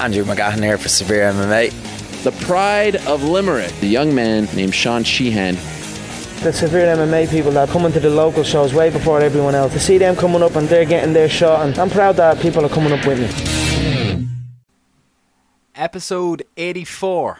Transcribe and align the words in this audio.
Andrew 0.00 0.24
McGahan 0.24 0.62
here 0.62 0.78
for 0.78 0.88
Severe 0.88 1.32
MMA. 1.32 1.72
The 2.22 2.32
pride 2.46 2.96
of 3.06 3.24
Limerick, 3.24 3.72
the 3.80 3.88
young 3.88 4.14
man 4.14 4.48
named 4.54 4.74
Sean 4.74 5.02
Sheehan. 5.02 5.56
The 6.42 6.52
severe 6.52 6.94
MMA 6.94 7.28
people 7.30 7.50
that 7.52 7.68
coming 7.68 7.90
to 7.92 8.00
the 8.00 8.10
local 8.10 8.44
shows 8.44 8.72
way 8.72 8.90
before 8.90 9.20
everyone 9.20 9.56
else. 9.56 9.72
To 9.72 9.80
see 9.80 9.98
them 9.98 10.14
coming 10.14 10.42
up 10.42 10.54
and 10.54 10.68
they're 10.68 10.84
getting 10.84 11.12
their 11.12 11.28
shot, 11.28 11.66
and 11.66 11.76
I'm 11.78 11.90
proud 11.90 12.16
that 12.16 12.40
people 12.40 12.64
are 12.64 12.68
coming 12.68 12.92
up 12.92 13.04
with 13.06 13.18
me. 13.18 14.28
Episode 15.74 16.44
84 16.56 17.38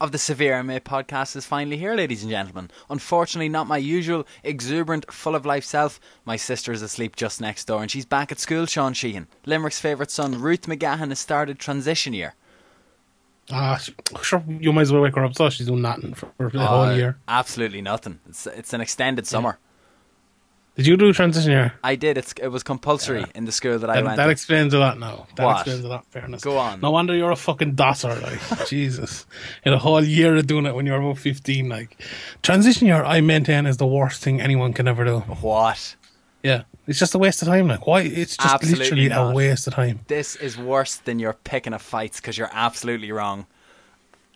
of 0.00 0.12
the 0.12 0.18
Severe 0.18 0.54
MMA 0.62 0.80
podcast 0.80 1.36
is 1.36 1.44
finally 1.44 1.76
here, 1.76 1.94
ladies 1.94 2.22
and 2.22 2.30
gentlemen. 2.30 2.70
Unfortunately, 2.88 3.48
not 3.48 3.66
my 3.66 3.76
usual 3.76 4.26
exuberant, 4.42 5.12
full 5.12 5.34
of 5.34 5.44
life 5.44 5.64
self. 5.64 6.00
My 6.24 6.36
sister 6.36 6.72
is 6.72 6.80
asleep 6.82 7.16
just 7.16 7.40
next 7.40 7.66
door 7.66 7.82
and 7.82 7.90
she's 7.90 8.06
back 8.06 8.32
at 8.32 8.38
school, 8.40 8.66
Sean 8.66 8.94
Sheehan. 8.94 9.28
Limerick's 9.44 9.78
favourite 9.78 10.10
son, 10.10 10.40
Ruth 10.40 10.62
McGahan, 10.62 11.08
has 11.10 11.18
started 11.18 11.58
transition 11.58 12.14
year. 12.14 12.34
Ah, 13.52 13.78
sure. 14.22 14.42
You 14.48 14.72
might 14.72 14.82
as 14.82 14.92
well 14.92 15.02
wake 15.02 15.16
her 15.16 15.24
up. 15.24 15.34
So 15.34 15.50
she's 15.50 15.66
doing 15.66 15.82
nothing 15.82 16.14
for, 16.14 16.28
for 16.38 16.50
the 16.50 16.64
whole 16.66 16.82
Uh, 16.82 16.94
year. 16.94 17.18
Absolutely 17.28 17.82
nothing. 17.82 18.20
It's, 18.28 18.46
it's 18.46 18.72
an 18.72 18.80
extended 18.80 19.26
summer. 19.26 19.58
Did 20.80 20.86
you 20.86 20.96
do 20.96 21.12
transition 21.12 21.50
year? 21.50 21.74
I 21.84 21.94
did. 21.94 22.16
It's, 22.16 22.32
it 22.40 22.48
was 22.48 22.62
compulsory 22.62 23.26
in 23.34 23.44
the 23.44 23.52
school 23.52 23.78
that 23.78 23.90
I 23.90 23.96
That, 23.96 24.04
went 24.04 24.16
that 24.16 24.24
to. 24.24 24.30
explains 24.30 24.72
a 24.72 24.78
lot 24.78 24.98
now. 24.98 25.26
That 25.36 25.44
What? 25.44 25.56
explains 25.58 25.84
a 25.84 25.88
lot. 25.88 26.06
Fairness. 26.06 26.42
Go 26.42 26.56
on. 26.56 26.80
No 26.80 26.90
wonder 26.90 27.14
you're 27.14 27.30
a 27.32 27.36
fucking 27.36 27.74
dosser. 27.74 28.18
Like 28.22 28.66
Jesus, 28.68 29.26
in 29.66 29.74
a 29.74 29.78
whole 29.78 30.02
year 30.02 30.34
of 30.36 30.46
doing 30.46 30.64
it 30.64 30.74
when 30.74 30.86
you're 30.86 30.96
about 30.98 31.18
fifteen. 31.18 31.68
Like 31.68 32.00
transition 32.42 32.86
year, 32.86 33.04
I 33.04 33.20
maintain 33.20 33.66
is 33.66 33.76
the 33.76 33.86
worst 33.86 34.22
thing 34.22 34.40
anyone 34.40 34.72
can 34.72 34.88
ever 34.88 35.04
do. 35.04 35.18
What? 35.20 35.96
Yeah, 36.42 36.62
it's 36.86 36.98
just 36.98 37.14
a 37.14 37.18
waste 37.18 37.42
of 37.42 37.48
time. 37.48 37.68
Like 37.68 37.86
why? 37.86 38.00
It's 38.00 38.38
just 38.38 38.54
Absolutely 38.54 38.84
literally 38.84 39.08
not. 39.10 39.32
a 39.32 39.34
waste 39.36 39.66
of 39.66 39.74
time. 39.74 40.00
This 40.06 40.34
is 40.36 40.56
worse 40.56 40.96
than 40.96 41.18
your 41.18 41.34
picking 41.34 41.74
a 41.74 41.78
fights 41.78 42.20
because 42.22 42.38
you're 42.38 42.48
absolutely 42.52 43.12
wrong. 43.12 43.46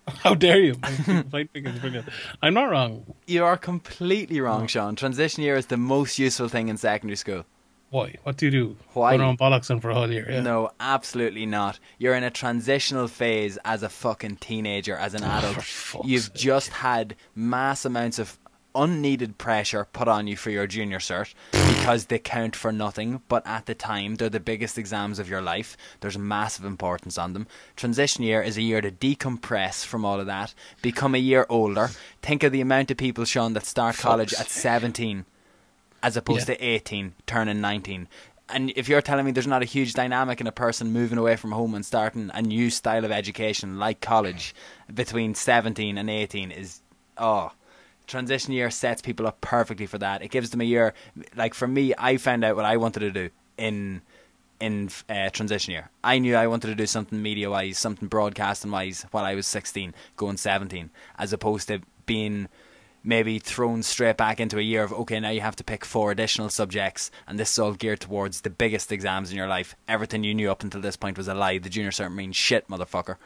How 0.23 0.35
dare 0.35 0.61
you? 0.61 0.75
Fight 1.31 1.53
picking 1.53 1.67
is 1.67 1.81
brilliant. 1.81 2.09
I'm 2.43 2.55
not 2.55 2.71
wrong. 2.71 3.15
You 3.27 3.45
are 3.45 3.57
completely 3.57 4.41
wrong, 4.41 4.67
Sean. 4.67 4.97
Transition 4.97 5.43
year 5.43 5.57
is 5.57 5.67
the 5.67 5.77
most 5.77 6.19
useful 6.19 6.49
thing 6.49 6.69
in 6.69 6.77
secondary 6.77 7.17
school. 7.17 7.45
Why? 7.91 8.17
What 8.25 8.37
do 8.37 8.47
you 8.47 8.51
do? 8.51 8.77
Why? 8.93 9.17
Go 9.17 9.23
around 9.23 9.39
bollocksing 9.39 9.81
for 9.81 9.91
a 9.91 9.95
whole 9.95 10.11
year? 10.11 10.27
Yeah. 10.29 10.41
No, 10.41 10.73
absolutely 10.81 11.47
not. 11.47 11.79
You're 11.99 12.17
in 12.17 12.25
a 12.25 12.31
transitional 12.31 13.07
phase 13.07 13.57
as 13.65 13.83
a 13.85 13.89
fucking 13.89 14.37
teenager, 14.37 14.97
as 14.97 15.15
an 15.15 15.23
oh, 15.23 15.29
adult. 15.29 15.63
fuck's 15.63 16.07
You've 16.07 16.25
sake. 16.25 16.35
just 16.35 16.69
had 16.71 17.15
mass 17.37 17.85
amounts 17.85 18.19
of 18.19 18.37
unneeded 18.75 19.39
pressure 19.39 19.87
put 19.93 20.09
on 20.09 20.27
you 20.27 20.37
for 20.37 20.51
your 20.51 20.67
junior 20.67 20.99
cert 20.99 21.33
because 21.53 22.07
they 22.07 22.19
count 22.19 22.57
for 22.57 22.73
nothing, 22.73 23.23
but 23.29 23.47
at 23.47 23.67
the 23.67 23.75
time 23.75 24.17
they're 24.17 24.29
the 24.29 24.41
biggest 24.41 24.77
exams 24.79 25.19
of 25.19 25.29
your 25.29 25.41
life. 25.41 25.77
There's 26.01 26.19
massive 26.19 26.65
importance 26.65 27.17
on 27.19 27.33
them. 27.33 27.47
Transition 27.77 28.25
year 28.25 28.43
is 28.43 28.57
a 28.57 28.63
year 28.63 28.81
to 28.81 28.91
decompress 28.91 29.85
from 29.85 30.05
all 30.05 30.21
of 30.21 30.27
that, 30.27 30.55
become 30.83 31.15
a 31.15 31.19
year 31.19 31.47
older. 31.49 31.91
Think 32.23 32.43
of 32.43 32.53
the 32.53 32.61
amount 32.61 32.91
of 32.91 32.97
people, 32.97 33.25
Sean, 33.25 33.53
that 33.55 33.67
start 33.67 33.97
college 33.97 34.35
at 34.35 34.49
17 34.51 35.25
as 36.03 36.17
opposed 36.17 36.49
Yeah. 36.49 36.57
to 36.57 36.65
18, 36.65 37.15
turning 37.27 37.61
19. 37.61 38.09
And 38.51 38.73
if 38.77 38.91
you're 38.91 39.01
telling 39.01 39.25
me 39.25 39.33
there's 39.33 39.47
not 39.47 39.63
a 39.63 39.67
huge 39.67 39.95
dynamic 39.95 40.39
in 40.41 40.47
a 40.47 40.53
person 40.53 40.93
moving 40.93 41.17
away 41.17 41.37
from 41.37 41.53
home 41.53 41.75
and 41.75 41.85
starting 41.85 42.31
a 42.35 42.43
new 42.43 42.69
style 42.69 43.05
of 43.07 43.11
education 43.11 43.79
like 43.79 44.03
college 44.03 44.55
between 44.93 45.35
17 45.35 45.97
and 45.97 46.11
18 46.11 46.51
is, 46.51 46.83
oh, 47.17 47.53
transition 48.07 48.53
year 48.53 48.71
sets 48.71 49.03
people 49.03 49.27
up 49.27 49.41
perfectly 49.41 49.87
for 49.87 49.99
that. 49.99 50.23
It 50.23 50.31
gives 50.31 50.51
them 50.51 50.61
a 50.61 50.65
year. 50.65 50.95
Like 51.37 51.55
for 51.55 51.67
me, 51.67 51.95
I 51.97 52.17
found 52.17 52.45
out 52.45 52.57
what 52.57 52.65
I 52.65 52.77
wanted 52.77 53.01
to 53.01 53.11
do 53.11 53.31
in 53.57 54.03
in 54.61 54.89
uh, 55.09 55.31
transition 55.31 55.73
year. 55.73 55.91
I 56.03 56.19
knew 56.19 56.37
I 56.37 56.47
wanted 56.47 56.69
to 56.69 56.75
do 56.75 56.87
something 56.87 57.21
media 57.21 57.51
wise, 57.51 57.79
something 57.79 58.09
broadcasting 58.09 58.71
wise 58.71 59.05
while 59.11 59.25
I 59.25 59.35
was 59.35 59.47
16, 59.47 59.93
going 60.17 60.37
17, 60.37 60.91
as 61.19 61.33
opposed 61.33 61.69
to 61.69 61.81
being 62.07 62.49
maybe 63.03 63.39
thrown 63.39 63.83
straight 63.83 64.17
back 64.17 64.41
into 64.41 64.59
a 64.59 64.63
year 64.63 64.83
of 64.83 64.93
okay 64.93 65.21
now 65.21 65.29
you 65.29 65.43
have 65.43 65.57
to 65.57 65.65
pick 65.65 65.85
four 65.85 66.11
additional 66.11 66.49
subjects 66.49 67.11
and 67.27 67.39
this 67.39 67.53
is 67.53 67.59
all 67.59 67.75
geared 67.75 68.01
towards 68.01 68.41
the 68.41 68.49
biggest 68.49 68.91
exams 68.91 69.31
in 69.31 69.37
your 69.37 69.47
life 69.47 69.77
everything 69.87 70.25
you 70.25 70.35
knew 70.35 70.51
up 70.51 70.63
until 70.63 70.81
this 70.81 70.97
point 70.97 71.19
was 71.19 71.29
a 71.29 71.35
lie 71.35 71.59
the 71.59 71.69
junior 71.69 71.91
cert 71.91 72.15
means 72.15 72.35
shit 72.35 72.67
motherfucker 72.67 73.17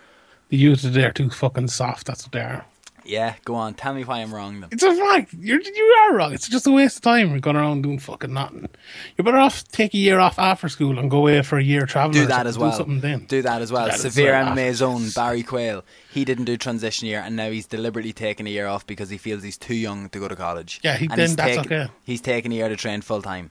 The 0.48 0.56
youth 0.56 0.84
are 0.84 1.12
too 1.12 1.28
fucking 1.28 1.68
soft. 1.68 2.06
That's 2.06 2.24
what 2.24 2.32
they 2.32 2.40
are. 2.40 2.64
Yeah 3.08 3.34
go 3.44 3.54
on 3.54 3.74
tell 3.74 3.94
me 3.94 4.04
why 4.04 4.18
i'm 4.20 4.32
wrong 4.32 4.60
then 4.60 4.68
It's 4.70 4.82
a 4.82 4.94
fact. 4.94 5.32
You're 5.32 5.60
you 5.60 5.84
are 6.02 6.14
wrong. 6.14 6.32
It's 6.34 6.48
just 6.48 6.66
a 6.66 6.70
waste 6.70 6.96
of 6.98 7.02
time. 7.02 7.30
You're 7.30 7.40
going 7.40 7.56
around 7.56 7.82
doing 7.82 7.98
fucking 7.98 8.32
nothing. 8.32 8.68
You're 9.16 9.24
better 9.24 9.38
off 9.38 9.64
take 9.68 9.94
a 9.94 9.98
year 9.98 10.18
off 10.18 10.38
after 10.38 10.68
school 10.68 10.98
and 10.98 11.10
go 11.10 11.18
away 11.18 11.42
for 11.42 11.58
a 11.58 11.62
year 11.62 11.86
traveling. 11.86 12.20
do 12.22 12.26
that 12.26 12.46
as 12.46 12.58
well 12.58 12.70
Do 12.70 12.76
something 12.76 13.00
then. 13.00 13.24
do 13.26 13.42
that 13.42 13.62
as 13.62 13.72
well 13.72 13.86
that 13.86 13.98
severe. 13.98 14.32
MMA 14.34 14.74
zone 14.74 15.08
Barry 15.14 15.42
Quayle 15.42 15.84
he 16.12 16.24
didn't 16.24 16.44
do 16.44 16.56
transition 16.56 17.08
year 17.08 17.20
and 17.24 17.34
now 17.36 17.50
he's 17.50 17.66
deliberately 17.66 18.12
taking 18.12 18.46
a 18.46 18.50
year 18.50 18.66
off 18.66 18.86
because 18.86 19.08
he 19.10 19.18
feels 19.18 19.42
he's 19.42 19.58
too 19.58 19.74
young 19.74 20.08
to 20.10 20.18
go 20.18 20.28
to 20.28 20.36
college 20.36 20.80
Yeah, 20.84 20.96
he- 20.96 21.06
and 21.06 21.12
then 21.12 21.18
he's 21.28 21.36
that's 21.36 21.56
taken, 21.56 21.72
okay. 21.72 21.92
he's 22.04 22.20
taking 22.20 22.52
a 22.52 22.56
year 22.56 22.68
to 22.68 22.76
train 22.76 23.00
full 23.00 23.22
time 23.22 23.50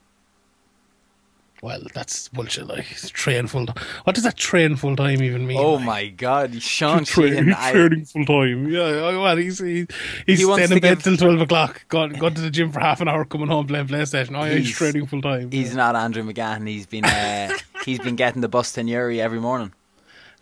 Well, 1.61 1.81
that's 1.93 2.27
bullshit. 2.29 2.67
Like 2.67 2.91
it's 2.91 3.09
train 3.09 3.47
full. 3.47 3.65
Time. 3.65 3.83
What 4.03 4.13
does 4.15 4.23
that 4.23 4.37
train 4.37 4.75
full 4.75 4.95
time 4.95 5.23
even 5.23 5.47
mean? 5.47 5.57
oh 5.57 5.73
like? 5.73 5.85
my 5.85 6.07
god 6.07 6.61
Sean 6.61 7.03
Train, 7.03 7.33
Sheehan 7.33 7.53
I, 7.53 7.71
training 7.71 8.05
full 8.05 8.25
time. 8.25 8.69
Yeah, 8.69 8.89
yeah, 8.89 9.17
well, 9.17 9.35
he's 9.37 9.57
he, 9.59 9.87
he's 10.27 10.39
He 10.39 10.45
staying 10.45 10.71
in 10.71 10.79
bed 10.79 10.81
give- 10.81 11.03
till 11.03 11.17
twelve 11.17 11.41
o'clock. 11.41 11.87
Going 11.87 12.13
going 12.13 12.35
to 12.35 12.41
the 12.41 12.51
gym 12.51 12.71
for 12.71 12.79
half 12.79 13.01
an 13.01 13.07
hour, 13.07 13.25
coming 13.25 13.47
home 13.47 13.65
playing 13.67 13.87
PlayStation. 13.87 14.37
Oh, 14.39 14.43
he's, 14.43 14.65
He's- 14.67 14.77
training 14.77 15.07
full 15.07 15.21
time. 15.21 15.49
He's 15.51 15.75
not 15.75 15.95
Andrew 15.95 16.23
McGann. 16.23 16.67
He's 16.67 16.85
been 16.85 17.05
uh, 17.05 17.51
he's 17.85 17.99
been 17.99 18.15
getting 18.15 18.41
the 18.41 18.49
bus 18.49 18.71
to 18.73 18.83
Newry 18.83 19.19
every 19.19 19.39
morning. 19.39 19.73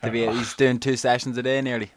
To 0.03 0.11
be, 0.11 0.27
he's 0.27 0.53
doing 0.53 0.79
two 0.79 0.97
sessions 0.97 1.35
a 1.37 1.41
day 1.41 1.61
nearly, 1.61 1.91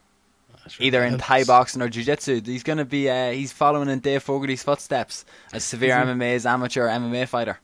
either 0.79 1.05
in 1.05 1.19
Thai 1.19 1.45
boxing 1.45 1.83
or 1.83 1.89
jiu-jitsu. 1.91 2.41
He's 2.43 2.63
gonna 2.63 2.85
be 2.87 3.11
uh, 3.11 3.33
he's 3.33 3.53
following 3.53 3.89
in 3.89 3.99
Dave 3.99 4.23
Fogarty's 4.23 4.63
footsteps 4.63 5.25
as 5.53 5.65
severe 5.65 5.95
MMA's 5.95 6.47
amateur 6.47 6.89
MMA 6.89 7.27
fighter. 7.29 7.59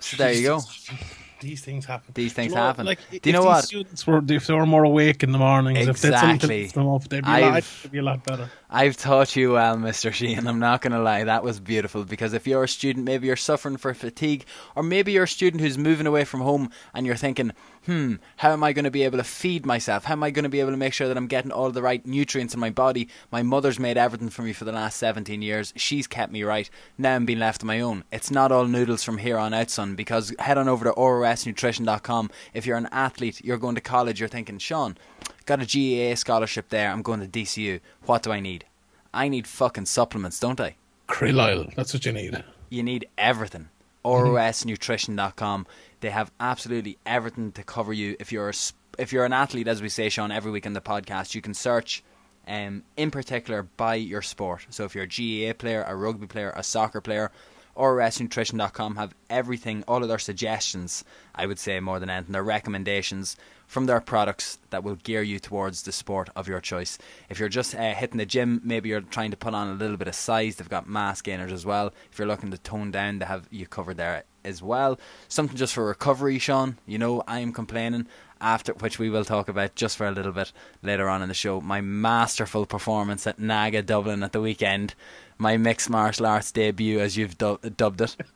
So 0.00 0.16
there 0.16 0.32
you 0.32 0.42
go. 0.42 0.60
These 1.40 1.62
things 1.62 1.86
happen. 1.86 2.12
These 2.14 2.34
Do 2.34 2.42
you 2.42 2.48
things 2.48 2.54
know 2.54 2.60
happen. 2.62 2.86
Like, 2.86 2.98
Do 3.10 3.20
you 3.24 3.32
know 3.32 3.44
what? 3.44 3.64
Students 3.64 4.06
were 4.06 4.22
if 4.28 4.46
they 4.46 4.54
were 4.54 4.66
more 4.66 4.84
awake 4.84 5.22
in 5.22 5.30
the 5.30 5.38
mornings. 5.38 5.86
If 5.86 6.00
they'd 6.00 6.14
something 6.14 6.50
Exactly. 6.50 6.66
them 6.66 6.88
up, 6.88 7.08
they'd 7.08 7.24
be, 7.24 7.30
a 7.30 7.40
lot, 7.40 7.64
they'd 7.82 7.92
be 7.92 7.98
a 7.98 8.02
lot 8.02 8.24
better. 8.24 8.50
I've 8.70 8.98
taught 8.98 9.34
you 9.34 9.52
well, 9.52 9.76
Mr. 9.76 10.12
Sheehan. 10.12 10.46
I'm 10.46 10.58
not 10.58 10.82
going 10.82 10.92
to 10.92 11.00
lie. 11.00 11.24
That 11.24 11.42
was 11.42 11.58
beautiful 11.58 12.04
because 12.04 12.34
if 12.34 12.46
you're 12.46 12.64
a 12.64 12.68
student, 12.68 13.06
maybe 13.06 13.26
you're 13.26 13.34
suffering 13.34 13.78
for 13.78 13.94
fatigue, 13.94 14.44
or 14.76 14.82
maybe 14.82 15.12
you're 15.12 15.24
a 15.24 15.28
student 15.28 15.62
who's 15.62 15.78
moving 15.78 16.06
away 16.06 16.24
from 16.24 16.42
home 16.42 16.68
and 16.92 17.06
you're 17.06 17.16
thinking, 17.16 17.52
hmm, 17.86 18.16
how 18.36 18.52
am 18.52 18.62
I 18.62 18.74
going 18.74 18.84
to 18.84 18.90
be 18.90 19.04
able 19.04 19.16
to 19.16 19.24
feed 19.24 19.64
myself? 19.64 20.04
How 20.04 20.12
am 20.12 20.22
I 20.22 20.30
going 20.30 20.42
to 20.42 20.50
be 20.50 20.60
able 20.60 20.72
to 20.72 20.76
make 20.76 20.92
sure 20.92 21.08
that 21.08 21.16
I'm 21.16 21.28
getting 21.28 21.50
all 21.50 21.70
the 21.70 21.80
right 21.80 22.04
nutrients 22.04 22.52
in 22.52 22.60
my 22.60 22.68
body? 22.68 23.08
My 23.32 23.42
mother's 23.42 23.78
made 23.78 23.96
everything 23.96 24.28
for 24.28 24.42
me 24.42 24.52
for 24.52 24.66
the 24.66 24.72
last 24.72 24.98
17 24.98 25.40
years. 25.40 25.72
She's 25.74 26.06
kept 26.06 26.30
me 26.30 26.42
right. 26.42 26.68
Now 26.98 27.14
I'm 27.14 27.24
being 27.24 27.38
left 27.38 27.62
on 27.62 27.68
my 27.68 27.80
own. 27.80 28.04
It's 28.12 28.30
not 28.30 28.52
all 28.52 28.66
noodles 28.66 29.02
from 29.02 29.16
here 29.16 29.38
on 29.38 29.54
out, 29.54 29.70
son, 29.70 29.94
because 29.94 30.34
head 30.38 30.58
on 30.58 30.68
over 30.68 30.84
to 30.84 30.92
orosnutrition.com. 30.92 32.30
If 32.52 32.66
you're 32.66 32.76
an 32.76 32.90
athlete, 32.92 33.42
you're 33.42 33.56
going 33.56 33.76
to 33.76 33.80
college, 33.80 34.20
you're 34.20 34.28
thinking, 34.28 34.58
Sean, 34.58 34.98
got 35.46 35.60
a 35.62 35.66
GAA 35.66 36.14
scholarship 36.14 36.68
there, 36.68 36.90
I'm 36.90 37.02
going 37.02 37.20
to 37.20 37.26
DCU. 37.26 37.80
What 38.04 38.22
do 38.22 38.32
I 38.32 38.40
need? 38.40 38.64
I 39.12 39.28
need 39.28 39.46
fucking 39.46 39.86
supplements, 39.86 40.38
don't 40.38 40.60
I? 40.60 40.76
Krill 41.08 41.42
oil. 41.42 41.70
That's 41.74 41.94
what 41.94 42.04
you 42.04 42.12
need. 42.12 42.44
You 42.68 42.82
need 42.82 43.08
everything. 43.16 43.68
ROSnutrition.com. 44.04 45.66
They 46.00 46.10
have 46.10 46.30
absolutely 46.38 46.98
everything 47.06 47.52
to 47.52 47.62
cover 47.62 47.92
you. 47.92 48.16
If 48.20 48.32
you're 48.32 48.50
a, 48.50 48.54
if 48.98 49.12
you're 49.12 49.24
an 49.24 49.32
athlete, 49.32 49.68
as 49.68 49.82
we 49.82 49.88
say, 49.88 50.08
Sean, 50.08 50.30
every 50.30 50.50
week 50.50 50.66
in 50.66 50.74
the 50.74 50.80
podcast, 50.80 51.34
you 51.34 51.40
can 51.40 51.54
search, 51.54 52.02
um, 52.46 52.84
in 52.96 53.10
particular 53.10 53.64
by 53.76 53.94
your 53.96 54.22
sport. 54.22 54.66
So 54.70 54.84
if 54.84 54.94
you're 54.94 55.04
a 55.04 55.06
GAA 55.06 55.54
player, 55.58 55.84
a 55.86 55.96
rugby 55.96 56.26
player, 56.26 56.52
a 56.54 56.62
soccer 56.62 57.00
player, 57.00 57.30
ROSnutrition.com 57.78 58.96
have 58.96 59.14
everything, 59.30 59.84
all 59.86 60.02
of 60.02 60.08
their 60.08 60.18
suggestions. 60.18 61.04
I 61.34 61.46
would 61.46 61.58
say 61.58 61.78
more 61.80 62.00
than 62.00 62.10
anything, 62.10 62.32
their 62.32 62.42
recommendations 62.42 63.36
from 63.66 63.86
their 63.86 64.00
products 64.00 64.58
that 64.70 64.82
will 64.82 64.96
gear 64.96 65.22
you 65.22 65.38
towards 65.38 65.82
the 65.82 65.92
sport 65.92 66.30
of 66.34 66.48
your 66.48 66.60
choice. 66.60 66.98
If 67.28 67.38
you're 67.38 67.48
just 67.48 67.74
uh, 67.74 67.94
hitting 67.94 68.18
the 68.18 68.26
gym, 68.26 68.60
maybe 68.64 68.88
you're 68.88 69.02
trying 69.02 69.30
to 69.30 69.36
put 69.36 69.54
on 69.54 69.68
a 69.68 69.74
little 69.74 69.96
bit 69.96 70.08
of 70.08 70.14
size. 70.14 70.56
They've 70.56 70.68
got 70.68 70.88
mass 70.88 71.22
gainers 71.22 71.52
as 71.52 71.64
well. 71.64 71.92
If 72.10 72.18
you're 72.18 72.28
looking 72.28 72.50
to 72.50 72.58
tone 72.58 72.90
down, 72.90 73.18
they 73.20 73.26
have 73.26 73.46
you 73.50 73.66
covered 73.66 73.98
there 73.98 74.24
as 74.44 74.62
well. 74.62 74.98
Something 75.28 75.56
just 75.56 75.74
for 75.74 75.86
recovery, 75.86 76.38
Sean. 76.38 76.78
You 76.86 76.98
know, 76.98 77.22
I 77.28 77.40
am 77.40 77.52
complaining 77.52 78.06
after 78.40 78.72
which 78.74 78.98
we 78.98 79.10
will 79.10 79.24
talk 79.24 79.48
about 79.48 79.74
just 79.74 79.96
for 79.96 80.06
a 80.06 80.12
little 80.12 80.32
bit 80.32 80.52
later 80.82 81.08
on 81.08 81.22
in 81.22 81.28
the 81.28 81.34
show. 81.34 81.60
My 81.60 81.80
masterful 81.80 82.66
performance 82.66 83.26
at 83.26 83.38
Naga 83.38 83.82
Dublin 83.82 84.22
at 84.22 84.32
the 84.32 84.40
weekend, 84.40 84.94
my 85.38 85.56
mixed 85.56 85.88
martial 85.88 86.26
arts 86.26 86.52
debut, 86.52 87.00
as 87.00 87.16
you've 87.16 87.38
du- 87.38 87.58
dubbed 87.76 88.00
it. 88.00 88.16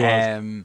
Um, 0.00 0.64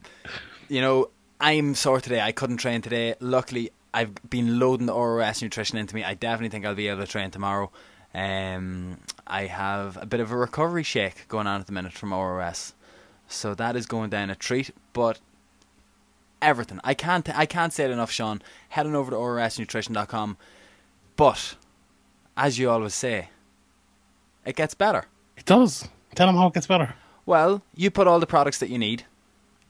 you 0.70 0.80
know, 0.80 1.10
I'm 1.38 1.74
sore 1.74 2.00
today. 2.00 2.22
I 2.22 2.32
couldn't 2.32 2.56
train 2.56 2.80
today. 2.80 3.14
Luckily, 3.20 3.70
I've 3.92 4.14
been 4.30 4.58
loading 4.58 4.86
the 4.86 4.94
ROS 4.94 5.42
nutrition 5.42 5.76
into 5.76 5.94
me. 5.94 6.02
I 6.02 6.14
definitely 6.14 6.48
think 6.48 6.64
I'll 6.64 6.74
be 6.74 6.88
able 6.88 7.04
to 7.04 7.06
train 7.06 7.30
tomorrow. 7.30 7.70
Um, 8.14 8.96
I 9.26 9.42
have 9.42 9.98
a 10.00 10.06
bit 10.06 10.20
of 10.20 10.32
a 10.32 10.36
recovery 10.36 10.82
shake 10.82 11.28
going 11.28 11.46
on 11.46 11.60
at 11.60 11.66
the 11.66 11.74
minute 11.74 11.92
from 11.92 12.14
ROS, 12.14 12.72
so 13.28 13.54
that 13.54 13.76
is 13.76 13.84
going 13.84 14.08
down 14.08 14.30
a 14.30 14.34
treat. 14.34 14.70
But 14.94 15.20
everything. 16.40 16.80
I 16.84 16.94
can't 16.94 17.28
I 17.36 17.44
can't 17.46 17.72
say 17.72 17.84
it 17.84 17.90
enough, 17.90 18.10
Sean. 18.10 18.40
Head 18.70 18.86
on 18.86 18.94
over 18.94 19.10
to 19.10 19.16
orsnutrition.com. 19.16 20.36
But 21.16 21.56
as 22.36 22.58
you 22.58 22.70
always 22.70 22.94
say, 22.94 23.30
it 24.44 24.56
gets 24.56 24.74
better. 24.74 25.04
It 25.36 25.44
does. 25.44 25.88
Tell 26.14 26.26
them 26.26 26.36
how 26.36 26.48
it 26.48 26.54
gets 26.54 26.66
better. 26.66 26.94
Well, 27.24 27.62
you 27.74 27.90
put 27.90 28.06
all 28.06 28.20
the 28.20 28.26
products 28.26 28.58
that 28.58 28.70
you 28.70 28.78
need 28.78 29.04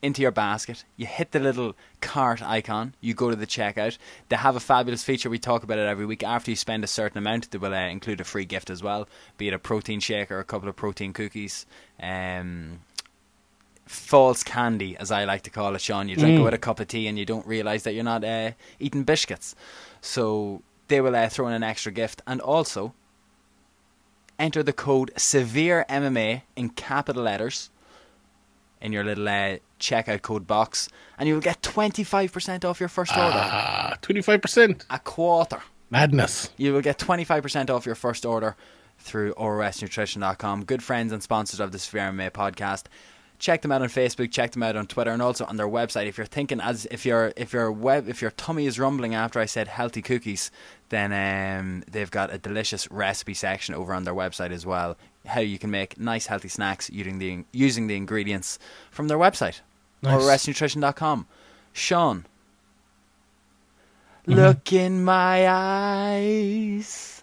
into 0.02 0.22
your 0.22 0.30
basket. 0.30 0.84
You 0.96 1.06
hit 1.06 1.32
the 1.32 1.40
little 1.40 1.74
cart 2.00 2.42
icon. 2.42 2.94
You 3.00 3.14
go 3.14 3.30
to 3.30 3.36
the 3.36 3.46
checkout. 3.46 3.98
They 4.28 4.36
have 4.36 4.54
a 4.54 4.60
fabulous 4.60 5.02
feature. 5.02 5.30
We 5.30 5.38
talk 5.38 5.62
about 5.62 5.78
it 5.78 5.86
every 5.86 6.06
week. 6.06 6.22
After 6.22 6.50
you 6.50 6.56
spend 6.56 6.84
a 6.84 6.86
certain 6.86 7.18
amount, 7.18 7.50
they 7.50 7.58
will 7.58 7.74
uh, 7.74 7.88
include 7.88 8.20
a 8.20 8.24
free 8.24 8.44
gift 8.44 8.70
as 8.70 8.82
well, 8.82 9.08
be 9.38 9.48
it 9.48 9.54
a 9.54 9.58
protein 9.58 10.00
shake 10.00 10.30
or 10.30 10.38
a 10.38 10.44
couple 10.44 10.68
of 10.68 10.76
protein 10.76 11.12
cookies. 11.12 11.66
Um, 12.00 12.80
false 13.86 14.42
candy, 14.42 14.96
as 14.98 15.10
I 15.10 15.24
like 15.24 15.42
to 15.42 15.50
call 15.50 15.74
it, 15.74 15.80
Sean. 15.80 16.08
You 16.08 16.16
drink 16.16 16.38
it 16.38 16.42
with 16.42 16.54
a 16.54 16.58
cup 16.58 16.78
of 16.78 16.88
tea 16.88 17.08
and 17.08 17.19
you 17.19 17.24
don't 17.24 17.46
realize 17.46 17.84
that 17.84 17.94
you're 17.94 18.04
not 18.04 18.22
uh, 18.22 18.52
eating 18.78 19.02
biscuits. 19.02 19.54
So 20.00 20.62
they 20.88 21.00
will 21.00 21.16
uh, 21.16 21.28
throw 21.28 21.48
in 21.48 21.54
an 21.54 21.62
extra 21.62 21.90
gift, 21.90 22.22
and 22.26 22.40
also 22.40 22.92
enter 24.38 24.62
the 24.62 24.72
code 24.72 25.10
Severe 25.16 25.84
MMA 25.88 26.42
in 26.56 26.70
capital 26.70 27.22
letters 27.24 27.70
in 28.80 28.92
your 28.92 29.04
little 29.04 29.28
uh, 29.28 29.56
checkout 29.80 30.22
code 30.22 30.46
box, 30.46 30.88
and 31.18 31.28
you 31.28 31.34
will 31.34 31.40
get 31.40 31.62
twenty 31.62 32.04
five 32.04 32.32
percent 32.32 32.64
off 32.64 32.80
your 32.80 32.88
first 32.88 33.16
order. 33.16 33.30
Ah, 33.34 33.96
25%. 34.02 34.84
A 34.90 34.98
quarter. 34.98 35.62
Madness. 35.90 36.50
You 36.56 36.72
will 36.72 36.80
get 36.80 36.98
25% 36.98 37.70
off 37.70 37.86
your 37.86 37.94
first 37.94 38.26
order 38.26 38.56
through 38.98 39.34
orosnutrition.com. 39.34 40.64
Good 40.64 40.82
friends 40.82 41.12
and 41.12 41.22
sponsors 41.22 41.60
of 41.60 41.72
the 41.72 41.78
Severe 41.78 42.10
MMA 42.10 42.30
podcast. 42.32 42.84
Check 43.38 43.62
them 43.62 43.70
out 43.70 43.82
on 43.82 43.88
Facebook, 43.88 44.32
check 44.32 44.52
them 44.52 44.62
out 44.62 44.76
on 44.76 44.86
Twitter, 44.86 45.10
and 45.10 45.20
also 45.20 45.44
on 45.44 45.56
their 45.56 45.68
website. 45.68 46.06
If 46.06 46.16
you're 46.16 46.26
thinking 46.26 46.58
as 46.60 46.86
if 46.90 47.04
your 47.04 47.34
if 47.36 47.52
your 47.52 47.70
web 47.70 48.08
if 48.08 48.22
your 48.22 48.30
tummy 48.30 48.66
is 48.66 48.78
rumbling 48.78 49.14
after 49.14 49.38
I 49.38 49.44
said 49.44 49.68
healthy 49.68 50.00
cookies, 50.00 50.50
then 50.88 51.12
um, 51.12 51.82
they've 51.90 52.10
got 52.10 52.32
a 52.32 52.38
delicious 52.38 52.90
recipe 52.90 53.34
section 53.34 53.74
over 53.74 53.92
on 53.92 54.04
their 54.04 54.14
website 54.14 54.50
as 54.52 54.64
well. 54.64 54.96
How 55.26 55.40
you 55.40 55.58
can 55.58 55.70
make 55.70 55.98
nice 55.98 56.26
healthy 56.26 56.48
snacks 56.48 56.88
using 56.90 57.18
the 57.18 57.44
using 57.52 57.86
the 57.88 57.96
ingredients 57.96 58.58
from 58.90 59.08
their 59.08 59.18
website, 59.18 59.60
Nice. 60.02 60.22
orosnutrition.com. 60.22 61.26
Sean, 61.72 62.24
Mm-hmm. 64.28 64.40
look 64.40 64.72
in 64.72 65.04
my 65.04 65.46
eyes. 65.48 67.15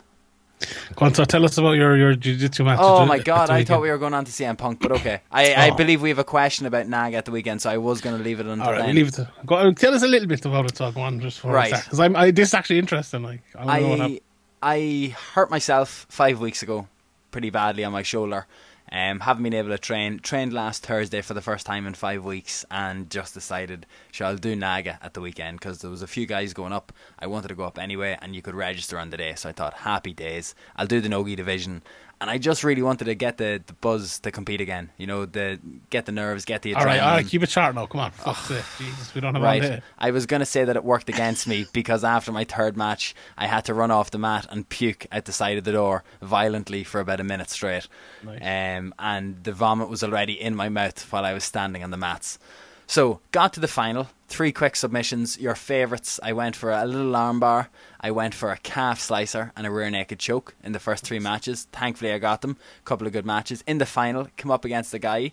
Go 0.95 1.06
on, 1.06 1.13
so 1.13 1.25
tell 1.25 1.44
us 1.45 1.57
about 1.57 1.74
your, 1.74 1.95
your 1.98 2.15
jiu-jitsu 2.15 2.63
match. 2.63 2.80
Oh 2.81 3.06
my 3.06 3.19
god, 3.19 3.50
I 3.50 3.63
thought 3.63 3.81
we 3.81 3.89
were 3.89 3.98
going 3.98 4.13
on 4.13 4.25
to 4.25 4.31
CM 4.31 4.57
Punk, 4.57 4.80
but 4.80 4.92
okay. 4.94 5.21
I, 5.31 5.54
I 5.65 5.69
Oh. 5.71 5.75
believe 5.75 6.01
we 6.01 6.10
have 6.10 6.19
a 6.19 6.24
question 6.24 6.65
about 6.65 6.88
Naga 6.88 7.18
at 7.18 7.25
the 7.25 7.31
weekend, 7.31 7.62
so 7.62 7.69
I 7.69 7.77
was 7.77 8.01
going 8.01 8.18
to 8.18 8.24
leave 8.24 8.39
it 8.39 8.45
until 8.45 8.65
All 8.65 8.71
right, 8.74 8.86
then. 8.86 8.95
leave 8.95 9.07
it. 9.10 9.13
To, 9.15 9.30
go 9.45 9.71
tell 9.71 9.94
us 9.94 10.04
a 10.04 10.07
little 10.07 10.27
bit 10.27 10.45
about 10.45 10.65
it. 10.65 10.77
So 10.77 10.92
go 10.92 11.01
on, 11.01 11.19
just 11.19 11.39
for 11.39 11.51
Right. 11.51 11.74
Because 11.74 12.00
I'm, 12.00 12.15
I, 12.15 12.31
this 12.31 12.50
is 12.50 12.54
actually 12.54 12.80
interesting. 12.80 13.24
Like, 13.24 13.42
I, 13.57 13.65
wanna 13.65 13.81
know 13.81 13.89
what. 13.89 14.01
I 14.01 14.19
I 14.65 15.15
hurt 15.33 15.50
myself 15.51 16.06
five 16.10 16.39
weeks 16.39 16.63
ago, 16.63 16.88
pretty 17.31 17.50
badly 17.50 17.83
on 17.83 17.92
my 17.92 18.04
shoulder. 18.04 18.45
Um, 18.94 19.22
haven't 19.22 19.42
been 19.42 19.56
able 19.56 19.69
to 19.69 19.80
train. 19.80 20.19
Trained 20.19 20.54
last 20.54 20.86
Thursday 20.86 21.22
for 21.22 21.34
the 21.34 21.42
first 21.42 21.66
time 21.66 21.88
in 21.88 21.95
five 21.95 22.24
weeks, 22.24 22.63
and 22.69 23.10
just 23.10 23.34
decided, 23.34 23.88
sure, 24.12 24.28
I'll 24.28 24.38
do 24.38 24.56
Naga 24.56 25.00
at 25.01 25.16
the 25.16 25.22
weekend 25.22 25.60
because 25.60 25.80
there 25.80 25.90
was 25.90 26.04
a 26.04 26.07
few 26.07 26.28
guys 26.28 26.54
going 26.54 26.74
up. 26.74 26.94
I 27.18 27.25
wanted 27.25 27.48
to 27.48 27.56
go 27.56 27.63
up 27.63 27.80
anyway, 27.80 28.19
and 28.22 28.36
you 28.36 28.44
could 28.44 28.54
register 28.54 29.00
on 29.00 29.10
the 29.10 29.18
day. 29.18 29.34
So 29.34 29.50
I 29.50 29.51
thought, 29.51 29.74
happy 29.74 30.13
days. 30.13 30.54
I'll 30.75 30.86
do 30.86 31.01
the 31.01 31.10
Nogi 31.10 31.36
division, 31.36 31.81
and 32.24 32.31
I 32.31 32.38
just 32.38 32.64
really 32.64 32.81
wanted 32.81 33.04
to 33.06 33.16
get 33.16 33.38
the, 33.38 33.62
the 33.68 33.74
buzz 33.74 34.20
to 34.20 34.31
compete 34.31 34.62
again. 34.62 34.92
You 34.98 35.08
know, 35.08 35.25
the 35.25 35.60
get 35.90 36.06
the 36.06 36.14
nerves, 36.14 36.46
get 36.46 36.62
the 36.62 36.72
adrenaline. 36.72 36.80
All 36.80 36.86
right, 36.86 37.00
all 37.02 37.16
right, 37.18 37.28
keep 37.28 37.44
it 37.44 37.50
short 37.50 37.75
now. 37.75 37.86
Come 37.86 38.00
on, 38.00 38.12
fuck's. 38.12 38.48
Jesus, 38.78 39.14
we 39.14 39.20
don't 39.20 39.34
have 39.34 39.44
Right. 39.44 39.84
I 40.00 40.12
was 40.12 40.25
going 40.25 40.40
to 40.40 40.46
say 40.46 40.64
that 40.64 40.78
it 40.78 40.86
worked 40.86 41.10
against 41.10 41.50
me 41.50 41.66
because 41.74 42.06
after 42.06 42.31
my 42.31 42.46
third 42.46 42.78
match, 42.78 43.14
I 43.38 43.48
had 43.48 43.66
to 43.66 43.74
run 43.74 43.92
off 43.92 44.12
the 44.12 44.20
mat 44.20 44.48
and 44.50 44.70
puke 44.70 45.06
out 45.12 45.25
the 45.25 45.34
side 45.34 45.58
of 45.58 45.66
the 45.66 45.74
door 45.74 46.06
violently 46.22 46.86
for 46.86 47.02
about 47.02 47.20
a 47.20 47.25
minute 47.25 47.50
straight. 47.50 47.90
Nice. 48.24 48.78
Um, 48.80 48.94
and 49.00 49.44
the 49.44 49.52
vomit 49.52 49.90
was 49.90 50.02
already 50.02 50.40
in 50.40 50.56
my 50.56 50.70
mouth 50.70 51.12
while 51.12 51.25
I 51.25 51.34
was 51.34 51.44
standing 51.44 51.84
on 51.84 51.92
the 51.92 51.98
mats. 51.98 52.40
So, 52.88 53.20
got 53.32 53.54
to 53.54 53.60
the 53.60 53.68
final. 53.68 54.08
Three 54.28 54.52
quick 54.52 54.76
submissions. 54.76 55.40
Your 55.40 55.56
favourites. 55.56 56.20
I 56.24 56.34
went 56.34 56.56
for 56.56 56.72
a 56.72 56.86
little 56.86 57.12
armbar. 57.14 57.68
I 58.00 58.12
went 58.12 58.34
for 58.34 58.52
a 58.52 58.58
calf 58.58 59.00
slicer 59.00 59.52
and 59.56 59.66
a 59.66 59.72
rear 59.72 59.90
naked 59.90 60.20
choke 60.20 60.56
in 60.64 60.72
the 60.74 60.80
first 60.80 61.04
three 61.04 61.20
matches. 61.20 61.68
Thankfully, 61.72 62.12
I 62.12 62.20
got 62.20 62.42
them. 62.42 62.58
A 62.82 62.84
couple 62.86 63.08
of 63.08 63.14
good 63.14 63.26
matches. 63.26 63.64
In 63.68 63.78
the 63.78 63.86
final, 63.86 64.28
come 64.38 64.52
up 64.52 64.66
against 64.66 64.94
a 64.94 65.00
guy 65.00 65.32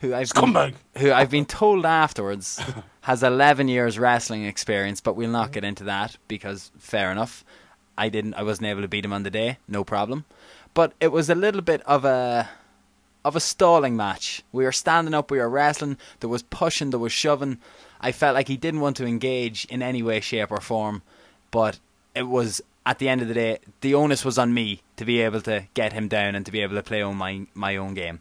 who 0.00 0.12
I've 0.14 0.28
been- 0.34 0.42
who 0.98 1.12
I've 1.12 1.30
been 1.30 1.46
told 1.46 1.86
afterwards 1.86 2.60
has 3.02 3.22
11 3.22 3.68
years 3.68 3.98
wrestling 3.98 4.44
experience, 4.44 5.00
but 5.00 5.14
we'll 5.14 5.30
not 5.30 5.52
get 5.52 5.64
into 5.64 5.84
that 5.84 6.16
because 6.28 6.70
fair 6.78 7.10
enough. 7.12 7.44
I 7.98 8.08
didn't 8.10 8.34
I 8.34 8.42
wasn't 8.42 8.66
able 8.66 8.82
to 8.82 8.88
beat 8.88 9.04
him 9.04 9.12
on 9.12 9.22
the 9.22 9.30
day, 9.30 9.58
no 9.68 9.84
problem. 9.84 10.24
But 10.74 10.92
it 11.00 11.08
was 11.12 11.30
a 11.30 11.34
little 11.34 11.62
bit 11.62 11.80
of 11.82 12.04
a 12.04 12.48
of 13.26 13.36
a 13.36 13.40
stalling 13.40 13.96
match. 13.96 14.42
We 14.52 14.64
were 14.64 14.72
standing 14.72 15.12
up, 15.14 15.30
we 15.30 15.38
were 15.38 15.48
wrestling, 15.48 15.98
there 16.20 16.30
was 16.30 16.42
pushing, 16.44 16.90
there 16.90 16.98
was 17.00 17.12
shoving. 17.12 17.58
I 18.00 18.12
felt 18.12 18.34
like 18.34 18.48
he 18.48 18.56
didn't 18.56 18.80
want 18.80 18.96
to 18.98 19.06
engage 19.06 19.64
in 19.66 19.82
any 19.82 20.02
way, 20.02 20.20
shape 20.20 20.50
or 20.52 20.60
form, 20.60 21.02
but 21.50 21.78
it 22.14 22.28
was 22.28 22.60
at 22.84 22.98
the 23.00 23.08
end 23.08 23.20
of 23.22 23.28
the 23.28 23.34
day, 23.34 23.58
the 23.80 23.94
onus 23.94 24.24
was 24.24 24.38
on 24.38 24.54
me 24.54 24.80
to 24.96 25.04
be 25.04 25.20
able 25.20 25.40
to 25.42 25.64
get 25.74 25.92
him 25.92 26.06
down 26.08 26.34
and 26.36 26.46
to 26.46 26.52
be 26.52 26.60
able 26.60 26.76
to 26.76 26.82
play 26.82 27.02
on 27.02 27.16
my 27.16 27.46
my 27.54 27.74
own 27.76 27.94
game. 27.94 28.20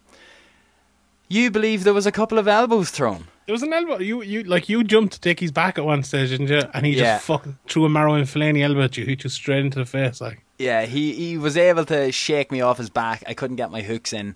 You 1.28 1.50
believe 1.52 1.84
there 1.84 1.94
was 1.94 2.06
a 2.06 2.12
couple 2.12 2.38
of 2.38 2.48
elbows 2.48 2.90
thrown. 2.92 3.26
There 3.46 3.54
was 3.54 3.64
an 3.64 3.74
elbow. 3.74 4.00
You, 4.00 4.22
you, 4.24 4.44
like, 4.44 4.70
you 4.70 4.84
jumped 4.84 5.14
to 5.14 5.20
take 5.22 5.40
his 5.40 5.52
back 5.52 5.78
at 5.78 5.86
one 5.86 6.04
stage, 6.04 6.30
didn't 6.30 6.48
you? 6.48 6.62
And 6.74 6.86
he 6.86 6.94
Yeah. 6.94 7.16
just 7.16 7.26
fucking 7.26 7.58
threw 7.68 7.86
a 7.86 7.90
Marouane 7.90 8.24
Fellaini 8.24 8.64
elbow 8.64 8.82
at 8.84 8.98
you. 8.98 9.06
He 9.06 9.16
just 9.16 9.36
straight 9.36 9.60
into 9.66 9.80
the 9.80 9.86
face, 9.86 10.20
like. 10.22 10.44
Yeah, 10.58 10.86
he, 10.86 11.14
he 11.14 11.38
was 11.38 11.58
able 11.58 11.86
to 11.86 12.12
shake 12.12 12.52
me 12.52 12.62
off 12.62 12.78
his 12.78 12.90
back. 12.90 13.24
I 13.28 13.34
couldn't 13.34 13.58
get 13.58 13.72
my 13.72 13.82
hooks 13.82 14.14
in. 14.14 14.36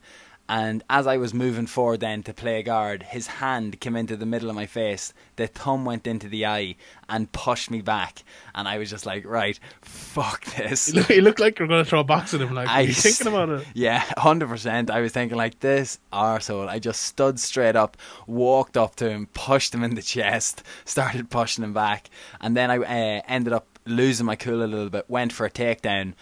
And 0.49 0.83
as 0.89 1.05
I 1.05 1.17
was 1.17 1.31
moving 1.31 1.67
forward 1.67 1.99
then 1.99 2.23
to 2.23 2.33
play 2.33 2.63
guard, 2.63 3.03
his 3.03 3.27
hand 3.27 3.79
came 3.79 3.95
into 3.95 4.17
the 4.17 4.25
middle 4.25 4.49
of 4.49 4.55
my 4.55 4.65
face. 4.65 5.13
The 5.35 5.45
thumb 5.45 5.85
went 5.85 6.07
into 6.07 6.27
the 6.27 6.47
eye 6.47 6.75
and 7.07 7.31
pushed 7.31 7.69
me 7.69 7.81
back. 7.81 8.23
And 8.55 8.67
I 8.67 8.79
was 8.79 8.89
just 8.89 9.05
like, 9.05 9.27
right, 9.27 9.59
fuck 9.83 10.43
this. 10.45 10.87
He 10.87 11.21
looked, 11.21 11.39
like 11.39 11.59
you're 11.59 11.67
going 11.67 11.83
to 11.83 11.89
throw 11.89 11.99
a 11.99 12.03
box 12.03 12.33
at 12.33 12.41
him. 12.41 12.55
Like, 12.55 12.67
I 12.67 12.79
are 12.79 12.85
you 12.85 12.93
thinking 12.93 13.27
about 13.27 13.49
it? 13.49 13.67
Yeah, 13.75 14.03
hundred 14.17 14.49
percent. 14.49 14.89
I 14.89 15.01
was 15.01 15.11
thinking 15.11 15.37
like 15.37 15.59
this 15.59 15.99
arsehole. 16.11 16.67
I 16.67 16.79
just 16.79 17.03
stood 17.03 17.39
straight 17.39 17.75
up, 17.75 17.95
walked 18.25 18.75
up 18.75 18.95
to 18.95 19.09
him, 19.09 19.27
pushed 19.33 19.73
him 19.73 19.83
in 19.83 19.93
the 19.93 20.01
chest, 20.01 20.63
started 20.83 21.29
pushing 21.29 21.63
him 21.63 21.73
back, 21.73 22.09
and 22.41 22.57
then 22.57 22.71
I 22.71 22.77
uh, 22.79 23.21
ended 23.27 23.53
up 23.53 23.67
losing 23.85 24.25
my 24.25 24.35
cool 24.35 24.63
a 24.63 24.65
little 24.65 24.89
bit. 24.89 25.05
Went 25.07 25.31
for 25.31 25.45
a 25.45 25.51
takedown, 25.51 26.13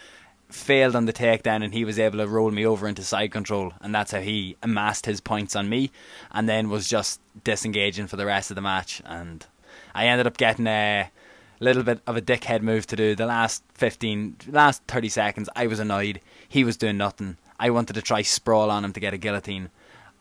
failed 0.48 0.96
on 0.96 1.06
the 1.06 1.12
takedown, 1.12 1.62
and 1.62 1.74
he 1.74 1.84
was 1.84 1.98
able 1.98 2.18
to 2.18 2.26
roll 2.26 2.50
me 2.50 2.66
over 2.66 2.88
into 2.88 3.02
side 3.02 3.32
control, 3.32 3.72
and 3.80 3.94
that's 3.94 4.12
how 4.12 4.20
he 4.20 4.56
amassed 4.62 5.06
his 5.06 5.20
points 5.20 5.54
on 5.54 5.68
me, 5.68 5.90
and 6.32 6.48
then 6.48 6.70
was 6.70 6.88
just 6.88 7.20
disengaging 7.44 8.06
for 8.06 8.16
the 8.16 8.26
rest 8.26 8.50
of 8.50 8.54
the 8.54 8.62
match, 8.62 9.02
and 9.04 9.46
I 9.94 10.06
ended 10.06 10.26
up 10.26 10.36
getting 10.36 10.66
a 10.66 11.10
little 11.60 11.82
bit 11.82 12.00
of 12.06 12.16
a 12.16 12.22
dickhead 12.22 12.62
move 12.62 12.86
to 12.86 12.96
do. 12.96 13.14
The 13.14 13.26
last 13.26 13.62
15, 13.74 14.36
last 14.48 14.82
30 14.88 15.08
seconds, 15.08 15.48
I 15.56 15.66
was 15.66 15.80
annoyed. 15.80 16.20
He 16.48 16.64
was 16.64 16.76
doing 16.76 16.96
nothing. 16.96 17.36
I 17.58 17.70
wanted 17.70 17.94
to 17.94 18.02
try 18.02 18.22
sprawl 18.22 18.70
on 18.70 18.84
him 18.84 18.92
to 18.92 19.00
get 19.00 19.14
a 19.14 19.18
guillotine. 19.18 19.70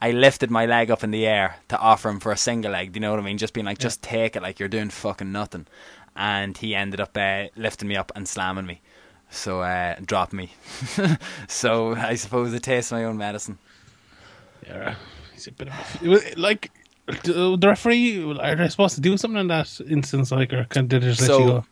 I 0.02 0.12
lifted 0.12 0.52
my 0.52 0.66
leg 0.66 0.92
up 0.92 1.04
in 1.04 1.12
the 1.12 1.26
air 1.26 1.58
to 1.70 1.78
offer 1.78 2.10
him 2.10 2.20
for 2.20 2.32
a 2.32 2.38
single 2.38 2.72
leg. 2.72 2.92
Do 2.92 2.98
you 2.98 3.02
know 3.02 3.12
what 3.12 3.20
I 3.20 3.24
mean? 3.24 3.38
Just 3.38 3.54
being 3.54 3.66
like, 3.66 3.80
just 3.80 4.04
take 4.04 4.36
it, 4.36 4.44
like 4.44 4.60
you're 4.60 4.70
doing 4.70 4.90
fucking 4.90 5.32
nothing. 5.32 5.66
And 6.16 6.58
he 6.58 6.76
ended 6.76 7.00
up 7.00 7.16
uh, 7.18 7.46
lifting 7.56 7.88
me 7.88 7.96
up 7.96 8.12
and 8.16 8.28
slamming 8.28 8.66
me. 8.66 8.82
So, 9.30 9.62
uh, 9.62 9.96
dropped 10.06 10.34
me. 10.34 10.54
so, 11.48 11.96
I 11.96 12.16
suppose 12.16 12.54
it 12.54 12.64
tastes 12.64 12.92
my 12.92 13.04
own 13.04 13.18
medicine. 13.18 13.58
Yeah, 14.66 14.96
he's 15.34 15.48
a 15.48 15.52
bit 15.52 15.70
of 15.70 16.02
a, 16.02 16.10
was, 16.10 16.38
like 16.38 16.72
the 17.24 17.58
referee. 17.64 18.38
Are 18.40 18.56
they 18.56 18.68
supposed 18.68 18.96
to 18.96 19.02
do 19.02 19.18
something 19.18 19.40
in 19.40 19.48
that 19.48 19.80
instance? 19.90 20.32
Like, 20.32 20.54
or 20.54 20.66
can 20.66 20.88
they 20.88 21.00
just 21.00 21.22
let 21.22 21.40
you 21.40 21.46
go? 21.46 21.66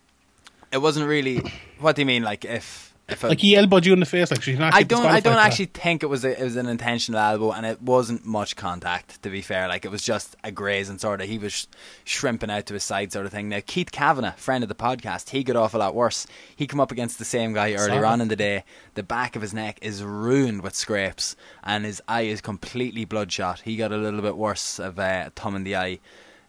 it 0.71 0.77
wasn't 0.79 1.07
really. 1.07 1.41
What 1.79 1.95
do 1.95 2.01
you 2.01 2.05
mean? 2.05 2.23
Like, 2.23 2.45
if. 2.45 2.94
Like 3.21 3.39
he 3.39 3.55
elbowed 3.55 3.85
you 3.85 3.93
in 3.93 3.99
the 3.99 4.05
face. 4.07 4.31
Like, 4.31 4.41
she's 4.41 4.57
not. 4.57 4.73
I 4.73 4.81
don't. 4.81 5.05
I 5.05 5.19
don't 5.19 5.37
actually 5.37 5.65
think 5.65 6.01
it 6.01 6.07
was 6.07 6.25
a, 6.25 6.39
it 6.39 6.43
was 6.43 6.55
an 6.55 6.65
intentional 6.65 7.19
elbow, 7.19 7.51
and 7.51 7.63
it 7.63 7.79
wasn't 7.79 8.25
much 8.25 8.55
contact. 8.55 9.21
To 9.21 9.29
be 9.29 9.41
fair, 9.41 9.67
like 9.67 9.85
it 9.85 9.91
was 9.91 10.01
just 10.01 10.35
a 10.43 10.51
grazing 10.51 10.97
sort 10.97 11.21
of. 11.21 11.27
He 11.27 11.37
was 11.37 11.53
sh- 11.53 11.65
shrimping 12.03 12.49
out 12.49 12.65
to 12.65 12.73
his 12.73 12.83
side, 12.83 13.11
sort 13.11 13.27
of 13.27 13.31
thing. 13.31 13.47
Now 13.47 13.59
Keith 13.63 13.91
Kavanagh, 13.91 14.33
friend 14.37 14.63
of 14.63 14.69
the 14.69 14.75
podcast, 14.75 15.29
he 15.29 15.43
got 15.43 15.55
off 15.55 15.75
a 15.75 15.77
lot 15.77 15.93
worse. 15.93 16.25
He 16.55 16.65
come 16.65 16.79
up 16.79 16.91
against 16.91 17.19
the 17.19 17.25
same 17.25 17.53
guy 17.53 17.73
earlier 17.73 18.01
Saw 18.01 18.07
on 18.09 18.21
in 18.21 18.27
the 18.27 18.35
day. 18.35 18.63
The 18.95 19.03
back 19.03 19.35
of 19.35 19.43
his 19.43 19.53
neck 19.53 19.77
is 19.83 20.03
ruined 20.03 20.63
with 20.63 20.73
scrapes, 20.73 21.35
and 21.63 21.85
his 21.85 22.01
eye 22.07 22.21
is 22.21 22.41
completely 22.41 23.05
bloodshot. 23.05 23.59
He 23.59 23.75
got 23.75 23.91
a 23.91 23.97
little 23.97 24.21
bit 24.21 24.35
worse 24.35 24.79
of 24.79 24.97
uh, 24.97 25.25
a 25.27 25.29
thumb 25.29 25.55
in 25.55 25.63
the 25.63 25.75
eye 25.75 25.99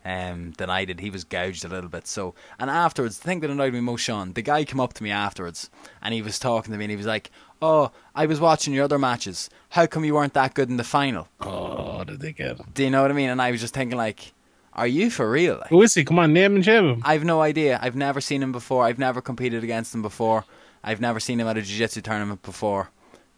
um, 0.07 0.53
than 0.57 0.71
I 0.71 0.85
did. 0.85 1.01
He 1.01 1.11
was 1.11 1.25
gouged 1.25 1.65
a 1.65 1.69
little 1.69 1.91
bit. 1.91 2.07
So, 2.07 2.35
and 2.61 2.71
afterwards, 2.71 3.19
the 3.19 3.25
thing 3.25 3.41
that 3.41 3.51
annoyed 3.51 3.73
me 3.73 3.81
most, 3.81 4.03
Sean, 4.03 4.33
the 4.35 4.43
guy 4.43 4.65
came 4.65 4.79
up 4.79 4.93
to 4.95 5.03
me 5.03 5.11
afterwards 5.11 5.69
and 6.01 6.15
he 6.15 6.23
was 6.23 6.39
talking 6.39 6.71
to 6.73 6.79
me 6.79 6.85
and 6.85 6.91
he 6.93 6.97
was 6.97 7.07
like, 7.07 7.31
"Oh, 7.61 7.91
I 8.15 8.27
was 8.27 8.39
watching 8.39 8.73
your 8.73 8.85
other 8.85 9.01
matches. 9.01 9.51
How 9.71 9.87
come 9.87 10.05
you 10.05 10.15
weren't 10.15 10.35
that 10.35 10.55
good 10.55 10.71
in 10.71 10.77
the 10.77 10.85
final?" 10.85 11.27
Oh, 11.41 12.05
did 12.05 12.21
they 12.21 12.33
get? 12.33 12.73
Do 12.73 12.85
you 12.85 12.91
know 12.91 13.03
what 13.03 13.11
I 13.11 13.15
mean? 13.15 13.31
And 13.31 13.43
I 13.43 13.51
was 13.51 13.61
just 13.61 13.75
thinking 13.75 13.99
like. 13.99 14.33
Are 14.73 14.87
you 14.87 15.09
for 15.09 15.31
real? 15.31 15.57
Like, 15.57 15.69
Who 15.69 15.81
is 15.81 15.95
he? 15.95 16.05
Come 16.05 16.19
on, 16.19 16.35
name 16.35 16.55
and 16.55 16.63
shame 16.63 16.87
him. 16.87 17.03
I've 17.03 17.25
no 17.25 17.41
idea. 17.41 17.79
I've 17.81 17.97
never 17.97 18.21
seen 18.21 18.43
him 18.43 18.53
before. 18.53 18.85
I've 18.85 18.99
never 18.99 19.23
competed 19.23 19.65
against 19.65 19.95
him 19.95 20.03
before. 20.03 20.45
I've 20.85 21.01
never 21.01 21.19
seen 21.19 21.41
him 21.41 21.47
at 21.47 21.57
a 21.57 21.63
jiu-jitsu 21.63 22.03
tournament 22.03 22.43
before. 22.43 22.91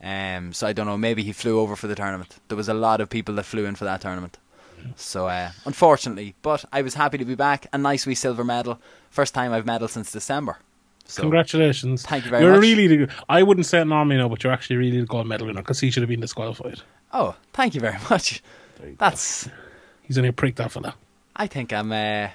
Um, 0.03 0.53
so 0.53 0.67
I 0.67 0.73
don't 0.73 0.87
know. 0.87 0.99
Maybe 0.99 1.23
he 1.23 1.33
flew 1.33 1.61
over 1.61 1.77
for 1.77 1.87
the 1.87 1.95
tournament. 1.95 2.41
There 2.49 2.57
was 2.57 2.69
a 2.69 2.75
lot 2.75 3.01
of 3.01 3.09
people 3.09 3.37
that 3.37 3.45
flew 3.45 3.67
in 3.67 3.77
for 3.77 3.85
that 3.85 4.01
tournament. 4.01 4.37
So 4.97 5.26
uh, 5.28 5.50
unfortunately, 5.64 6.35
but 6.42 6.64
I 6.73 6.82
was 6.82 6.94
happy 6.94 7.18
to 7.18 7.25
be 7.25 7.35
back. 7.35 7.66
A 7.73 7.78
nice 7.78 8.06
wee 8.06 8.14
silver 8.14 8.44
medal. 8.44 8.78
First 9.11 9.35
time 9.35 9.52
I've 9.52 9.64
medaled 9.64 9.90
since 9.90 10.11
December. 10.12 10.58
So 11.06 11.23
Congratulations. 11.23 12.02
Thank 12.04 12.25
you 12.25 12.30
very 12.30 12.42
you're 12.42 12.52
much. 12.52 12.61
really 12.61 12.87
the, 12.87 13.08
I 13.28 13.42
wouldn't 13.42 13.64
say 13.66 13.80
it 13.80 13.87
normally, 13.87 14.18
no, 14.18 14.28
but 14.28 14.44
you're 14.44 14.52
actually 14.52 14.76
really 14.76 15.00
the 15.00 15.06
gold 15.06 15.26
medal 15.26 15.47
winner 15.47 15.62
because 15.62 15.80
he 15.80 15.90
should 15.90 16.02
have 16.02 16.11
been 16.11 16.20
disqualified. 16.20 16.82
Oh, 17.12 17.35
thank 17.54 17.75
you 17.75 17.80
very 17.80 17.97
much. 18.11 18.42
That's. 18.99 19.49
He's 20.02 20.18
only 20.18 20.28
a 20.28 20.32
prick, 20.32 20.56
that 20.56 20.70
fella. 20.73 20.94
I 21.35 21.47
think 21.47 21.73
I'm. 21.73 21.92
Uh, 21.92 22.28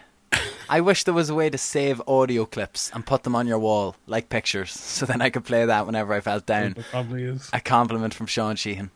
I 0.70 0.82
wish 0.82 1.04
there 1.04 1.14
was 1.14 1.30
a 1.30 1.36
way 1.36 1.50
to 1.50 1.58
save 1.58 2.02
audio 2.08 2.46
clips 2.46 2.90
and 2.94 3.06
put 3.06 3.24
them 3.24 3.36
on 3.36 3.46
your 3.46 3.60
wall 3.60 3.96
like 4.08 4.30
pictures, 4.30 4.72
so 4.80 5.06
then 5.06 5.22
I 5.22 5.30
could 5.30 5.46
play 5.46 5.66
that 5.66 5.86
whenever 5.86 6.14
I 6.14 6.22
felt 6.22 6.46
down. 6.46 6.74
It 6.78 6.86
probably 6.90 7.24
is. 7.26 7.50
A 7.54 7.60
compliment 7.60 8.14
from 8.14 8.26
Sean 8.28 8.56
Sheehan. 8.56 8.90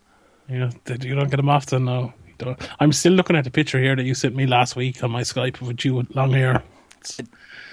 Yeah, 0.49 0.71
did- 0.85 1.03
you 1.03 1.13
don't 1.13 1.29
get 1.29 1.39
him 1.39 1.49
often, 1.49 1.85
no. 1.85 2.13
I'm 2.79 2.91
still 2.91 3.13
looking 3.13 3.35
at 3.35 3.43
the 3.43 3.51
picture 3.51 3.79
here 3.79 3.95
that 3.95 4.03
you 4.03 4.13
sent 4.13 4.35
me 4.35 4.45
last 4.45 4.75
week 4.75 5.03
on 5.03 5.11
my 5.11 5.21
Skype 5.21 5.61
with 5.61 5.83
you 5.85 5.95
with 5.95 6.15
long 6.15 6.31
hair. 6.31 6.63
It's, 6.99 7.19
you, 7.19 7.25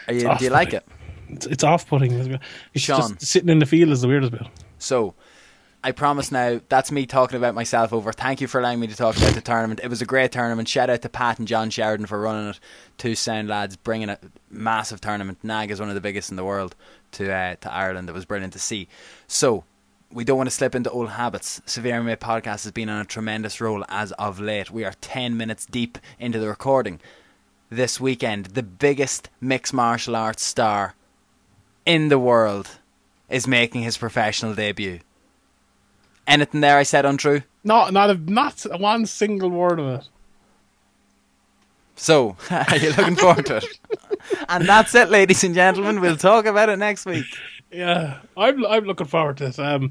It's 0.08 0.38
do 0.38 0.44
you 0.44 0.50
like 0.50 0.72
it? 0.72 0.86
it's, 1.28 1.46
it's 1.46 1.64
off-putting. 1.64 2.12
It's 2.72 2.84
Sean. 2.84 3.00
just 3.00 3.26
sitting 3.26 3.48
in 3.48 3.58
the 3.58 3.66
field 3.66 3.90
is 3.90 4.00
the 4.00 4.08
weirdest 4.08 4.32
bit. 4.32 4.46
So, 4.78 5.14
I 5.82 5.92
promise 5.92 6.32
now, 6.32 6.60
that's 6.70 6.90
me 6.90 7.04
talking 7.04 7.36
about 7.36 7.54
myself 7.54 7.92
over. 7.92 8.10
Thank 8.12 8.40
you 8.40 8.46
for 8.46 8.58
allowing 8.58 8.80
me 8.80 8.86
to 8.86 8.96
talk 8.96 9.16
about 9.16 9.34
the 9.34 9.42
tournament. 9.42 9.80
It 9.82 9.88
was 9.88 10.00
a 10.00 10.06
great 10.06 10.32
tournament. 10.32 10.66
Shout 10.66 10.88
out 10.88 11.02
to 11.02 11.10
Pat 11.10 11.38
and 11.38 11.46
John 11.46 11.68
Sheridan 11.68 12.06
for 12.06 12.18
running 12.20 12.48
it. 12.48 12.60
Two 12.96 13.14
sound 13.14 13.48
lads 13.48 13.76
bringing 13.76 14.08
a 14.08 14.18
massive 14.50 15.02
tournament. 15.02 15.38
NAGA 15.42 15.74
is 15.74 15.80
one 15.80 15.90
of 15.90 15.94
the 15.94 16.00
biggest 16.00 16.30
in 16.30 16.36
the 16.36 16.44
world 16.44 16.74
to 17.12 17.30
uh, 17.30 17.56
to 17.56 17.72
Ireland. 17.72 18.08
It 18.08 18.12
was 18.12 18.24
brilliant 18.24 18.54
to 18.54 18.58
see. 18.58 18.88
So, 19.26 19.64
we 20.14 20.22
don't 20.22 20.36
want 20.36 20.48
to 20.48 20.54
slip 20.54 20.76
into 20.76 20.90
old 20.90 21.10
habits. 21.10 21.60
Severe 21.66 22.00
MMA 22.00 22.16
Podcast 22.18 22.62
has 22.62 22.70
been 22.70 22.88
on 22.88 23.00
a 23.00 23.04
tremendous 23.04 23.60
roll 23.60 23.84
as 23.88 24.12
of 24.12 24.38
late. 24.38 24.70
We 24.70 24.84
are 24.84 24.94
10 25.00 25.36
minutes 25.36 25.66
deep 25.66 25.98
into 26.20 26.38
the 26.38 26.46
recording. 26.46 27.00
This 27.68 28.00
weekend, 28.00 28.46
the 28.46 28.62
biggest 28.62 29.28
mixed 29.40 29.74
martial 29.74 30.14
arts 30.14 30.44
star 30.44 30.94
in 31.84 32.08
the 32.08 32.18
world 32.18 32.78
is 33.28 33.48
making 33.48 33.82
his 33.82 33.98
professional 33.98 34.54
debut. 34.54 35.00
Anything 36.28 36.60
there 36.60 36.78
I 36.78 36.84
said 36.84 37.04
untrue? 37.04 37.42
No, 37.64 37.88
not 37.90 38.10
a, 38.10 38.14
not 38.14 38.64
one 38.78 39.06
single 39.06 39.50
word 39.50 39.80
of 39.80 40.00
it. 40.00 40.08
So, 41.96 42.36
are 42.50 42.76
you 42.76 42.90
looking 42.90 43.16
forward 43.16 43.46
to 43.46 43.56
it? 43.56 43.64
And 44.48 44.66
that's 44.66 44.94
it, 44.94 45.10
ladies 45.10 45.42
and 45.42 45.54
gentlemen. 45.54 46.00
We'll 46.00 46.16
talk 46.16 46.46
about 46.46 46.68
it 46.68 46.78
next 46.78 47.04
week. 47.04 47.26
Yeah, 47.74 48.20
I'm 48.36 48.64
I'm 48.66 48.84
looking 48.84 49.06
forward 49.06 49.36
to 49.38 49.46
this. 49.46 49.58
Um, 49.58 49.90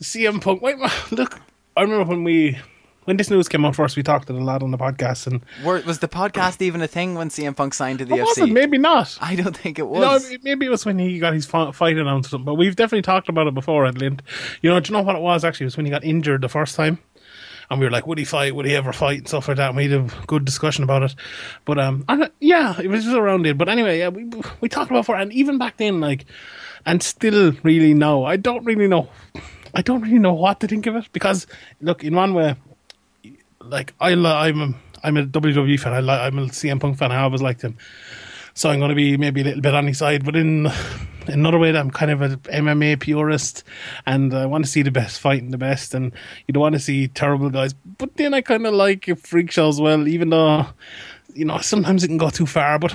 CM 0.00 0.40
Punk. 0.40 0.62
Wait, 0.62 0.76
look, 1.10 1.40
I 1.76 1.82
remember 1.82 2.04
when 2.04 2.24
we 2.24 2.58
when 3.04 3.16
this 3.16 3.30
news 3.30 3.48
came 3.48 3.64
out 3.64 3.74
first, 3.74 3.96
we 3.96 4.02
talked 4.02 4.28
to 4.28 4.32
the 4.32 4.40
lad 4.40 4.62
on 4.62 4.70
the 4.70 4.78
podcast, 4.78 5.26
and 5.26 5.42
Were, 5.64 5.80
was 5.86 5.98
the 5.98 6.08
podcast 6.08 6.60
even 6.62 6.80
a 6.82 6.86
thing 6.86 7.14
when 7.16 7.28
CM 7.28 7.56
Punk 7.56 7.74
signed 7.74 7.98
to 7.98 8.04
the 8.04 8.14
what 8.14 8.20
was 8.26 8.36
UFC? 8.36 8.48
it? 8.48 8.52
Maybe 8.52 8.78
not. 8.78 9.18
I 9.20 9.34
don't 9.34 9.56
think 9.56 9.78
it 9.78 9.88
was. 9.88 10.30
No, 10.30 10.36
maybe 10.42 10.66
it 10.66 10.68
was 10.68 10.84
when 10.86 10.98
he 10.98 11.18
got 11.18 11.32
his 11.34 11.46
fi- 11.46 11.72
fight 11.72 11.96
announced 11.98 12.28
or 12.28 12.30
something. 12.30 12.44
But 12.46 12.54
we've 12.54 12.76
definitely 12.76 13.02
talked 13.02 13.28
about 13.28 13.46
it 13.48 13.54
before 13.54 13.86
at 13.86 13.98
Lint. 13.98 14.22
You 14.62 14.70
know, 14.70 14.78
do 14.78 14.92
you 14.92 14.96
know 14.96 15.02
what 15.02 15.16
it 15.16 15.22
was 15.22 15.44
actually? 15.44 15.64
It 15.64 15.68
was 15.68 15.76
when 15.76 15.86
he 15.86 15.90
got 15.90 16.04
injured 16.04 16.42
the 16.42 16.48
first 16.48 16.76
time. 16.76 16.98
And 17.70 17.78
we 17.78 17.86
were 17.86 17.92
like, 17.92 18.04
would 18.08 18.18
he 18.18 18.24
fight? 18.24 18.54
Would 18.56 18.66
he 18.66 18.74
ever 18.74 18.92
fight? 18.92 19.18
And 19.18 19.28
stuff 19.28 19.46
like 19.46 19.56
that. 19.58 19.68
And 19.68 19.76
we 19.76 19.88
had 19.88 20.00
a 20.00 20.26
good 20.26 20.44
discussion 20.44 20.82
about 20.82 21.04
it. 21.04 21.14
But 21.64 21.78
um, 21.78 22.04
I 22.08 22.16
don't- 22.16 22.32
yeah, 22.40 22.80
it 22.80 22.88
was 22.88 23.04
just 23.04 23.16
around 23.16 23.46
it. 23.46 23.56
But 23.56 23.68
anyway, 23.68 24.00
yeah, 24.00 24.08
we 24.08 24.28
we 24.60 24.68
talked 24.68 24.90
about 24.90 25.08
it. 25.08 25.22
And 25.22 25.32
even 25.32 25.56
back 25.56 25.76
then, 25.76 26.00
like, 26.00 26.26
and 26.86 27.02
still 27.02 27.52
really 27.62 27.94
now, 27.94 28.24
I 28.24 28.36
don't 28.36 28.64
really 28.64 28.88
know. 28.88 29.08
I 29.74 29.82
don't 29.82 30.02
really 30.02 30.18
know 30.18 30.32
what 30.32 30.60
to 30.60 30.68
think 30.68 30.86
of 30.86 30.96
it 30.96 31.08
because 31.12 31.46
look, 31.80 32.02
in 32.02 32.14
one 32.14 32.34
way, 32.34 32.56
like 33.60 33.94
I 34.00 34.12
I'm 34.12 34.60
a, 34.60 34.74
I'm 35.02 35.16
a 35.16 35.24
WWE 35.24 35.78
fan. 35.78 35.92
I 35.92 36.00
li- 36.00 36.10
I'm 36.10 36.38
a 36.38 36.42
CM 36.46 36.80
Punk 36.80 36.98
fan. 36.98 37.12
I 37.12 37.22
always 37.22 37.42
liked 37.42 37.62
him. 37.62 37.76
So 38.54 38.68
I'm 38.68 38.80
going 38.80 38.88
to 38.88 38.96
be 38.96 39.16
maybe 39.16 39.42
a 39.42 39.44
little 39.44 39.60
bit 39.60 39.74
on 39.74 39.86
his 39.86 39.98
side, 39.98 40.24
but 40.24 40.34
in, 40.34 40.68
another 41.26 41.58
way, 41.58 41.76
I'm 41.76 41.90
kind 41.90 42.10
of 42.10 42.22
an 42.22 42.36
MMA 42.38 43.00
purist, 43.00 43.64
and 44.06 44.34
I 44.34 44.46
want 44.46 44.64
to 44.64 44.70
see 44.70 44.82
the 44.82 44.90
best 44.90 45.20
fighting 45.20 45.50
the 45.50 45.58
best, 45.58 45.94
and 45.94 46.12
you 46.46 46.52
don't 46.52 46.60
want 46.60 46.74
to 46.74 46.80
see 46.80 47.08
terrible 47.08 47.50
guys. 47.50 47.72
But 47.72 48.16
then 48.16 48.34
I 48.34 48.40
kind 48.40 48.66
of 48.66 48.74
like 48.74 49.08
freak 49.18 49.50
show 49.50 49.68
as 49.68 49.80
well, 49.80 50.06
even 50.08 50.30
though 50.30 50.66
you 51.34 51.44
know 51.44 51.58
sometimes 51.58 52.04
it 52.04 52.08
can 52.08 52.18
go 52.18 52.30
too 52.30 52.46
far. 52.46 52.78
But 52.78 52.94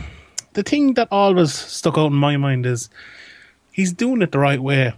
the 0.54 0.64
thing 0.64 0.94
that 0.96 1.08
always 1.12 1.54
stuck 1.54 1.98
out 1.98 2.08
in 2.08 2.14
my 2.14 2.38
mind 2.38 2.66
is 2.66 2.90
he's 3.76 3.92
doing 3.92 4.22
it 4.22 4.32
the 4.32 4.40
right 4.40 4.62
way. 4.62 4.94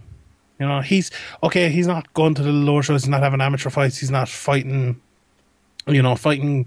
You 0.60 0.66
know, 0.66 0.80
he's 0.80 1.10
okay. 1.42 1.68
He's 1.68 1.88
not 1.88 2.12
going 2.14 2.34
to 2.34 2.42
the 2.42 2.52
lower 2.52 2.82
shows. 2.82 3.02
He's 3.02 3.08
not 3.08 3.22
having 3.22 3.40
amateur 3.40 3.70
fights. 3.70 3.98
He's 3.98 4.10
not 4.10 4.28
fighting 4.28 5.00
you 5.88 6.02
know, 6.02 6.14
fighting 6.14 6.66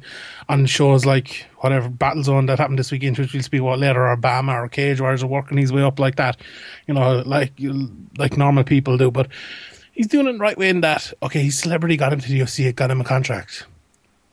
on 0.49 0.65
shows 0.65 1.05
like 1.05 1.45
whatever 1.59 1.89
Battlezone 1.89 2.47
that 2.47 2.57
happened 2.57 2.79
this 2.79 2.91
weekend, 2.91 3.19
which 3.19 3.33
we'll 3.33 3.43
speak 3.43 3.61
about 3.61 3.77
later, 3.77 4.07
or 4.07 4.17
BAMMA 4.17 4.63
or 4.63 4.67
Cage 4.67 4.99
Warriors 4.99 5.23
are 5.23 5.27
working 5.27 5.57
his 5.57 5.71
way 5.71 5.83
up 5.83 5.99
like 5.99 6.15
that, 6.15 6.37
you 6.87 6.93
know, 6.95 7.21
like 7.25 7.53
like 8.17 8.35
normal 8.35 8.63
people 8.63 8.97
do. 8.97 9.11
But 9.11 9.27
he's 9.93 10.07
doing 10.07 10.27
it 10.27 10.33
the 10.33 10.39
right 10.39 10.57
way 10.57 10.69
in 10.69 10.81
that 10.81 11.13
okay, 11.21 11.43
his 11.43 11.57
celebrity 11.57 11.97
got 11.97 12.11
him 12.11 12.19
to 12.19 12.27
the 12.27 12.39
UFC, 12.39 12.65
it 12.65 12.75
got 12.75 12.89
him 12.89 12.99
a 12.99 13.03
contract, 13.03 13.65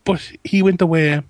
but 0.04 0.32
he 0.42 0.62
went 0.62 0.80
away. 0.80 1.22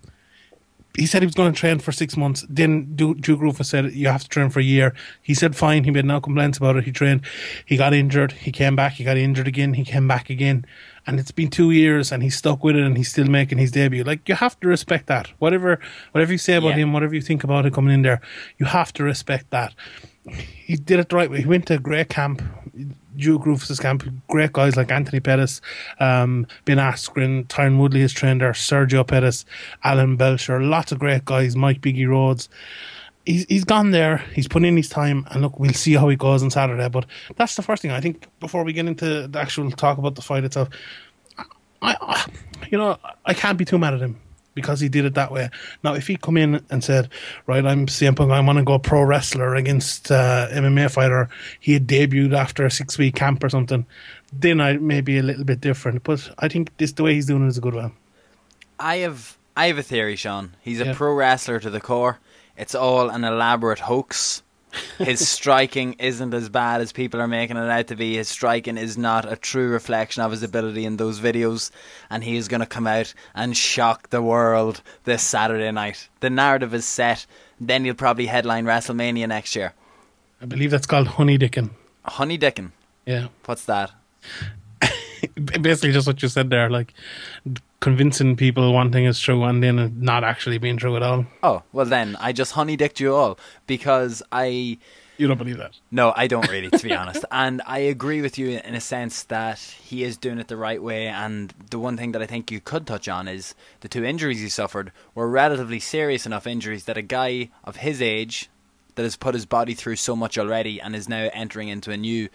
He 0.99 1.07
said 1.07 1.23
he 1.23 1.27
was 1.27 1.35
going 1.35 1.53
to 1.53 1.59
train 1.59 1.79
for 1.79 1.93
six 1.93 2.17
months. 2.17 2.45
Then 2.49 2.95
Du- 2.97 3.15
Duke 3.15 3.41
Roufus 3.41 3.67
said 3.67 3.93
you 3.93 4.09
have 4.09 4.23
to 4.25 4.29
train 4.29 4.51
for 4.51 4.59
a 4.59 4.65
year. 4.65 4.95
He 5.23 5.33
said 5.33 5.55
fine. 5.55 5.85
He 5.85 5.91
made 5.93 6.05
no 6.05 6.21
complaints 6.21 6.59
about 6.59 6.77
it. 6.77 6.85
He 6.85 6.93
trained. 6.93 7.21
He 7.65 7.77
got 7.77 7.95
injured. 7.95 8.33
He 8.33 8.51
came 8.51 8.75
back. 8.75 8.95
He 8.95 9.05
got 9.05 9.17
injured 9.17 9.47
again. 9.47 9.75
He 9.75 9.85
came 9.85 10.09
back 10.09 10.29
again. 10.29 10.67
And 11.07 11.21
it's 11.21 11.31
been 11.31 11.49
two 11.51 11.71
years, 11.71 12.11
and 12.13 12.23
he's 12.23 12.37
stuck 12.37 12.63
with 12.65 12.77
it, 12.77 12.83
and 12.83 12.97
he's 12.97 13.09
still 13.11 13.27
making 13.29 13.59
his 13.59 13.71
debut. 13.71 14.03
Like 14.05 14.29
you 14.29 14.35
have 14.35 14.59
to 14.61 14.67
respect 14.69 15.07
that. 15.07 15.29
Whatever, 15.39 15.79
whatever 16.13 16.33
you 16.33 16.39
say 16.39 16.57
about 16.57 16.71
Yeah. 16.71 16.83
him, 16.83 16.93
whatever 16.93 17.15
you 17.15 17.23
think 17.23 17.45
about 17.45 17.65
him 17.65 17.73
coming 17.73 17.95
in 17.95 18.03
there, 18.03 18.21
you 18.59 18.67
have 18.67 18.93
to 18.95 19.05
respect 19.05 19.51
that. 19.51 19.75
He 20.67 20.77
did 20.77 20.99
it 21.01 21.09
the 21.09 21.17
right 21.17 21.31
way. 21.31 21.41
He 21.41 21.47
went 21.47 21.67
to 21.69 21.75
a 21.75 21.79
great 21.79 22.09
camp, 22.11 22.43
Duke 23.19 23.45
Roufus's 23.45 23.81
camp. 23.81 24.05
Great 24.29 24.53
guys 24.53 24.77
like 24.77 24.91
Anthony 24.91 25.21
Pettis, 25.21 25.61
um, 26.01 26.47
Ben 26.65 26.79
Askren, 26.79 27.47
Tyron 27.47 27.79
Woodley 27.79 28.01
has 28.01 28.13
trained 28.13 28.41
there, 28.41 28.53
Sergio 28.53 29.07
Pettis, 29.07 29.45
Alan 29.85 30.17
Belcher, 30.17 30.61
lots 30.61 30.93
of 30.93 30.99
great 30.99 31.25
guys. 31.25 31.57
Mike 31.57 31.81
Biggie 31.81 32.09
Rhodes 32.09 32.49
he's 33.29 33.45
he's 33.45 33.65
gone 33.65 33.91
there. 33.91 34.19
He's 34.35 34.49
put 34.49 34.65
in 34.65 34.77
his 34.77 34.89
time, 34.89 35.27
and 35.31 35.43
look, 35.43 35.59
we'll 35.61 35.73
see 35.73 35.95
how 35.95 36.09
he 36.09 36.17
goes 36.17 36.43
on 36.43 36.51
Saturday. 36.51 36.89
But 36.89 37.07
that's 37.37 37.55
the 37.55 37.63
first 37.63 37.83
thing 37.83 37.91
I 37.91 38.01
think 38.01 38.27
before 38.41 38.65
we 38.65 38.73
get 38.73 38.87
into 38.87 39.29
the 39.29 39.39
actual 39.39 39.71
talk 39.71 39.99
about 39.99 40.15
the 40.15 40.23
fight 40.23 40.45
itself. 40.45 40.69
I, 41.81 41.97
I 42.01 42.27
you 42.71 42.79
know, 42.79 42.99
I 43.25 43.35
can't 43.35 43.57
be 43.57 43.65
too 43.65 43.79
mad 43.79 43.95
at 43.95 44.01
him 44.01 44.19
because 44.61 44.81
he 44.81 44.89
did 44.89 45.05
it 45.05 45.15
that 45.15 45.31
way. 45.31 45.51
Now, 45.85 45.95
if 45.95 46.07
he 46.09 46.17
come 46.17 46.37
in 46.37 46.65
and 46.71 46.83
said, 46.83 47.09
"Right, 47.47 47.65
I'm 47.65 47.87
CM 47.87 48.17
Punk, 48.17 48.33
I 48.33 48.41
want 48.41 48.59
to 48.59 48.65
go 48.65 48.79
pro 48.79 49.03
wrestler 49.03 49.55
against 49.55 50.11
uh, 50.11 50.49
MMA 50.51 50.91
fighter," 50.91 51.29
he 51.61 51.73
had 51.75 51.87
debuted 51.87 52.35
after 52.37 52.67
a 52.67 52.71
six 52.71 52.99
week 52.99 53.15
camp 53.15 53.45
or 53.45 53.49
something, 53.49 53.87
then 54.33 54.61
I 54.61 54.75
may 54.79 55.01
be 55.01 55.19
a 55.19 55.23
little 55.23 55.45
bit 55.45 55.61
different. 55.61 56.03
But 56.03 56.31
I 56.39 56.49
think 56.49 56.77
this 56.79 56.93
the 56.93 57.03
way 57.05 57.15
he's 57.15 57.27
doing 57.27 57.45
it 57.45 57.49
is 57.49 57.59
a 57.59 57.61
good 57.63 57.75
one. 57.75 57.93
I 58.79 58.97
have 58.99 59.37
I 59.57 59.67
have 59.69 59.79
a 59.79 59.83
theory, 59.83 60.17
Sean. 60.17 60.55
He's 60.61 60.81
a 60.81 60.87
Yeah. 60.87 60.95
pro 60.95 61.13
wrestler 61.15 61.61
to 61.61 61.71
the 61.71 61.81
core. 61.81 62.19
It's 62.57 62.75
all 62.75 63.09
an 63.09 63.25
elaborate 63.25 63.79
hoax. 63.81 64.43
His 64.99 65.29
striking 65.29 65.95
isn't 65.95 66.35
as 66.35 66.49
bad 66.49 66.81
as 66.81 66.93
people 66.93 67.21
are 67.21 67.29
making 67.29 67.57
it 67.57 67.69
out 67.69 67.87
to 67.89 67.97
be. 67.97 68.17
His 68.17 68.29
striking 68.29 68.77
is 68.77 68.99
not 68.99 69.31
a 69.31 69.37
true 69.37 69.69
reflection 69.69 70.23
of 70.23 70.31
his 70.31 70.43
ability 70.43 70.85
in 70.85 70.97
those 70.97 71.21
videos, 71.21 71.71
and 72.11 72.25
he 72.25 72.37
is 72.37 72.49
going 72.49 72.61
to 72.61 72.67
come 72.67 72.87
out 72.87 73.15
and 73.35 73.57
shock 73.57 74.11
the 74.11 74.23
world 74.23 74.83
this 75.05 75.23
Saturday 75.23 75.71
night. 75.71 76.09
The 76.21 76.31
narrative 76.31 76.75
is 76.75 76.85
set. 76.85 77.27
Then 77.61 77.85
he'll 77.85 77.95
probably 77.95 78.27
headline 78.27 78.65
WrestleMania 78.65 79.29
next 79.29 79.57
year. 79.57 79.75
I 80.41 80.47
believe 80.47 80.71
that's 80.71 80.87
called 80.87 81.09
Honey 81.09 81.39
Dickin. 81.39 81.71
Honey 82.05 82.39
Dickin. 82.39 82.73
Yeah. 83.07 83.29
What's 83.45 83.65
that? 83.65 83.91
basically 85.63 85.93
just 85.93 86.07
what 86.07 86.23
you 86.23 86.29
said 86.29 86.51
there, 86.51 86.71
like 86.71 86.95
convincing 87.81 88.37
people 88.37 88.73
one 88.73 88.91
thing 88.91 89.05
is 89.05 89.21
true 89.21 89.45
and 89.45 89.63
then 89.63 89.79
it 89.79 89.95
not 89.97 90.25
actually 90.25 90.59
being 90.59 90.77
true 90.77 90.97
at 90.97 91.03
all. 91.03 91.27
Oh, 91.43 91.63
well 91.73 91.87
then, 91.87 92.17
I 92.21 92.33
just 92.33 92.53
honey 92.53 92.77
dicked 92.77 93.01
you 93.01 93.15
all 93.15 93.39
because 93.67 94.23
I. 94.33 94.79
You 95.17 95.27
don't 95.27 95.39
believe 95.39 95.57
that? 95.57 95.73
No, 95.91 96.13
I 96.15 96.29
don't 96.29 96.49
really, 96.49 96.71
to 96.71 96.83
be 96.83 96.93
honest. 96.93 97.25
And 97.33 97.61
I 97.67 97.81
agree 97.81 98.23
with 98.23 98.39
you 98.39 98.51
in 98.51 98.75
a 98.77 98.81
sense 98.81 99.25
that 99.25 99.59
he 99.59 100.05
is 100.05 100.17
doing 100.17 100.39
it 100.39 100.47
the 100.47 100.57
right 100.57 100.81
way. 100.81 101.09
And 101.09 101.53
the 101.71 101.79
one 101.81 101.97
thing 101.97 102.13
that 102.13 102.23
I 102.23 102.27
think 102.27 102.53
you 102.53 102.61
could 102.61 102.87
touch 102.87 103.09
on 103.09 103.27
is 103.27 103.57
the 103.81 103.89
two 103.89 104.05
injuries 104.05 104.41
he 104.41 104.49
suffered 104.49 104.93
were 105.17 105.29
relatively 105.29 105.81
serious 105.81 106.25
enough 106.25 106.47
injuries 106.47 106.85
that 106.85 106.97
a 106.97 107.03
guy 107.03 107.51
of 107.65 107.77
his 107.77 108.01
age 108.01 108.49
that 108.95 109.03
has 109.03 109.17
put 109.17 109.35
his 109.35 109.47
body 109.47 109.75
through 109.75 109.97
so 109.97 110.15
much 110.15 110.39
already 110.39 110.81
and 110.81 110.95
is 110.95 111.09
now 111.09 111.29
entering 111.33 111.67
into 111.69 111.91
a 111.91 111.97
new, 111.97 112.29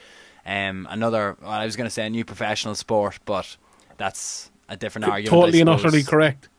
um, 0.46 0.86
another, 0.90 1.38
well, 1.42 1.52
I 1.52 1.66
was 1.66 1.78
going 1.78 1.88
to 1.88 1.94
say 1.94 2.06
a 2.06 2.10
new 2.10 2.26
professional 2.26 2.76
sport, 2.76 3.20
but 3.26 3.56
that's 3.96 4.52
a 4.70 4.78
different 4.78 5.06
argument. 5.06 5.42
Totally 5.42 5.62
and 5.62 5.70
utterly 5.70 6.04
correct. 6.04 6.50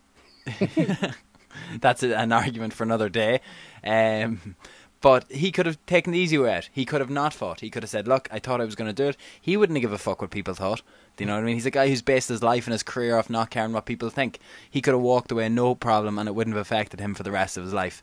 that's 1.80 2.02
a, 2.02 2.16
an 2.16 2.32
argument 2.32 2.72
for 2.72 2.84
another 2.84 3.08
day. 3.08 3.40
Um, 3.82 4.56
but 5.00 5.30
he 5.30 5.52
could 5.52 5.66
have 5.66 5.84
taken 5.84 6.14
the 6.14 6.18
easy 6.18 6.38
way 6.38 6.54
out. 6.54 6.70
He 6.72 6.86
could 6.86 7.02
have 7.02 7.10
not 7.10 7.34
fought. 7.34 7.60
He 7.60 7.68
could 7.68 7.82
have 7.82 7.90
said, 7.90 8.08
"Look, 8.08 8.26
I 8.30 8.38
thought 8.38 8.62
I 8.62 8.64
was 8.64 8.74
going 8.74 8.88
to 8.88 9.02
do 9.02 9.10
it." 9.10 9.18
He 9.38 9.54
wouldn't 9.56 9.76
have 9.76 9.82
give 9.82 9.92
a 9.92 9.98
fuck 9.98 10.22
what 10.22 10.30
people 10.30 10.54
thought. 10.54 10.80
Do 11.16 11.24
you 11.24 11.28
know 11.28 11.34
what 11.34 11.42
I 11.42 11.44
mean? 11.44 11.56
He's 11.56 11.66
a 11.66 11.70
guy 11.70 11.88
who's 11.88 12.00
based 12.00 12.30
his 12.30 12.42
life 12.42 12.66
and 12.66 12.72
his 12.72 12.82
career 12.82 13.18
off 13.18 13.28
not 13.28 13.50
caring 13.50 13.72
what 13.72 13.84
people 13.84 14.08
think. 14.08 14.38
He 14.70 14.80
could 14.80 14.94
have 14.94 15.02
walked 15.02 15.30
away 15.30 15.50
no 15.50 15.74
problem, 15.74 16.18
and 16.18 16.26
it 16.26 16.34
wouldn't 16.34 16.56
have 16.56 16.62
affected 16.62 17.00
him 17.00 17.14
for 17.14 17.22
the 17.22 17.30
rest 17.30 17.58
of 17.58 17.64
his 17.64 17.74
life. 17.74 18.02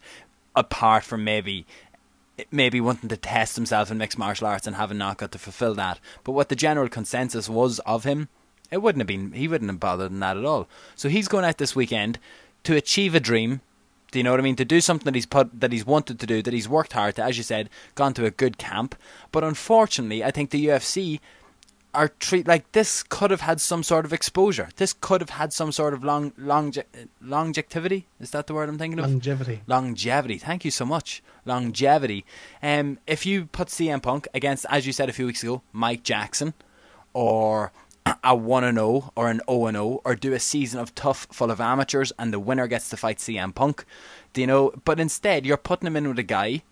Apart 0.55 1.03
from 1.03 1.23
maybe 1.23 1.65
maybe 2.51 2.79
wanting 2.79 3.09
to 3.09 3.17
test 3.17 3.55
himself 3.55 3.89
in 3.89 3.97
mixed 3.97 4.17
martial 4.17 4.47
arts 4.47 4.67
and 4.67 4.75
having 4.75 4.97
not 4.97 5.17
got 5.17 5.31
to 5.31 5.39
fulfill 5.39 5.73
that. 5.75 5.99
But 6.23 6.31
what 6.33 6.49
the 6.49 6.55
general 6.55 6.87
consensus 6.87 7.49
was 7.49 7.79
of 7.79 8.03
him, 8.03 8.29
it 8.71 8.81
wouldn't 8.81 9.01
have 9.01 9.07
been. 9.07 9.33
He 9.33 9.47
wouldn't 9.47 9.69
have 9.69 9.79
bothered 9.79 10.11
in 10.11 10.19
that 10.21 10.37
at 10.37 10.45
all. 10.45 10.67
So 10.95 11.09
he's 11.09 11.27
going 11.27 11.45
out 11.45 11.57
this 11.57 11.75
weekend 11.75 12.17
to 12.63 12.75
achieve 12.75 13.13
a 13.13 13.19
dream 13.19 13.61
do 14.11 14.19
you 14.19 14.23
know 14.23 14.31
what 14.31 14.41
I 14.41 14.43
mean? 14.43 14.57
To 14.57 14.65
do 14.65 14.81
something 14.81 15.05
that 15.05 15.15
he's 15.15 15.25
put 15.25 15.61
that 15.61 15.71
he's 15.71 15.85
wanted 15.85 16.19
to 16.19 16.27
do, 16.27 16.41
that 16.41 16.53
he's 16.53 16.67
worked 16.67 16.93
hard 16.93 17.15
to, 17.15 17.23
as 17.23 17.37
you 17.37 17.43
said, 17.43 17.69
gone 17.95 18.13
to 18.15 18.25
a 18.25 18.31
good 18.31 18.57
camp. 18.57 18.95
But 19.31 19.43
unfortunately, 19.43 20.23
I 20.23 20.31
think 20.31 20.49
the 20.49 20.65
UFC 20.67 21.21
are 21.93 22.07
treat 22.07 22.47
like 22.47 22.69
this 22.73 23.03
could 23.03 23.31
have 23.31 23.41
had 23.41 23.61
some 23.61 23.83
sort 23.83 24.03
of 24.05 24.11
exposure. 24.11 24.69
This 24.75 24.93
could 24.93 25.21
have 25.21 25.31
had 25.31 25.53
some 25.53 25.71
sort 25.71 25.93
of 25.93 26.03
long 26.03 26.33
long 26.37 26.73
longevity. 27.21 28.07
Is 28.19 28.31
that 28.31 28.47
the 28.47 28.53
word 28.53 28.67
I'm 28.67 28.77
thinking 28.77 28.99
of? 28.99 29.05
Longevity. 29.09 29.61
Longevity. 29.65 30.37
Thank 30.37 30.65
you 30.65 30.71
so 30.71 30.85
much. 30.85 31.23
Longevity. 31.45 32.25
Um, 32.61 32.99
if 33.07 33.25
you 33.25 33.45
put 33.45 33.69
CM 33.69 34.03
Punk 34.03 34.27
against, 34.33 34.65
as 34.69 34.85
you 34.85 34.91
said 34.91 35.07
a 35.07 35.13
few 35.13 35.25
weeks 35.25 35.41
ago, 35.41 35.61
Mike 35.71 36.03
Jackson, 36.03 36.53
or 37.13 37.71
a 38.23 38.35
1 38.35 38.63
and 38.63 38.77
0 38.77 39.11
or 39.15 39.29
an 39.29 39.41
0 39.49 39.65
and 39.67 39.75
0 39.75 40.01
or 40.03 40.15
do 40.15 40.33
a 40.33 40.39
season 40.39 40.79
of 40.79 40.93
TUF 40.95 41.27
full 41.31 41.51
of 41.51 41.61
amateurs 41.61 42.11
and 42.17 42.33
the 42.33 42.39
winner 42.39 42.67
gets 42.67 42.89
to 42.89 42.97
fight 42.97 43.17
CM 43.17 43.53
Punk. 43.53 43.85
Do 44.33 44.41
you 44.41 44.47
know? 44.47 44.73
But 44.85 44.99
instead, 44.99 45.45
you're 45.45 45.57
putting 45.57 45.87
him 45.87 45.95
in 45.95 46.07
with 46.07 46.19
a 46.19 46.23
guy 46.23 46.63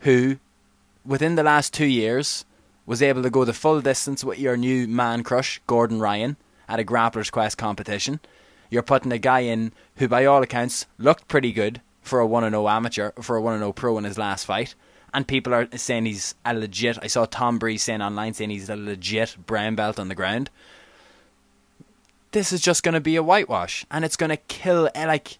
who, 0.00 0.38
within 1.04 1.36
the 1.36 1.42
last 1.42 1.72
two 1.72 1.86
years, 1.86 2.44
was 2.86 3.02
able 3.02 3.22
to 3.22 3.30
go 3.30 3.44
the 3.44 3.52
full 3.52 3.80
distance 3.80 4.24
with 4.24 4.38
your 4.38 4.56
new 4.56 4.88
man 4.88 5.22
crush, 5.22 5.60
Gordon 5.66 6.00
Ryan, 6.00 6.36
at 6.68 6.80
a 6.80 6.84
Grappler's 6.84 7.30
Quest 7.30 7.56
competition. 7.56 8.20
You're 8.70 8.82
putting 8.82 9.12
a 9.12 9.18
guy 9.18 9.40
in 9.40 9.72
who, 9.96 10.08
by 10.08 10.24
all 10.24 10.42
accounts, 10.42 10.86
looked 10.98 11.28
pretty 11.28 11.52
good 11.52 11.80
for 12.00 12.20
a 12.20 12.26
1 12.26 12.50
0 12.50 12.68
amateur, 12.68 13.12
for 13.20 13.36
a 13.36 13.42
1 13.42 13.58
0 13.58 13.72
pro 13.72 13.98
in 13.98 14.04
his 14.04 14.18
last 14.18 14.44
fight 14.44 14.74
and 15.14 15.26
people 15.26 15.52
are 15.54 15.68
saying 15.76 16.06
he's 16.06 16.34
a 16.44 16.54
legit. 16.54 16.98
I 17.02 17.06
saw 17.06 17.26
Tom 17.26 17.58
Breese 17.58 17.82
saying 17.82 18.00
online 18.00 18.34
saying 18.34 18.50
he's 18.50 18.70
a 18.70 18.76
legit 18.76 19.36
brown 19.46 19.74
belt 19.74 19.98
on 19.98 20.08
the 20.08 20.14
ground. 20.14 20.50
This 22.32 22.52
is 22.52 22.62
just 22.62 22.82
going 22.82 22.94
to 22.94 23.00
be 23.00 23.16
a 23.16 23.22
whitewash, 23.22 23.84
and 23.90 24.04
it's 24.04 24.16
going 24.16 24.30
to 24.30 24.38
kill. 24.38 24.88
Eh, 24.94 25.06
like 25.06 25.38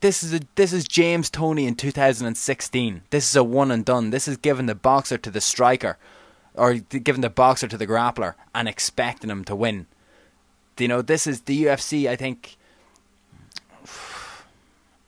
this 0.00 0.22
is 0.22 0.34
a, 0.34 0.40
this 0.56 0.74
is 0.74 0.86
James 0.86 1.30
Toney 1.30 1.66
in 1.66 1.74
2016. 1.74 3.02
This 3.08 3.28
is 3.30 3.36
a 3.36 3.42
one 3.42 3.70
and 3.70 3.84
done. 3.84 4.10
This 4.10 4.28
is 4.28 4.36
giving 4.36 4.66
the 4.66 4.74
boxer 4.74 5.16
to 5.16 5.30
the 5.30 5.40
striker, 5.40 5.96
or 6.54 6.74
giving 6.74 7.22
the 7.22 7.30
boxer 7.30 7.66
to 7.66 7.78
the 7.78 7.86
grappler, 7.86 8.34
and 8.54 8.68
expecting 8.68 9.30
him 9.30 9.44
to 9.44 9.56
win. 9.56 9.86
You 10.76 10.88
know, 10.88 11.00
this 11.00 11.26
is 11.26 11.42
the 11.42 11.64
UFC. 11.64 12.08
I 12.10 12.16
think 12.16 12.58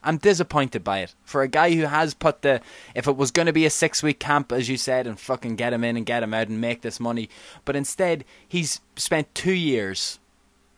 I'm 0.07 0.19
disappointed 0.19 0.85
by 0.85 1.01
it. 1.01 1.17
For 1.25 1.43
a 1.43 1.49
guy 1.49 1.73
who 1.73 1.83
has 1.83 2.15
put 2.15 2.43
the, 2.43 2.61
if 2.95 3.09
it 3.09 3.17
was 3.17 3.33
going 3.33 3.47
to 3.47 3.53
be 3.53 3.67
a 3.67 3.71
six 3.71 4.05
week 4.05 4.21
camp, 4.21 4.53
as 4.53 4.69
you 4.69 4.77
said, 4.77 5.05
and 5.05 5.19
fucking 5.19 5.57
get 5.57 5.73
him 5.73 5.83
in 5.83 5.97
and 5.97 6.07
get 6.07 6.23
him 6.23 6.33
out 6.33 6.47
and 6.47 6.61
make 6.61 6.83
this 6.83 7.01
money, 7.01 7.29
but 7.65 7.75
instead 7.75 8.25
he's 8.47 8.81
spent 8.95 9.35
two 9.35 9.53
years, 9.53 10.21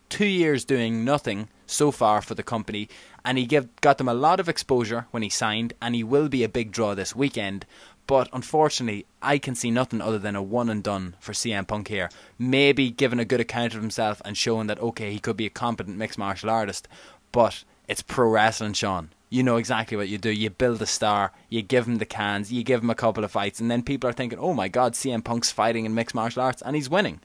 two 0.09 0.27
years 0.27 0.65
doing 0.65 1.05
nothing 1.05 1.49
so 1.67 1.91
far 1.91 2.23
for 2.23 2.35
the 2.35 2.43
company, 2.43 2.89
and 3.23 3.37
he 3.37 3.45
give, 3.45 3.69
got 3.83 3.99
them 3.99 4.09
a 4.09 4.15
lot 4.15 4.41
of 4.41 4.49
exposure 4.49 5.07
when 5.11 5.23
he 5.23 5.29
signed, 5.29 5.75
and 5.83 5.95
he 5.95 6.03
will 6.03 6.31
be 6.31 6.43
a 6.43 6.49
big 6.49 6.73
draw 6.73 6.95
this 6.95 7.15
weekend. 7.15 7.67
But 8.07 8.31
unfortunately, 8.33 9.05
I 9.21 9.37
can 9.37 9.55
see 9.55 9.71
nothing 9.71 10.01
other 10.01 10.19
than 10.19 10.37
a 10.37 10.43
one 10.43 10.71
and 10.71 10.83
done 10.83 11.17
for 11.21 11.35
CM 11.35 11.67
Punk 11.69 11.89
here. 11.89 12.09
Maybe 12.39 12.91
giving 12.91 13.19
a 13.19 13.27
good 13.27 13.41
account 13.41 13.75
of 13.75 13.83
himself 13.83 14.23
and 14.25 14.39
showing 14.39 14.69
that 14.69 14.81
okay, 14.81 15.13
he 15.13 15.19
could 15.19 15.37
be 15.37 15.45
a 15.45 15.51
competent 15.51 15.99
mixed 15.99 16.19
martial 16.19 16.49
artist, 16.49 16.89
but 17.31 17.65
it's 17.87 18.01
pro 18.01 18.31
wrestling, 18.31 18.73
Sean 18.73 19.11
you 19.31 19.43
know 19.43 19.57
exactly 19.57 19.97
what 19.97 20.09
you 20.09 20.19
do. 20.19 20.31
You 20.31 20.51
build 20.51 20.81
a 20.83 20.87
star, 20.87 21.33
you 21.49 21.63
give 21.63 21.87
him 21.87 21.97
the 21.97 22.07
cans, 22.07 22.53
you 22.53 22.63
give 22.63 22.83
him 22.83 22.91
a 22.91 22.95
couple 22.95 23.25
of 23.25 23.31
fights, 23.31 23.61
and 23.61 23.71
then 23.71 23.83
people 23.83 24.09
are 24.09 24.13
thinking, 24.13 24.39
oh 24.39 24.55
my 24.55 24.69
god, 24.69 24.95
CM 24.95 25.23
Punk's 25.23 25.51
fighting 25.51 25.85
in 25.85 25.95
mixed 25.95 26.15
martial 26.15 26.43
arts 26.43 26.63
and 26.63 26.75
he's 26.75 26.89
winning. 26.89 27.21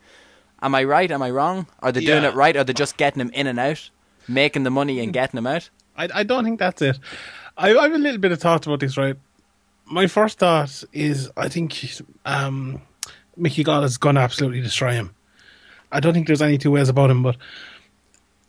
Am 0.62 0.74
I 0.74 0.84
right? 0.84 1.10
Am 1.10 1.22
I 1.22 1.30
wrong? 1.30 1.66
Are 1.80 1.92
they 1.92 2.00
yeah. 2.00 2.14
doing 2.14 2.24
it 2.24 2.34
right? 2.34 2.56
Are 2.56 2.64
they 2.64 2.72
just 2.72 2.96
getting 2.96 3.20
him 3.20 3.30
in 3.30 3.46
and 3.46 3.58
out, 3.58 3.90
making 4.28 4.62
the 4.62 4.70
money 4.70 5.00
and 5.00 5.12
getting 5.12 5.38
him 5.38 5.46
out? 5.46 5.68
I, 5.96 6.08
I 6.14 6.22
don't 6.22 6.44
think 6.44 6.58
that's 6.58 6.82
it. 6.82 6.98
I, 7.56 7.74
I 7.74 7.82
have 7.82 7.92
a 7.92 7.98
little 7.98 8.20
bit 8.20 8.32
of 8.32 8.40
thoughts 8.40 8.66
about 8.66 8.80
this, 8.80 8.96
right? 8.96 9.16
My 9.86 10.06
first 10.06 10.38
thought 10.38 10.84
is 10.92 11.30
I 11.36 11.48
think 11.48 11.84
um, 12.24 12.80
Mickey 13.36 13.62
Gall 13.62 13.84
is 13.84 13.98
going 13.98 14.14
to 14.14 14.22
absolutely 14.22 14.60
destroy 14.60 14.92
him. 14.92 15.14
I 15.92 16.00
don't 16.00 16.12
think 16.12 16.26
there's 16.26 16.42
any 16.42 16.58
two 16.58 16.70
ways 16.70 16.88
about 16.88 17.10
him, 17.10 17.22
but 17.22 17.36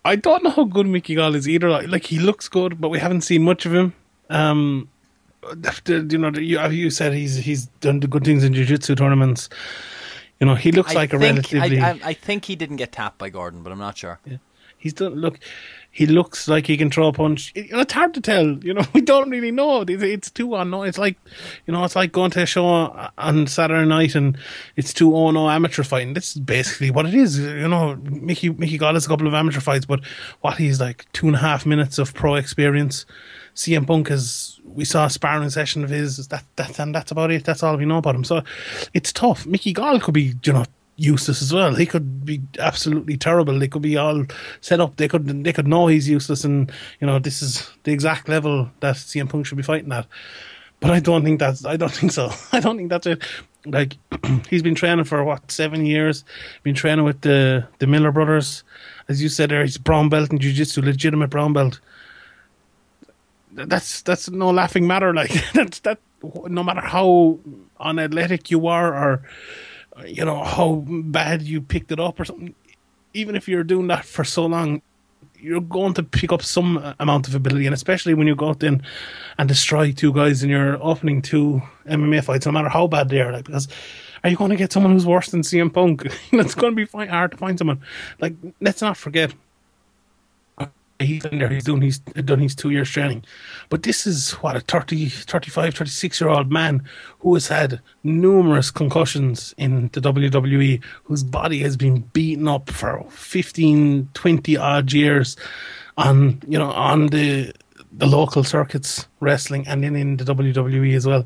I 0.05 0.15
don't 0.15 0.43
know 0.43 0.51
how 0.51 0.63
good 0.65 0.85
Mickey 0.85 1.15
Gall 1.15 1.33
is 1.33 1.49
either. 1.49 1.69
Like 1.81 2.05
he 2.05 2.19
looks 2.19 2.47
good, 2.47 2.79
but 2.79 2.89
we 2.89 2.99
haven't 2.99 3.21
seen 3.21 3.43
much 3.43 3.65
of 3.65 3.73
him. 3.73 3.93
Um, 4.29 4.87
after, 5.65 5.97
you 5.97 6.17
know, 6.17 6.29
you, 6.29 6.61
you 6.69 6.89
said 6.91 7.13
he's 7.13 7.35
he's 7.37 7.65
done 7.81 7.99
the 7.99 8.07
good 8.07 8.23
things 8.23 8.43
in 8.43 8.53
jiu-jitsu 8.53 8.95
tournaments. 8.95 9.49
You 10.39 10.45
know, 10.45 10.55
he 10.55 10.71
looks 10.71 10.91
I 10.91 10.95
like 10.95 11.13
a 11.13 11.17
relatively. 11.17 11.79
I, 11.79 11.91
I, 11.91 11.99
I, 12.03 12.13
think 12.13 12.45
he 12.45 12.55
didn't 12.55 12.75
get 12.75 12.91
tapped 12.91 13.17
by 13.17 13.29
Gordon, 13.29 13.63
but 13.63 13.71
I'm 13.71 13.79
not 13.79 13.97
sure. 13.97 14.19
Yeah. 14.25 14.37
He's 14.77 14.93
done. 14.93 15.15
Look, 15.15 15.39
he 15.95 16.05
looks 16.05 16.49
like 16.49 16.67
he 16.67 16.75
can 16.75 16.91
throw 16.91 17.07
a 17.07 17.13
punch. 17.13 17.53
It, 17.55 17.67
it's 17.71 17.93
hard 17.93 18.13
to 18.15 18.21
tell. 18.21 18.45
You 18.45 18.73
know, 18.73 18.83
we 18.93 18.99
don't 18.99 19.29
really 19.29 19.49
know. 19.49 19.85
It's, 19.87 20.03
it's 20.03 20.29
too 20.29 20.53
unknown. 20.53 20.87
It's 20.87 20.97
like, 20.97 21.15
you 21.65 21.71
know, 21.71 21.85
it's 21.85 21.95
like 21.95 22.11
going 22.11 22.31
to 22.31 22.41
a 22.41 22.45
show 22.45 22.65
on 23.17 23.47
Saturday 23.47 23.87
night 23.87 24.13
and 24.13 24.37
it's 24.75 24.93
two 24.93 25.15
oh 25.15 25.31
no 25.31 25.49
amateur 25.49 25.83
fighting. 25.83 26.13
This 26.13 26.35
is 26.35 26.41
basically 26.41 26.91
what 26.91 27.05
it 27.05 27.13
is. 27.13 27.39
You 27.39 27.69
know, 27.69 27.95
Mickey 27.95 28.49
Mickey 28.49 28.77
got 28.77 28.97
us 28.97 29.05
a 29.05 29.07
couple 29.07 29.25
of 29.25 29.33
amateur 29.33 29.61
fights, 29.61 29.85
but 29.85 30.01
what 30.41 30.57
he's 30.57 30.81
like 30.81 31.09
two 31.13 31.27
and 31.27 31.37
a 31.37 31.39
half 31.39 31.65
minutes 31.65 31.97
of 31.97 32.13
pro 32.13 32.35
experience. 32.35 33.05
CM 33.55 33.87
Punk 33.87 34.11
is 34.11 34.59
we 34.65 34.83
saw 34.83 35.05
a 35.05 35.09
sparring 35.09 35.49
session 35.49 35.85
of 35.85 35.91
his. 35.91 36.27
That 36.27 36.43
that 36.57 36.77
and 36.77 36.93
that's 36.93 37.11
about 37.11 37.31
it. 37.31 37.45
That's 37.45 37.63
all 37.63 37.77
we 37.77 37.85
know 37.85 37.99
about 37.99 38.15
him. 38.15 38.25
So 38.25 38.43
it's 38.93 39.13
tough. 39.13 39.45
Mickey 39.45 39.71
Gall 39.71 40.01
could 40.01 40.13
be, 40.13 40.35
you 40.43 40.51
know, 40.51 40.65
useless 40.97 41.41
as 41.41 41.53
well. 41.53 41.75
He 41.75 41.85
could 41.85 42.25
be 42.25 42.41
absolutely 42.59 43.17
terrible. 43.17 43.57
They 43.59 43.67
could 43.67 43.81
be 43.81 43.97
all 43.97 44.25
set 44.61 44.79
up. 44.79 44.95
They 44.97 45.07
could 45.07 45.43
they 45.43 45.53
could 45.53 45.67
know 45.67 45.87
he's 45.87 46.07
useless, 46.09 46.43
and 46.43 46.71
you 46.99 47.07
know 47.07 47.19
this 47.19 47.41
is 47.41 47.69
the 47.83 47.91
exact 47.91 48.29
level 48.29 48.69
that 48.79 48.95
CM 48.95 49.29
Punk 49.29 49.45
should 49.45 49.57
be 49.57 49.63
fighting 49.63 49.91
at. 49.91 50.07
But 50.79 50.91
I 50.91 50.99
don't 50.99 51.23
think 51.23 51.39
that's. 51.39 51.65
I 51.65 51.77
don't 51.77 51.91
think 51.91 52.11
so. 52.11 52.31
I 52.51 52.59
don't 52.59 52.77
think 52.77 52.89
that's 52.89 53.07
it. 53.07 53.23
Like 53.65 53.97
he's 54.49 54.61
been 54.61 54.75
training 54.75 55.05
for 55.05 55.23
what 55.23 55.51
seven 55.51 55.85
years. 55.85 56.23
Been 56.63 56.75
training 56.75 57.05
with 57.05 57.21
the 57.21 57.67
the 57.79 57.87
Miller 57.87 58.11
brothers, 58.11 58.63
as 59.09 59.21
you 59.21 59.29
said 59.29 59.49
there. 59.49 59.63
He's 59.63 59.77
brown 59.77 60.09
belt 60.09 60.31
in 60.31 60.39
jiu-jitsu, 60.39 60.81
legitimate 60.81 61.29
brown 61.29 61.53
belt. 61.53 61.79
That's 63.51 64.01
that's 64.01 64.29
no 64.29 64.49
laughing 64.49 64.87
matter. 64.87 65.13
Like 65.15 65.31
that's 65.53 65.79
that. 65.79 65.99
No 66.47 66.63
matter 66.63 66.81
how 66.81 67.39
unathletic 67.79 68.49
you 68.49 68.67
are, 68.67 68.93
or 68.95 69.23
you 70.05 70.25
know 70.25 70.43
how 70.43 70.83
bad 70.87 71.41
you 71.41 71.61
picked 71.61 71.91
it 71.91 71.99
up 71.99 72.19
or 72.19 72.25
something. 72.25 72.53
Even 73.13 73.35
if 73.35 73.47
you're 73.47 73.63
doing 73.63 73.87
that 73.87 74.05
for 74.05 74.23
so 74.23 74.45
long 74.45 74.81
you're 75.37 75.61
going 75.61 75.93
to 75.93 76.01
pick 76.01 76.31
up 76.31 76.41
some 76.41 76.95
amount 76.99 77.27
of 77.27 77.35
ability 77.35 77.65
and 77.65 77.73
especially 77.73 78.13
when 78.13 78.25
you 78.25 78.35
go 78.35 78.49
out 78.49 78.63
in 78.63 78.81
and 79.37 79.47
destroy 79.47 79.91
two 79.91 80.11
guys 80.11 80.41
in 80.41 80.49
your 80.49 80.81
opening 80.81 81.21
two 81.21 81.61
MMA 81.85 82.23
fights 82.23 82.45
no 82.45 82.51
matter 82.51 82.69
how 82.69 82.87
bad 82.87 83.09
they 83.09 83.21
are 83.21 83.31
like 83.31 83.45
because 83.45 83.67
are 84.23 84.29
you 84.29 84.37
going 84.37 84.49
to 84.49 84.57
get 84.57 84.71
someone 84.71 84.91
who's 84.91 85.05
worse 85.05 85.29
than 85.29 85.41
CM 85.41 85.71
Punk? 85.71 86.07
It's 86.31 86.55
going 86.55 86.75
to 86.75 86.87
be 86.87 87.07
hard 87.07 87.31
to 87.31 87.37
find 87.37 87.59
someone. 87.59 87.81
Like 88.19 88.33
let's 88.59 88.81
not 88.81 88.97
forget 88.97 89.35
he's 90.99 91.25
in 91.25 91.39
there, 91.39 91.49
he's 91.49 91.63
doing 91.63 91.81
he's 91.81 91.99
done 91.99 92.39
his 92.39 92.55
two 92.55 92.69
years 92.69 92.89
training. 92.89 93.23
But 93.69 93.83
this 93.83 94.07
is 94.07 94.31
what 94.33 94.55
a 94.55 94.61
30, 94.61 95.09
35, 95.09 95.75
36 95.75 96.21
year 96.21 96.29
old 96.29 96.51
man 96.51 96.83
who 97.19 97.33
has 97.33 97.47
had 97.47 97.81
numerous 98.03 98.71
concussions 98.71 99.53
in 99.57 99.89
the 99.93 100.01
WWE, 100.01 100.83
whose 101.03 101.23
body 101.23 101.59
has 101.59 101.75
been 101.77 102.01
beaten 102.13 102.47
up 102.47 102.69
for 102.69 103.05
15, 103.09 104.09
20 104.13 104.57
odd 104.57 104.93
years 104.93 105.35
on, 105.97 106.41
you 106.47 106.57
know, 106.57 106.71
on 106.71 107.07
the 107.07 107.53
the 107.97 108.05
local 108.05 108.43
circuits 108.43 109.07
wrestling 109.21 109.65
and 109.67 109.83
then 109.83 109.95
in 109.95 110.17
the 110.17 110.25
WWE 110.25 110.95
as 110.95 111.07
well. 111.07 111.25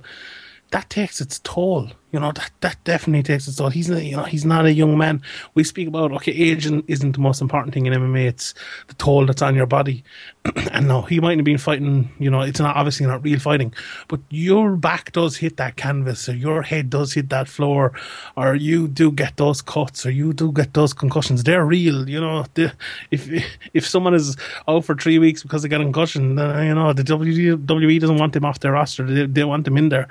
That 0.71 0.89
takes 0.89 1.19
its 1.19 1.39
toll. 1.39 1.91
You 2.12 2.19
know 2.19 2.32
that 2.32 2.52
that 2.62 2.84
definitely 2.84 3.24
takes 3.24 3.48
its 3.48 3.58
toll. 3.58 3.69
He's 3.69 3.89
not, 3.89 4.04
you 4.04 4.17
know 4.17 4.24
he's 4.24 4.45
not 4.45 4.65
a 4.65 4.74
young 4.74 4.98
man. 4.98 5.22
We 5.54 5.63
speak 5.63 5.88
about 5.88 6.12
okay, 6.13 6.32
age 6.32 6.65
isn't 6.65 7.12
the 7.13 7.19
most 7.19 7.41
important 7.41 7.74
thing 7.74 7.86
in 7.86 7.93
MMA. 7.93 8.26
It's 8.28 8.56
the 8.88 8.95
toll 8.95 9.26
that's 9.28 9.41
on 9.41 9.56
your 9.56 9.67
body. 9.67 10.04
and 10.72 10.88
no, 10.88 11.04
he 11.04 11.19
mightn't 11.19 11.39
have 11.39 11.45
been 11.45 11.58
fighting. 11.58 12.12
You 12.17 12.32
know, 12.32 12.41
it's 12.41 12.60
not 12.60 12.76
obviously 12.76 13.06
not 13.06 13.24
real 13.24 13.39
fighting, 13.39 13.74
but 14.08 14.22
your 14.30 14.76
back 14.76 15.12
does 15.12 15.38
hit 15.38 15.58
that 15.58 15.76
canvas, 15.76 16.28
or 16.28 16.36
your 16.36 16.63
head 16.63 16.89
does 16.89 17.13
hit 17.13 17.30
that 17.30 17.48
floor, 17.48 17.93
or 18.36 18.56
you 18.56 18.88
do 18.88 19.12
get 19.12 19.38
those 19.38 19.62
cuts, 19.62 20.06
or 20.06 20.12
you 20.12 20.34
do 20.34 20.52
get 20.52 20.74
those 20.74 20.93
concussions. 20.93 21.43
They're 21.43 21.65
real. 21.65 22.10
You 22.10 22.22
know, 22.22 22.45
the, 22.56 22.74
if 23.12 23.30
if 23.74 23.88
someone 23.88 24.15
is 24.15 24.36
out 24.67 24.86
for 24.86 24.95
three 24.95 25.19
weeks 25.19 25.43
because 25.43 25.62
they 25.62 25.69
got 25.69 25.82
a 25.82 25.84
concussion, 25.84 26.36
then 26.36 26.65
you 26.65 26.74
know 26.74 26.93
the 26.93 27.04
WWE 27.04 28.00
doesn't 28.00 28.17
want 28.17 28.34
them 28.34 28.45
off 28.45 28.62
their 28.62 28.72
roster. 28.72 29.06
They, 29.06 29.26
they 29.26 29.43
want 29.43 29.65
them 29.65 29.78
in 29.78 29.89
there. 29.89 30.08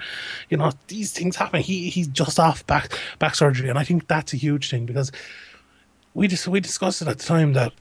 You 0.50 0.58
know, 0.58 0.72
these 0.86 1.12
things 1.12 1.36
happen. 1.36 1.60
He 1.60 1.87
he's 1.88 2.08
just 2.08 2.38
off 2.38 2.66
back 2.66 2.98
back 3.18 3.34
surgery, 3.34 3.68
and 3.68 3.78
I 3.78 3.84
think 3.84 4.08
that's 4.08 4.32
a 4.32 4.36
huge 4.36 4.70
thing 4.70 4.86
because 4.86 5.12
we 6.14 6.28
just 6.28 6.46
we 6.48 6.60
discussed 6.60 7.02
it 7.02 7.08
at 7.08 7.18
the 7.18 7.24
time 7.24 7.52
that 7.54 7.72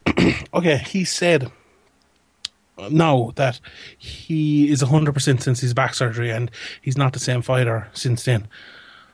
okay, 0.54 0.78
he 0.78 1.06
said 1.06 1.52
now 2.92 3.32
that 3.36 3.60
he 3.98 4.70
is 4.70 4.82
hundred 4.82 5.14
percent 5.14 5.42
since 5.42 5.60
his 5.60 5.74
back 5.74 5.94
surgery, 5.94 6.32
and 6.32 6.52
he's 6.82 6.98
not 6.98 7.14
the 7.14 7.20
same 7.20 7.42
fighter 7.42 7.88
since 7.94 8.24
then. 8.24 8.48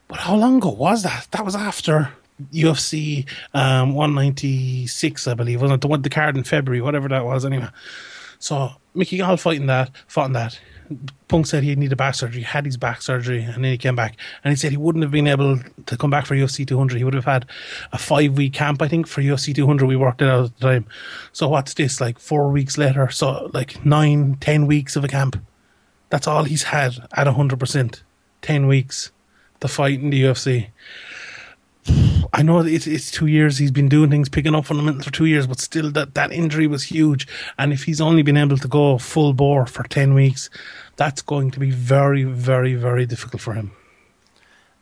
But 0.07 0.19
how 0.19 0.35
long 0.35 0.57
ago 0.57 0.69
was 0.69 1.03
that? 1.03 1.27
That 1.31 1.45
was 1.45 1.55
after 1.55 2.11
UFC 2.51 3.27
um, 3.53 3.93
196, 3.93 5.27
I 5.27 5.33
believe, 5.33 5.61
wasn't 5.61 5.77
it? 5.77 5.81
The 5.81 5.87
one 5.87 6.01
the 6.01 6.09
card 6.09 6.37
in 6.37 6.43
February, 6.43 6.81
whatever 6.81 7.07
that 7.09 7.25
was, 7.25 7.45
anyway. 7.45 7.69
So 8.39 8.71
Mickey 8.93 9.17
Gall 9.17 9.37
fighting 9.37 9.67
that, 9.67 9.91
fought 10.07 10.27
in 10.27 10.33
that. 10.33 10.59
Punk 11.27 11.45
said 11.45 11.63
he 11.63 11.75
needed 11.75 11.97
back 11.97 12.15
surgery, 12.15 12.39
he 12.39 12.45
had 12.45 12.65
his 12.65 12.77
back 12.77 13.01
surgery, 13.01 13.43
and 13.43 13.63
then 13.63 13.71
he 13.71 13.77
came 13.77 13.95
back. 13.95 14.17
And 14.43 14.51
he 14.51 14.55
said 14.55 14.71
he 14.71 14.77
wouldn't 14.77 15.03
have 15.03 15.11
been 15.11 15.27
able 15.27 15.59
to 15.85 15.97
come 15.97 16.09
back 16.09 16.25
for 16.25 16.35
UFC 16.35 16.67
200. 16.67 16.97
He 16.97 17.03
would 17.03 17.13
have 17.13 17.25
had 17.25 17.45
a 17.91 17.97
five 17.97 18.37
week 18.37 18.53
camp, 18.53 18.81
I 18.81 18.87
think, 18.87 19.07
for 19.07 19.21
UFC 19.21 19.53
200. 19.55 19.85
We 19.85 19.95
worked 19.95 20.21
it 20.21 20.29
out 20.29 20.45
at 20.45 20.59
the 20.59 20.67
time. 20.67 20.85
So 21.31 21.47
what's 21.49 21.73
this, 21.73 21.99
like 21.99 22.19
four 22.19 22.49
weeks 22.49 22.77
later? 22.77 23.09
So 23.09 23.49
like 23.53 23.85
nine, 23.85 24.37
ten 24.39 24.67
weeks 24.67 24.95
of 24.95 25.03
a 25.03 25.07
camp. 25.07 25.43
That's 26.09 26.27
all 26.27 26.43
he's 26.43 26.63
had 26.63 26.99
at 27.13 27.27
100%. 27.27 28.01
10 28.43 28.67
weeks 28.67 29.11
to 29.61 29.67
fight 29.67 29.99
in 29.99 30.11
the 30.11 30.21
UFC. 30.21 30.67
I 32.31 32.41
know 32.43 32.59
it's 32.59 32.87
it's 32.87 33.11
two 33.11 33.27
years 33.27 33.57
he's 33.57 33.71
been 33.71 33.89
doing 33.89 34.09
things, 34.09 34.29
picking 34.29 34.55
up 34.55 34.65
fundamentals 34.65 35.05
for 35.05 35.11
two 35.11 35.25
years, 35.25 35.47
but 35.47 35.59
still 35.59 35.91
that 35.91 36.15
that 36.15 36.31
injury 36.31 36.65
was 36.65 36.83
huge. 36.83 37.27
And 37.57 37.73
if 37.73 37.83
he's 37.83 37.99
only 37.99 38.21
been 38.21 38.37
able 38.37 38.57
to 38.57 38.67
go 38.67 38.97
full 38.97 39.33
bore 39.33 39.65
for 39.65 39.83
ten 39.83 40.13
weeks, 40.13 40.49
that's 40.95 41.21
going 41.21 41.51
to 41.51 41.59
be 41.59 41.71
very, 41.71 42.23
very, 42.23 42.75
very 42.75 43.05
difficult 43.05 43.41
for 43.41 43.53
him. 43.53 43.71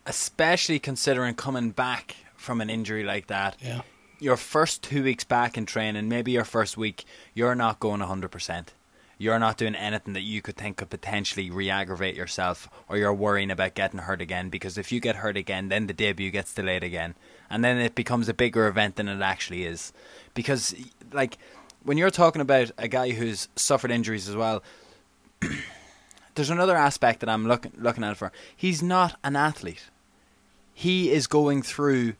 Especially 0.05 0.79
considering 0.79 1.35
coming 1.35 1.71
back 1.71 2.15
from 2.35 2.61
an 2.61 2.69
injury 2.69 3.03
like 3.03 3.27
that. 3.27 3.55
Yeah. 3.61 3.81
Your 4.19 4.37
first 4.37 4.83
two 4.83 5.03
weeks 5.03 5.23
back 5.23 5.57
in 5.57 5.65
training, 5.65 6.09
maybe 6.09 6.31
your 6.31 6.43
first 6.43 6.77
week, 6.77 7.05
you're 7.33 7.55
not 7.55 7.79
going 7.79 8.01
hundred 8.01 8.29
percent 8.29 8.73
you're 9.21 9.37
not 9.37 9.55
doing 9.55 9.75
anything 9.75 10.13
that 10.13 10.21
you 10.21 10.41
could 10.41 10.57
think 10.57 10.77
could 10.77 10.89
potentially 10.89 11.51
re-aggravate 11.51 12.15
yourself 12.15 12.67
or 12.89 12.97
you're 12.97 13.13
worrying 13.13 13.51
about 13.51 13.75
getting 13.75 13.99
hurt 13.99 14.19
again 14.19 14.49
because 14.49 14.79
if 14.79 14.91
you 14.91 14.99
get 14.99 15.17
hurt 15.17 15.37
again 15.37 15.69
then 15.69 15.85
the 15.85 15.93
debut 15.93 16.31
gets 16.31 16.55
delayed 16.55 16.83
again 16.83 17.13
and 17.47 17.63
then 17.63 17.77
it 17.77 17.93
becomes 17.93 18.27
a 18.27 18.33
bigger 18.33 18.65
event 18.65 18.95
than 18.95 19.07
it 19.07 19.21
actually 19.21 19.63
is 19.63 19.93
because 20.33 20.73
like 21.11 21.37
when 21.83 21.99
you're 21.99 22.09
talking 22.09 22.41
about 22.41 22.71
a 22.79 22.87
guy 22.87 23.11
who's 23.11 23.47
suffered 23.55 23.91
injuries 23.91 24.27
as 24.27 24.35
well 24.35 24.63
there's 26.35 26.49
another 26.49 26.75
aspect 26.75 27.19
that 27.19 27.29
I'm 27.29 27.47
looking 27.47 27.73
looking 27.77 28.03
at 28.03 28.17
for 28.17 28.31
he's 28.55 28.81
not 28.81 29.17
an 29.23 29.35
athlete 29.35 29.89
he 30.73 31.11
is 31.11 31.27
going 31.27 31.61
through 31.61 32.13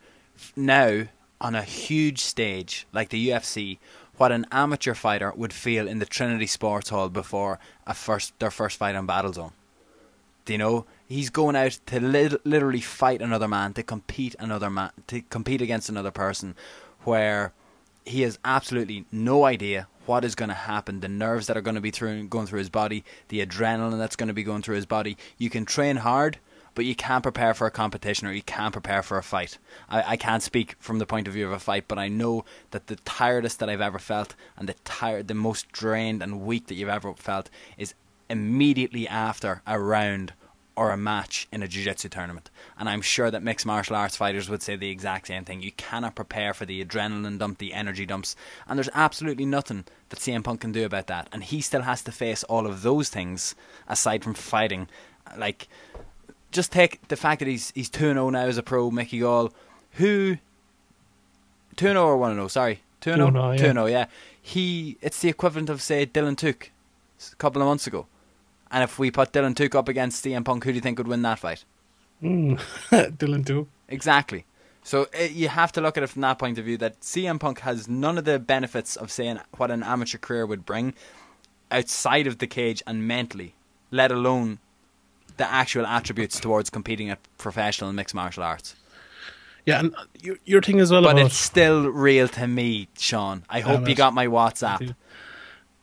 now 0.56 1.04
on 1.39 1.56
a 1.56 1.63
huge 1.63 2.19
stage 2.19 2.86
like 2.93 3.10
the 3.10 3.30
UFC 3.30 3.78
what 4.21 4.32
an 4.32 4.45
amateur 4.52 4.93
fighter 4.93 5.34
would 5.36 5.52
feel 5.52 5.88
in 5.88 5.97
the 5.97 6.06
Trinity 6.06 6.45
Sports 6.45 6.89
Hall 6.89 7.10
before 7.10 7.58
a 7.88 7.95
first 7.95 8.38
their 8.38 8.52
first 8.52 8.78
fight 8.78 8.93
on 8.93 9.08
Battlezone. 9.08 9.52
Do 10.45 10.54
you 10.54 10.60
know? 10.60 10.86
He's 11.08 11.32
going 11.32 11.56
out 11.56 11.80
to 11.88 12.00
li- 12.00 12.38
literally 12.43 12.82
fight 12.82 13.24
another 13.24 13.47
man, 13.47 13.74
to 13.74 13.82
compete 13.82 14.36
another 14.38 14.69
man, 14.69 14.91
to 15.08 15.21
compete 15.21 15.60
against 15.60 15.89
another 15.89 16.12
person, 16.12 16.54
where 17.04 17.52
he 18.06 18.22
has 18.22 18.40
absolutely 18.44 19.06
no 19.12 19.46
idea 19.46 19.88
what 20.06 20.26
is 20.26 20.36
going 20.36 20.50
to 20.50 20.56
happen, 20.56 21.00
the 21.00 21.08
nerves 21.08 21.48
that 21.48 21.58
are 21.58 21.62
going 21.62 21.76
to 21.76 21.82
be 21.82 21.92
through, 21.92 22.28
going 22.28 22.48
through 22.48 22.60
his 22.60 22.70
body, 22.70 23.04
the 23.28 23.46
adrenaline 23.46 23.98
that's 23.98 24.16
going 24.16 24.28
to 24.28 24.34
be 24.34 24.44
going 24.44 24.62
through 24.62 24.76
his 24.76 24.86
body. 24.86 25.18
You 25.38 25.50
can 25.50 25.66
train 25.66 25.98
hard, 25.98 26.40
but 26.74 26.86
you 26.86 26.96
can't 26.96 27.24
prepare 27.24 27.54
for 27.54 27.68
a 27.68 27.72
competition 27.72 28.28
or 28.28 28.32
you 28.32 28.42
can't 28.42 28.74
prepare 28.74 29.04
for 29.04 29.18
a 29.18 29.24
fight. 29.24 29.58
I, 29.90 30.14
I 30.14 30.18
can't 30.18 30.42
speak 30.42 30.76
from 30.80 31.00
the 31.00 31.06
point 31.06 31.28
of 31.28 31.34
view 31.34 31.46
of 31.46 31.52
a 31.52 31.60
fight, 31.60 31.86
but 31.88 32.00
I 32.00 32.08
know 32.08 32.46
that 32.72 32.88
the 32.88 32.96
tiredest 32.98 33.60
that 33.60 33.70
I've 33.70 33.82
ever 33.82 34.00
felt 34.00 34.36
and 34.58 34.68
the 34.68 34.76
tired, 34.84 35.28
the 35.28 35.34
most 35.34 35.72
drained 35.72 36.24
and 36.24 36.42
weak 36.42 36.68
that 36.68 36.76
you've 36.76 36.90
ever 36.90 37.14
felt 37.14 37.50
is 37.78 37.94
immediately 38.30 39.08
after 39.08 39.62
a 39.68 39.80
round 39.80 40.34
or 40.75 40.91
a 40.91 40.97
match 40.97 41.47
in 41.51 41.62
a 41.62 41.67
jiu-jitsu 41.67 42.10
tournament. 42.10 42.49
And 42.77 42.88
I'm 42.88 43.01
sure 43.01 43.29
that 43.29 43.43
mixed 43.43 43.65
martial 43.65 43.95
arts 43.95 44.15
fighters 44.15 44.49
would 44.49 44.62
say 44.62 44.75
the 44.75 44.89
exact 44.89 45.27
same 45.27 45.43
thing. 45.43 45.62
You 45.62 45.71
cannot 45.73 46.15
prepare 46.15 46.53
for 46.53 46.65
the 46.65 46.84
adrenaline 46.84 47.38
dump, 47.38 47.57
the 47.57 47.73
energy 47.73 48.05
dumps, 48.05 48.36
and 48.67 48.77
there's 48.77 48.89
absolutely 48.93 49.45
nothing 49.45 49.86
that 50.10 50.19
CM 50.19 50.43
Punk 50.43 50.62
can 50.62 50.71
do 50.71 50.86
about 50.86 51.07
that. 51.07 51.27
And 51.31 51.43
he 51.43 51.62
still 51.62 51.81
has 51.81 52.01
to 52.03 52.12
face 52.12 52.43
all 52.45 52.65
of 52.65 52.81
those 52.84 53.10
things 53.10 53.53
aside 53.88 54.23
from 54.23 54.34
fighting. 54.34 54.88
Like 55.38 55.67
just 56.51 56.71
take 56.71 57.07
the 57.07 57.15
fact 57.15 57.39
that 57.39 57.47
he's 57.47 57.71
he's 57.75 57.89
2-0 57.89 58.31
now 58.31 58.39
as 58.41 58.57
a 58.57 58.63
pro, 58.63 58.91
Mickey 58.91 59.19
Gall, 59.19 59.51
who 59.93 60.38
2-0 61.75 62.03
or 62.03 62.17
1-0 62.17 62.49
Sorry, 62.49 62.81
2-0-0. 63.01 63.91
Yeah, 63.91 64.05
he 64.41 64.97
it's 65.01 65.19
the 65.19 65.29
equivalent 65.29 65.69
of 65.69 65.81
say 65.81 66.05
Dylan 66.05 66.36
Tuke 66.36 66.69
a 67.31 67.36
couple 67.36 67.62
of 67.62 67.67
months 67.67 67.88
ago. 67.88 68.07
And 68.71 68.84
if 68.84 68.97
we 68.97 69.12
put 69.12 69.34
Dylan 69.34 69.53
Tuke 69.53 69.75
up 69.75 69.89
against 69.89 70.23
CM 70.23 70.45
Punk, 70.45 70.63
who 70.63 70.71
do 70.71 70.75
you 70.75 70.81
think 70.81 70.97
would 70.97 71.07
win 71.07 71.21
that 71.23 71.39
fight? 71.39 71.65
Mm. 72.23 72.57
Dylan 73.17 73.43
Tuke. 73.43 73.67
Exactly. 73.89 74.45
So 74.84 75.03
it, 75.03 75.10
eh, 75.13 75.27
you 75.27 75.49
have 75.49 75.71
to 75.73 75.81
look 75.81 75.97
at 75.97 76.03
it 76.03 76.07
from 76.07 76.21
that 76.21 76.39
point 76.39 76.57
of 76.57 76.65
view 76.65 76.77
that 76.77 77.01
CM 77.01 77.39
Punk 77.39 77.60
has 77.60 77.88
none 77.88 78.17
of 78.17 78.25
the 78.25 78.39
benefits 78.39 78.95
of 78.95 79.12
saying 79.12 79.39
what 79.57 79.69
an 79.71 79.84
amateur 79.84 80.17
career 80.17 80.45
would 80.45 80.65
bring 80.65 80.93
outside 81.69 82.27
of 82.27 82.39
the 82.39 82.47
cage 82.47 82.81
and 82.88 83.07
mentally, 83.07 83.53
let 83.91 84.12
alone 84.12 84.60
the 85.38 85.51
actual 85.51 85.86
attributes 85.86 86.39
towards 86.39 86.69
competing 86.69 87.10
at 87.10 87.19
professional 87.38 87.93
mixed 87.93 88.15
martial 88.15 88.43
arts. 88.43 88.75
Yeah, 89.65 89.79
and 89.79 89.95
your, 90.19 90.38
your 90.45 90.62
thing 90.62 90.79
as 90.79 90.91
well. 90.91 91.03
But 91.03 91.19
it's 91.19 91.36
still 91.36 91.88
real 91.88 92.27
to 92.29 92.47
me, 92.47 92.88
Sean. 92.97 93.43
I 93.49 93.60
hope 93.60 93.88
you 93.88 93.93
got 93.93 94.13
my 94.13 94.27
WhatsApp. 94.27 94.95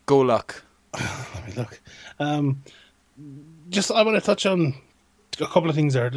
Go 0.07 0.21
look. 0.21 0.65
Let 0.95 1.47
me 1.47 1.53
look. 1.55 1.81
Um, 2.19 2.63
just 3.69 3.91
I 3.91 4.03
want 4.03 4.17
to 4.17 4.25
touch 4.25 4.47
on 4.47 4.75
a 5.41 5.47
couple 5.47 5.69
of 5.69 5.77
things 5.77 5.95
there. 5.95 6.11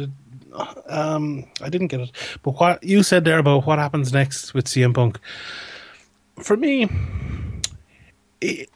Um, 0.86 1.46
I 1.62 1.68
didn't 1.68 1.88
get 1.88 2.00
it, 2.00 2.10
but 2.42 2.52
what 2.60 2.82
you 2.82 3.02
said 3.02 3.24
there 3.24 3.38
about 3.38 3.66
what 3.66 3.78
happens 3.78 4.12
next 4.12 4.52
with 4.52 4.66
CM 4.66 4.94
Punk. 4.94 5.18
For 6.40 6.56
me, 6.56 6.88
he, 8.40 8.66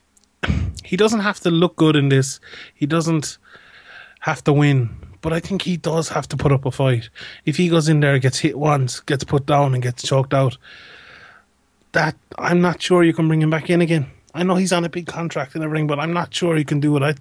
he 0.84 0.96
doesn't 0.96 1.20
have 1.20 1.40
to 1.40 1.50
look 1.50 1.76
good 1.76 1.96
in 1.96 2.08
this. 2.08 2.40
He 2.74 2.86
doesn't 2.86 3.38
have 4.20 4.42
to 4.44 4.52
win. 4.52 4.90
But 5.20 5.32
I 5.32 5.40
think 5.40 5.62
he 5.62 5.76
does 5.76 6.08
have 6.10 6.28
to 6.28 6.36
put 6.36 6.52
up 6.52 6.64
a 6.64 6.70
fight. 6.70 7.10
If 7.44 7.56
he 7.56 7.68
goes 7.68 7.88
in 7.88 8.00
there, 8.00 8.18
gets 8.18 8.38
hit 8.38 8.58
once, 8.58 9.00
gets 9.00 9.24
put 9.24 9.46
down, 9.46 9.74
and 9.74 9.82
gets 9.82 10.02
choked 10.02 10.32
out, 10.32 10.56
that 11.92 12.14
I'm 12.38 12.60
not 12.60 12.80
sure 12.80 13.02
you 13.02 13.12
can 13.12 13.26
bring 13.26 13.42
him 13.42 13.50
back 13.50 13.68
in 13.68 13.80
again. 13.80 14.06
I 14.36 14.42
know 14.42 14.54
he's 14.54 14.72
on 14.72 14.84
a 14.84 14.88
big 14.88 15.06
contract 15.06 15.54
and 15.54 15.64
everything, 15.64 15.86
but 15.86 15.98
I'm 15.98 16.12
not 16.12 16.34
sure 16.34 16.56
he 16.56 16.64
can 16.64 16.80
do 16.80 16.96
it. 16.96 17.02
I, 17.02 17.14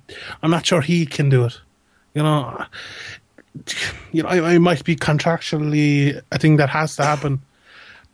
I'm 0.44 0.52
not 0.52 0.66
sure 0.66 0.82
he 0.82 1.06
can 1.06 1.30
do 1.30 1.46
it. 1.46 1.60
You 2.14 2.24
know, 2.24 2.66
you 4.12 4.24
know, 4.24 4.30
I, 4.30 4.54
I 4.54 4.58
might 4.58 4.84
be 4.84 4.96
contractually 4.96 6.22
a 6.32 6.38
thing 6.38 6.58
that 6.58 6.70
has 6.70 6.96
to 6.98 7.04
happen, 7.04 7.42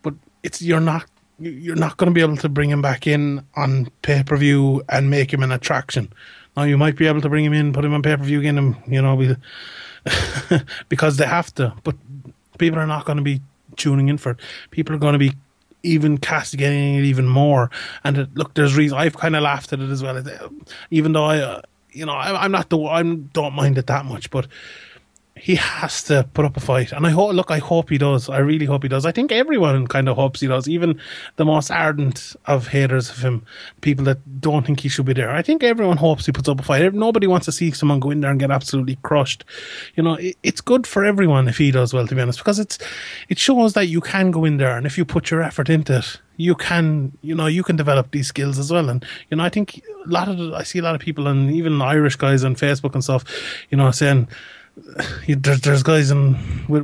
but 0.01 0.13
it's 0.43 0.61
you're 0.61 0.79
not 0.79 1.05
you're 1.39 1.75
not 1.75 1.97
going 1.97 2.09
to 2.09 2.13
be 2.13 2.21
able 2.21 2.37
to 2.37 2.49
bring 2.49 2.69
him 2.69 2.81
back 2.81 3.07
in 3.07 3.43
on 3.55 3.89
pay 4.03 4.23
per 4.23 4.37
view 4.37 4.83
and 4.89 5.09
make 5.09 5.33
him 5.33 5.43
an 5.43 5.51
attraction. 5.51 6.11
Now 6.55 6.63
you 6.63 6.77
might 6.77 6.95
be 6.95 7.07
able 7.07 7.21
to 7.21 7.29
bring 7.29 7.45
him 7.45 7.53
in, 7.53 7.73
put 7.73 7.85
him 7.85 7.93
on 7.93 8.01
pay 8.01 8.15
per 8.15 8.23
view 8.23 8.39
again, 8.39 8.57
and 8.57 8.75
you 8.87 9.01
know, 9.01 9.17
be, 9.17 9.35
because 10.89 11.17
they 11.17 11.25
have 11.25 11.53
to. 11.55 11.73
But 11.83 11.95
people 12.57 12.79
are 12.79 12.87
not 12.87 13.05
going 13.05 13.17
to 13.17 13.23
be 13.23 13.41
tuning 13.77 14.09
in 14.09 14.17
for 14.17 14.31
it. 14.31 14.39
People 14.69 14.95
are 14.95 14.99
going 14.99 15.13
to 15.13 15.19
be 15.19 15.33
even 15.83 16.17
castigating 16.17 16.95
it 16.95 17.03
even 17.03 17.27
more. 17.27 17.69
And 18.03 18.17
it, 18.17 18.35
look, 18.35 18.53
there's 18.53 18.75
reason 18.75 18.97
I've 18.97 19.17
kind 19.17 19.35
of 19.35 19.43
laughed 19.43 19.73
at 19.73 19.79
it 19.79 19.89
as 19.89 20.03
well. 20.03 20.21
Even 20.89 21.13
though 21.13 21.25
I, 21.25 21.39
uh, 21.39 21.61
you 21.91 22.05
know, 22.05 22.13
I, 22.13 22.45
am 22.45 22.51
not 22.51 22.69
the 22.69 22.85
I'm 22.87 23.23
don't 23.33 23.53
mind 23.53 23.77
it 23.77 23.87
that 23.87 24.05
much, 24.05 24.29
but 24.29 24.47
he 25.35 25.55
has 25.55 26.03
to 26.03 26.27
put 26.33 26.43
up 26.43 26.57
a 26.57 26.59
fight, 26.59 26.91
and 26.91 27.07
I 27.07 27.09
hope. 27.09 27.33
Look, 27.33 27.51
I 27.51 27.59
hope 27.59 27.89
he 27.89 27.97
does. 27.97 28.29
I 28.29 28.39
really 28.39 28.65
hope 28.65 28.83
he 28.83 28.89
does. 28.89 29.05
I 29.05 29.11
think 29.11 29.31
everyone 29.31 29.87
kind 29.87 30.09
of 30.09 30.17
hopes 30.17 30.41
he 30.41 30.47
does, 30.47 30.67
even 30.67 30.99
the 31.37 31.45
most 31.45 31.71
ardent 31.71 32.35
of 32.45 32.67
haters 32.67 33.09
of 33.09 33.17
him, 33.17 33.45
people 33.79 34.03
that 34.05 34.41
don't 34.41 34.65
think 34.65 34.81
he 34.81 34.89
should 34.89 35.05
be 35.05 35.13
there. 35.13 35.31
I 35.31 35.41
think 35.41 35.63
everyone 35.63 35.97
hopes 35.97 36.25
he 36.25 36.31
puts 36.33 36.49
up 36.49 36.59
a 36.59 36.63
fight. 36.63 36.93
Nobody 36.93 37.27
wants 37.27 37.45
to 37.45 37.51
see 37.51 37.71
someone 37.71 38.01
go 38.01 38.11
in 38.11 38.19
there 38.19 38.29
and 38.29 38.39
get 38.39 38.51
absolutely 38.51 38.97
crushed. 39.03 39.45
You 39.95 40.03
know, 40.03 40.15
it, 40.15 40.37
it's 40.43 40.61
good 40.61 40.85
for 40.85 41.05
everyone 41.05 41.47
if 41.47 41.57
he 41.57 41.71
does 41.71 41.93
well, 41.93 42.05
to 42.05 42.13
be 42.15 42.21
honest, 42.21 42.39
because 42.39 42.59
it's 42.59 42.77
it 43.29 43.39
shows 43.39 43.73
that 43.73 43.87
you 43.87 44.01
can 44.01 44.31
go 44.31 44.43
in 44.43 44.57
there, 44.57 44.75
and 44.75 44.85
if 44.85 44.97
you 44.97 45.05
put 45.05 45.31
your 45.31 45.41
effort 45.41 45.69
into 45.69 45.99
it, 45.99 46.19
you 46.35 46.55
can 46.55 47.17
you 47.21 47.35
know 47.35 47.45
you 47.45 47.63
can 47.63 47.75
develop 47.75 48.11
these 48.11 48.27
skills 48.27 48.57
as 48.57 48.71
well 48.71 48.89
and 48.89 49.05
you 49.29 49.37
know 49.37 49.43
i 49.43 49.49
think 49.49 49.83
a 50.05 50.09
lot 50.09 50.27
of 50.27 50.39
i 50.53 50.63
see 50.63 50.79
a 50.79 50.81
lot 50.81 50.95
of 50.95 51.01
people 51.01 51.27
and 51.27 51.51
even 51.51 51.79
irish 51.81 52.15
guys 52.15 52.43
on 52.43 52.55
facebook 52.55 52.95
and 52.95 53.03
stuff 53.03 53.23
you 53.69 53.77
know 53.77 53.91
saying 53.91 54.27
there's, 55.27 55.61
there's 55.61 55.83
guys 55.83 56.11
in 56.11 56.65
with, 56.67 56.83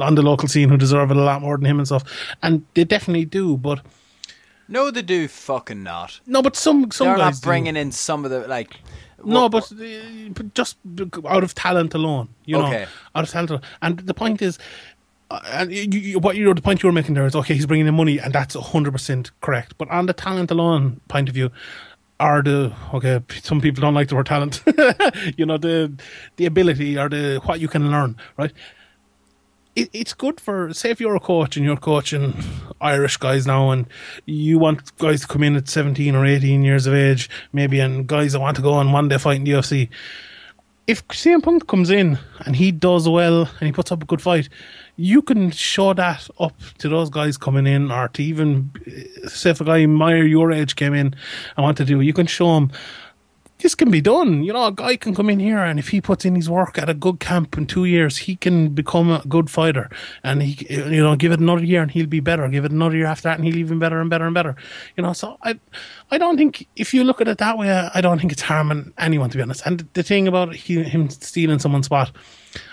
on 0.00 0.14
the 0.14 0.22
local 0.22 0.48
scene 0.48 0.68
who 0.68 0.76
deserve 0.76 1.10
it 1.10 1.16
a 1.16 1.20
lot 1.22 1.42
more 1.42 1.56
than 1.56 1.66
him 1.66 1.78
and 1.78 1.86
stuff, 1.86 2.04
and 2.42 2.64
they 2.74 2.84
definitely 2.84 3.24
do. 3.24 3.56
But 3.56 3.80
no, 4.68 4.90
they 4.90 5.02
do 5.02 5.28
fucking 5.28 5.82
not. 5.82 6.20
No, 6.26 6.42
but 6.42 6.56
some 6.56 6.90
some 6.90 7.08
They're 7.08 7.16
guys 7.18 7.42
not 7.42 7.46
bringing 7.46 7.74
do. 7.74 7.80
in 7.80 7.92
some 7.92 8.24
of 8.24 8.30
the 8.30 8.46
like. 8.48 8.80
No, 9.24 9.46
what- 9.48 9.72
but 10.32 10.54
just 10.54 10.76
out 11.26 11.42
of 11.42 11.54
talent 11.54 11.94
alone, 11.94 12.28
you 12.44 12.58
know, 12.58 12.66
Okay. 12.66 12.86
out 13.14 13.24
of 13.24 13.30
talent. 13.30 13.50
alone. 13.50 13.62
And 13.80 13.98
the 14.00 14.12
point 14.12 14.42
is, 14.42 14.58
uh, 15.30 15.40
and 15.46 15.72
you, 15.72 15.98
you, 15.98 16.18
what 16.18 16.36
you 16.36 16.44
know, 16.44 16.52
the 16.52 16.60
point 16.60 16.82
you 16.82 16.88
were 16.88 16.92
making 16.92 17.14
there 17.14 17.24
is 17.26 17.34
okay, 17.34 17.54
he's 17.54 17.64
bringing 17.64 17.86
in 17.86 17.94
money, 17.94 18.18
and 18.18 18.34
that's 18.34 18.54
hundred 18.54 18.92
percent 18.92 19.30
correct. 19.40 19.78
But 19.78 19.90
on 19.90 20.06
the 20.06 20.12
talent 20.12 20.50
alone 20.50 21.00
point 21.08 21.28
of 21.30 21.34
view, 21.34 21.50
are 22.20 22.42
the 22.42 22.72
okay? 22.92 23.20
Some 23.42 23.60
people 23.60 23.80
don't 23.80 23.94
like 23.94 24.08
the 24.08 24.16
word 24.16 24.26
talent. 24.26 24.62
you 25.36 25.46
know, 25.46 25.58
the 25.58 25.92
the 26.36 26.46
ability 26.46 26.98
or 26.98 27.08
the 27.08 27.40
what 27.44 27.60
you 27.60 27.68
can 27.68 27.90
learn, 27.90 28.16
right? 28.36 28.52
it, 29.76 29.90
it's 29.92 30.12
good 30.12 30.40
for 30.40 30.72
say 30.72 30.90
if 30.90 31.00
you're 31.00 31.16
a 31.16 31.20
coach 31.20 31.56
and 31.56 31.64
you're 31.64 31.76
coaching 31.76 32.34
Irish 32.80 33.16
guys 33.16 33.46
now 33.46 33.70
and 33.70 33.86
you 34.26 34.58
want 34.58 34.96
guys 34.98 35.22
to 35.22 35.26
come 35.26 35.42
in 35.42 35.56
at 35.56 35.68
17 35.68 36.14
or 36.14 36.24
18 36.24 36.62
years 36.62 36.86
of 36.86 36.94
age 36.94 37.28
maybe 37.52 37.80
and 37.80 38.06
guys 38.06 38.32
that 38.32 38.40
want 38.40 38.56
to 38.56 38.62
go 38.62 38.72
on 38.72 38.92
one 38.92 39.08
day 39.08 39.18
fight 39.18 39.36
in 39.36 39.44
the 39.44 39.52
UFC 39.52 39.88
if 40.86 41.06
CM 41.08 41.42
Punk 41.42 41.66
comes 41.66 41.90
in 41.90 42.18
and 42.44 42.56
he 42.56 42.70
does 42.70 43.08
well 43.08 43.42
and 43.42 43.66
he 43.66 43.72
puts 43.72 43.90
up 43.90 44.02
a 44.02 44.06
good 44.06 44.20
fight 44.20 44.48
you 44.96 45.22
can 45.22 45.50
show 45.50 45.92
that 45.92 46.28
up 46.38 46.56
to 46.78 46.88
those 46.88 47.10
guys 47.10 47.36
coming 47.36 47.66
in 47.66 47.90
or 47.90 48.08
to 48.08 48.22
even 48.22 48.70
uh, 48.86 49.28
say 49.28 49.50
if 49.50 49.60
a 49.60 49.64
guy 49.64 49.86
my 49.86 50.12
or 50.12 50.24
your 50.24 50.52
age 50.52 50.76
came 50.76 50.94
in 50.94 51.14
and 51.56 51.64
wanted 51.64 51.84
to 51.86 51.94
do 51.94 52.00
you 52.00 52.12
can 52.12 52.26
show 52.26 52.56
him 52.56 52.70
this 53.64 53.74
can 53.74 53.90
be 53.90 54.02
done. 54.02 54.44
You 54.44 54.52
know, 54.52 54.66
a 54.66 54.72
guy 54.72 54.96
can 54.96 55.14
come 55.14 55.30
in 55.30 55.40
here 55.40 55.58
and 55.58 55.78
if 55.78 55.88
he 55.88 56.00
puts 56.00 56.26
in 56.26 56.34
his 56.34 56.50
work 56.50 56.76
at 56.76 56.90
a 56.90 56.94
good 56.94 57.18
camp 57.18 57.56
in 57.56 57.66
two 57.66 57.86
years, 57.86 58.18
he 58.18 58.36
can 58.36 58.68
become 58.68 59.10
a 59.10 59.22
good 59.26 59.48
fighter. 59.48 59.88
And 60.22 60.42
he, 60.42 60.66
you 60.68 61.02
know, 61.02 61.16
give 61.16 61.32
it 61.32 61.40
another 61.40 61.64
year 61.64 61.80
and 61.80 61.90
he'll 61.90 62.06
be 62.06 62.20
better. 62.20 62.46
Give 62.48 62.66
it 62.66 62.72
another 62.72 62.96
year 62.96 63.06
after 63.06 63.22
that 63.22 63.38
and 63.38 63.46
he'll 63.46 63.56
even 63.56 63.78
better 63.78 64.00
and 64.00 64.10
better 64.10 64.26
and 64.26 64.34
better. 64.34 64.54
You 64.96 65.02
know, 65.02 65.14
so 65.14 65.38
I, 65.42 65.58
I 66.10 66.18
don't 66.18 66.36
think 66.36 66.68
if 66.76 66.92
you 66.92 67.04
look 67.04 67.22
at 67.22 67.28
it 67.28 67.38
that 67.38 67.56
way, 67.56 67.70
I 67.70 68.02
don't 68.02 68.18
think 68.18 68.32
it's 68.32 68.42
harming 68.42 68.92
anyone 68.98 69.30
to 69.30 69.38
be 69.38 69.42
honest. 69.42 69.64
And 69.64 69.88
the 69.94 70.02
thing 70.02 70.28
about 70.28 70.54
he, 70.54 70.82
him 70.82 71.08
stealing 71.08 71.58
someone's 71.58 71.86
spot. 71.86 72.12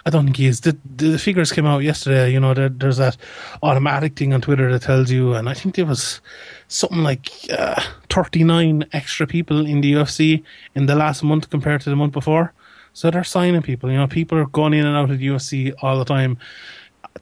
I 0.05 0.09
don't 0.09 0.25
think 0.25 0.37
he 0.37 0.47
is. 0.47 0.61
The, 0.61 0.77
the 0.95 1.17
figures 1.17 1.51
came 1.51 1.65
out 1.65 1.79
yesterday. 1.79 2.31
You 2.31 2.39
know, 2.39 2.53
there, 2.53 2.69
there's 2.69 2.97
that 2.97 3.17
automatic 3.63 4.15
thing 4.15 4.33
on 4.33 4.41
Twitter 4.41 4.71
that 4.71 4.83
tells 4.83 5.11
you, 5.11 5.33
and 5.33 5.49
I 5.49 5.53
think 5.53 5.75
there 5.75 5.85
was 5.85 6.21
something 6.67 7.03
like 7.03 7.29
uh, 7.51 7.81
39 8.09 8.85
extra 8.93 9.27
people 9.27 9.65
in 9.65 9.81
the 9.81 9.93
UFC 9.93 10.43
in 10.75 10.85
the 10.85 10.95
last 10.95 11.23
month 11.23 11.49
compared 11.49 11.81
to 11.81 11.89
the 11.89 11.95
month 11.95 12.13
before. 12.13 12.53
So 12.93 13.09
they're 13.09 13.23
signing 13.23 13.61
people. 13.61 13.89
You 13.89 13.97
know, 13.97 14.07
people 14.07 14.37
are 14.37 14.47
going 14.47 14.73
in 14.73 14.85
and 14.85 14.97
out 14.97 15.09
of 15.09 15.19
the 15.19 15.27
UFC 15.27 15.73
all 15.81 15.97
the 15.97 16.05
time. 16.05 16.37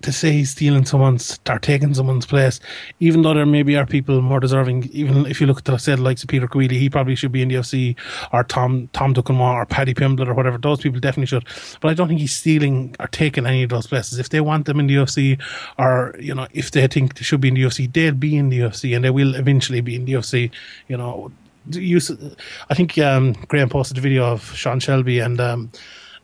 To 0.01 0.13
say 0.13 0.31
he's 0.31 0.51
stealing 0.51 0.85
someone's 0.85 1.39
or 1.49 1.59
taking 1.59 1.93
someone's 1.93 2.25
place, 2.25 2.59
even 2.99 3.21
though 3.21 3.33
there 3.33 3.45
maybe 3.45 3.75
are 3.75 3.85
people 3.85 4.21
more 4.21 4.39
deserving. 4.39 4.89
Even 4.93 5.25
if 5.25 5.41
you 5.41 5.47
look 5.47 5.57
at 5.57 5.65
the 5.65 5.77
said 5.77 5.99
likes 5.99 6.23
of 6.23 6.29
Peter 6.29 6.47
Queally, 6.47 6.77
he 6.77 6.89
probably 6.89 7.15
should 7.15 7.31
be 7.31 7.41
in 7.41 7.49
the 7.49 7.55
UFC, 7.55 7.95
or 8.31 8.43
Tom 8.43 8.89
Tom 8.93 9.13
Duquesnoy 9.13 9.53
or 9.55 9.65
Paddy 9.65 9.93
Pimblett 9.93 10.27
or 10.27 10.33
whatever. 10.33 10.57
Those 10.57 10.79
people 10.79 10.99
definitely 10.99 11.25
should. 11.25 11.45
But 11.81 11.89
I 11.89 11.93
don't 11.95 12.07
think 12.07 12.19
he's 12.19 12.35
stealing 12.35 12.95
or 12.99 13.07
taking 13.07 13.45
any 13.45 13.63
of 13.63 13.69
those 13.71 13.87
places. 13.87 14.19
If 14.19 14.29
they 14.29 14.41
want 14.41 14.67
them 14.67 14.79
in 14.79 14.87
the 14.87 14.95
UFC, 14.95 15.41
or 15.77 16.15
you 16.19 16.33
know, 16.33 16.47
if 16.53 16.71
they 16.71 16.87
think 16.87 17.15
they 17.15 17.23
should 17.23 17.41
be 17.41 17.49
in 17.49 17.55
the 17.55 17.63
UFC, 17.63 17.91
they'll 17.91 18.13
be 18.13 18.37
in 18.37 18.49
the 18.49 18.59
UFC, 18.59 18.95
and 18.95 19.03
they 19.03 19.09
will 19.09 19.35
eventually 19.35 19.81
be 19.81 19.95
in 19.95 20.05
the 20.05 20.13
UFC. 20.13 20.51
You 20.87 20.97
know, 20.97 21.31
you, 21.69 21.99
I 22.69 22.73
think 22.73 22.97
um, 22.99 23.33
Graham 23.47 23.69
posted 23.69 23.97
a 23.97 24.01
video 24.01 24.25
of 24.25 24.55
Sean 24.55 24.79
Shelby 24.79 25.19
and. 25.19 25.41
Um, 25.41 25.71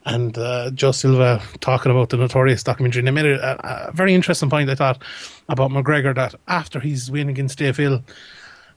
and 0.06 0.38
uh, 0.38 0.72
Joe 0.72 0.92
Silva 0.92 1.42
talking 1.60 1.92
about 1.92 2.10
the 2.10 2.18
Notorious 2.18 2.64
documentary. 2.64 3.00
And 3.00 3.08
they 3.08 3.12
made 3.12 3.26
a, 3.26 3.88
a 3.88 3.92
very 3.92 4.14
interesting 4.14 4.50
point, 4.50 4.70
I 4.70 4.76
thought, 4.76 5.02
about 5.50 5.72
McGregor 5.72 6.14
that 6.16 6.36
after 6.48 6.80
his 6.80 7.10
win 7.10 7.28
against 7.30 7.58
Dave 7.58 7.78
Hill, 7.78 8.04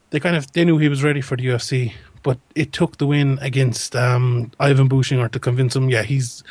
they 0.09 0.19
kind 0.19 0.35
of 0.35 0.51
they 0.53 0.65
knew 0.65 0.77
he 0.77 0.89
was 0.89 1.03
ready 1.03 1.21
for 1.21 1.37
the 1.37 1.45
UFC, 1.45 1.93
but 2.23 2.39
it 2.55 2.73
took 2.73 2.97
the 2.97 3.05
win 3.05 3.37
against 3.41 3.95
um, 3.95 4.51
Ivan 4.59 4.89
Buchinger 4.89 5.31
to 5.31 5.39
convince 5.39 5.75
him, 5.75 5.89
yeah, 5.89 6.03
he's, 6.03 6.43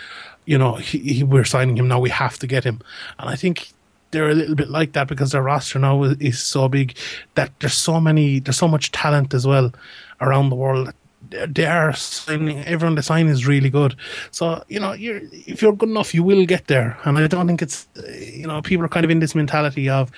you 0.44 0.56
know, 0.56 0.74
he, 0.76 0.98
he, 0.98 1.24
we're 1.24 1.44
signing 1.44 1.76
him 1.76 1.88
now. 1.88 1.98
We 1.98 2.10
have 2.10 2.38
to 2.38 2.46
get 2.46 2.62
him, 2.62 2.80
and 3.18 3.28
I 3.28 3.34
think 3.34 3.72
they're 4.10 4.30
a 4.30 4.34
little 4.34 4.54
bit 4.54 4.70
like 4.70 4.92
that 4.92 5.08
because 5.08 5.32
their 5.32 5.42
roster 5.42 5.78
now 5.78 6.02
is, 6.04 6.16
is 6.18 6.38
so 6.38 6.68
big 6.68 6.96
that 7.34 7.50
there's 7.60 7.74
so 7.74 8.00
many, 8.00 8.38
there's 8.38 8.56
so 8.56 8.68
much 8.68 8.92
talent 8.92 9.34
as 9.34 9.46
well 9.46 9.72
around 10.20 10.50
the 10.50 10.56
world 10.56 10.92
they 11.30 11.66
are 11.66 11.92
signing 11.92 12.64
everyone 12.64 12.94
they 12.94 13.02
sign 13.02 13.26
is 13.26 13.46
really 13.46 13.70
good 13.70 13.94
so 14.30 14.62
you 14.68 14.80
know 14.80 14.92
you're 14.92 15.20
if 15.32 15.60
you're 15.62 15.74
good 15.74 15.88
enough 15.88 16.14
you 16.14 16.22
will 16.22 16.46
get 16.46 16.66
there 16.68 16.98
and 17.04 17.18
i 17.18 17.26
don't 17.26 17.46
think 17.46 17.60
it's 17.62 17.86
you 18.32 18.46
know 18.46 18.62
people 18.62 18.84
are 18.84 18.88
kind 18.88 19.04
of 19.04 19.10
in 19.10 19.18
this 19.20 19.34
mentality 19.34 19.88
of 19.88 20.10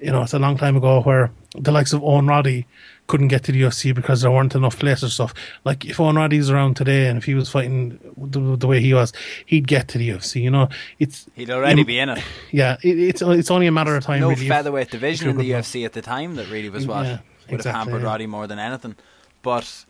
you 0.00 0.10
know 0.12 0.22
it's 0.22 0.34
a 0.34 0.38
long 0.38 0.56
time 0.56 0.76
ago 0.76 1.00
where 1.02 1.30
the 1.54 1.72
likes 1.72 1.92
of 1.92 2.02
owen 2.02 2.26
roddy 2.26 2.66
couldn't 3.06 3.28
get 3.28 3.42
to 3.44 3.52
the 3.52 3.62
UFC 3.62 3.94
because 3.94 4.20
there 4.20 4.30
weren't 4.30 4.54
enough 4.54 4.78
places 4.78 5.04
and 5.04 5.12
stuff. 5.12 5.32
Like 5.64 5.86
if 5.86 5.98
Owen 5.98 6.16
Roddy's 6.16 6.50
around 6.50 6.74
today 6.76 7.06
and 7.08 7.16
if 7.16 7.24
he 7.24 7.32
was 7.32 7.48
fighting 7.48 7.98
the, 8.18 8.54
the 8.58 8.66
way 8.66 8.82
he 8.82 8.92
was, 8.92 9.14
he'd 9.46 9.66
get 9.66 9.88
to 9.88 9.96
the 9.96 10.10
UFC. 10.10 10.42
You 10.42 10.50
know, 10.50 10.68
it's 10.98 11.24
He'd 11.34 11.48
already 11.48 11.80
you- 11.80 11.86
be 11.86 11.98
in 11.98 12.10
it. 12.10 12.22
Yeah, 12.50 12.76
it, 12.82 12.98
it's 12.98 13.22
it's 13.22 13.50
only 13.50 13.66
a 13.66 13.72
matter 13.72 13.96
of 13.96 14.04
time. 14.04 14.20
No 14.20 14.28
really, 14.28 14.46
featherweight 14.46 14.90
division 14.90 15.30
in 15.30 15.38
the 15.38 15.52
enough. 15.52 15.64
UFC 15.64 15.86
at 15.86 15.94
the 15.94 16.02
time 16.02 16.34
that 16.34 16.50
really 16.50 16.68
was 16.68 16.86
what 16.86 17.06
Yeah, 17.06 17.18
would 17.48 17.54
exactly, 17.60 17.70
have 17.72 17.86
hampered 17.86 18.02
yeah. 18.02 18.08
Roddy 18.08 18.26
more 18.26 18.46
than 18.46 18.58
anything. 18.58 18.94
But 19.40 19.86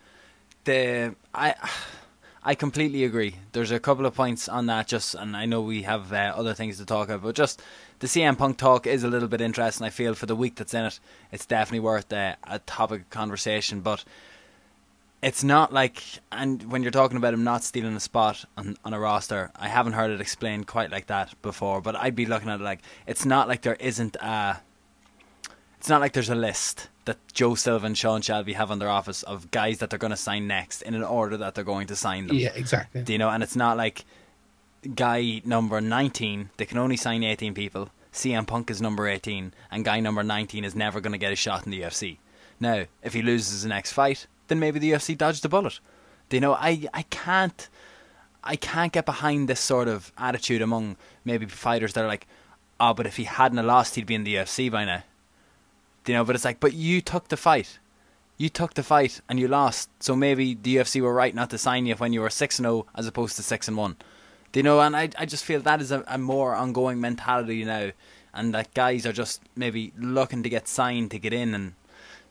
the 0.64 1.14
I 1.34 1.54
I 2.42 2.54
completely 2.54 3.04
agree. 3.04 3.34
There's 3.52 3.70
a 3.70 3.80
couple 3.80 4.06
of 4.06 4.14
points 4.14 4.48
on 4.48 4.66
that, 4.66 4.86
just 4.86 5.14
and 5.14 5.36
I 5.36 5.44
know 5.44 5.60
we 5.60 5.82
have 5.82 6.12
uh, 6.12 6.32
other 6.36 6.54
things 6.54 6.78
to 6.78 6.86
talk 6.86 7.08
about, 7.08 7.22
but 7.22 7.34
just 7.34 7.62
the 7.98 8.06
CM 8.06 8.38
Punk 8.38 8.56
talk 8.56 8.86
is 8.86 9.04
a 9.04 9.08
little 9.08 9.28
bit 9.28 9.40
interesting. 9.40 9.86
I 9.86 9.90
feel 9.90 10.14
for 10.14 10.26
the 10.26 10.36
week 10.36 10.54
that's 10.54 10.72
in 10.72 10.84
it, 10.84 11.00
it's 11.32 11.46
definitely 11.46 11.80
worth 11.80 12.12
uh, 12.12 12.36
a 12.44 12.58
topic 12.60 13.02
of 13.02 13.10
conversation. 13.10 13.80
But 13.80 14.04
it's 15.20 15.42
not 15.42 15.72
like, 15.72 16.02
and 16.30 16.70
when 16.70 16.82
you're 16.82 16.92
talking 16.92 17.16
about 17.16 17.34
him 17.34 17.42
not 17.44 17.64
stealing 17.64 17.96
a 17.96 18.00
spot 18.00 18.44
on, 18.56 18.76
on 18.84 18.94
a 18.94 19.00
roster, 19.00 19.50
I 19.56 19.68
haven't 19.68 19.94
heard 19.94 20.10
it 20.10 20.20
explained 20.20 20.68
quite 20.68 20.90
like 20.92 21.08
that 21.08 21.34
before. 21.42 21.80
But 21.80 21.96
I'd 21.96 22.14
be 22.14 22.24
looking 22.24 22.48
at 22.48 22.60
it 22.60 22.64
like 22.64 22.80
it's 23.06 23.24
not 23.24 23.48
like 23.48 23.62
there 23.62 23.76
isn't 23.80 24.16
a 24.16 24.60
it's 25.76 25.88
not 25.88 26.00
like 26.00 26.12
there's 26.12 26.30
a 26.30 26.34
list 26.34 26.88
that 27.08 27.18
Joe 27.32 27.54
Silva 27.54 27.86
and 27.86 27.96
Sean 27.96 28.20
Shelby 28.20 28.52
have 28.52 28.70
on 28.70 28.78
their 28.78 28.90
office 28.90 29.22
of 29.22 29.50
guys 29.50 29.78
that 29.78 29.88
they're 29.90 29.98
going 29.98 30.12
to 30.12 30.16
sign 30.16 30.46
next 30.46 30.82
in 30.82 30.94
an 30.94 31.02
order 31.02 31.38
that 31.38 31.54
they're 31.54 31.64
going 31.64 31.86
to 31.88 31.96
sign 31.96 32.26
them. 32.26 32.36
Yeah, 32.36 32.52
exactly. 32.54 33.02
Do 33.02 33.12
you 33.12 33.18
know? 33.18 33.30
And 33.30 33.42
it's 33.42 33.56
not 33.56 33.78
like 33.78 34.04
guy 34.94 35.40
number 35.44 35.80
19, 35.80 36.50
they 36.58 36.66
can 36.66 36.78
only 36.78 36.96
sign 36.96 37.24
18 37.24 37.54
people. 37.54 37.90
CM 38.12 38.46
Punk 38.46 38.70
is 38.70 38.82
number 38.82 39.08
18, 39.08 39.52
and 39.70 39.84
guy 39.84 40.00
number 40.00 40.22
19 40.22 40.64
is 40.64 40.74
never 40.74 41.00
going 41.00 41.12
to 41.12 41.18
get 41.18 41.32
a 41.32 41.36
shot 41.36 41.64
in 41.64 41.70
the 41.70 41.80
UFC. 41.80 42.18
Now, 42.60 42.84
if 43.02 43.14
he 43.14 43.22
loses 43.22 43.62
the 43.62 43.68
next 43.68 43.92
fight, 43.92 44.26
then 44.48 44.60
maybe 44.60 44.78
the 44.78 44.92
UFC 44.92 45.16
dodged 45.16 45.42
the 45.42 45.48
bullet. 45.48 45.80
Do 46.28 46.36
you 46.36 46.40
know? 46.40 46.54
I, 46.54 46.88
I 46.92 47.02
can't. 47.02 47.68
I 48.44 48.56
can't 48.56 48.92
get 48.92 49.04
behind 49.04 49.48
this 49.48 49.60
sort 49.60 49.88
of 49.88 50.12
attitude 50.16 50.62
among 50.62 50.96
maybe 51.24 51.46
fighters 51.46 51.94
that 51.94 52.04
are 52.04 52.08
like, 52.08 52.26
oh, 52.78 52.94
but 52.94 53.06
if 53.06 53.16
he 53.16 53.24
hadn't 53.24 53.66
lost, 53.66 53.96
he'd 53.96 54.06
be 54.06 54.14
in 54.14 54.24
the 54.24 54.36
UFC 54.36 54.70
by 54.70 54.84
now. 54.84 55.02
You 56.08 56.14
know? 56.14 56.24
But 56.24 56.34
it's 56.34 56.44
like, 56.44 56.60
but 56.60 56.74
you 56.74 57.00
took 57.00 57.28
the 57.28 57.36
fight. 57.36 57.78
You 58.36 58.48
took 58.48 58.74
the 58.74 58.82
fight 58.82 59.20
and 59.28 59.38
you 59.38 59.48
lost. 59.48 59.90
So 60.00 60.14
maybe 60.14 60.54
the 60.54 60.76
UFC 60.76 61.00
were 61.00 61.12
right 61.12 61.34
not 61.34 61.50
to 61.50 61.58
sign 61.58 61.86
you 61.86 61.94
when 61.96 62.12
you 62.12 62.20
were 62.20 62.30
six 62.30 62.58
and 62.58 62.64
zero 62.64 62.86
as 62.94 63.06
opposed 63.06 63.36
to 63.36 63.42
six 63.42 63.68
and 63.68 63.76
one. 63.76 63.96
Do 64.52 64.60
you 64.60 64.64
know? 64.64 64.80
And 64.80 64.96
I, 64.96 65.10
I 65.18 65.26
just 65.26 65.44
feel 65.44 65.60
that 65.60 65.80
is 65.80 65.90
a, 65.90 66.04
a 66.06 66.18
more 66.18 66.54
ongoing 66.54 67.00
mentality 67.00 67.64
now, 67.64 67.90
and 68.32 68.54
that 68.54 68.74
guys 68.74 69.04
are 69.04 69.12
just 69.12 69.42
maybe 69.56 69.92
looking 69.98 70.42
to 70.42 70.48
get 70.48 70.68
signed 70.68 71.10
to 71.10 71.18
get 71.18 71.32
in 71.32 71.54
and. 71.54 71.74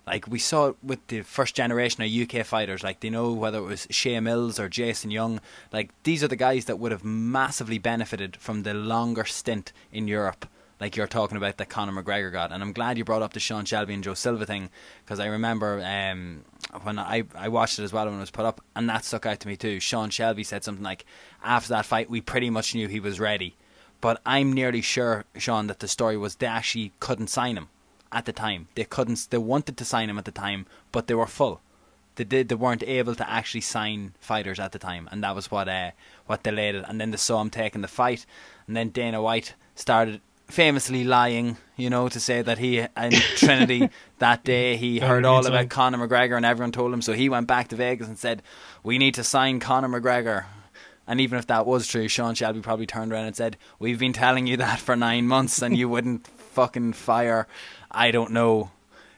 Like 0.06 0.26
we 0.26 0.40
saw 0.40 0.68
it 0.68 0.78
with 0.82 1.06
the 1.08 1.22
first 1.24 1.54
generation 1.54 2.02
of 2.02 2.10
UK 2.10 2.46
fighters, 2.46 2.82
like 2.82 3.02
they 3.02 3.10
know 3.10 3.34
whether 3.34 3.58
it 3.58 3.64
was 3.64 3.88
Che 3.92 4.18
Mills 4.22 4.58
or 4.58 4.70
Jason 4.70 5.12
Young, 5.12 5.42
like 5.74 5.90
these 6.04 6.24
are 6.24 6.30
the 6.30 6.38
guys 6.38 6.64
that 6.64 6.80
would 6.80 6.94
have 6.94 7.04
massively 7.04 7.78
benefited 7.78 8.38
from 8.38 8.64
the 8.64 8.74
longer 8.74 9.26
stint 9.26 9.74
in 9.92 10.08
Europe 10.08 10.46
like 10.80 10.96
you're 10.96 11.08
talking 11.08 11.38
about 11.38 11.58
that 11.58 11.70
Conor 11.70 12.04
McGregor 12.04 12.32
got. 12.32 12.52
And 12.52 12.62
I'm 12.62 12.74
glad 12.74 12.98
you 12.98 13.04
brought 13.04 13.22
up 13.22 13.34
the 13.34 13.40
Sean 13.40 13.66
Shelby 13.66 13.94
and 13.94 14.04
Joe 14.04 14.14
Silva 14.14 14.46
thing 14.46 14.70
because 15.04 15.20
I 15.20 15.28
remember 15.28 15.82
um, 15.84 16.44
when 16.84 17.00
I, 17.00 17.24
I 17.36 17.48
watched 17.48 17.80
it 17.80 17.84
as 17.84 17.94
well 17.94 18.06
when 18.06 18.16
it 18.16 18.20
was 18.20 18.32
put 18.32 18.46
up, 18.46 18.62
and 18.76 18.90
that 18.90 19.06
stuck 19.06 19.26
out 19.26 19.40
to 19.42 19.48
me 19.48 19.56
too. 19.56 19.80
Sean 19.80 20.10
Shelby 20.10 20.44
said 20.44 20.64
something 20.64 20.84
like, 20.84 21.06
after 21.44 21.70
that 21.70 21.86
fight, 21.86 22.10
we 22.10 22.22
pretty 22.22 22.50
much 22.50 22.76
knew 22.76 22.88
he 22.88 23.00
was 23.00 23.20
ready. 23.20 23.56
But 24.00 24.22
I'm 24.26 24.54
nearly 24.54 24.82
sure, 24.82 25.26
Sean, 25.38 25.68
that 25.68 25.80
the 25.80 25.88
story 25.88 26.18
was 26.18 26.36
they 26.36 26.46
actually 26.46 26.92
couldn't 27.00 27.28
sign 27.28 27.58
him 27.58 27.70
at 28.12 28.26
the 28.26 28.34
time. 28.34 28.68
They 28.76 28.84
couldn't. 28.84 29.28
They 29.30 29.38
wanted 29.40 29.78
to 29.78 29.86
sign 29.86 30.10
him 30.10 30.20
at 30.20 30.26
the 30.26 30.32
time, 30.32 30.68
but 30.92 31.08
they 31.08 31.16
were 31.16 31.26
full. 31.26 31.62
They 32.16 32.24
did. 32.24 32.50
They 32.50 32.56
weren't 32.56 32.84
able 32.84 33.16
to 33.16 33.30
actually 33.30 33.62
sign 33.62 34.14
fighters 34.20 34.60
at 34.60 34.72
the 34.72 34.80
time, 34.80 35.10
and 35.12 35.24
that 35.24 35.36
was 35.36 35.50
what 35.50 35.68
uh, 35.68 35.92
what 36.28 36.44
delayed 36.44 36.76
it. 36.76 36.86
And 36.88 37.02
then 37.02 37.12
they 37.12 37.18
saw 37.18 37.42
him 37.42 37.50
taking 37.50 37.82
the 37.82 37.88
fight, 37.88 38.26
and 38.68 38.78
then 38.78 38.90
Dana 38.90 39.22
White 39.22 39.56
started 39.76 40.22
famously 40.48 41.04
lying, 41.04 41.58
you 41.76 41.90
know, 41.90 42.10
to 42.10 42.20
say 42.20 42.42
that 42.42 42.58
he 42.58 42.86
and 42.96 43.14
Trinity 43.36 43.90
that 44.20 44.44
day 44.44 44.78
he 44.78 45.00
heard 45.00 45.26
all 45.26 45.46
about 45.46 45.70
Conor 45.70 46.08
McGregor 46.08 46.38
and 46.38 46.46
everyone 46.46 46.72
told 46.72 46.94
him. 46.94 47.02
So 47.02 47.14
he 47.14 47.30
went 47.30 47.48
back 47.48 47.68
to 47.70 47.76
Vegas 47.76 48.08
and 48.08 48.18
said, 48.18 48.42
"We 48.84 48.98
need 48.98 49.16
to 49.16 49.24
sign 49.24 49.60
Conor 49.60 49.90
McGregor." 49.90 50.46
And 51.10 51.22
even 51.22 51.40
if 51.40 51.48
that 51.48 51.66
was 51.66 51.88
true, 51.88 52.10
Sean 52.10 52.36
Shelby 52.36 52.60
probably 52.60 52.86
turned 52.86 53.14
around 53.14 53.26
and 53.26 53.36
said, 53.36 53.58
"We've 53.80 54.00
been 54.00 54.14
telling 54.14 54.48
you 54.48 54.58
that 54.58 54.80
for 54.80 54.96
nine 54.96 55.28
months, 55.28 55.62
and 55.62 55.78
you 55.78 55.90
wouldn't 55.90 56.28
fucking 56.28 56.94
fire." 56.94 57.48
I 57.92 58.12
don't 58.12 58.32
know. 58.32 58.72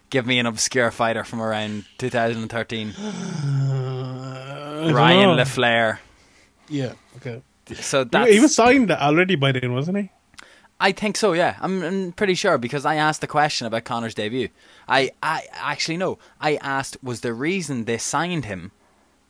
Give 0.09 0.25
me 0.25 0.39
an 0.39 0.47
obscure 0.47 0.89
fighter 0.91 1.23
from 1.23 1.41
around 1.41 1.85
2013. 1.99 2.89
Uh, 2.91 4.89
Ryan 4.93 5.37
LaFlare. 5.37 5.99
Yeah. 6.67 6.93
Okay. 7.17 7.41
So 7.75 8.03
that's 8.03 8.31
he 8.31 8.39
was 8.39 8.55
signed 8.55 8.91
already 8.91 9.35
by 9.35 9.51
then, 9.51 9.73
wasn't 9.73 9.97
he? 9.97 10.11
I 10.79 10.93
think 10.93 11.17
so, 11.17 11.33
yeah. 11.33 11.57
I'm, 11.59 11.83
I'm 11.83 12.11
pretty 12.13 12.35
sure 12.35 12.57
because 12.57 12.85
I 12.85 12.95
asked 12.95 13.21
the 13.21 13.27
question 13.27 13.67
about 13.67 13.83
Conor's 13.83 14.15
debut. 14.15 14.49
I, 14.87 15.11
I 15.21 15.43
actually 15.53 15.97
no. 15.97 16.19
I 16.39 16.55
asked 16.57 16.97
was 17.03 17.21
the 17.21 17.33
reason 17.33 17.85
they 17.85 17.97
signed 17.97 18.45
him 18.45 18.71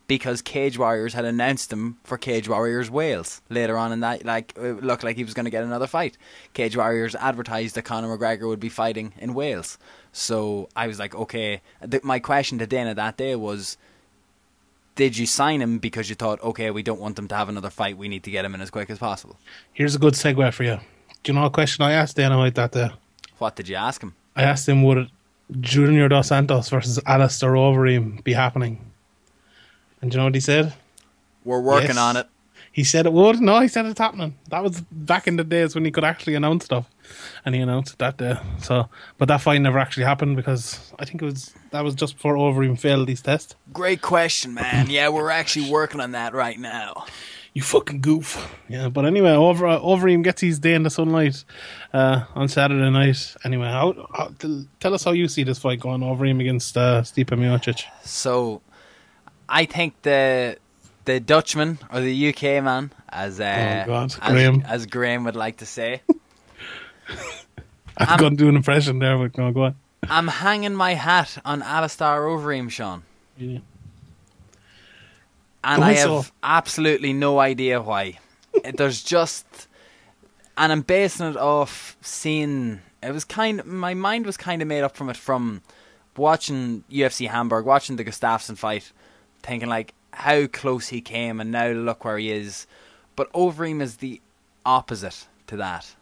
because 0.09 0.41
Cage 0.41 0.77
Warriors 0.77 1.13
had 1.13 1.25
announced 1.25 1.71
him 1.71 1.97
for 2.03 2.17
Cage 2.17 2.49
Warriors 2.49 2.89
Wales 2.89 3.41
later 3.49 3.77
on 3.77 3.91
in 3.91 3.99
that 3.99 4.25
like 4.25 4.53
it 4.57 4.83
looked 4.83 5.03
like 5.03 5.15
he 5.15 5.23
was 5.23 5.33
going 5.33 5.45
to 5.45 5.51
get 5.51 5.63
another 5.63 5.87
fight. 5.87 6.17
Cage 6.53 6.75
Warriors 6.75 7.15
advertised 7.15 7.75
that 7.75 7.83
Conor 7.83 8.17
McGregor 8.17 8.47
would 8.47 8.59
be 8.59 8.69
fighting 8.69 9.13
in 9.17 9.33
Wales. 9.33 9.77
So 10.11 10.67
I 10.75 10.87
was 10.87 10.99
like, 10.99 11.15
okay. 11.15 11.61
My 12.03 12.19
question 12.19 12.57
to 12.57 12.67
Dana 12.67 12.95
that 12.95 13.17
day 13.17 13.35
was 13.35 13.77
did 14.95 15.17
you 15.17 15.25
sign 15.25 15.61
him 15.61 15.77
because 15.77 16.09
you 16.09 16.15
thought, 16.15 16.41
okay, 16.41 16.71
we 16.71 16.83
don't 16.83 16.99
want 16.99 17.17
him 17.17 17.27
to 17.29 17.35
have 17.35 17.47
another 17.47 17.69
fight, 17.69 17.97
we 17.97 18.07
need 18.07 18.23
to 18.23 18.31
get 18.31 18.43
him 18.43 18.53
in 18.53 18.61
as 18.61 18.69
quick 18.69 18.89
as 18.89 18.97
possible? 18.97 19.37
Here's 19.73 19.95
a 19.95 19.99
good 19.99 20.15
segue 20.15 20.53
for 20.53 20.63
you. 20.63 20.79
Do 21.23 21.31
you 21.31 21.37
know 21.37 21.45
a 21.45 21.49
question 21.49 21.83
I 21.83 21.91
asked 21.93 22.15
Dana 22.15 22.37
White 22.37 22.55
that 22.55 22.71
day? 22.71 22.89
What 23.37 23.55
did 23.55 23.67
you 23.69 23.75
ask 23.75 24.01
him? 24.01 24.15
I 24.35 24.43
asked 24.43 24.67
him 24.67 24.83
would 24.83 25.09
Junior 25.59 26.07
Dos 26.07 26.27
Santos 26.27 26.69
versus 26.69 26.99
Alistair 27.05 27.51
Overeem 27.51 28.23
be 28.23 28.33
happening? 28.33 28.79
And 30.01 30.11
do 30.11 30.15
you 30.15 30.19
know 30.19 30.25
what 30.25 30.35
he 30.35 30.41
said? 30.41 30.73
We're 31.43 31.59
working 31.61 31.89
Yes. 31.89 31.97
on 31.97 32.17
it. 32.17 32.27
He 32.71 32.83
said 32.83 33.05
it 33.05 33.11
would. 33.13 33.41
No, 33.41 33.59
he 33.59 33.67
said 33.67 33.85
it's 33.87 33.99
happening. 33.99 34.35
That 34.49 34.63
was 34.63 34.81
back 34.91 35.27
in 35.27 35.35
the 35.37 35.43
days 35.43 35.73
when 35.75 35.83
he 35.83 35.91
could 35.91 36.03
actually 36.03 36.35
announce 36.35 36.65
stuff, 36.65 36.85
and 37.43 37.55
he 37.55 37.59
announced 37.61 37.93
it 37.93 37.99
that 37.99 38.17
day. 38.17 38.35
So, 38.61 38.87
but 39.17 39.27
that 39.27 39.41
fight 39.41 39.59
never 39.61 39.79
actually 39.79 40.03
happened 40.05 40.35
because 40.37 40.93
I 40.99 41.03
think 41.05 41.21
it 41.21 41.25
was 41.25 41.53
that 41.71 41.83
was 41.83 41.95
just 41.95 42.15
before 42.15 42.35
Overeem 42.35 42.79
failed 42.79 43.09
his 43.09 43.21
test. 43.21 43.55
Great 43.73 44.01
question, 44.01 44.53
man. 44.53 44.89
Yeah, 44.89 45.09
we're 45.09 45.31
actually 45.31 45.69
working 45.69 45.99
on 45.99 46.11
that 46.11 46.33
right 46.33 46.59
now. 46.59 47.05
You 47.53 47.61
fucking 47.63 48.01
goof. 48.01 48.53
Yeah, 48.67 48.89
but 48.89 49.05
anyway, 49.05 49.31
over 49.31 49.65
uh, 49.67 49.79
Overeem 49.79 50.23
gets 50.23 50.41
his 50.41 50.59
day 50.59 50.75
in 50.75 50.83
the 50.83 50.89
sunlight 50.89 51.43
uh, 51.93 52.25
on 52.35 52.47
Saturday 52.47 52.89
night. 52.91 53.35
Anyway, 53.43 53.65
how, 53.65 54.07
how, 54.13 54.31
tell, 54.79 54.93
us 54.93 55.03
how 55.03 55.11
you 55.11 55.27
see 55.27 55.43
this 55.43 55.57
fight 55.57 55.79
going. 55.79 56.01
Overeem 56.01 56.39
against 56.41 56.77
uh, 56.77 57.01
Stipe 57.01 57.25
Miocic. 57.35 57.83
So, 58.03 58.61
I 59.47 59.65
think 59.65 59.99
the 60.03 60.57
the 61.05 61.19
Dutchman 61.19 61.79
or 61.91 62.01
the 62.01 62.29
UK 62.29 62.63
man, 62.63 62.91
as 63.09 63.39
uh, 63.39 63.83
Oh, 63.83 63.87
God, 63.87 64.15
Graham. 64.27 64.63
as 64.67 64.85
Graham 64.85 65.23
would 65.23 65.35
like 65.35 65.57
to 65.57 65.65
say, 65.65 66.03
I'm 67.97 68.19
going 68.19 68.37
to 68.37 68.43
do 68.43 68.47
an 68.47 68.55
impression 68.55 68.99
there, 68.99 69.17
but 69.17 69.35
no, 69.37 69.51
go 69.51 69.63
on. 69.63 69.75
I'm 70.03 70.27
hanging 70.27 70.75
my 70.75 70.93
hat 70.93 71.37
on 71.43 71.61
Alistair 71.63 72.21
Overeem, 72.21 72.69
Sean, 72.69 73.03
Yeah. 73.37 73.59
And 75.63 75.83
I 75.83 75.93
have 75.93 76.25
so? 76.25 76.25
absolutely 76.43 77.13
no 77.13 77.39
idea 77.39 77.81
why. 77.81 78.19
There's 78.75 79.03
just, 79.15 79.67
and 80.57 80.71
I'm 80.71 80.81
basing 80.81 81.27
it 81.27 81.37
off 81.37 81.97
seeing. 82.01 82.81
It 83.01 83.13
was 83.13 83.25
kind. 83.25 83.63
My 83.65 83.93
mind 83.93 84.25
was 84.25 84.37
kind 84.37 84.61
of 84.61 84.67
made 84.67 84.83
up 84.83 84.95
from 84.95 85.09
it 85.09 85.17
from 85.17 85.61
watching 86.17 86.83
UFC 86.91 87.29
Hamburg, 87.29 87.65
watching 87.65 87.95
the 87.95 88.03
Gustafsson 88.03 88.57
fight, 88.57 88.91
thinking 89.41 89.69
like 89.69 89.93
how 90.11 90.47
close 90.47 90.87
he 90.89 91.01
came, 91.01 91.39
and 91.39 91.51
now 91.51 91.69
look 91.69 92.03
where 92.03 92.17
he 92.17 92.31
is. 92.31 92.67
But 93.15 93.31
Overeem 93.33 93.81
is 93.81 93.97
the 93.97 94.21
opposite 94.65 95.27
to 95.47 95.57
that. 95.57 95.95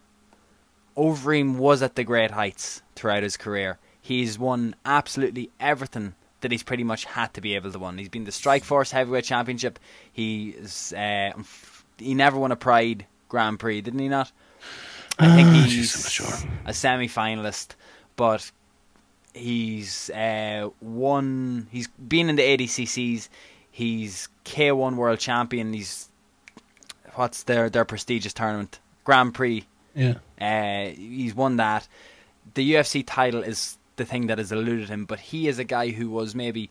Overeem 0.95 1.57
was 1.57 1.81
at 1.83 1.95
the 1.95 2.03
great 2.03 2.31
heights 2.31 2.81
throughout 2.95 3.23
his 3.23 3.37
career. 3.37 3.77
He's 4.01 4.39
won 4.39 4.75
absolutely 4.85 5.51
everything 5.59 6.15
that 6.47 6.53
he's 6.53 6.63
pretty 6.63 6.85
much 6.85 7.03
had 7.03 7.33
to 7.33 7.41
be 7.41 7.55
able 7.55 7.69
to 7.71 7.77
win. 7.77 7.97
He's 7.97 8.07
been 8.07 8.23
the 8.23 8.31
Strikeforce 8.31 8.89
Heavyweight 8.91 9.25
Championship. 9.25 9.79
He's 10.13 10.93
uh, 10.93 11.33
he 11.97 12.13
never 12.13 12.37
won 12.39 12.53
a 12.53 12.55
Pride 12.55 13.05
Grand 13.27 13.59
Prix, 13.59 13.81
didn't 13.81 13.99
he? 13.99 14.07
Not. 14.07 14.31
I 15.19 15.35
think 15.35 15.49
Ah, 15.49 15.51
he's 15.65 15.91
jeez, 15.93 16.09
sure. 16.09 16.49
a 16.65 16.73
semi-finalist, 16.73 17.75
but 18.15 18.49
he's 19.33 20.09
uh, 20.11 20.69
won. 20.79 21.67
He's 21.71 21.87
been 21.87 22.29
in 22.29 22.37
the 22.37 22.43
ADCCs. 22.43 23.27
He's 23.71 24.29
K1 24.45 24.95
World 24.95 25.19
Champion. 25.19 25.73
He's 25.73 26.07
what's 27.15 27.43
their 27.43 27.69
their 27.69 27.83
prestigious 27.85 28.33
tournament 28.33 28.79
Grand 29.03 29.33
Prix. 29.33 29.65
Yeah. 29.95 30.15
Uh, 30.39 30.91
he's 30.95 31.35
won 31.35 31.57
that. 31.57 31.87
The 32.53 32.73
UFC 32.73 33.03
title 33.05 33.41
is 33.43 33.76
the 33.97 34.05
thing 34.05 34.27
that 34.27 34.37
has 34.37 34.51
eluded 34.51 34.89
him, 34.89 35.05
but 35.05 35.19
he 35.19 35.47
is 35.47 35.59
a 35.59 35.63
guy 35.63 35.89
who 35.89 36.09
was 36.09 36.33
maybe 36.33 36.69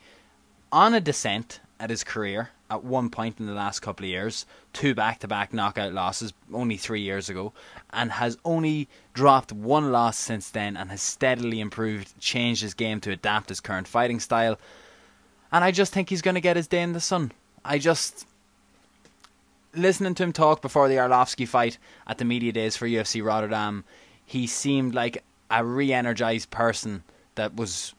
on 0.72 0.94
a 0.94 1.00
descent 1.00 1.60
at 1.78 1.90
his 1.90 2.02
career 2.02 2.50
at 2.70 2.82
one 2.82 3.10
point 3.10 3.38
in 3.38 3.46
the 3.46 3.52
last 3.52 3.80
couple 3.80 4.04
of 4.04 4.10
years, 4.10 4.46
two 4.72 4.94
back 4.94 5.20
to 5.20 5.28
back 5.28 5.52
knockout 5.52 5.92
losses 5.92 6.32
only 6.52 6.76
three 6.76 7.00
years 7.00 7.28
ago, 7.28 7.52
and 7.90 8.10
has 8.12 8.36
only 8.44 8.88
dropped 9.12 9.52
one 9.52 9.92
loss 9.92 10.18
since 10.18 10.50
then 10.50 10.76
and 10.76 10.90
has 10.90 11.02
steadily 11.02 11.60
improved, 11.60 12.18
changed 12.18 12.62
his 12.62 12.74
game 12.74 13.00
to 13.00 13.12
adapt 13.12 13.50
his 13.50 13.60
current 13.60 13.86
fighting 13.86 14.18
style. 14.18 14.58
And 15.52 15.62
I 15.62 15.70
just 15.70 15.92
think 15.92 16.10
he's 16.10 16.22
going 16.22 16.34
to 16.34 16.40
get 16.40 16.56
his 16.56 16.66
day 16.66 16.82
in 16.82 16.92
the 16.92 17.00
sun. 17.00 17.32
I 17.64 17.78
just. 17.78 18.26
Listening 19.74 20.14
to 20.14 20.22
him 20.22 20.32
talk 20.32 20.62
before 20.62 20.88
the 20.88 20.94
Arlovsky 20.94 21.46
fight 21.46 21.76
at 22.06 22.16
the 22.16 22.24
media 22.24 22.50
days 22.50 22.78
for 22.78 22.86
UFC 22.86 23.22
Rotterdam, 23.22 23.84
he 24.24 24.46
seemed 24.46 24.94
like 24.94 25.22
a 25.50 25.62
re 25.62 25.92
energized 25.92 26.50
person 26.50 27.02
that 27.36 27.54
was 27.54 27.94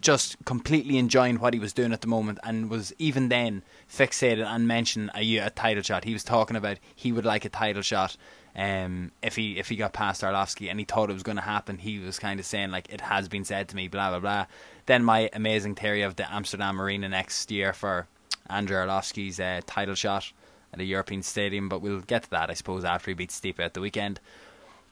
just 0.00 0.42
completely 0.44 0.96
enjoying 0.96 1.38
what 1.38 1.52
he 1.52 1.60
was 1.60 1.72
doing 1.72 1.92
at 1.92 2.00
the 2.00 2.06
moment 2.06 2.38
and 2.42 2.70
was 2.70 2.92
even 2.98 3.28
then 3.28 3.62
fixated 3.92 4.46
on 4.46 4.66
mentioning 4.66 5.10
a, 5.14 5.38
a 5.38 5.50
title 5.50 5.82
shot. 5.82 6.04
He 6.04 6.12
was 6.12 6.24
talking 6.24 6.56
about 6.56 6.78
he 6.94 7.12
would 7.12 7.26
like 7.26 7.44
a 7.44 7.48
title 7.48 7.82
shot 7.82 8.16
um, 8.56 9.12
if 9.22 9.36
he 9.36 9.58
if 9.58 9.68
he 9.68 9.76
got 9.76 9.92
past 9.92 10.22
Arlovsky 10.22 10.70
and 10.70 10.78
he 10.78 10.84
thought 10.84 11.10
it 11.10 11.14
was 11.14 11.22
going 11.22 11.36
to 11.36 11.42
happen. 11.42 11.78
He 11.78 11.98
was 11.98 12.18
kind 12.18 12.40
of 12.40 12.46
saying 12.46 12.70
like 12.70 12.92
it 12.92 13.00
has 13.02 13.28
been 13.28 13.44
said 13.44 13.68
to 13.68 13.76
me, 13.76 13.88
blah 13.88 14.10
blah 14.10 14.20
blah. 14.20 14.46
Then 14.86 15.04
my 15.04 15.30
amazing 15.32 15.74
theory 15.74 16.02
of 16.02 16.16
the 16.16 16.32
Amsterdam 16.32 16.80
Arena 16.80 17.08
next 17.08 17.50
year 17.50 17.72
for 17.72 18.06
Andrew 18.48 18.76
Arlovsky's 18.76 19.38
uh, 19.38 19.60
title 19.66 19.94
shot 19.94 20.32
at 20.72 20.80
a 20.80 20.84
European 20.84 21.22
stadium, 21.22 21.68
but 21.68 21.80
we'll 21.80 22.00
get 22.00 22.24
to 22.24 22.30
that 22.30 22.50
I 22.50 22.54
suppose 22.54 22.84
after 22.84 23.10
he 23.10 23.14
beats 23.14 23.38
Stipe 23.38 23.60
at 23.60 23.74
the 23.74 23.80
weekend. 23.80 24.20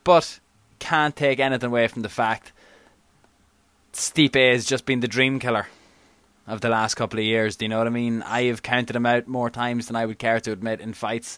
But 0.05 0.41
can't 0.79 1.17
take 1.17 1.41
anything 1.41 1.69
away 1.69 1.89
from 1.89 2.03
the 2.03 2.09
fact 2.09 2.53
Stipe 3.99 4.53
has 4.53 4.65
just 4.65 4.87
been 4.87 5.01
the 5.01 5.09
dream 5.09 5.41
killer 5.41 5.67
of 6.47 6.61
the 6.61 6.69
last 6.69 6.95
couple 6.95 7.19
of 7.19 7.25
years. 7.25 7.57
Do 7.57 7.65
you 7.65 7.69
know 7.69 7.79
what 7.79 7.89
I 7.89 7.91
mean? 7.91 8.23
I 8.23 8.45
have 8.45 8.63
counted 8.63 8.95
him 8.95 9.05
out 9.05 9.27
more 9.27 9.51
times 9.51 9.89
than 9.89 9.97
I 9.97 10.07
would 10.07 10.19
care 10.19 10.39
to 10.41 10.53
admit 10.53 10.81
in 10.81 10.95
fights, 10.95 11.37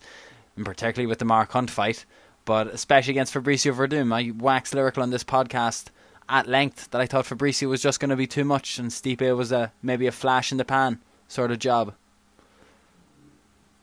and 0.56 0.64
particularly 0.64 1.06
with 1.06 1.18
the 1.18 1.24
Mark 1.24 1.52
Hunt 1.52 1.70
fight, 1.70 2.04
but 2.44 2.66
especially 2.66 3.12
against 3.12 3.32
Fabricio 3.32 3.74
Werdum. 3.74 4.12
I 4.12 4.30
waxed 4.30 4.74
lyrical 4.74 5.02
on 5.02 5.10
this 5.10 5.24
podcast 5.24 5.86
at 6.28 6.46
length 6.46 6.90
that 6.90 7.00
I 7.00 7.06
thought 7.06 7.24
Fabricio 7.24 7.68
was 7.68 7.82
just 7.82 7.98
going 7.98 8.10
to 8.10 8.16
be 8.16 8.26
too 8.26 8.44
much, 8.44 8.78
and 8.78 8.90
Stipe 8.90 9.36
was 9.36 9.52
a 9.52 9.72
maybe 9.82 10.06
a 10.06 10.12
flash 10.12 10.52
in 10.52 10.58
the 10.58 10.64
pan 10.64 11.00
sort 11.28 11.50
of 11.50 11.58
job. 11.58 11.94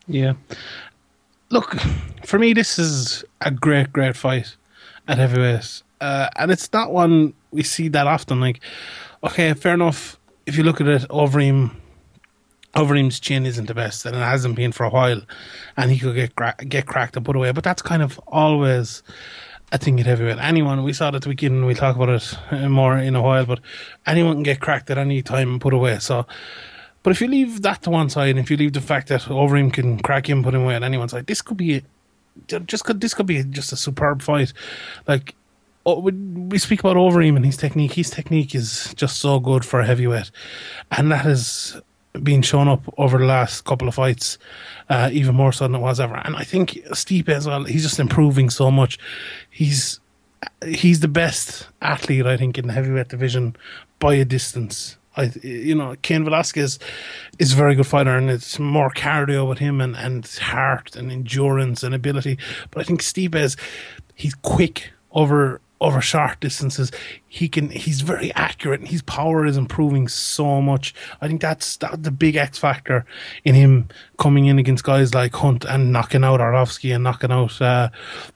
Yeah. 0.08 0.34
Look, 1.50 1.76
for 2.26 2.38
me, 2.38 2.54
this 2.54 2.78
is 2.78 3.24
a 3.42 3.50
great, 3.50 3.92
great 3.92 4.16
fight 4.16 4.56
at 5.08 5.18
heavyweight. 5.18 5.82
Uh, 6.00 6.30
and 6.36 6.52
it's 6.52 6.72
not 6.74 6.92
one 6.92 7.34
we 7.52 7.64
see 7.64 7.88
that 7.90 8.08
often. 8.08 8.40
Like, 8.40 8.62
okay, 9.24 9.54
fair 9.54 9.74
enough. 9.74 10.20
If 10.46 10.58
you 10.58 10.64
look 10.64 10.80
at 10.80 10.88
it, 10.88 11.02
Overeem, 11.10 11.72
Overeem's 12.76 13.20
chin 13.20 13.46
isn't 13.46 13.66
the 13.66 13.74
best, 13.74 14.06
and 14.06 14.16
it 14.16 14.20
hasn't 14.20 14.56
been 14.56 14.72
for 14.72 14.86
a 14.86 14.90
while. 14.90 15.22
And 15.76 15.92
he 15.92 16.00
could 16.00 16.16
get 16.16 16.36
gra- 16.36 16.56
get 16.68 16.86
cracked 16.86 17.18
and 17.18 17.26
put 17.26 17.36
away. 17.36 17.52
But 17.52 17.64
that's 17.64 17.82
kind 17.82 18.02
of 18.02 18.20
always 18.28 19.04
I 19.72 19.78
think 19.78 20.00
at 20.00 20.06
heavyweight. 20.06 20.38
Anyone, 20.40 20.84
we 20.84 20.94
saw 20.94 21.12
that 21.12 21.28
weekend, 21.28 21.66
we'll 21.66 21.76
talk 21.76 21.98
about 21.98 22.10
it 22.10 22.38
uh, 22.52 22.70
more 22.70 22.98
in 22.98 23.16
a 23.16 23.22
while, 23.22 23.46
but 23.46 23.60
anyone 24.06 24.36
can 24.36 24.44
get 24.44 24.62
cracked 24.62 24.90
at 24.90 24.98
any 24.98 25.22
time 25.22 25.54
and 25.54 25.62
put 25.62 25.74
away. 25.74 26.00
So, 26.00 26.26
but 27.04 27.12
if 27.12 27.20
you 27.20 27.28
leave 27.28 27.62
that 27.64 27.82
to 27.84 27.90
one 27.90 28.10
side, 28.10 28.30
and 28.30 28.40
if 28.40 28.50
you 28.50 28.56
leave 28.56 28.74
the 28.74 28.82
fact 28.82 29.10
that 29.10 29.22
Overeem 29.24 29.74
can 29.74 30.00
crack 30.00 30.30
him, 30.30 30.42
put 30.42 30.54
him 30.54 30.62
away 30.62 30.76
at 30.76 30.84
anyone's 30.84 31.12
side, 31.12 31.28
this 31.28 31.42
could 31.42 31.58
be 31.58 31.84
just 32.48 32.86
could 32.86 33.02
this 33.02 33.14
could 33.14 33.26
be 33.26 33.44
just 33.44 33.74
a 33.74 33.76
superb 33.76 34.22
fight. 34.22 34.54
Like 35.06 35.36
oh, 35.88 36.00
we 36.02 36.58
speak 36.60 36.82
about 36.82 36.98
Overeem 36.98 37.36
and 37.36 37.46
his 37.46 37.58
technique. 37.58 37.94
His 37.94 38.10
technique 38.10 38.54
is 38.54 38.94
just 38.96 39.18
so 39.18 39.40
good 39.40 39.66
for 39.66 39.80
a 39.80 39.86
heavyweight, 39.86 40.30
and 40.92 41.12
that 41.12 41.26
has 41.26 41.82
been 42.22 42.42
shown 42.42 42.68
up 42.68 42.82
over 42.98 43.18
the 43.18 43.26
last 43.26 43.66
couple 43.66 43.88
of 43.88 43.96
fights, 43.96 44.38
uh, 44.90 45.10
even 45.12 45.36
more 45.36 45.52
so 45.52 45.66
than 45.66 45.76
it 45.76 45.80
was 45.80 46.00
ever. 46.00 46.16
And 46.16 46.36
I 46.36 46.44
think 46.44 46.72
Stipe 46.92 47.30
as 47.30 47.48
well. 47.48 47.64
He's 47.64 47.84
just 47.84 48.00
improving 48.00 48.50
so 48.50 48.70
much. 48.70 49.00
He's 49.50 50.00
he's 50.64 51.00
the 51.00 51.08
best 51.08 51.68
athlete 51.82 52.28
I 52.28 52.38
think 52.38 52.58
in 52.58 52.68
the 52.68 52.74
heavyweight 52.74 53.08
division 53.10 53.56
by 54.00 54.16
a 54.16 54.26
distance. 54.26 54.98
I, 55.16 55.32
you 55.42 55.74
know, 55.74 55.96
Cain 56.04 56.24
Velasquez 56.26 56.78
is 57.40 57.54
a 57.54 57.56
very 57.56 57.74
good 57.74 57.88
fighter, 57.88 58.16
and 58.16 58.30
it's 58.30 58.60
more 58.60 58.92
cardio 58.92 59.50
with 59.50 59.58
him 59.58 59.82
and, 59.82 59.96
and 59.96 60.28
heart 60.28 60.96
and 60.96 61.12
endurance 61.12 61.82
and 61.82 61.96
ability. 61.96 62.38
But 62.70 62.82
I 62.82 62.84
think 62.84 63.02
Stipe 63.02 63.34
is 63.34 63.58
he's 64.14 64.36
quick 64.36 64.92
over 65.12 65.60
over 65.80 66.02
short 66.02 66.40
distances. 66.40 66.92
He 67.28 67.48
can 67.48 67.70
he's 67.70 68.02
very 68.02 68.34
accurate 68.34 68.80
and 68.80 68.90
his 68.90 69.02
power 69.04 69.46
is 69.46 69.58
improving 69.58 70.08
so 70.08 70.62
much. 70.62 70.94
I 71.22 71.28
think 71.28 71.42
that's 71.42 71.78
that 71.78 72.04
the 72.04 72.12
big 72.12 72.36
X 72.36 72.58
factor 72.58 73.06
in 73.44 73.56
him 73.56 73.88
coming 74.18 74.46
in 74.46 74.60
against 74.60 74.84
guys 74.84 75.14
like 75.14 75.36
Hunt 75.36 75.66
and 75.66 75.92
knocking 75.92 76.24
out 76.24 76.40
Arlovsky 76.40 76.94
and 76.94 77.04
knocking 77.04 77.32
out 77.32 77.62
uh, 77.62 77.90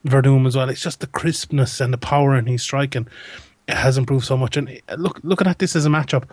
Werdum 0.05 0.45
as 0.47 0.55
well. 0.55 0.69
It's 0.69 0.81
just 0.81 0.99
the 0.99 1.07
crispness 1.07 1.81
and 1.81 1.93
the 1.93 1.97
power 1.97 2.35
in 2.35 2.45
his 2.45 2.61
striking. 2.61 3.07
It 3.67 3.75
has 3.75 3.97
improved 3.97 4.25
so 4.25 4.37
much. 4.37 4.57
And 4.57 4.79
look 4.97 5.19
looking 5.23 5.47
at 5.47 5.59
this 5.59 5.75
as 5.75 5.85
a 5.85 5.89
matchup, 5.89 6.23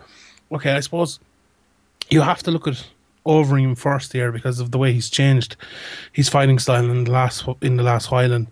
okay, 0.51 0.73
I 0.73 0.79
suppose 0.79 1.19
you 2.09 2.21
have 2.21 2.43
to 2.43 2.51
look 2.51 2.67
at 2.67 2.85
Overeem 3.25 3.77
first 3.77 4.13
here 4.13 4.31
because 4.31 4.59
of 4.59 4.71
the 4.71 4.77
way 4.77 4.93
he's 4.93 5.09
changed 5.09 5.55
his 6.11 6.29
fighting 6.29 6.57
style 6.57 6.89
in 6.89 7.03
the 7.03 7.11
last 7.11 7.45
in 7.61 7.77
the 7.77 7.83
last 7.83 8.11
while 8.11 8.31
and 8.31 8.47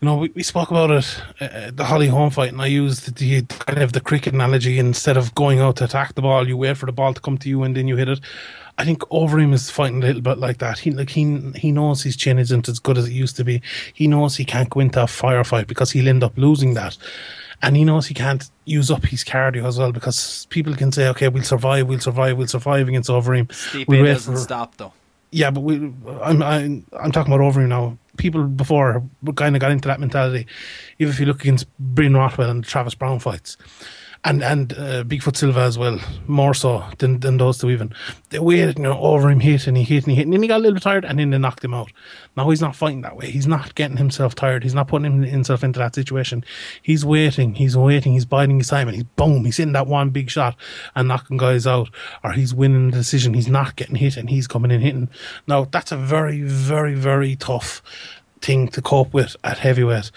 you 0.00 0.06
know, 0.06 0.16
we, 0.16 0.30
we 0.34 0.42
spoke 0.44 0.70
about 0.70 0.90
it, 0.90 1.22
uh, 1.40 1.70
the 1.72 1.84
Holly 1.84 2.06
Holm 2.06 2.30
fight, 2.30 2.52
and 2.52 2.62
I 2.62 2.66
used 2.66 3.06
the, 3.16 3.40
the, 3.40 3.42
kind 3.42 3.82
of 3.82 3.92
the 3.92 4.00
cricket 4.00 4.32
analogy. 4.32 4.78
Instead 4.78 5.16
of 5.16 5.34
going 5.34 5.58
out 5.58 5.76
to 5.76 5.84
attack 5.84 6.14
the 6.14 6.22
ball, 6.22 6.46
you 6.46 6.56
wait 6.56 6.76
for 6.76 6.86
the 6.86 6.92
ball 6.92 7.14
to 7.14 7.20
come 7.20 7.36
to 7.38 7.48
you 7.48 7.64
and 7.64 7.76
then 7.76 7.88
you 7.88 7.96
hit 7.96 8.08
it. 8.08 8.20
I 8.78 8.84
think 8.84 9.00
Overeem 9.10 9.52
is 9.52 9.70
fighting 9.70 10.00
a 10.00 10.06
little 10.06 10.22
bit 10.22 10.38
like 10.38 10.58
that. 10.58 10.78
He 10.78 10.92
like 10.92 11.10
he 11.10 11.40
he 11.56 11.72
knows 11.72 12.04
his 12.04 12.16
chin 12.16 12.38
isn't 12.38 12.68
as 12.68 12.78
good 12.78 12.96
as 12.96 13.08
it 13.08 13.12
used 13.12 13.34
to 13.36 13.44
be. 13.44 13.60
He 13.92 14.06
knows 14.06 14.36
he 14.36 14.44
can't 14.44 14.70
go 14.70 14.78
into 14.78 15.02
a 15.02 15.06
firefight 15.06 15.66
because 15.66 15.90
he'll 15.90 16.08
end 16.08 16.22
up 16.22 16.38
losing 16.38 16.74
that. 16.74 16.96
And 17.60 17.76
he 17.76 17.84
knows 17.84 18.06
he 18.06 18.14
can't 18.14 18.48
use 18.66 18.88
up 18.88 19.04
his 19.04 19.24
cardio 19.24 19.64
as 19.64 19.80
well 19.80 19.90
because 19.90 20.46
people 20.46 20.76
can 20.76 20.92
say, 20.92 21.08
okay, 21.08 21.28
we'll 21.28 21.42
survive, 21.42 21.88
we'll 21.88 21.98
survive, 21.98 22.38
we'll 22.38 22.46
survive 22.46 22.86
against 22.86 23.10
Overeem. 23.10 23.48
Stipe 23.48 23.88
we'll 23.88 24.04
doesn't 24.04 24.34
for, 24.34 24.38
stop 24.38 24.76
though. 24.76 24.92
Yeah, 25.32 25.50
but 25.50 25.62
we, 25.62 25.92
I'm, 26.22 26.40
I'm, 26.40 26.86
I'm 26.92 27.10
talking 27.10 27.32
about 27.32 27.42
Overeem 27.42 27.66
now 27.66 27.98
people 28.18 28.44
before 28.44 29.02
kind 29.36 29.56
of 29.56 29.60
got 29.60 29.70
into 29.70 29.88
that 29.88 30.00
mentality. 30.00 30.46
Even 30.98 31.12
if 31.12 31.20
you 31.20 31.26
look 31.26 31.40
against 31.40 31.66
Ben 31.78 32.14
Rothwell 32.14 32.50
and 32.50 32.64
Travis 32.64 32.94
Browne 32.94 33.18
fights, 33.18 33.56
and 34.24 34.42
and 34.42 34.72
uh, 34.72 35.04
Bigfoot 35.04 35.36
Silva 35.36 35.60
as 35.60 35.78
well, 35.78 35.98
more 36.26 36.54
so 36.54 36.84
than, 36.98 37.20
than 37.20 37.36
those 37.36 37.58
two 37.58 37.70
even. 37.70 37.94
They 38.30 38.38
waited, 38.38 38.78
you 38.78 38.84
know, 38.84 38.98
over 38.98 39.30
him, 39.30 39.40
hit 39.40 39.66
and 39.66 39.76
he 39.76 39.84
hit 39.84 40.04
and 40.04 40.10
he 40.10 40.16
hit, 40.16 40.24
and 40.26 40.32
then 40.32 40.42
he 40.42 40.48
got 40.48 40.56
a 40.56 40.58
little 40.58 40.74
bit 40.74 40.82
tired, 40.82 41.04
and 41.04 41.18
then 41.18 41.30
they 41.30 41.38
knocked 41.38 41.64
him 41.64 41.74
out. 41.74 41.92
Now 42.36 42.50
he's 42.50 42.60
not 42.60 42.76
fighting 42.76 43.02
that 43.02 43.16
way. 43.16 43.30
He's 43.30 43.46
not 43.46 43.74
getting 43.74 43.96
himself 43.96 44.34
tired. 44.34 44.62
He's 44.64 44.74
not 44.74 44.88
putting 44.88 45.22
himself 45.22 45.62
into 45.62 45.78
that 45.78 45.94
situation. 45.94 46.44
He's 46.82 47.04
waiting. 47.04 47.54
He's 47.54 47.76
waiting. 47.76 48.12
He's 48.12 48.26
biding 48.26 48.58
his 48.58 48.68
time, 48.68 48.88
and 48.88 48.96
he's 48.96 49.04
boom. 49.04 49.44
He's 49.44 49.56
hitting 49.56 49.72
that 49.72 49.86
one 49.86 50.10
big 50.10 50.30
shot 50.30 50.56
and 50.94 51.08
knocking 51.08 51.36
guys 51.36 51.66
out, 51.66 51.90
or 52.24 52.32
he's 52.32 52.54
winning 52.54 52.90
the 52.90 52.98
decision. 52.98 53.34
He's 53.34 53.48
not 53.48 53.76
getting 53.76 53.96
hit, 53.96 54.16
and 54.16 54.28
he's 54.28 54.48
coming 54.48 54.70
in 54.70 54.80
hitting. 54.80 55.08
Now 55.46 55.64
that's 55.64 55.92
a 55.92 55.96
very, 55.96 56.42
very, 56.42 56.94
very 56.94 57.36
tough 57.36 57.82
thing 58.40 58.68
to 58.68 58.82
cope 58.82 59.12
with 59.12 59.36
at 59.42 59.58
heavyweight 59.58 60.10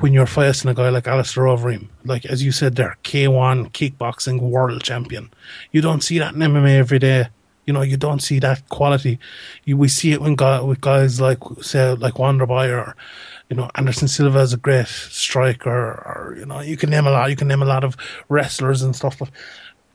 when 0.00 0.12
you're 0.12 0.26
facing 0.26 0.70
a 0.70 0.74
guy 0.74 0.88
like 0.90 1.06
Alistair 1.06 1.44
Overeem, 1.44 1.88
like 2.04 2.26
as 2.26 2.42
you 2.42 2.52
said 2.52 2.76
there, 2.76 2.98
K1 3.02 3.72
kickboxing 3.72 4.40
world 4.40 4.82
champion. 4.82 5.30
You 5.72 5.80
don't 5.80 6.02
see 6.02 6.18
that 6.18 6.34
in 6.34 6.40
MMA 6.40 6.76
every 6.76 6.98
day. 6.98 7.28
You 7.66 7.72
know, 7.72 7.82
you 7.82 7.96
don't 7.96 8.20
see 8.20 8.38
that 8.40 8.68
quality. 8.68 9.18
You, 9.64 9.76
we 9.76 9.88
see 9.88 10.12
it 10.12 10.20
when 10.20 10.36
guy, 10.36 10.60
with 10.60 10.80
guys 10.80 11.20
like 11.20 11.38
say 11.62 11.94
like 11.94 12.14
Wonderboy 12.14 12.70
or 12.70 12.94
you 13.50 13.56
know 13.56 13.70
Anderson 13.74 14.06
Silva 14.06 14.40
is 14.40 14.52
a 14.52 14.56
great 14.56 14.86
striker, 14.86 15.70
or 15.70 16.36
you 16.38 16.46
know 16.46 16.60
you 16.60 16.76
can 16.76 16.90
name 16.90 17.06
a 17.06 17.10
lot. 17.10 17.30
You 17.30 17.36
can 17.36 17.48
name 17.48 17.62
a 17.62 17.66
lot 17.66 17.82
of 17.82 17.96
wrestlers 18.28 18.82
and 18.82 18.94
stuff, 18.94 19.18
but 19.18 19.30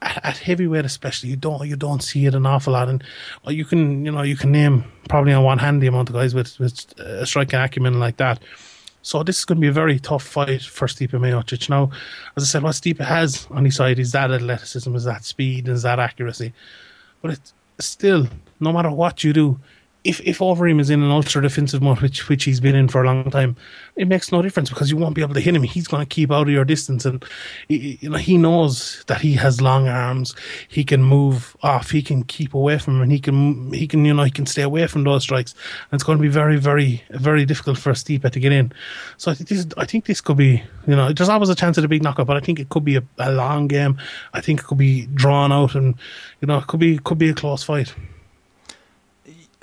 at, 0.02 0.26
at, 0.26 0.38
heavyweight 0.40 0.84
especially, 0.84 1.30
you 1.30 1.38
don't 1.38 1.66
you 1.66 1.78
don't 1.78 2.04
see 2.04 2.26
it 2.26 2.36
an 2.36 2.46
awful 2.46 2.74
lot. 2.74 2.90
And 2.90 3.04
you 3.48 3.64
can 3.64 4.04
you 4.04 4.12
know 4.12 4.24
you 4.24 4.36
can 4.36 4.52
name 4.52 4.84
probably 5.08 5.32
on 5.32 5.44
one 5.44 5.60
hand 5.60 5.82
the 5.82 5.88
amount 5.88 6.10
of 6.10 6.16
guys 6.16 6.34
with 6.34 6.60
with 6.60 7.00
a 7.00 7.26
striking 7.26 7.60
acumen 7.60 8.00
like 8.00 8.18
that. 8.18 8.42
So 9.02 9.24
this 9.24 9.40
is 9.40 9.46
going 9.46 9.58
to 9.58 9.62
be 9.62 9.68
a 9.68 9.72
very 9.72 10.00
tough 10.00 10.24
fight 10.24 10.62
for 10.62 10.88
Stipe 10.88 11.10
Miocic. 11.10 11.70
Now, 11.70 11.90
as 12.36 12.44
I 12.44 12.46
said, 12.46 12.64
what 12.64 12.76
Stipe 12.76 13.00
has 13.00 13.48
on 13.50 13.66
his 13.66 13.76
side 13.76 14.00
is 14.00 14.12
that 14.12 14.32
athleticism, 14.32 14.96
is 14.96 15.06
that 15.06 15.24
speed, 15.24 15.68
is 15.68 15.82
that 15.84 16.00
accuracy. 16.00 16.54
But 17.22 17.32
it's 17.32 17.54
still, 17.80 18.28
no 18.60 18.72
matter 18.72 18.92
what 18.92 19.24
you 19.24 19.34
do, 19.34 19.60
if 20.04 20.20
if 20.22 20.40
Overeem 20.40 20.80
is 20.80 20.90
in 20.90 21.04
an 21.04 21.12
ultra 21.12 21.42
defensive 21.44 21.82
mode, 21.82 22.02
which 22.02 22.28
which 22.28 22.44
he's 22.44 22.60
been 22.60 22.76
in 22.76 22.88
for 22.88 23.04
a 23.04 23.06
long 23.06 23.30
time, 23.30 23.56
it 23.96 24.08
makes 24.08 24.32
no 24.32 24.42
difference 24.42 24.70
because 24.70 24.90
you 24.90 24.98
won't 24.98 25.14
be 25.14 25.22
able 25.22 25.36
to 25.36 25.40
hit 25.40 25.56
him. 25.56 25.62
He's 25.62 25.88
going 25.88 26.02
to 26.02 26.10
keep 26.10 26.32
out 26.32 26.48
of 26.48 26.50
your 26.50 26.66
distance, 26.66 27.06
and 27.06 27.24
he, 27.68 28.00
you 28.02 28.10
know 28.10 28.18
he 28.18 28.38
knows 28.38 29.04
that 29.06 29.22
he 29.22 29.34
has 29.34 29.62
long 29.62 29.88
arms. 29.88 30.36
He 30.68 30.84
can 30.84 31.04
move 31.04 31.56
off. 31.62 31.92
He 31.92 32.02
can 32.02 32.24
keep 32.24 32.56
away 32.56 32.80
from 32.80 32.96
him, 32.96 33.02
and 33.04 33.12
he 33.12 33.20
can 33.20 33.72
he 33.74 33.88
can 33.88 34.04
you 34.04 34.14
know 34.14 34.24
he 34.24 34.32
can 34.32 34.48
stay 34.48 34.64
away 34.64 34.88
from 34.88 35.04
those 35.04 35.22
strikes. 35.22 35.54
And 35.92 35.98
it's 36.00 36.04
going 36.04 36.18
to 36.18 36.22
be 36.22 36.30
very 36.30 36.58
very 36.58 37.04
very 37.12 37.46
difficult 37.46 37.78
for 37.78 37.92
Stipe 37.92 38.30
to 38.30 38.40
get 38.40 38.52
in. 38.52 38.72
So 39.18 39.30
I 39.30 39.36
think 39.36 39.50
this 39.50 39.68
I 39.78 39.86
think 39.86 40.06
this 40.06 40.20
could 40.20 40.38
be 40.38 40.64
you 40.88 40.96
know 40.96 41.14
there's 41.14 41.30
always 41.30 41.50
a 41.50 41.56
chance 41.56 41.78
of 41.78 41.84
a 41.84 41.88
big 41.88 42.02
knockout, 42.02 42.26
but 42.26 42.38
I 42.38 42.40
think 42.40 42.60
it 42.60 42.70
could 42.70 42.86
be 42.86 42.96
a, 42.96 43.04
a 43.20 43.32
long 43.32 43.68
game. 43.68 44.00
I 44.34 44.42
think 44.42 44.62
it 44.62 44.66
could 44.66 44.80
be 44.80 45.06
drawn 45.14 45.52
out, 45.52 45.76
and 45.76 45.94
you 46.42 46.48
know 46.48 46.58
it 46.58 46.66
could 46.66 46.80
be 46.80 46.98
could 46.98 47.20
be 47.20 47.30
a 47.30 47.36
close 47.36 47.62
fight 47.62 47.94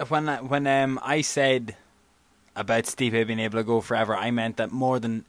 when 0.07 0.28
when 0.49 0.66
um, 0.66 1.01
I 1.03 1.20
said 1.22 1.76
about 2.55 2.84
Stipe 2.84 3.26
being 3.26 3.38
able 3.38 3.59
to 3.59 3.64
go 3.64 3.80
forever, 3.80 4.16
I 4.16 4.30
meant 4.30 4.57
that 4.57 4.70
more 4.70 4.99
than 4.99 5.24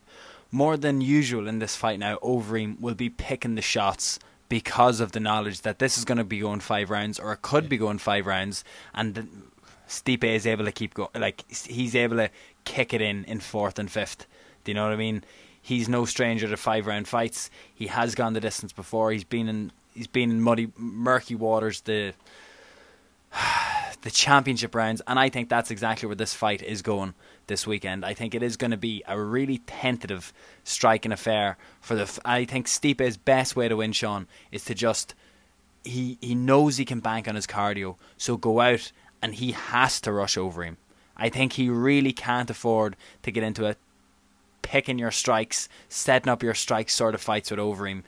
more 0.51 0.78
than 0.78 1.01
usual 1.01 1.47
in 1.47 1.59
this 1.59 1.76
fight 1.76 1.99
now, 1.99 2.17
Overeem 2.17 2.80
will 2.80 2.95
be 2.95 3.09
picking 3.09 3.55
the 3.55 3.61
shots 3.61 4.20
because 4.47 4.99
of 4.99 5.11
the 5.11 5.20
knowledge 5.20 5.61
that 5.61 5.78
this 5.78 5.97
is 5.97 6.05
going 6.05 6.17
to 6.17 6.24
be 6.24 6.39
going 6.39 6.59
five 6.59 6.89
rounds 6.89 7.20
or 7.20 7.32
it 7.34 7.41
could 7.41 7.70
be 7.70 7.78
going 7.78 7.99
five 7.99 8.26
rounds, 8.26 8.63
and 8.93 9.49
Stipe 9.88 10.24
is 10.24 10.47
able 10.47 10.65
to 10.65 10.72
keep 10.72 10.93
going. 10.93 11.09
Like 11.15 11.43
he's 11.49 11.95
able 11.95 12.17
to 12.17 12.30
kick 12.65 12.93
it 12.93 13.01
in 13.01 13.26
in 13.26 13.39
fourth 13.39 13.80
and 13.80 13.91
fifth. 13.91 14.28
Do 14.63 14.72
you 14.72 14.76
know 14.76 14.84
what 14.84 14.93
I 14.93 14.97
mean? 14.97 15.24
He's 15.61 15.89
no 15.89 16.05
stranger 16.05 16.47
to 16.47 16.57
five 16.57 16.88
round 16.88 17.07
fights. 17.07 17.49
He 17.74 17.88
has 17.88 18.15
gone 18.15 18.34
the 18.34 18.39
distance 18.39 18.72
before. 18.72 19.11
He's 19.11 19.24
been 19.24 19.47
in 19.47 19.72
he's 19.93 20.07
been 20.07 20.32
in 20.32 20.41
muddy, 20.41 20.72
murky 20.78 21.36
waters. 21.36 21.82
The 21.82 22.13
the 24.02 24.12
championship 24.12 24.76
rounds, 24.76 25.02
and 25.08 25.20
I 25.20 25.30
think 25.30 25.50
that's 25.50 25.72
exactly 25.72 26.08
where 26.08 26.16
this 26.16 26.34
fight 26.34 26.62
is 26.62 26.82
going 26.82 27.14
this 27.47 27.68
weekend. 27.68 28.06
I 28.06 28.14
think 28.14 28.34
it 28.34 28.43
is 28.43 28.58
going 28.58 28.72
to 28.72 28.78
be 28.78 29.04
a 29.08 29.20
really 29.20 29.60
tentative 29.60 30.32
striking 30.64 31.12
affair 31.12 31.58
for 31.82 31.95
the. 31.95 32.04
F- 32.04 32.20
I 32.24 32.45
think 32.45 32.68
Stipe's 32.68 33.18
best 33.18 33.56
way 33.56 33.68
to 33.68 33.78
win, 33.78 33.91
Sean, 33.91 34.28
is 34.52 34.64
to 34.66 34.74
just 34.74 35.16
he 35.84 36.18
he 36.22 36.36
knows 36.36 36.78
he 36.78 36.86
can 36.86 37.00
bank 37.00 37.28
on 37.28 37.36
his 37.36 37.47
cardio, 37.47 37.95
so 38.18 38.38
go 38.38 38.60
out 38.62 38.91
and 39.22 39.36
he 39.36 39.52
has 39.52 40.00
to 40.02 40.14
rush 40.14 40.38
over 40.38 40.64
him. 40.64 40.78
I 41.18 41.30
think 41.30 41.54
he 41.54 41.70
really 41.70 42.14
can't 42.14 42.50
afford 42.50 42.95
to 43.24 43.32
get 43.32 43.43
into 43.43 43.68
a 43.68 43.76
picking 44.62 45.00
your 45.00 45.12
strikes, 45.12 45.68
setting 45.89 46.30
up 46.30 46.43
your 46.43 46.54
strikes 46.54 46.93
sort 46.93 47.16
of 47.16 47.22
fights 47.22 47.52
with 47.52 47.60
Overeem 47.60 48.04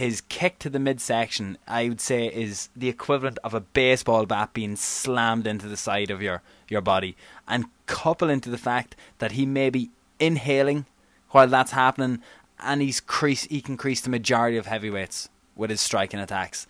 his 0.00 0.22
kick 0.22 0.58
to 0.58 0.70
the 0.70 0.78
midsection, 0.78 1.58
I 1.68 1.88
would 1.88 2.00
say, 2.00 2.26
is 2.26 2.70
the 2.74 2.88
equivalent 2.88 3.38
of 3.44 3.52
a 3.52 3.60
baseball 3.60 4.24
bat 4.24 4.54
being 4.54 4.74
slammed 4.76 5.46
into 5.46 5.68
the 5.68 5.76
side 5.76 6.10
of 6.10 6.22
your, 6.22 6.40
your 6.68 6.80
body. 6.80 7.16
And 7.46 7.66
couple 7.84 8.30
into 8.30 8.48
the 8.48 8.56
fact 8.56 8.96
that 9.18 9.32
he 9.32 9.44
may 9.44 9.68
be 9.68 9.90
inhaling 10.18 10.86
while 11.30 11.48
that's 11.48 11.72
happening, 11.72 12.20
and 12.58 12.80
he's 12.80 12.98
crease, 12.98 13.44
he 13.44 13.60
can 13.60 13.76
crease 13.76 14.00
the 14.00 14.08
majority 14.10 14.56
of 14.56 14.66
heavyweights 14.66 15.28
with 15.54 15.68
his 15.68 15.82
striking 15.82 16.18
attacks. 16.18 16.66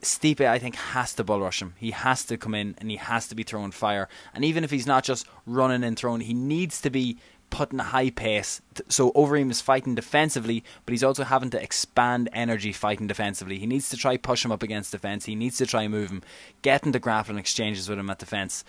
Stipe, 0.00 0.40
I 0.40 0.58
think, 0.60 0.76
has 0.76 1.14
to 1.14 1.24
bull 1.24 1.40
rush 1.40 1.62
him. 1.62 1.74
He 1.78 1.90
has 1.90 2.24
to 2.26 2.36
come 2.36 2.54
in 2.54 2.76
and 2.78 2.90
he 2.90 2.96
has 2.96 3.26
to 3.28 3.34
be 3.34 3.42
throwing 3.42 3.72
fire. 3.72 4.08
And 4.34 4.44
even 4.44 4.62
if 4.62 4.70
he's 4.70 4.86
not 4.86 5.04
just 5.04 5.26
running 5.46 5.84
and 5.84 5.96
throwing, 5.96 6.22
he 6.22 6.34
needs 6.34 6.80
to 6.80 6.90
be 6.90 7.18
putting 7.52 7.78
a 7.78 7.84
high 7.84 8.08
pace. 8.08 8.62
So 8.88 9.12
Overeem 9.12 9.50
is 9.50 9.60
fighting 9.60 9.94
defensively, 9.94 10.64
but 10.84 10.92
he's 10.92 11.04
also 11.04 11.22
having 11.22 11.50
to 11.50 11.62
expand 11.62 12.30
energy 12.32 12.72
fighting 12.72 13.06
defensively. 13.06 13.58
He 13.58 13.66
needs 13.66 13.90
to 13.90 13.96
try 13.98 14.16
push 14.16 14.42
him 14.42 14.50
up 14.50 14.62
against 14.62 14.90
defense. 14.90 15.26
He 15.26 15.34
needs 15.34 15.58
to 15.58 15.66
try 15.66 15.86
move 15.86 16.10
him, 16.10 16.22
get 16.62 16.86
into 16.86 16.98
grappling 16.98 17.38
exchanges 17.38 17.90
with 17.90 17.98
him 17.98 18.08
at 18.08 18.18
defense. 18.18 18.64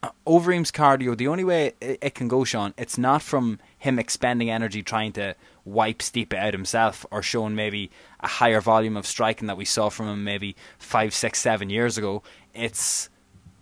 Uh, 0.00 0.10
Overeem's 0.26 0.70
cardio, 0.70 1.16
the 1.16 1.26
only 1.26 1.42
way 1.42 1.72
it, 1.80 1.98
it, 2.00 2.14
can 2.14 2.28
go, 2.28 2.44
Sean, 2.44 2.72
it's 2.78 2.96
not 2.96 3.20
from 3.20 3.58
him 3.76 3.98
expending 3.98 4.48
energy 4.48 4.82
trying 4.82 5.12
to 5.14 5.34
wipe 5.64 5.98
Stipe 5.98 6.32
out 6.32 6.54
himself 6.54 7.04
or 7.10 7.22
showing 7.22 7.56
maybe 7.56 7.90
a 8.20 8.28
higher 8.28 8.60
volume 8.60 8.96
of 8.96 9.06
striking 9.06 9.48
that 9.48 9.56
we 9.56 9.64
saw 9.64 9.88
from 9.88 10.06
him 10.06 10.22
maybe 10.22 10.54
five, 10.78 11.12
six, 11.12 11.40
seven 11.40 11.68
years 11.68 11.98
ago. 11.98 12.22
It's 12.54 13.10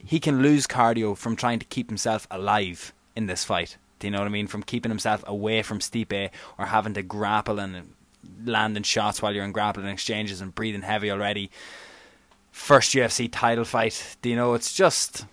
he 0.05 0.21
can 0.21 0.43
lose 0.43 0.67
cardio 0.67 1.17
from 1.17 1.37
trying 1.37 1.59
to 1.59 1.67
keep 1.67 1.89
himself 1.89 2.29
alive 2.31 2.93
in 3.17 3.27
this 3.27 3.45
fight. 3.45 3.79
Do 3.99 4.07
you 4.07 4.11
know 4.11 4.19
what 4.19 4.27
I 4.27 4.31
mean? 4.31 4.47
From 4.47 4.63
keeping 4.63 4.91
himself 4.91 5.25
away 5.27 5.63
from 5.63 5.81
Stipe 5.81 6.31
or 6.59 6.67
having 6.67 6.95
to 6.95 7.03
grapple 7.03 7.59
and 7.59 7.95
landing 8.45 8.83
shots 8.83 9.23
while 9.23 9.35
you're 9.35 9.45
in 9.45 9.53
grappling 9.53 9.87
exchanges 9.87 10.41
and 10.41 10.55
breathing 10.55 10.83
heavy 10.83 11.11
already. 11.11 11.51
First 12.53 12.95
UFC 12.95 13.29
title 13.31 13.65
fight. 13.65 14.17
Do 14.23 14.29
you 14.29 14.37
know? 14.37 14.55
It's 14.55 14.73
just 14.73 15.27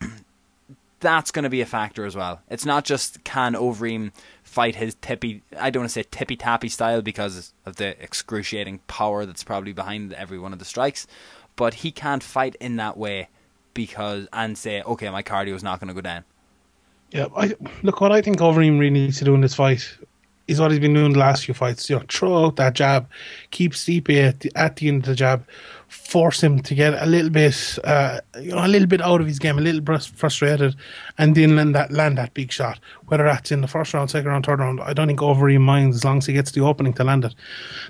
that's 1.00 1.30
going 1.30 1.44
to 1.44 1.50
be 1.50 1.60
a 1.60 1.66
factor 1.66 2.04
as 2.04 2.16
well. 2.16 2.40
It's 2.48 2.64
not 2.64 2.84
just 2.84 3.22
can 3.24 3.54
Overeem 3.54 4.12
fight 4.42 4.76
his 4.76 4.94
tippy, 4.96 5.42
I 5.58 5.70
don't 5.70 5.82
want 5.82 5.90
to 5.90 5.94
say 5.94 6.04
tippy 6.10 6.36
tappy 6.36 6.68
style 6.68 7.02
because 7.02 7.52
of 7.64 7.76
the 7.76 8.00
excruciating 8.02 8.80
power 8.86 9.24
that's 9.24 9.44
probably 9.44 9.72
behind 9.72 10.12
every 10.12 10.38
one 10.38 10.52
of 10.52 10.58
the 10.58 10.64
strikes, 10.64 11.06
but 11.56 11.74
he 11.74 11.90
can't 11.90 12.22
fight 12.22 12.54
in 12.60 12.76
that 12.76 12.96
way 12.96 13.28
because 13.74 14.28
and 14.32 14.58
say, 14.58 14.82
okay, 14.82 15.08
my 15.10 15.22
cardio 15.22 15.54
is 15.54 15.62
not 15.62 15.80
going 15.80 15.88
to 15.88 15.94
go 15.94 16.00
down. 16.00 16.24
Yeah, 17.12 17.26
I, 17.36 17.54
look, 17.82 18.00
what 18.00 18.10
I 18.10 18.22
think 18.22 18.38
Overeem 18.38 18.78
really 18.78 18.90
needs 18.90 19.18
to 19.18 19.24
do 19.24 19.34
in 19.34 19.42
this 19.42 19.54
fight 19.54 19.98
is 20.48 20.60
what 20.60 20.70
he's 20.70 20.80
been 20.80 20.94
doing 20.94 21.12
the 21.12 21.18
last 21.18 21.44
few 21.44 21.54
fights. 21.54 21.88
You 21.88 21.96
know, 21.96 22.04
throw 22.08 22.46
out 22.46 22.56
that 22.56 22.74
jab, 22.74 23.08
keep 23.50 23.72
Stipe 23.72 24.10
at 24.10 24.40
the, 24.40 24.50
at 24.56 24.76
the 24.76 24.88
end 24.88 25.02
of 25.02 25.06
the 25.10 25.14
jab, 25.14 25.46
force 25.88 26.42
him 26.42 26.60
to 26.60 26.74
get 26.74 26.94
a 27.00 27.06
little 27.06 27.30
bit, 27.30 27.78
uh, 27.84 28.20
you 28.40 28.52
know, 28.52 28.64
a 28.64 28.66
little 28.66 28.88
bit 28.88 29.02
out 29.02 29.20
of 29.20 29.26
his 29.26 29.38
game, 29.38 29.58
a 29.58 29.60
little 29.60 29.80
bit 29.80 30.02
frustrated, 30.02 30.74
and 31.18 31.34
then 31.34 31.54
land 31.54 31.74
that 31.74 31.92
land 31.92 32.16
that 32.18 32.32
big 32.34 32.50
shot. 32.50 32.80
Whether 33.06 33.24
that's 33.24 33.52
in 33.52 33.60
the 33.60 33.68
first 33.68 33.92
round, 33.92 34.10
second 34.10 34.30
round, 34.30 34.46
third 34.46 34.58
round, 34.58 34.80
I 34.80 34.94
don't 34.94 35.06
think 35.06 35.20
Overeem 35.20 35.60
minds 35.60 35.96
as 35.96 36.04
long 36.04 36.18
as 36.18 36.26
he 36.26 36.32
gets 36.32 36.52
the 36.52 36.62
opening 36.62 36.94
to 36.94 37.04
land 37.04 37.24
it. 37.24 37.34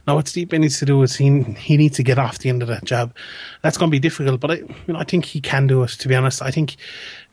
Now, 0.06 0.16
what 0.16 0.26
Stipe 0.26 0.58
needs 0.58 0.78
to 0.80 0.84
do 0.84 1.02
is 1.02 1.14
he 1.14 1.42
he 1.42 1.76
needs 1.76 1.96
to 1.96 2.02
get 2.02 2.18
off 2.18 2.38
the 2.38 2.48
end 2.48 2.60
of 2.62 2.68
that 2.68 2.84
jab. 2.84 3.14
That's 3.62 3.78
going 3.78 3.88
to 3.90 3.94
be 3.94 4.00
difficult, 4.00 4.40
but 4.40 4.50
I, 4.50 4.54
you 4.54 4.74
know, 4.88 4.98
I 4.98 5.04
think 5.04 5.24
he 5.24 5.40
can 5.40 5.68
do 5.68 5.82
it. 5.84 5.90
To 5.90 6.08
be 6.08 6.16
honest, 6.16 6.42
I 6.42 6.50
think 6.50 6.76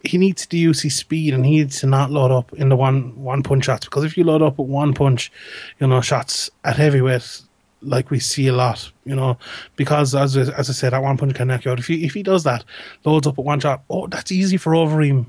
he 0.03 0.17
needs 0.17 0.45
to 0.45 0.57
use 0.57 0.81
his 0.81 0.95
speed 0.95 1.33
and 1.33 1.45
he 1.45 1.57
needs 1.57 1.79
to 1.81 1.87
not 1.87 2.11
load 2.11 2.31
up 2.31 2.53
in 2.53 2.69
the 2.69 2.75
one 2.75 3.15
one 3.21 3.43
punch 3.43 3.65
shots 3.65 3.85
because 3.85 4.03
if 4.03 4.17
you 4.17 4.23
load 4.23 4.41
up 4.41 4.57
with 4.57 4.69
one 4.69 4.93
punch, 4.93 5.31
you 5.79 5.87
know, 5.87 6.01
shots 6.01 6.49
at 6.63 6.77
heavyweight 6.77 7.41
like 7.81 8.09
we 8.09 8.19
see 8.19 8.47
a 8.47 8.53
lot, 8.53 8.91
you 9.05 9.15
know, 9.15 9.37
because 9.75 10.15
as 10.15 10.35
as 10.37 10.69
I 10.69 10.73
said, 10.73 10.93
that 10.93 11.03
one 11.03 11.17
punch 11.17 11.35
can 11.35 11.47
knock 11.47 11.65
you 11.65 11.71
out. 11.71 11.79
If 11.79 11.87
he 11.87 12.05
if 12.05 12.13
he 12.13 12.23
does 12.23 12.43
that, 12.43 12.63
loads 13.05 13.27
up 13.27 13.37
with 13.37 13.45
one 13.45 13.59
shot, 13.59 13.83
oh, 13.89 14.07
that's 14.07 14.31
easy 14.31 14.57
for 14.57 14.73
Overeem 14.73 15.25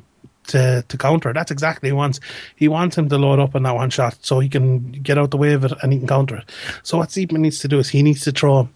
to 0.49 0.85
to 0.87 0.99
counter. 0.99 1.33
That's 1.33 1.51
exactly 1.51 1.89
he 1.89 1.93
wants. 1.93 2.21
He 2.57 2.69
wants 2.69 2.97
him 2.97 3.09
to 3.09 3.19
load 3.19 3.41
up 3.41 3.55
on 3.55 3.63
that 3.65 3.75
one 3.75 3.91
shot 3.91 4.19
so 4.23 4.41
he 4.41 4.49
can 4.49 4.91
get 4.93 5.19
out 5.19 5.31
the 5.31 5.37
way 5.37 5.53
of 5.53 5.65
it 5.65 5.73
and 5.83 5.93
he 5.93 5.99
can 5.99 6.09
counter 6.09 6.37
it. 6.37 6.51
So 6.83 6.99
what 6.99 7.09
Stipe 7.09 7.33
needs 7.33 7.61
to 7.61 7.69
do 7.69 7.79
is 7.79 7.89
he 7.89 8.03
needs 8.03 8.23
to 8.23 8.33
throw. 8.33 8.69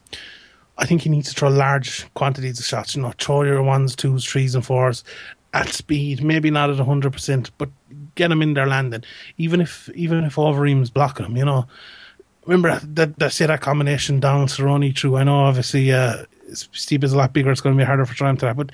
I 0.77 0.87
think 0.87 1.03
he 1.03 1.09
needs 1.09 1.29
to 1.29 1.39
throw 1.39 1.51
large 1.51 2.13
quantities 2.15 2.59
of 2.59 2.65
shots. 2.65 2.97
You 2.97 3.03
know, 3.03 3.13
throw 3.19 3.43
your 3.43 3.63
ones, 3.63 3.95
twos, 3.95 4.25
threes, 4.25 4.57
and 4.57 4.67
fours, 4.67 5.05
at 5.55 5.69
speed, 5.69 6.23
maybe 6.23 6.51
not 6.51 6.69
at 6.69 6.79
hundred 6.79 7.13
percent, 7.13 7.51
but 7.57 7.71
get 8.17 8.31
him 8.31 8.43
in 8.43 8.55
there 8.55 8.67
landing. 8.67 9.05
Even 9.39 9.61
if 9.61 9.89
even 9.95 10.25
if 10.25 10.35
Overeem's 10.35 10.91
blocking 10.91 11.25
him, 11.25 11.37
you 11.37 11.45
know. 11.45 11.67
Remember 12.45 12.79
that 12.79 13.19
that 13.19 13.33
say 13.33 13.47
that 13.47 13.63
combination 13.63 14.21
down 14.21 14.49
Cerrone 14.49 14.95
through. 14.99 15.17
I 15.17 15.25
know 15.25 15.45
obviously 15.45 15.91
uh, 15.93 16.25
Stipe 16.51 17.03
is 17.03 17.15
a 17.15 17.17
lot 17.17 17.33
bigger. 17.33 17.51
It's 17.51 17.63
going 17.63 17.75
to 17.75 17.81
be 17.81 17.87
harder 17.87 18.05
for 18.05 18.15
Triumph 18.15 18.41
to 18.41 18.47
that, 18.47 18.57
but 18.57 18.71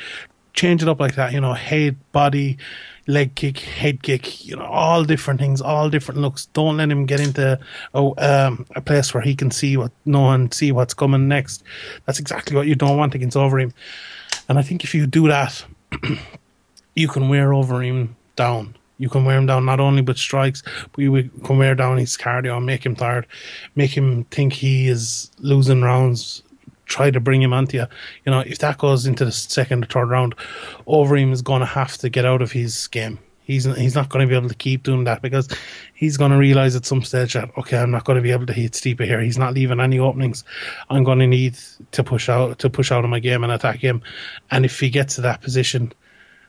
change 0.55 0.83
it 0.83 0.89
up 0.89 0.99
like 0.99 1.15
that. 1.15 1.33
You 1.33 1.41
know, 1.41 1.53
head, 1.53 1.97
body, 2.11 2.59
leg 3.07 3.37
kick, 3.37 3.59
head 3.61 4.03
kick. 4.03 4.45
You 4.45 4.57
know, 4.57 4.65
all 4.65 5.05
different 5.05 5.39
things, 5.39 5.61
all 5.61 5.89
different 5.89 6.21
looks. 6.21 6.47
Don't 6.47 6.79
let 6.79 6.91
him 6.91 7.07
get 7.07 7.21
into 7.21 7.61
oh, 7.95 8.15
um, 8.19 8.67
a 8.75 8.81
place 8.81 9.15
where 9.15 9.23
he 9.23 9.37
can 9.37 9.53
see 9.53 9.77
what 9.77 9.93
no 10.05 10.23
one 10.23 10.51
see 10.51 10.73
what's 10.73 10.95
coming 10.95 11.29
next. 11.29 11.63
That's 12.07 12.19
exactly 12.19 12.57
what 12.57 12.67
you 12.67 12.75
don't 12.75 12.97
want 12.97 13.15
against 13.15 13.37
Overeem. 13.37 13.73
And 14.49 14.59
I 14.59 14.63
think 14.63 14.83
if 14.83 14.95
you 14.95 15.07
do 15.07 15.29
that. 15.29 15.65
you 16.95 17.09
can 17.09 17.29
wear 17.29 17.51
Overeem 17.51 18.11
down. 18.37 18.77
You 18.99 19.09
can 19.09 19.25
wear 19.25 19.39
him 19.39 19.47
down 19.47 19.65
not 19.65 19.81
only 19.81 20.03
with 20.03 20.19
strikes, 20.19 20.63
but 20.93 20.99
you 20.99 21.31
can 21.45 21.57
wear 21.57 21.75
down 21.75 21.97
his 21.97 22.19
cardio 22.19 22.63
make 22.63 22.85
him 22.85 22.95
tired, 22.95 23.27
make 23.75 23.97
him 23.97 24.25
think 24.25 24.53
he 24.53 24.89
is 24.89 25.31
losing 25.39 25.81
rounds. 25.81 26.43
Try 26.85 27.11
to 27.11 27.21
bring 27.21 27.41
him 27.41 27.53
onto 27.53 27.79
you. 27.79 27.87
You 28.27 28.33
know, 28.33 28.41
if 28.41 28.59
that 28.59 28.77
goes 28.79 29.07
into 29.07 29.25
the 29.25 29.33
second 29.33 29.85
or 29.85 29.87
third 29.87 30.11
round, 30.11 30.35
Overeem 30.87 31.33
is 31.33 31.41
going 31.41 31.61
to 31.61 31.67
have 31.67 31.97
to 31.99 32.11
get 32.11 32.27
out 32.27 32.43
of 32.43 32.53
his 32.53 32.89
game. 32.89 33.19
He's 33.51 33.65
he's 33.65 33.95
not 33.95 34.11
going 34.11 34.25
to 34.25 34.31
be 34.31 34.37
able 34.37 34.49
to 34.49 34.55
keep 34.55 34.83
doing 34.83 35.05
that 35.05 35.23
because 35.23 35.49
he's 35.95 36.17
going 36.17 36.31
to 36.31 36.37
realize 36.37 36.77
at 36.77 36.87
some 36.87 37.03
stage 37.03 37.33
that 37.33 37.51
okay, 37.59 37.79
I'm 37.79 37.91
not 37.91 38.05
going 38.05 38.17
to 38.17 38.23
be 38.23 38.33
able 38.33 38.47
to 38.47 38.53
hit 38.53 38.73
Stipe 38.73 39.05
here. 39.05 39.21
He's 39.21 39.39
not 39.39 39.55
leaving 39.55 39.81
any 39.81 39.99
openings. 39.99 40.45
I'm 40.89 41.05
going 41.05 41.19
to 41.21 41.27
need 41.27 41.59
to 41.93 42.05
push 42.05 42.29
out 42.29 42.59
to 42.59 42.71
push 42.71 42.93
out 42.93 43.03
of 43.03 43.11
my 43.11 43.19
game 43.19 43.43
and 43.43 43.53
attack 43.53 43.79
him. 43.79 44.03
And 44.51 44.65
if 44.65 44.79
he 44.79 44.91
gets 44.91 45.15
to 45.17 45.23
that 45.23 45.41
position, 45.41 45.93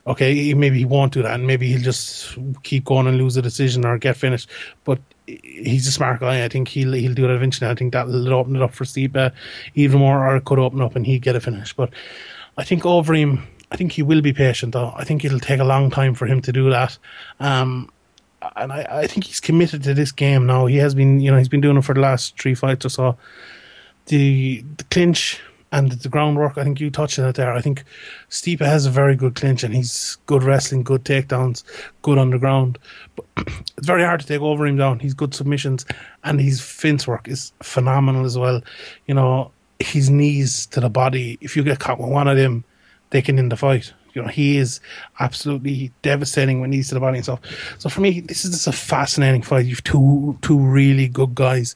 okay, 0.06 0.54
maybe 0.54 0.78
he 0.78 0.84
won't 0.84 1.12
do 1.12 1.22
that, 1.22 1.34
and 1.34 1.46
maybe 1.46 1.68
he'll 1.68 1.80
just 1.80 2.36
keep 2.62 2.84
going 2.84 3.06
and 3.06 3.18
lose 3.18 3.36
a 3.36 3.42
decision 3.42 3.84
or 3.84 3.98
get 3.98 4.16
finished. 4.16 4.48
But 4.84 4.98
he's 5.26 5.86
a 5.86 5.92
smart 5.92 6.20
guy. 6.20 6.44
I 6.44 6.48
think 6.48 6.68
he'll 6.68 6.92
he'll 6.92 7.14
do 7.14 7.24
it 7.24 7.34
eventually. 7.34 7.70
I 7.70 7.74
think 7.74 7.92
that'll 7.92 8.32
open 8.34 8.56
it 8.56 8.62
up 8.62 8.74
for 8.74 8.84
Steve 8.84 9.16
uh, 9.16 9.30
even 9.74 10.00
more, 10.00 10.26
or 10.26 10.36
it 10.36 10.44
could 10.44 10.58
open 10.58 10.80
up 10.80 10.96
and 10.96 11.06
he'd 11.06 11.22
get 11.22 11.36
a 11.36 11.40
finish. 11.40 11.72
But 11.72 11.90
I 12.58 12.64
think 12.64 12.82
Overeem, 12.82 13.42
I 13.70 13.76
think 13.76 13.92
he 13.92 14.02
will 14.02 14.20
be 14.20 14.32
patient 14.32 14.72
though. 14.72 14.92
I 14.96 15.04
think 15.04 15.24
it'll 15.24 15.40
take 15.40 15.60
a 15.60 15.64
long 15.64 15.90
time 15.90 16.14
for 16.14 16.26
him 16.26 16.40
to 16.42 16.52
do 16.52 16.70
that. 16.70 16.98
Um, 17.40 17.90
and 18.56 18.72
I, 18.72 18.86
I 18.90 19.06
think 19.06 19.24
he's 19.24 19.40
committed 19.40 19.84
to 19.84 19.94
this 19.94 20.10
game 20.10 20.46
now. 20.46 20.66
He 20.66 20.76
has 20.76 20.94
been, 20.94 21.20
you 21.20 21.30
know, 21.30 21.38
he's 21.38 21.48
been 21.48 21.60
doing 21.60 21.76
it 21.76 21.84
for 21.84 21.94
the 21.94 22.00
last 22.00 22.40
three 22.40 22.54
fights 22.54 22.84
or 22.84 22.88
so. 22.88 23.16
The 24.06 24.64
the 24.78 24.84
clinch 24.84 25.40
and 25.72 25.90
the 25.90 26.08
groundwork. 26.08 26.58
I 26.58 26.64
think 26.64 26.80
you 26.80 26.90
touched 26.90 27.18
on 27.18 27.28
it 27.28 27.34
there. 27.34 27.52
I 27.52 27.60
think 27.60 27.82
Stipe 28.30 28.60
has 28.60 28.86
a 28.86 28.90
very 28.90 29.16
good 29.16 29.34
clinch 29.34 29.64
and 29.64 29.74
he's 29.74 30.18
good 30.26 30.42
wrestling, 30.42 30.84
good 30.84 31.04
takedowns, 31.04 31.64
good 32.02 32.18
underground. 32.18 32.78
But 33.16 33.24
it's 33.76 33.86
very 33.86 34.04
hard 34.04 34.20
to 34.20 34.26
take 34.26 34.40
Overeem 34.40 34.78
down. 34.78 35.00
He's 35.00 35.14
good 35.14 35.34
submissions 35.34 35.84
and 36.24 36.40
his 36.40 36.60
fence 36.60 37.08
work 37.08 37.26
is 37.26 37.52
phenomenal 37.62 38.24
as 38.24 38.38
well. 38.38 38.62
You 39.06 39.14
know, 39.14 39.50
his 39.80 40.10
knees 40.10 40.66
to 40.66 40.80
the 40.80 40.90
body. 40.90 41.38
If 41.40 41.56
you 41.56 41.64
get 41.64 41.80
caught 41.80 41.98
with 41.98 42.10
one 42.10 42.28
of 42.28 42.36
them, 42.36 42.64
they 43.10 43.22
can 43.22 43.38
end 43.38 43.50
the 43.50 43.56
fight. 43.56 43.92
You 44.14 44.20
know, 44.20 44.28
he 44.28 44.58
is 44.58 44.78
absolutely 45.20 45.90
devastating 46.02 46.60
when 46.60 46.70
he's 46.70 46.88
to 46.88 46.94
the 46.94 47.00
body 47.00 47.16
and 47.16 47.24
stuff. 47.24 47.40
So 47.78 47.88
for 47.88 48.02
me, 48.02 48.20
this 48.20 48.44
is 48.44 48.50
just 48.50 48.66
a 48.66 48.72
fascinating 48.72 49.40
fight. 49.40 49.64
You've 49.64 49.84
two 49.84 50.38
two 50.42 50.58
really 50.58 51.08
good 51.08 51.34
guys. 51.34 51.74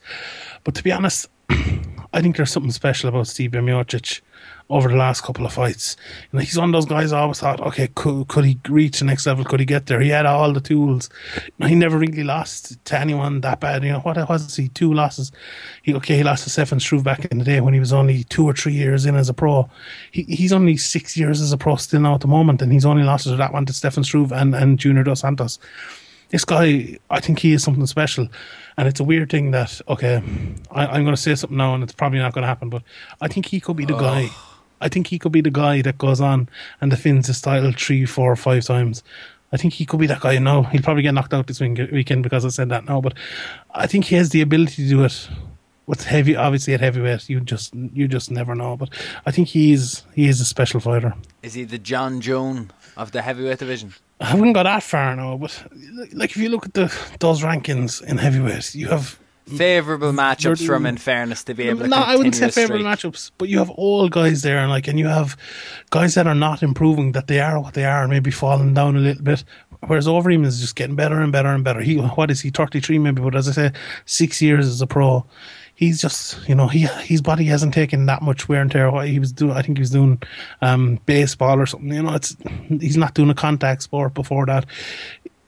But 0.65 0.75
to 0.75 0.85
be 0.85 0.93
honest, 0.93 1.31
I 2.17 2.23
think 2.23 2.37
there's 2.39 2.51
something 2.51 2.73
special 2.73 3.11
about 3.11 3.27
Steve 3.27 3.51
Miocic 3.51 4.23
over 4.71 4.89
the 4.89 4.97
last 4.97 5.23
couple 5.23 5.45
of 5.45 5.53
fights. 5.53 5.99
You 6.33 6.39
know, 6.39 6.43
he's 6.43 6.57
one 6.57 6.71
of 6.71 6.73
those 6.73 6.87
guys 6.87 7.13
I 7.13 7.21
always 7.21 7.41
thought, 7.41 7.61
okay, 7.61 7.89
could, 7.95 8.29
could 8.29 8.47
he 8.47 8.59
reach 8.71 9.01
the 9.01 9.05
next 9.05 9.27
level? 9.27 9.45
Could 9.45 9.61
he 9.61 9.67
get 9.67 9.85
there? 9.85 10.01
He 10.01 10.09
had 10.09 10.25
all 10.25 10.51
the 10.55 10.63
tools. 10.63 11.11
You 11.35 11.53
know, 11.59 11.67
he 11.67 11.75
never 11.75 11.99
really 11.99 12.25
lost 12.25 12.83
to 12.87 12.99
anyone 12.99 13.43
that 13.43 13.61
bad. 13.61 13.85
You 13.85 13.93
know, 13.93 14.01
what 14.01 14.17
was 14.31 14.57
he? 14.57 14.69
Two 14.69 14.95
losses. 14.95 15.31
He 15.83 15.95
okay, 15.95 16.17
he 16.17 16.23
lost 16.23 16.45
to 16.45 16.51
Stefan 16.51 16.81
Struve 16.81 17.05
back 17.05 17.27
in 17.27 17.37
the 17.37 17.45
day 17.45 17.61
when 17.61 17.75
he 17.75 17.81
was 17.81 17.93
only 17.93 18.25
two 18.25 18.47
or 18.47 18.55
three 18.55 18.73
years 18.73 19.05
in 19.05 19.15
as 19.15 19.29
a 19.29 19.35
pro. 19.35 19.69
He, 20.11 20.23
he's 20.23 20.55
only 20.55 20.79
six 20.79 21.19
years 21.19 21.43
as 21.43 21.53
a 21.53 21.59
pro 21.59 21.77
still 21.77 22.01
now 22.01 22.15
at 22.15 22.23
the 22.23 22.29
moment, 22.29 22.63
and 22.63 22.73
he's 22.73 22.87
only 22.87 23.03
lost 23.03 23.25
to 23.25 23.37
that 23.37 23.53
one 23.53 23.67
to 23.67 23.75
Stefan 23.75 24.05
Struve 24.05 24.33
and, 24.33 24.55
and 24.55 24.79
Junior 24.79 25.05
Dos 25.05 25.21
Santos 25.21 25.59
this 26.31 26.45
guy, 26.45 26.99
I 27.11 27.21
think 27.21 27.39
he 27.39 27.53
is 27.53 27.63
something 27.63 27.87
special. 27.87 28.29
And 28.77 28.89
it's 28.89 29.01
a 29.01 29.05
weird 29.05 29.31
thing 29.31 29.53
that, 29.53 29.81
okay, 29.89 30.23
I, 30.71 30.97
am 30.97 31.05
going 31.05 31.17
to 31.17 31.21
say 31.21 31.35
something 31.35 31.57
now 31.57 31.75
and 31.75 31.83
it's 31.83 31.93
probably 31.93 32.19
not 32.19 32.33
going 32.33 32.43
to 32.43 32.49
happen, 32.49 32.69
but 32.69 32.83
I 33.21 33.29
think 33.29 33.47
he 33.47 33.61
could 33.61 33.77
be 33.77 33.85
the 33.85 33.97
oh. 33.97 34.01
guy. 34.01 34.31
I 34.81 34.89
think 34.89 35.07
he 35.07 35.19
could 35.19 35.33
be 35.33 35.41
the 35.41 35.51
guy 35.51 35.81
that 35.83 35.97
goes 35.97 36.21
on 36.21 36.49
and 36.81 36.91
defends 36.91 37.29
his 37.29 37.41
title 37.41 37.73
three, 37.73 38.05
four, 38.05 38.37
five 38.37 38.65
times. 38.65 39.03
I 39.53 39.57
think 39.57 39.75
he 39.75 39.87
could 39.87 40.01
be 40.01 40.07
that 40.09 40.21
guy. 40.21 40.39
No, 40.39 40.65
he'll 40.65 40.83
probably 40.83 41.03
get 41.03 41.15
knocked 41.15 41.33
out 41.33 41.47
this 41.47 41.61
weekend 41.61 42.23
because 42.23 42.45
I 42.45 42.49
said 42.49 42.69
that 42.71 42.85
now, 42.85 43.01
but 43.01 43.15
I 43.75 43.87
think 43.87 44.07
he 44.07 44.17
has 44.17 44.31
the 44.31 44.43
ability 44.43 44.83
to 44.85 44.89
do 44.89 45.05
it. 45.05 45.29
With 45.87 46.03
heavy, 46.03 46.35
obviously 46.35 46.75
at 46.75 46.81
heavyweight, 46.81 47.29
you 47.29 47.39
just 47.39 47.73
you 47.73 48.09
just 48.09 48.29
never 48.29 48.57
know. 48.57 48.77
But 48.77 48.89
I 49.25 49.31
think 49.31 49.47
he's 49.47 50.03
he 50.17 50.27
is 50.27 50.41
a 50.41 50.45
special 50.45 50.81
fighter. 50.81 51.15
Is 51.45 51.55
he 51.55 51.63
the 51.63 51.79
Jon 51.79 52.21
Jones 52.21 52.73
of 52.97 53.13
the 53.13 53.23
heavyweight 53.23 53.61
division? 53.61 53.95
I 54.21 54.35
wouldn't 54.35 54.55
go 54.55 54.63
that 54.63 54.83
far 54.83 55.15
now, 55.15 55.37
but 55.37 55.63
like 56.13 56.31
if 56.31 56.37
you 56.37 56.49
look 56.49 56.67
at 56.67 56.75
the 56.75 56.95
those 57.21 57.43
rankings 57.43 58.03
in 58.03 58.19
heavyweight, 58.19 58.75
you 58.75 58.89
have 58.89 59.19
favorable 59.47 60.13
matchups 60.13 60.67
from 60.67 60.87
in 60.87 60.97
fairness 60.97 61.45
to 61.45 61.55
be 61.55 61.69
able 61.69 61.83
to. 61.83 61.89
No, 61.89 61.97
I 61.97 62.17
wouldn't 62.17 62.35
say 62.35 62.51
favorable 62.51 62.85
matchups, 62.85 63.31
but 63.39 63.49
you 63.49 63.59
have 63.59 63.71
all 63.71 64.09
guys 64.09 64.43
there, 64.43 64.59
and 64.59 64.71
like, 64.71 64.89
and 64.89 64.99
you 64.99 65.07
have 65.07 65.37
guys 65.91 66.15
that 66.15 66.27
are 66.27 66.35
not 66.35 66.63
improving, 66.63 67.13
that 67.13 67.27
they 67.27 67.41
are 67.41 67.61
what 67.61 67.75
they 67.75 67.85
are, 67.85 68.03
and 68.03 68.11
maybe 68.11 68.31
falling 68.31 68.75
down 68.75 68.97
a 68.97 69.01
little 69.01 69.23
bit. 69.23 69.45
Whereas 69.87 70.07
Overeem 70.07 70.45
is 70.45 70.61
just 70.61 70.75
getting 70.75 70.97
better 70.97 71.21
and 71.21 71.31
better 71.31 71.49
and 71.49 71.63
better. 71.63 71.81
He, 71.81 71.97
what 71.97 72.31
is 72.31 72.41
he, 72.41 72.51
thirty 72.51 72.81
three 72.81 72.99
maybe? 72.99 73.21
But 73.21 73.37
as 73.37 73.49
I 73.49 73.53
say, 73.53 73.73
six 74.07 74.41
years 74.41 74.67
as 74.67 74.81
a 74.81 74.87
pro, 74.87 75.27
he's 75.77 76.01
just 76.01 76.49
you 76.49 76.55
know 76.55 76.67
he 76.67 76.81
his 77.05 77.23
body 77.23 77.45
hasn't 77.45 77.75
taken 77.75 78.07
that 78.07 78.23
much 78.23 78.49
wear 78.49 78.61
and 78.61 78.71
tear. 78.71 78.91
He 79.03 79.21
was 79.21 79.31
doing, 79.31 79.53
I 79.53 79.63
think 79.63 79.79
he 79.79 79.83
was 79.83 79.91
doing 79.91 80.21
um, 80.63 80.99
baseball 81.07 81.61
or 81.61 81.67
something. 81.67 81.93
You 81.93 82.03
know, 82.03 82.15
it's 82.15 82.37
he's 82.69 82.97
not 82.97 83.15
doing 83.15 83.31
a 83.31 83.35
contact 83.35 83.83
sport 83.83 84.15
before 84.15 84.47
that. 84.47 84.67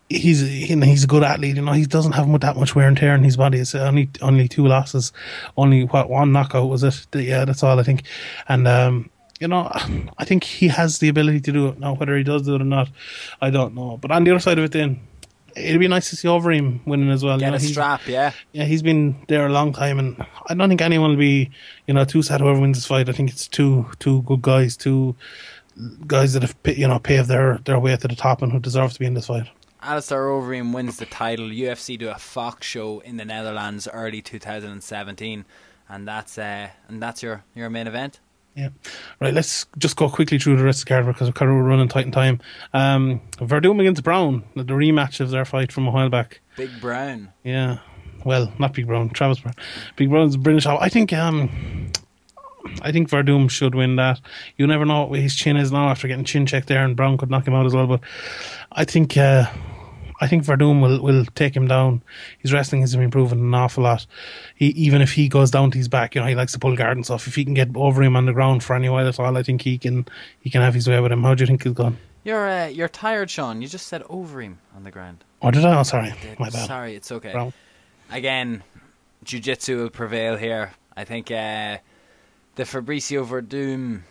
He's 0.09 0.43
you 0.70 0.76
know, 0.76 0.87
he's 0.87 1.05
a 1.05 1.09
good 1.09 1.24
athlete. 1.24 1.57
You 1.57 1.62
know, 1.62 1.72
he 1.72 1.85
doesn't 1.85 2.12
have 2.12 2.41
that 2.41 2.57
much 2.57 2.74
wear 2.74 2.87
and 2.87 2.97
tear 2.97 3.14
in 3.14 3.24
his 3.24 3.37
body. 3.37 3.59
It's 3.59 3.74
only 3.74 4.09
only 4.22 4.47
two 4.47 4.66
losses, 4.66 5.12
only 5.57 5.85
what 5.85 6.09
one 6.09 6.33
knockout 6.33 6.68
was 6.68 6.85
it? 6.85 7.07
Yeah, 7.14 7.45
that's 7.45 7.62
all 7.62 7.81
I 7.81 7.83
think. 7.83 8.05
And 8.49 8.68
um, 8.68 9.11
you 9.41 9.49
know, 9.49 9.70
I 10.18 10.24
think 10.24 10.45
he 10.45 10.68
has 10.68 10.99
the 10.99 11.09
ability 11.09 11.41
to 11.41 11.53
do 11.53 11.68
it. 11.68 11.79
Now, 11.79 11.95
whether 11.95 12.16
he 12.16 12.22
does 12.22 12.43
do 12.43 12.55
it 12.55 12.62
or 12.62 12.64
not, 12.64 12.89
I 13.41 13.51
don't 13.51 13.74
know. 13.74 13.99
But 13.99 14.11
on 14.11 14.24
the 14.24 14.31
other 14.31 14.41
side 14.41 14.59
of 14.59 14.64
it, 14.64 14.72
then 14.72 15.01
it'd 15.59 15.81
be 15.81 15.89
nice 15.89 16.11
to 16.11 16.17
see 16.17 16.29
Overeem 16.29 16.87
winning 16.87 17.11
as 17.11 17.25
well. 17.25 17.39
Get 17.39 17.47
you 17.47 17.51
know, 17.51 17.57
a 17.57 17.61
strap, 17.61 18.07
yeah. 18.07 18.33
yeah, 18.53 18.65
he's 18.65 18.83
been 18.83 19.17
there 19.29 19.47
a 19.47 19.51
long 19.51 19.73
time, 19.73 19.99
and 19.99 20.27
I 20.47 20.55
don't 20.55 20.69
think 20.69 20.81
anyone 20.81 21.11
will 21.11 21.17
be, 21.17 21.51
you 21.87 21.95
know, 21.95 22.05
too 22.05 22.23
sad 22.23 22.41
whoever 22.41 22.61
wins 22.61 22.79
this 22.79 22.87
fight. 22.87 23.09
I 23.09 23.13
think 23.13 23.31
it's 23.31 23.49
two 23.49 23.87
two 23.99 24.23
good 24.23 24.43
guys, 24.43 24.77
two 24.77 25.17
guys 26.07 26.33
that 26.33 26.43
have 26.43 26.57
you 26.79 26.89
know 26.89 26.99
paved 26.99 27.29
their 27.29 27.59
their 27.59 27.79
way 27.79 27.97
to 27.97 28.09
the 28.09 28.17
top 28.17 28.43
and 28.43 28.53
who 28.53 28.61
deserve 28.61 28.93
to 28.93 28.99
be 28.99 29.07
in 29.07 29.15
this 29.15 29.27
fight. 29.27 29.49
Alistair 29.81 30.27
Overeem 30.27 30.75
wins 30.75 30.97
the 30.97 31.07
title. 31.07 31.49
UFC 31.49 31.99
do 31.99 32.09
a 32.09 32.17
Fox 32.17 32.67
show 32.67 32.99
in 33.01 33.17
the 33.17 33.25
Netherlands 33.25 33.87
early 33.93 34.21
2017, 34.21 35.45
and 35.89 36.09
that's 36.09 36.39
uh, 36.39 36.69
and 36.89 37.03
that's 37.03 37.23
your 37.23 37.45
your 37.55 37.71
main 37.71 37.87
event. 37.87 38.21
Yeah, 38.59 38.71
right. 39.21 39.33
Let's 39.33 39.67
just 39.79 39.95
go 39.95 40.09
quickly 40.09 40.37
through 40.41 40.57
the 40.57 40.65
rest 40.65 40.81
of 40.81 40.87
the 40.87 40.89
card 40.89 41.07
because 41.07 41.29
we're 41.29 41.33
kind 41.33 41.49
of 41.49 41.65
running 41.65 41.87
tight 41.87 42.07
in 42.07 42.11
time. 42.11 42.41
Um, 42.73 43.21
Werdum 43.37 43.81
against 43.81 44.03
Browne, 44.03 44.43
the 44.57 44.65
rematch 44.65 45.21
of 45.21 45.31
their 45.31 45.45
fight 45.45 45.71
from 45.71 45.87
a 45.87 45.93
while 45.93 46.09
back. 46.09 46.41
Big 46.57 46.71
Brown. 46.81 47.33
Yeah, 47.45 47.79
well, 48.25 48.53
not 48.59 48.75
Big 48.75 48.89
Brown, 48.89 49.11
Travis 49.11 49.39
Browne. 49.39 49.55
Big 49.95 50.11
Brown's 50.11 50.37
British. 50.37 50.67
I 50.67 50.89
think 50.89 51.13
um, 51.13 51.93
I 52.83 52.91
think 52.91 53.11
Werdum 53.11 53.49
should 53.49 53.77
win 53.77 53.95
that. 53.95 54.21
You 54.57 54.67
never 54.67 54.85
know 54.85 55.05
what 55.05 55.21
his 55.21 55.37
chin 55.37 55.57
is 55.57 55.71
now 55.71 55.89
after 55.89 56.09
getting 56.09 56.25
chin 56.25 56.45
checked 56.45 56.67
there, 56.67 56.85
and 56.85 56.97
Browne 56.97 57.17
could 57.17 57.31
knock 57.31 57.47
him 57.47 57.55
out 57.55 57.65
as 57.65 57.75
well. 57.75 57.87
But 57.87 58.01
I 58.73 58.85
think 58.85 59.17
uh, 59.17 59.47
I 60.21 60.27
think 60.27 60.45
Werdum 60.45 60.83
will, 60.83 61.01
will 61.01 61.25
take 61.35 61.55
him 61.57 61.69
down. 61.69 62.03
His 62.39 62.53
wrestling 62.53 62.81
has 62.81 62.95
been 62.95 63.05
improving 63.05 63.39
an 63.39 63.55
awful 63.55 63.85
lot. 63.85 64.07
He, 64.57 64.69
even 64.69 65.01
if 65.01 65.12
he 65.12 65.29
goes 65.29 65.51
down 65.51 65.71
to 65.71 65.79
his 65.79 65.89
back, 65.89 66.14
you 66.14 66.21
know, 66.21 66.27
he 66.27 66.35
likes 66.35 66.53
to 66.53 66.59
pull 66.59 66.77
guard 66.77 66.97
and 66.97 67.05
stuff. 67.05 67.27
If 67.27 67.37
he 67.37 67.45
can 67.45 67.55
get 67.55 67.73
Overeem 67.73 68.16
on 68.16 68.27
the 68.27 68.33
ground 68.33 68.64
for 68.64 68.75
any 68.75 68.89
while 68.89 69.07
at 69.07 69.21
all, 69.21 69.37
I 69.37 69.43
think 69.43 69.62
he 69.62 69.79
can 69.79 70.07
he 70.41 70.51
can 70.51 70.62
have 70.62 70.75
his 70.75 70.89
way 70.89 71.01
with 71.01 71.12
him. 71.12 71.23
How 71.23 71.35
do 71.35 71.43
you 71.43 71.47
think 71.47 71.62
he's 71.62 71.73
gone? 71.73 71.99
You're 72.25 72.49
uh, 72.49 72.66
you're 72.66 72.89
tired, 72.89 73.31
Sean. 73.31 73.62
You 73.62 73.69
just 73.69 73.87
said 73.87 74.03
Overeem 74.05 74.57
on 74.77 74.85
the 74.85 74.91
ground. 74.91 75.25
Oh, 75.41 75.51
did 75.51 75.64
I? 75.64 75.79
Oh, 75.79 75.85
sorry, 75.85 76.12
my 76.39 76.51
bad. 76.51 76.66
Sorry, 76.66 76.97
it's 76.97 77.12
okay. 77.12 77.33
Browne. 77.33 77.53
Again, 78.11 78.64
jiu-jitsu 79.23 79.79
will 79.79 79.91
prevail 79.91 80.37
here. 80.37 80.73
I 80.97 81.05
think 81.05 81.31
uh, 81.31 81.79
the 82.57 82.64
Fabricio 82.64 83.25
Werdum 83.25 84.03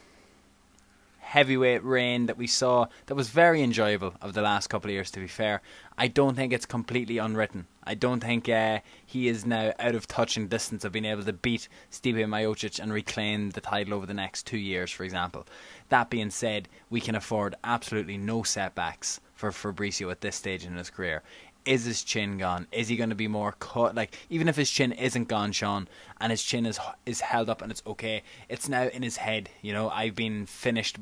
heavyweight 1.20 1.84
reign 1.84 2.28
that 2.28 2.38
we 2.38 2.48
saw 2.48 2.88
that 3.08 3.16
was 3.16 3.28
very 3.28 3.62
enjoyable 3.62 4.14
of 4.22 4.34
the 4.34 4.42
last 4.42 4.68
couple 4.68 4.90
of 4.90 4.94
years. 4.94 5.12
To 5.12 5.20
be 5.20 5.28
fair, 5.28 5.62
I 6.00 6.08
don't 6.08 6.36
think 6.36 6.54
it's 6.54 6.68
completely 6.68 7.18
unwritten. 7.18 7.66
I 7.84 7.96
don't 7.96 8.20
think 8.20 8.48
uh, 8.48 8.82
he 9.04 9.28
is 9.28 9.48
now 9.48 9.74
out 9.80 9.96
of 9.96 10.08
touching 10.08 10.48
distance 10.48 10.86
of 10.86 10.92
being 10.92 11.06
able 11.06 11.24
to 11.24 11.34
beat 11.34 11.68
Stevie 11.90 12.24
Miocic 12.26 12.80
and 12.80 12.94
reclaim 12.94 13.50
the 13.50 13.62
title 13.62 13.96
over 13.96 14.06
the 14.06 14.14
next 14.14 14.46
two 14.46 14.60
years, 14.60 14.92
for 14.92 15.04
example. 15.04 15.48
That 15.90 16.12
being 16.12 16.30
said, 16.30 16.70
we 16.92 17.02
can 17.02 17.16
afford 17.16 17.56
absolutely 17.64 18.18
no 18.18 18.44
setbacks 18.44 19.22
for 19.34 19.50
Fabricio 19.50 20.12
at 20.12 20.22
this 20.22 20.36
stage 20.36 20.66
in 20.66 20.76
his 20.76 20.92
career. 20.92 21.24
Is 21.66 21.86
his 21.86 22.04
chin 22.04 22.38
gone? 22.38 22.68
Is 22.72 22.90
he 22.90 22.96
going 22.96 23.10
to 23.10 23.16
be 23.16 23.28
more 23.28 23.54
cut? 23.54 23.96
Like 23.96 24.16
even 24.30 24.48
if 24.48 24.56
his 24.56 24.70
chin 24.70 24.92
isn't 24.92 25.28
gone, 25.28 25.52
Sean, 25.52 25.88
and 26.22 26.30
his 26.30 26.44
chin 26.44 26.66
is 26.66 26.80
is 27.06 27.22
held 27.22 27.50
up 27.50 27.62
and 27.62 27.72
it's 27.72 27.84
okay, 27.88 28.24
it's 28.50 28.70
now 28.70 28.84
in 28.84 29.02
his 29.02 29.18
head. 29.18 29.50
You 29.62 29.74
know, 29.74 29.90
I've 29.90 30.16
been 30.16 30.46
finished 30.46 30.98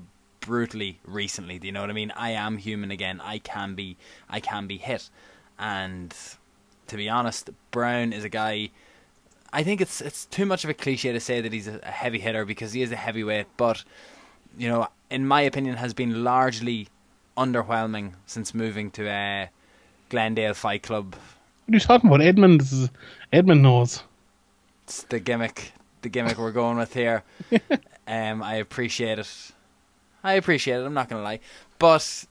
brutally 0.46 1.00
recently. 1.06 1.60
Do 1.60 1.68
you 1.68 1.74
know 1.74 1.82
what 1.82 1.90
I 1.90 1.94
mean? 1.94 2.12
I 2.16 2.32
am 2.32 2.58
human 2.58 2.92
again. 2.92 3.22
I 3.22 3.40
can 3.40 3.76
be 3.76 3.98
I 4.30 4.40
can 4.40 4.68
be 4.68 4.78
hit. 4.78 5.10
And 5.58 6.14
to 6.88 6.98
be 6.98 7.10
honest, 7.10 7.50
Browne 7.72 8.14
is 8.14 8.24
a 8.24 8.30
guy 8.30 8.70
I 9.56 9.64
think 9.64 9.80
it's 9.80 10.02
it's 10.02 10.26
too 10.26 10.46
much 10.46 10.66
of 10.66 10.70
a 10.70 10.74
cliche 10.74 11.14
to 11.14 11.20
say 11.22 11.40
that 11.40 11.54
he's 11.54 11.70
a, 11.70 11.80
heavy 11.86 12.20
hitter 12.20 12.44
because 12.44 12.74
he 12.74 12.82
is 12.82 12.92
a 12.92 12.98
heavyweight, 12.98 13.48
but 13.56 13.86
you 14.58 14.68
know, 14.68 14.90
in 15.10 15.26
my 15.26 15.42
opinion 15.42 15.78
has 15.78 15.94
been 15.94 16.26
largely 16.26 16.90
underwhelming 17.38 18.16
since 18.26 18.54
moving 18.54 18.92
to 18.92 19.10
uh, 19.10 19.48
Glendale 20.10 20.54
Fight 20.54 20.84
Club. 20.84 21.16
What 21.66 21.74
are 21.74 21.76
you 21.76 21.80
talking 21.80 22.10
about? 22.10 22.22
Edmund 22.22 22.64
is, 22.64 22.90
Edmund 23.32 23.64
knows. 23.64 24.04
It's 24.84 25.04
the 25.04 25.22
gimmick 25.22 25.72
the 26.02 26.10
gimmick 26.10 26.38
we're 26.38 26.52
going 26.52 26.78
with 26.78 26.94
here. 26.94 27.24
um 28.08 28.44
I 28.44 28.56
appreciate 28.56 29.20
it. 29.20 29.52
I 30.26 30.34
appreciate 30.34 30.78
it, 30.78 30.86
I'm 30.86 30.94
not 30.96 31.08
gonna 31.08 31.22
lie. 31.22 31.40
But 31.78 32.26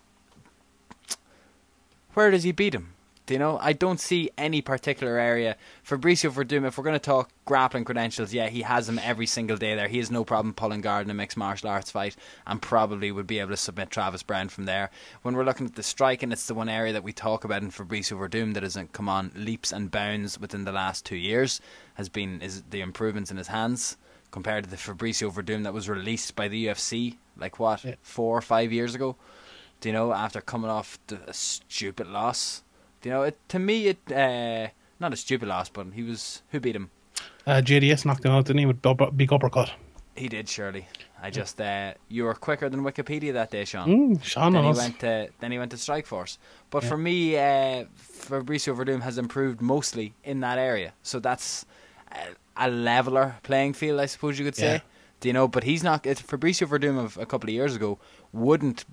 where 2.14 2.30
does 2.30 2.42
he 2.42 2.50
beat 2.50 2.74
him? 2.74 2.94
Do 3.26 3.32
you 3.32 3.38
know? 3.38 3.58
I 3.62 3.72
don't 3.72 4.00
see 4.00 4.30
any 4.36 4.60
particular 4.60 5.16
area. 5.18 5.56
Fabricio 5.86 6.30
Werdum, 6.30 6.66
if 6.66 6.76
we're 6.76 6.84
going 6.84 6.92
to 6.92 6.98
talk 6.98 7.30
grappling 7.46 7.84
credentials, 7.86 8.34
yeah, 8.34 8.48
he 8.48 8.60
has 8.60 8.86
them 8.86 9.00
every 9.02 9.24
single 9.24 9.56
day 9.56 9.74
there. 9.74 9.88
He 9.88 9.96
has 9.96 10.10
no 10.10 10.24
problem 10.24 10.52
pulling 10.52 10.82
guard 10.82 11.06
in 11.06 11.10
a 11.10 11.14
mixed 11.14 11.38
martial 11.38 11.70
arts 11.70 11.90
fight 11.90 12.16
and 12.46 12.60
probably 12.60 13.10
would 13.10 13.26
be 13.26 13.38
able 13.38 13.52
to 13.52 13.56
submit 13.56 13.90
Travis 13.90 14.22
Browne 14.22 14.50
from 14.50 14.66
there. 14.66 14.90
When 15.22 15.34
we're 15.34 15.44
looking 15.44 15.64
at 15.64 15.74
the 15.74 15.82
striking, 15.82 16.32
it's 16.32 16.46
the 16.46 16.52
one 16.52 16.68
area 16.68 16.92
that 16.92 17.02
we 17.02 17.14
talk 17.14 17.44
about 17.44 17.62
in 17.62 17.70
Fabricio 17.70 18.18
Werdum 18.18 18.52
that 18.52 18.62
hasn't 18.62 18.92
come 18.92 19.08
on 19.08 19.32
leaps 19.34 19.72
and 19.72 19.90
bounds 19.90 20.38
within 20.38 20.64
the 20.64 20.72
last 20.72 21.06
two 21.06 21.16
years, 21.16 21.62
has 21.94 22.10
been 22.10 22.42
is 22.42 22.62
the 22.68 22.82
improvements 22.82 23.30
in 23.30 23.38
his 23.38 23.48
hands 23.48 23.96
compared 24.34 24.64
to 24.64 24.70
the 24.70 24.76
Fabricio 24.76 25.30
Werdum 25.32 25.62
that 25.62 25.72
was 25.72 25.88
released 25.88 26.34
by 26.34 26.48
the 26.48 26.66
UFC, 26.66 27.16
like 27.36 27.60
what, 27.60 27.84
Yeah. 27.84 27.94
four 28.02 28.36
or 28.36 28.42
five 28.42 28.72
years 28.72 28.92
ago? 28.96 29.14
Do 29.80 29.88
you 29.88 29.92
know, 29.92 30.12
after 30.12 30.40
coming 30.40 30.70
off 30.78 30.98
the, 31.06 31.18
a 31.28 31.32
stupid 31.32 32.08
loss? 32.08 32.64
Do 33.00 33.08
you 33.08 33.14
know, 33.14 33.22
it, 33.22 33.36
to 33.50 33.58
me, 33.60 33.76
it 33.92 34.00
uh, 34.10 34.66
not 34.98 35.12
a 35.12 35.16
stupid 35.16 35.46
loss, 35.48 35.68
but 35.68 35.86
he 35.94 36.02
was 36.02 36.42
who 36.50 36.58
beat 36.58 36.74
him. 36.74 36.90
Uh, 37.46 37.60
JDS 37.68 38.04
knocked 38.06 38.24
him 38.24 38.32
out, 38.32 38.46
didn't 38.46 38.58
he, 38.58 38.66
with 38.66 38.82
big 39.16 39.32
uppercut? 39.32 39.70
He 40.16 40.28
did, 40.28 40.48
surely. 40.48 40.88
I 41.22 41.30
just 41.30 41.60
uh, 41.60 41.94
you 42.08 42.24
were 42.24 42.34
quicker 42.34 42.68
than 42.68 42.80
Wikipedia 42.82 43.32
that 43.34 43.50
day, 43.50 43.64
Sean. 43.64 43.88
Mm, 43.88 44.22
Sean 44.22 44.52
then 44.52 44.64
he 44.64 44.72
went 44.72 44.98
to 45.00 45.28
then 45.40 45.52
he 45.52 45.58
went 45.58 45.70
to 45.70 45.76
Strikeforce. 45.76 46.38
But 46.70 46.82
Yeah. 46.82 46.88
for 46.90 46.98
me, 46.98 47.16
uh, 47.36 47.84
Fabricio 48.28 48.74
Werdum 48.76 49.02
has 49.02 49.16
improved 49.18 49.60
mostly 49.60 50.14
in 50.24 50.40
that 50.40 50.58
area, 50.58 50.90
so 51.02 51.20
that's 51.20 51.66
a, 52.12 52.34
a 52.56 52.68
leveler 52.70 53.36
playing 53.42 53.72
field, 53.74 54.00
I 54.00 54.06
suppose 54.06 54.38
you 54.38 54.44
could 54.44 54.56
say. 54.56 54.66
Yeah. 54.74 54.80
Do 55.20 55.28
you 55.28 55.32
know? 55.32 55.48
But 55.48 55.64
he's 55.64 55.82
not. 55.82 56.04
It's 56.06 56.20
Fabricio 56.22 56.66
Werdum 56.68 56.98
of 57.02 57.16
a 57.18 57.26
couple 57.26 57.48
of 57.48 57.54
years 57.54 57.74
ago 57.76 57.98
wouldn't 58.32 58.84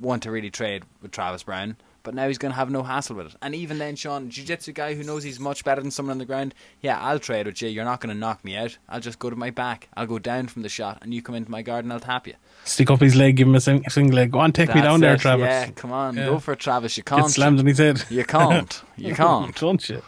want 0.00 0.22
to 0.22 0.30
really 0.30 0.50
trade 0.50 0.84
with 1.02 1.10
Travis 1.12 1.42
Browne. 1.42 1.76
But 2.02 2.14
now 2.14 2.28
he's 2.28 2.38
going 2.38 2.52
to 2.52 2.56
have 2.56 2.70
no 2.70 2.82
hassle 2.82 3.16
with 3.16 3.26
it. 3.26 3.34
And 3.42 3.54
even 3.54 3.76
then, 3.76 3.94
Sean, 3.94 4.30
jiu-jitsu 4.30 4.72
guy 4.72 4.94
who 4.94 5.02
knows 5.04 5.22
he's 5.22 5.38
much 5.38 5.64
better 5.64 5.82
than 5.82 5.90
someone 5.90 6.12
on 6.12 6.18
the 6.18 6.24
ground, 6.24 6.54
yeah, 6.80 6.98
I'll 6.98 7.18
trade 7.18 7.44
with 7.44 7.60
you. 7.60 7.68
You're 7.68 7.84
not 7.84 8.00
going 8.00 8.08
to 8.14 8.18
knock 8.18 8.42
me 8.42 8.56
out. 8.56 8.78
I'll 8.88 9.00
just 9.00 9.18
go 9.18 9.28
to 9.28 9.36
my 9.36 9.50
back. 9.50 9.88
I'll 9.98 10.06
go 10.06 10.18
down 10.18 10.46
from 10.48 10.62
the 10.62 10.70
shot, 10.70 11.00
and 11.02 11.12
you 11.12 11.20
come 11.20 11.34
into 11.34 11.50
my 11.50 11.60
guard 11.60 11.84
and 11.84 11.92
I'll 11.92 12.00
tap 12.00 12.26
you. 12.26 12.36
Stick 12.64 12.90
up 12.90 13.00
his 13.00 13.16
leg, 13.16 13.36
give 13.36 13.48
him 13.48 13.54
a 13.54 13.60
sing- 13.60 13.84
single 13.90 14.16
leg. 14.16 14.30
Go 14.30 14.38
on, 14.38 14.52
take 14.52 14.68
me 14.70 14.76
That's 14.76 14.86
down 14.86 15.00
there. 15.00 15.18
Travis. 15.18 15.44
Yeah, 15.44 15.70
come 15.72 15.92
on, 15.92 16.16
Yeah. 16.16 16.24
go 16.24 16.38
for 16.38 16.52
it, 16.52 16.60
Travis. 16.60 16.96
You 16.96 17.02
can't. 17.02 17.30
slammed 17.30 17.60
in 17.60 17.66
his 17.66 17.76
head. 17.76 18.02
You 18.08 18.24
can't. 18.24 18.82
You 18.96 19.14
can't. 19.24 19.54
Don't 19.56 19.86
you? 19.90 20.00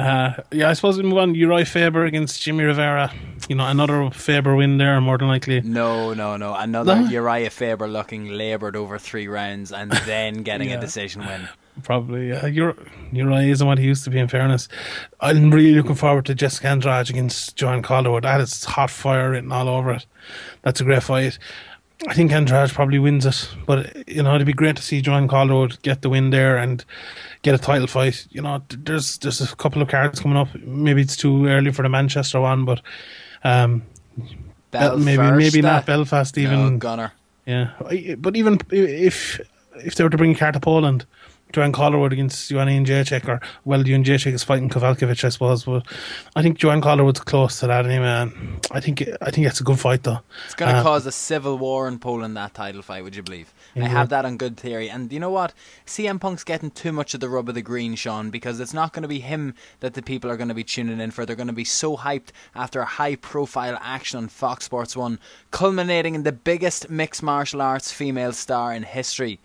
Uh, 0.00 0.42
yeah, 0.52 0.68
I 0.68 0.72
suppose 0.72 0.96
we 0.96 1.02
move 1.02 1.18
on. 1.18 1.34
Uriah 1.34 1.64
Faber 1.64 2.04
against 2.04 2.42
Jimmie 2.42 2.64
Rivera. 2.64 3.12
You 3.48 3.56
know, 3.56 3.66
another 3.66 4.10
Faber 4.10 4.54
win 4.56 4.78
there, 4.78 5.00
more 5.00 5.18
than 5.18 5.28
likely. 5.28 5.60
No, 5.60 6.14
no, 6.14 6.36
no. 6.36 6.54
Another 6.54 6.96
No? 7.02 7.08
Uriah 7.08 7.50
Faber 7.50 7.88
looking 7.88 8.28
laboured 8.30 8.76
over 8.76 8.98
three 8.98 9.28
rounds 9.28 9.72
and 9.72 9.90
then 10.06 10.42
getting 10.42 10.70
Yeah. 10.70 10.78
a 10.78 10.80
decision 10.80 11.26
win. 11.26 11.48
Probably. 11.82 12.32
Uh, 12.32 12.46
Ur- 12.48 12.76
Uriah 13.12 13.50
isn't 13.52 13.66
what 13.66 13.78
he 13.78 13.84
used 13.86 14.04
to 14.04 14.10
be, 14.10 14.18
in 14.18 14.28
fairness. 14.28 14.68
I'm 15.20 15.50
really 15.50 15.74
looking 15.74 15.94
forward 15.94 16.26
to 16.26 16.34
Jessica 16.34 16.68
Andrade 16.68 17.10
against 17.10 17.56
Joanne 17.56 17.82
Calderwood. 17.82 18.22
That 18.22 18.40
is 18.40 18.64
hot 18.64 18.90
fire 18.90 19.30
written 19.30 19.52
all 19.52 19.68
over 19.68 19.92
it. 19.92 20.06
That's 20.62 20.80
a 20.80 20.84
great 20.84 21.02
fight. 21.02 21.38
I 22.08 22.14
think 22.14 22.32
Andrade 22.32 22.70
probably 22.70 22.98
wins 22.98 23.26
it, 23.26 23.50
but 23.66 24.08
you 24.08 24.22
know 24.22 24.34
it'd 24.34 24.46
be 24.46 24.54
great 24.54 24.76
to 24.76 24.82
see 24.82 25.02
Joanne 25.02 25.28
Calderwood 25.28 25.82
get 25.82 26.00
the 26.00 26.08
win 26.08 26.30
there 26.30 26.56
and 26.56 26.82
get 27.42 27.54
a 27.54 27.58
title 27.58 27.86
fight. 27.86 28.26
You 28.30 28.42
know, 28.42 28.62
there's 28.68 29.18
there's 29.18 29.40
a 29.40 29.56
couple 29.56 29.82
of 29.82 29.88
cards 29.88 30.20
coming 30.20 30.36
up. 30.36 30.48
Maybe 30.54 31.02
it's 31.02 31.16
too 31.16 31.46
early 31.46 31.72
for 31.72 31.82
the 31.82 31.88
Manchester 31.88 32.40
one, 32.40 32.64
but 32.64 32.80
um, 33.44 33.82
Bel- 34.70 34.98
maybe 34.98 35.22
maybe 35.32 35.58
uh, 35.60 35.62
not 35.72 35.86
Belfast 35.86 36.36
even. 36.38 36.72
No, 36.74 36.78
Gunner. 36.78 37.12
Yeah, 37.46 37.70
but 38.18 38.36
even 38.36 38.58
if 38.70 39.40
if 39.76 39.94
they 39.94 40.04
were 40.04 40.10
to 40.10 40.16
bring 40.16 40.32
a 40.32 40.38
car 40.38 40.52
to 40.52 40.60
Poland, 40.60 41.06
Joanne 41.52 41.72
Calderwood 41.72 42.12
against 42.12 42.48
Joanna 42.50 42.70
Jędrzejczyk, 42.72 43.26
or 43.26 43.40
well, 43.64 43.82
Joanna 43.82 44.04
Jędrzejczyk 44.04 44.34
is 44.34 44.44
fighting 44.44 44.68
Kowalkiewicz, 44.68 45.24
I 45.24 45.30
suppose. 45.30 45.64
But 45.64 45.84
I 46.36 46.42
think 46.42 46.58
Joanne 46.58 46.82
Calderwood's 46.82 47.20
close 47.20 47.58
to 47.60 47.66
that 47.66 47.86
anyway. 47.86 48.06
And 48.06 48.66
I 48.70 48.80
think 48.80 49.02
I 49.20 49.30
think 49.30 49.46
it's 49.46 49.60
a 49.60 49.64
good 49.64 49.80
fight 49.80 50.04
though. 50.04 50.20
It's 50.44 50.54
going 50.54 50.72
to 50.72 50.78
Uh, 50.78 50.82
cause 50.82 51.06
a 51.06 51.12
civil 51.12 51.58
war 51.58 51.88
in 51.88 51.98
Poland 51.98 52.36
that 52.36 52.54
title 52.54 52.82
fight. 52.82 53.02
Would 53.02 53.16
you 53.16 53.22
believe? 53.22 53.52
I 53.76 53.86
have 53.86 54.08
that 54.10 54.24
on 54.24 54.36
good 54.36 54.56
theory. 54.56 54.90
And 54.90 55.12
you 55.12 55.20
know 55.20 55.30
what? 55.30 55.54
CM 55.86 56.20
Punk's 56.20 56.44
getting 56.44 56.70
too 56.70 56.92
much 56.92 57.14
of 57.14 57.20
the 57.20 57.28
rub 57.28 57.48
of 57.48 57.54
the 57.54 57.62
green, 57.62 57.94
Sean, 57.94 58.30
because 58.30 58.60
it's 58.60 58.74
not 58.74 58.92
going 58.92 59.02
to 59.02 59.08
be 59.08 59.20
him 59.20 59.54
that 59.80 59.94
the 59.94 60.02
people 60.02 60.30
are 60.30 60.36
going 60.36 60.48
to 60.48 60.54
be 60.54 60.64
tuning 60.64 61.00
in 61.00 61.10
for. 61.10 61.24
They're 61.24 61.36
going 61.36 61.46
to 61.46 61.52
be 61.52 61.64
so 61.64 61.96
hyped 61.96 62.30
after 62.54 62.80
a 62.80 62.86
high-profile 62.86 63.78
action 63.80 64.18
on 64.18 64.28
Fox 64.28 64.64
Sports 64.64 64.96
One, 64.96 65.18
culminating 65.50 66.14
in 66.14 66.22
the 66.22 66.32
biggest 66.32 66.90
mixed 66.90 67.22
martial 67.22 67.62
arts 67.62 67.92
female 67.92 68.32
star 68.32 68.72
in 68.72 68.82
history. 68.82 69.40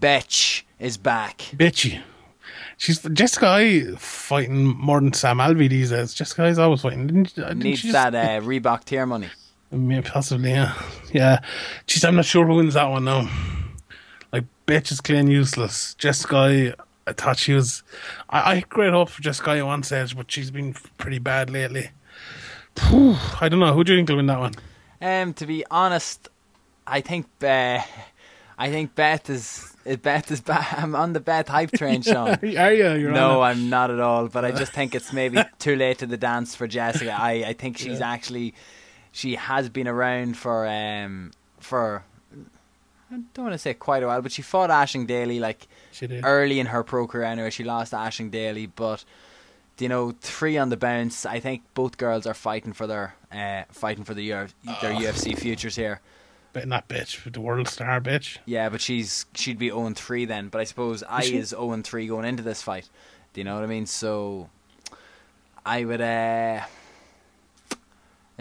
Bitch 0.00 0.62
is 0.78 0.96
back. 0.96 1.38
bitchy. 1.54 2.00
She's 2.76 3.02
Jessica 3.02 3.46
Eye 3.46 3.94
fighting 3.98 4.64
more 4.64 5.00
than 5.00 5.12
Sam 5.12 5.36
Alvey 5.36 5.68
these 5.68 5.90
days. 5.90 6.14
Jessica 6.14 6.44
Eye's 6.44 6.58
always 6.58 6.80
fighting. 6.80 7.06
Didn't, 7.06 7.34
didn't 7.34 7.58
Needs 7.58 7.80
she 7.80 7.92
that 7.92 8.14
uh, 8.14 8.40
Reebok 8.40 8.84
tier 8.84 9.04
money. 9.04 9.28
Possibly, 10.02 10.50
yeah. 10.50 10.74
Yeah. 11.12 11.40
Jeez, 11.86 12.06
I'm 12.06 12.16
not 12.16 12.24
sure 12.24 12.46
who 12.46 12.54
wins 12.54 12.74
that 12.74 12.88
one 12.88 13.04
now. 13.04 13.28
Bitch 14.70 14.92
is 14.92 15.00
clean 15.00 15.26
useless. 15.26 15.94
Jessica, 15.94 16.36
I, 16.36 16.74
I 17.04 17.12
thought 17.12 17.38
she 17.38 17.52
was. 17.54 17.82
I, 18.28 18.52
I 18.52 18.54
had 18.56 18.68
great 18.68 18.92
hope 18.92 19.08
for 19.08 19.20
Jessica 19.20 19.50
at 19.50 19.66
one 19.66 19.82
stage, 19.82 20.16
but 20.16 20.30
she's 20.30 20.52
been 20.52 20.74
pretty 20.96 21.18
bad 21.18 21.50
lately. 21.50 21.90
Phew, 22.76 23.16
I 23.40 23.48
don't 23.48 23.58
know. 23.58 23.72
Who 23.72 23.82
do 23.82 23.92
you 23.92 23.98
think 23.98 24.08
will 24.10 24.16
win 24.18 24.26
that 24.26 24.38
one? 24.38 24.54
Um, 25.02 25.34
to 25.34 25.46
be 25.46 25.64
honest, 25.72 26.28
I 26.86 27.00
think 27.00 27.26
uh, 27.42 27.80
I 28.56 28.70
think 28.70 28.94
Beth 28.94 29.28
is 29.28 29.74
is 29.84 29.96
Beth 29.96 30.30
is 30.30 30.40
back. 30.40 30.72
I'm 30.78 30.94
on 30.94 31.14
the 31.14 31.20
Beth 31.20 31.48
hype 31.48 31.72
train, 31.72 32.02
Sean. 32.02 32.38
Are 32.40 32.72
you? 32.72 32.92
You're 32.92 33.10
No. 33.10 33.42
I'm 33.42 33.70
not 33.70 33.90
at 33.90 33.98
all. 33.98 34.28
But 34.28 34.44
I 34.44 34.52
just 34.52 34.72
think 34.72 34.94
it's 34.94 35.12
maybe 35.12 35.42
too 35.58 35.74
late 35.74 35.98
to 35.98 36.06
the 36.06 36.16
dance 36.16 36.54
for 36.54 36.68
Jessica. 36.68 37.12
I, 37.18 37.44
I 37.44 37.52
think 37.54 37.76
she's 37.76 38.00
actually 38.00 38.54
she 39.10 39.34
has 39.34 39.68
been 39.68 39.88
around 39.88 40.36
for 40.36 40.64
um 40.68 41.32
for 41.58 42.04
I 43.12 43.16
don't 43.34 43.44
want 43.46 43.54
to 43.54 43.58
say 43.58 43.74
quite 43.74 44.02
a 44.02 44.06
while, 44.06 44.22
but 44.22 44.30
she 44.32 44.42
fought 44.42 44.70
Aisling 44.70 45.06
Daly 45.06 45.40
like 45.40 45.66
She 45.90 46.06
did. 46.06 46.24
early 46.24 46.60
in 46.60 46.66
her 46.66 46.82
pro 46.84 47.06
career 47.06 47.24
anyway. 47.24 47.50
She 47.50 47.64
lost 47.64 47.90
to 47.90 47.96
Aisling 47.96 48.30
Daly, 48.30 48.66
but 48.66 49.04
you 49.78 49.88
know, 49.88 50.14
three 50.20 50.58
on 50.58 50.68
the 50.68 50.76
bounce. 50.76 51.24
I 51.26 51.40
think 51.40 51.62
both 51.74 51.96
girls 51.96 52.26
are 52.26 52.34
fighting 52.34 52.72
for 52.72 52.86
their 52.86 53.14
uh, 53.32 53.62
fighting 53.72 54.04
for 54.04 54.14
the 54.14 54.28
their 54.28 54.48
UFC 54.94 55.36
futures 55.36 55.74
here. 55.76 56.00
But 56.52 56.68
not 56.68 56.88
bitch, 56.88 57.32
the 57.32 57.40
world 57.40 57.66
star 57.68 58.00
bitch. 58.00 58.38
Yeah, 58.44 58.68
but 58.68 58.80
she's 58.80 59.26
she'd 59.34 59.58
be 59.58 59.68
0 59.70 59.90
3 59.94 60.24
then. 60.26 60.48
But 60.48 60.60
I 60.60 60.64
suppose 60.64 61.02
I 61.08 61.22
she? 61.22 61.36
is 61.38 61.48
0 61.50 61.80
3 61.82 62.06
going 62.06 62.24
into 62.26 62.42
this 62.42 62.62
fight. 62.62 62.88
Do 63.32 63.40
you 63.40 63.44
know 63.44 63.54
what 63.54 63.64
I 63.64 63.68
mean? 63.68 63.86
So 63.86 64.50
I 65.64 65.84
would. 65.84 66.00
uh 66.00 66.60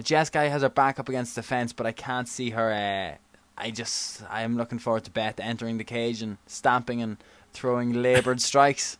Jess 0.04 0.30
guy 0.30 0.46
has 0.46 0.62
her 0.62 0.70
back 0.70 0.98
up 1.00 1.10
against 1.10 1.36
the 1.36 1.44
fence, 1.44 1.74
but 1.74 1.86
I 1.86 1.92
can't 1.92 2.28
see 2.28 2.52
her. 2.52 2.72
Uh, 2.72 3.18
I 3.60 3.72
just 3.72 4.24
I 4.30 4.42
am 4.44 4.58
looking 4.58 4.80
forward 4.80 5.04
to 5.06 5.12
Beth 5.12 5.40
entering 5.40 5.78
the 5.78 5.84
cage 5.84 6.22
and 6.22 6.38
stamping 6.48 7.02
and 7.02 7.18
throwing 7.54 7.94
laboured 8.02 8.40
strikes 8.42 8.98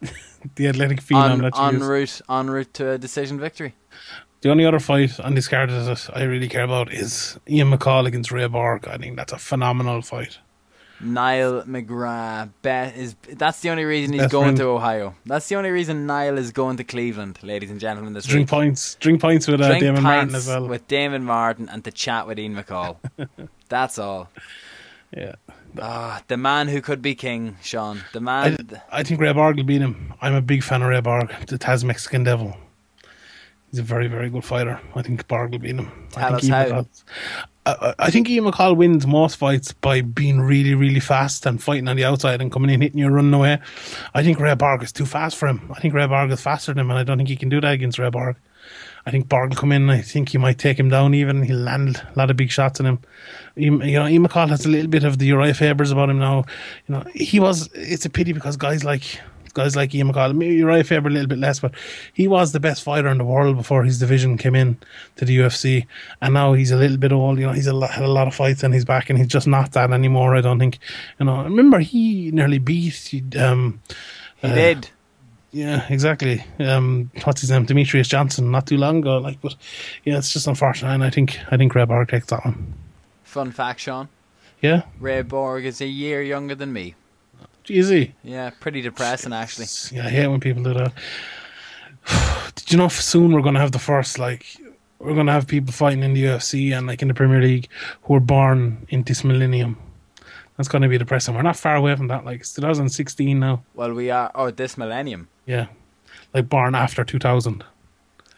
The 0.56 0.68
athletic 0.68 1.00
phenom 1.02 1.30
on 1.32 1.38
that 1.42 1.54
she 1.56 1.62
en 1.62 1.76
is. 1.76 1.82
route 1.82 2.20
en 2.28 2.50
route 2.50 2.72
to 2.74 2.90
a 2.92 2.98
decision 2.98 3.38
victory. 3.38 3.74
The 4.40 4.50
only 4.50 4.64
other 4.64 4.80
fight 4.80 5.20
on 5.20 5.34
this 5.34 5.48
card 5.48 5.68
that 5.70 6.10
I 6.14 6.22
really 6.22 6.48
care 6.48 6.64
about 6.64 6.90
is 6.92 7.38
Ian 7.48 7.70
McCall 7.70 8.06
against 8.06 8.32
Ray 8.32 8.46
Borg. 8.48 8.88
I 8.88 8.96
think 8.96 9.16
that's 9.16 9.32
a 9.34 9.38
phenomenal 9.38 10.00
fight. 10.00 10.38
Niall 11.02 11.62
McGrath 11.64 12.50
bet 12.62 12.96
is 12.96 13.16
that's 13.32 13.60
the 13.60 13.70
only 13.70 13.84
reason 13.84 14.12
he's 14.14 14.22
Best 14.22 14.32
going 14.32 14.44
friend. 14.44 14.56
to 14.58 14.64
Ohio. 14.68 15.14
That's 15.26 15.48
the 15.48 15.56
only 15.56 15.70
reason 15.70 16.06
Niall 16.06 16.38
is 16.38 16.52
going 16.52 16.76
to 16.78 16.84
Cleveland, 16.84 17.38
ladies 17.42 17.70
and 17.70 17.80
gentlemen. 17.80 18.12
This 18.14 18.24
Drink 18.26 18.44
week. 18.44 18.50
points, 18.50 18.94
drink 18.96 19.20
points 19.20 19.46
with 19.48 19.60
uh, 19.60 19.68
Drink 19.68 19.80
Damon 19.82 20.02
Martin 20.02 20.34
as 20.34 20.46
well. 20.46 20.66
with 20.68 20.86
Damon 20.88 21.24
Martin 21.24 21.68
and 21.68 21.84
to 21.84 21.90
chat 21.90 22.26
with 22.26 22.38
Ian 22.38 22.54
McCall. 22.54 22.96
that's 23.70 23.98
all. 23.98 24.28
yeah, 25.16 25.36
Ah, 25.80 26.20
the 26.28 26.36
man 26.36 26.68
who 26.68 26.80
could 26.82 27.00
be 27.00 27.14
king, 27.14 27.56
Sean. 27.62 28.02
The 28.12 28.20
man. 28.20 28.68
I 28.92 29.02
think 29.02 29.20
Ray 29.20 29.32
Borg 29.32 29.56
will 29.56 29.64
beat 29.64 29.80
him. 29.80 30.12
I'm 30.20 30.34
a 30.34 30.42
big 30.42 30.62
fan 30.62 30.82
of 30.82 30.88
Ray 30.88 31.00
Borg, 31.00 31.32
the 31.46 31.58
Tasmexican 31.58 32.24
Devil. 32.24 32.56
He's 33.70 33.78
a 33.78 33.84
very, 33.84 34.08
very 34.08 34.28
good 34.30 34.44
fighter. 34.44 34.80
I 34.96 35.02
think 35.02 35.26
Borg 35.28 35.52
will 35.52 35.60
beat 35.60 35.76
him. 35.76 35.90
I 36.16 36.20
Tell 36.28 36.38
think 36.40 36.52
us 36.52 36.70
how. 36.70 36.78
I, 36.80 36.84
I- 37.90 37.94
I 38.06 38.10
think 38.10 38.28
Ian 38.28 38.46
McCall 38.46 38.74
wins 38.76 39.06
most 39.06 39.36
fights 39.36 39.72
by 39.72 40.00
being 40.00 40.40
really, 40.40 40.74
really 40.74 40.98
fast 40.98 41.44
and 41.46 41.62
fighting 41.62 41.86
on 41.88 41.94
the 41.96 42.04
outside 42.04 42.40
and 42.40 42.50
coming 42.50 42.70
in, 42.70 42.80
hitting 42.80 42.98
you, 42.98 43.06
running 43.08 43.34
away. 43.34 43.58
I 44.14 44.24
think 44.24 44.40
Ray 44.40 44.54
Borg 44.54 44.82
is 44.82 44.90
too 44.92 45.04
fast 45.06 45.36
for 45.36 45.46
him. 45.46 45.70
I 45.76 45.78
think 45.78 45.92
Ray 45.94 46.06
Borg 46.06 46.30
is 46.32 46.40
faster 46.40 46.72
than 46.72 46.80
him, 46.80 46.90
and 46.90 46.98
I 46.98 47.04
don't 47.04 47.18
think 47.18 47.28
he 47.28 47.36
can 47.36 47.48
do 47.50 47.60
that 47.60 47.72
against 47.72 47.98
Ray 47.98 48.08
Borg. 48.10 48.36
I 49.06 49.10
think 49.10 49.28
Borg 49.28 49.50
will 49.50 49.56
come 49.56 49.72
in. 49.72 49.88
I 49.88 50.00
think 50.02 50.28
he 50.30 50.38
might 50.38 50.58
take 50.58 50.78
him 50.78 50.88
down 50.90 51.14
even. 51.14 51.42
He'll 51.42 51.56
land 51.58 52.02
a 52.14 52.18
lot 52.18 52.30
of 52.30 52.36
big 52.36 52.50
shots 52.50 52.80
on 52.80 52.86
him. 52.86 52.98
Ian- 53.56 53.80
You 53.80 53.98
know, 53.98 54.06
Ian 54.06 54.26
McCall 54.26 54.48
has 54.50 54.66
a 54.66 54.68
little 54.68 54.90
bit 54.90 55.04
of 55.04 55.18
the 55.18 55.26
Uriah 55.26 55.54
Fabers 55.54 55.90
about 55.92 56.10
him 56.10 56.18
now. 56.18 56.44
You 56.86 56.94
know, 56.94 57.04
he 57.14 57.40
was. 57.40 57.68
It's 57.74 58.04
a 58.04 58.10
pity 58.10 58.32
because 58.32 58.56
guys 58.56 58.84
like 58.84 59.20
guys 59.54 59.74
like 59.74 59.94
Ian 59.94 60.12
McCall, 60.12 60.34
maybe 60.34 60.54
Uriah 60.54 60.84
Faber 60.84 61.08
a 61.08 61.12
little 61.12 61.26
bit 61.28 61.38
less, 61.38 61.60
but 61.60 61.72
he 62.12 62.28
was 62.28 62.52
the 62.52 62.60
best 62.60 62.82
fighter 62.82 63.08
in 63.08 63.18
the 63.18 63.24
world 63.24 63.56
before 63.56 63.82
his 63.84 63.98
division 63.98 64.38
came 64.38 64.54
in 64.54 64.78
to 65.16 65.24
the 65.24 65.36
UFC, 65.38 65.86
and 66.20 66.34
now 66.34 66.52
he's 66.52 66.70
a 66.70 66.76
little 66.76 66.96
bit 66.96 67.12
old. 67.12 67.38
You 67.38 67.46
know, 67.46 67.52
he's 67.52 67.66
a 67.66 67.72
lot, 67.72 67.90
had 67.90 68.04
a 68.04 68.08
lot 68.08 68.28
of 68.28 68.34
fights 68.34 68.62
and 68.62 68.72
he's 68.72 68.84
back, 68.84 69.10
and 69.10 69.18
he's 69.18 69.28
just 69.28 69.46
not 69.46 69.72
that 69.72 69.90
anymore. 69.90 70.36
I 70.36 70.40
don't 70.40 70.58
think. 70.58 70.78
You 71.18 71.26
know, 71.26 71.42
remember 71.42 71.80
he 71.80 72.30
nearly 72.30 72.58
beat. 72.58 73.12
Um, 73.36 73.80
he 74.36 74.48
uh, 74.48 74.54
did. 74.54 74.90
Yeah, 75.52 75.84
exactly. 75.88 76.44
Um, 76.60 77.10
what's 77.24 77.40
his 77.40 77.50
name? 77.50 77.66
Demetrious 77.66 78.08
Johnson, 78.08 78.50
not 78.50 78.66
too 78.66 78.76
long 78.76 78.98
ago. 78.98 79.18
Like, 79.18 79.40
but 79.40 79.56
yeah, 80.04 80.16
it's 80.18 80.32
just 80.32 80.46
unfortunate. 80.46 80.92
And 80.92 81.02
I 81.02 81.10
think 81.10 81.38
I 81.50 81.56
think 81.56 81.74
Ray 81.74 81.84
Borg 81.84 82.08
takes 82.08 82.26
that 82.26 82.44
one. 82.44 82.74
Fun 83.24 83.50
fact, 83.50 83.80
Sean. 83.80 84.08
Yeah, 84.62 84.82
Ray 85.00 85.22
Borg 85.22 85.64
is 85.64 85.80
a 85.80 85.86
year 85.86 86.22
younger 86.22 86.54
than 86.54 86.72
me. 86.72 86.94
easy. 87.68 88.14
Yeah, 88.22 88.50
pretty 88.60 88.80
depressing 88.82 89.32
actually. 89.32 89.66
Yeah, 89.90 90.06
I 90.06 90.10
hate 90.10 90.28
when 90.28 90.40
people 90.40 90.62
do 90.62 90.74
that. 90.74 90.92
Did 92.54 92.72
you 92.72 92.78
know 92.78 92.88
soon 92.88 93.32
we're 93.32 93.42
gonna 93.42 93.60
have 93.60 93.72
the 93.72 93.78
first 93.78 94.18
like 94.18 94.44
we're 94.98 95.14
gonna 95.14 95.32
have 95.32 95.46
people 95.46 95.72
fighting 95.72 96.02
in 96.02 96.14
the 96.14 96.24
UFC 96.24 96.76
and 96.76 96.86
like 96.86 97.02
in 97.02 97.08
the 97.08 97.14
Premier 97.14 97.40
League 97.40 97.68
who 98.02 98.14
were 98.14 98.20
born 98.20 98.86
in 98.90 99.02
this 99.02 99.24
millennium. 99.24 99.76
That's 100.60 100.68
gonna 100.68 100.90
be 100.90 100.98
depressing. 100.98 101.34
We're 101.34 101.40
not 101.40 101.56
far 101.56 101.74
away 101.74 101.96
from 101.96 102.08
that. 102.08 102.26
Like 102.26 102.40
it's 102.40 102.52
2016 102.52 103.40
now. 103.40 103.62
Well, 103.72 103.94
we 103.94 104.10
are. 104.10 104.30
Oh, 104.34 104.50
this 104.50 104.76
millennium. 104.76 105.28
Yeah, 105.46 105.68
like 106.34 106.50
born 106.50 106.74
after 106.74 107.02
2000. 107.02 107.64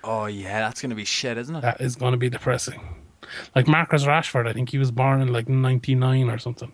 Oh 0.05 0.27
yeah, 0.27 0.61
that's 0.61 0.81
gonna 0.81 0.95
be 0.95 1.05
shit, 1.05 1.37
isn't 1.37 1.57
it? 1.57 1.63
That 1.63 1.81
is 1.81 1.97
gonna 1.97 2.17
be 2.17 2.31
depressing. 2.31 2.81
Like 3.57 3.67
Marcus 3.67 4.05
Rashford, 4.05 4.47
I 4.47 4.53
think 4.53 4.69
he 4.71 4.79
was 4.79 4.93
born 4.93 5.21
in 5.21 5.33
like 5.33 5.49
99 5.49 6.31
or 6.31 6.39
something. 6.39 6.71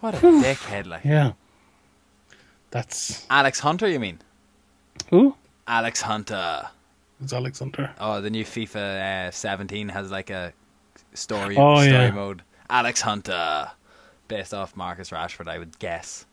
What 0.00 0.12
a 0.12 0.18
dickhead! 0.18 0.84
Like 0.88 1.06
Yeah, 1.06 1.32
that's 2.70 3.24
Alex 3.30 3.60
Hunter, 3.60 3.88
you 3.88 3.98
mean? 3.98 4.18
who? 5.08 5.36
Alex 5.66 6.02
Hunter. 6.02 6.68
It's 7.22 7.32
Alex 7.32 7.60
Hunter. 7.60 7.94
Oh, 7.98 8.20
the 8.20 8.28
new 8.28 8.44
FIFA 8.44 9.28
uh, 9.28 9.30
17 9.30 9.88
has 9.88 10.10
like 10.10 10.28
a 10.28 10.52
story 11.14 11.56
Oh, 11.56 11.76
story 11.76 11.88
yeah. 11.88 12.10
mode. 12.10 12.42
Alex 12.68 13.00
Hunter, 13.00 13.70
based 14.28 14.54
off 14.54 14.76
Marcus 14.76 15.10
Rashford, 15.10 15.48
I 15.48 15.58
would 15.58 15.78
guess. 15.78 16.26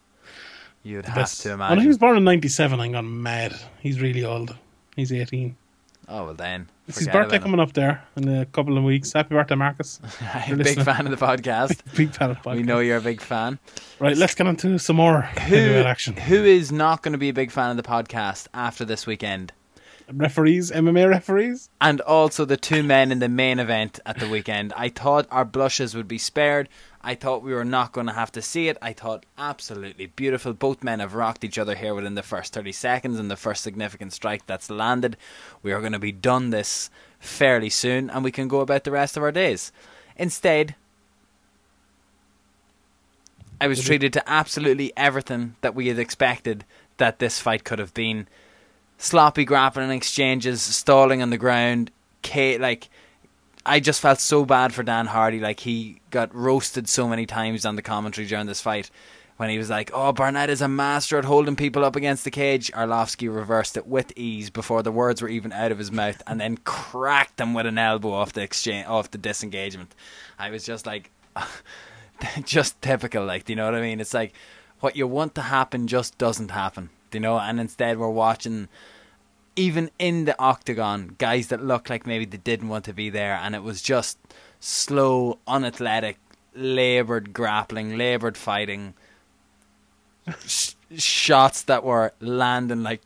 You'd 0.83 1.05
have 1.05 1.15
Best- 1.15 1.41
to 1.43 1.49
Well, 1.49 1.55
imagine. 1.55 1.81
he 1.81 1.87
was 1.87 1.97
born 1.97 2.17
in 2.17 2.23
97. 2.23 2.79
I'm 2.79 2.91
gone 2.93 3.21
mad. 3.23 3.55
He's 3.79 4.01
really 4.01 4.23
old. 4.23 4.55
He's 4.95 5.11
18. 5.13 5.55
Oh 6.09 6.25
well, 6.25 6.33
then. 6.33 6.67
It's 6.87 6.97
his 6.97 7.07
birthday 7.07 7.39
coming 7.39 7.59
up 7.61 7.71
there 7.71 8.03
in 8.17 8.27
a 8.27 8.45
couple 8.45 8.77
of 8.77 8.83
weeks. 8.83 9.13
Happy 9.13 9.29
birthday, 9.35 9.55
Marcus. 9.55 10.01
I'm 10.33 10.59
a 10.59 10.63
big 10.63 10.81
fan 10.81 11.05
of 11.07 11.17
the 11.17 11.25
podcast. 11.25 11.77
Big 11.95 12.11
fan 12.13 12.31
of 12.31 12.43
the 12.43 12.49
we 12.49 12.63
know 12.63 12.79
you're 12.79 12.97
a 12.97 13.01
big 13.01 13.21
fan. 13.21 13.59
Right, 13.99 14.17
let's 14.17 14.35
get 14.35 14.45
on 14.47 14.57
to 14.57 14.77
some 14.77 14.97
more 14.97 15.21
Who, 15.21 15.55
action. 15.85 16.17
who 16.17 16.43
is 16.43 16.69
not 16.71 17.01
going 17.01 17.13
to 17.13 17.17
be 17.17 17.29
a 17.29 17.33
big 17.33 17.49
fan 17.51 17.69
of 17.71 17.77
the 17.77 17.83
podcast 17.83 18.47
after 18.53 18.83
this 18.83 19.05
weekend? 19.07 19.53
Referees, 20.11 20.69
MMA 20.71 21.07
referees. 21.09 21.69
and 21.79 22.01
also 22.01 22.43
the 22.43 22.57
two 22.57 22.83
men 22.83 23.13
in 23.13 23.19
the 23.19 23.29
main 23.29 23.59
event 23.59 23.99
at 24.05 24.19
the 24.19 24.27
weekend. 24.27 24.73
I 24.75 24.89
thought 24.89 25.27
our 25.31 25.45
blushes 25.45 25.95
would 25.95 26.09
be 26.09 26.17
spared. 26.17 26.67
I 27.03 27.15
thought 27.15 27.43
we 27.43 27.53
were 27.53 27.65
not 27.65 27.93
going 27.93 28.07
to 28.07 28.13
have 28.13 28.31
to 28.33 28.41
see 28.41 28.67
it. 28.67 28.77
I 28.81 28.93
thought 28.93 29.25
absolutely 29.37 30.07
beautiful. 30.07 30.53
Both 30.53 30.83
men 30.83 30.99
have 30.99 31.15
rocked 31.15 31.43
each 31.43 31.57
other 31.57 31.75
here 31.75 31.95
within 31.95 32.15
the 32.15 32.23
first 32.23 32.53
30 32.53 32.71
seconds 32.71 33.19
and 33.19 33.29
the 33.29 33.35
first 33.35 33.63
significant 33.63 34.13
strike 34.13 34.45
that's 34.45 34.69
landed. 34.69 35.17
We 35.63 35.71
are 35.71 35.79
going 35.79 35.93
to 35.93 35.99
be 35.99 36.11
done 36.11 36.51
this 36.51 36.89
fairly 37.19 37.69
soon 37.69 38.09
and 38.09 38.23
we 38.23 38.31
can 38.31 38.47
go 38.47 38.59
about 38.59 38.83
the 38.83 38.91
rest 38.91 39.17
of 39.17 39.23
our 39.23 39.31
days. 39.31 39.71
Instead, 40.15 40.75
I 43.59 43.67
was 43.67 43.83
treated 43.83 44.13
to 44.13 44.29
absolutely 44.29 44.91
everything 44.95 45.55
that 45.61 45.75
we 45.75 45.87
had 45.87 45.99
expected 45.99 46.65
that 46.97 47.19
this 47.19 47.39
fight 47.39 47.63
could 47.63 47.79
have 47.79 47.93
been 47.93 48.27
sloppy 48.97 49.45
grappling 49.45 49.91
exchanges, 49.91 50.61
stalling 50.61 51.21
on 51.21 51.31
the 51.31 51.37
ground. 51.37 51.91
K 52.21 52.57
like 52.59 52.89
I 53.66 53.80
just 53.80 54.01
felt 54.01 54.20
so 54.20 54.45
bad 54.45 54.74
for 54.74 54.84
Dan 54.84 55.07
Hardy. 55.07 55.39
Like 55.39 55.59
he 55.59 56.01
got 56.09 56.34
roasted 56.34 56.88
so 56.89 57.07
many 57.07 57.26
times 57.26 57.66
on 57.66 57.76
the 57.76 57.82
commentary 57.82 58.28
during 58.28 58.47
this 58.47 58.62
fight. 58.62 58.89
when 59.38 59.49
he 59.49 59.57
was 59.57 59.72
like, 59.72 59.89
"Oh, 59.91 60.12
Barnett 60.12 60.51
is 60.51 60.62
a 60.62 60.68
master 60.68 61.18
at 61.18 61.26
holding 61.26 61.55
people 61.55 61.84
up 61.84 61.95
against 61.95 62.24
the 62.26 62.30
cage." 62.30 62.72
Arlovsky 62.74 63.34
reversed 63.34 63.76
it 63.76 63.88
with 63.88 64.14
ease 64.16 64.51
before 64.51 64.84
the 64.84 64.91
words 64.91 65.20
were 65.20 65.30
even 65.30 65.51
out 65.51 65.72
of 65.72 65.80
his 65.80 65.91
mouth, 65.91 66.22
and 66.28 66.39
then 66.39 66.57
cracked 66.57 67.39
him 67.39 67.55
with 67.55 67.66
an 67.66 67.80
elbow 67.80 68.12
off 68.12 68.34
the 68.34 68.43
exchange, 68.43 68.86
off 68.88 69.09
the 69.09 69.18
disengagement. 69.18 69.95
I 70.38 70.51
was 70.51 70.64
just 70.64 70.86
like, 70.86 71.09
just 72.43 72.80
typical, 72.84 73.26
like, 73.26 73.45
do 73.45 73.53
you 73.53 73.57
know 73.57 73.66
what 73.66 73.74
I 73.74 73.82
mean? 73.82 73.99
It's 73.99 74.14
like 74.14 74.34
what 74.80 74.95
you 74.95 75.07
want 75.07 75.34
to 75.36 75.41
happen 75.41 75.88
just 75.88 76.18
doesn't 76.20 76.51
happen, 76.51 76.89
do 77.09 77.18
you 77.18 77.22
know? 77.22 77.39
And 77.39 77.59
instead, 77.59 77.97
we're 77.97 78.09
watching. 78.09 78.68
Even 79.55 79.91
in 79.99 80.25
the 80.25 80.39
octagon, 80.39 81.15
guys 81.17 81.47
that 81.47 81.63
looked 81.63 81.89
like 81.89 82.07
maybe 82.07 82.25
they 82.25 82.37
didn't 82.37 82.69
want 82.69 82.85
to 82.85 82.93
be 82.93 83.09
there, 83.09 83.33
and 83.35 83.53
it 83.53 83.63
was 83.63 83.81
just 83.81 84.17
slow, 84.59 85.39
unathletic, 85.47 86.17
labored 86.55 87.33
grappling, 87.33 87.97
labored 87.97 88.37
fighting, 88.37 88.93
sh- 90.47 90.73
shots 90.97 91.63
that 91.63 91.83
were 91.83 92.13
landing 92.19 92.83
like 92.83 93.01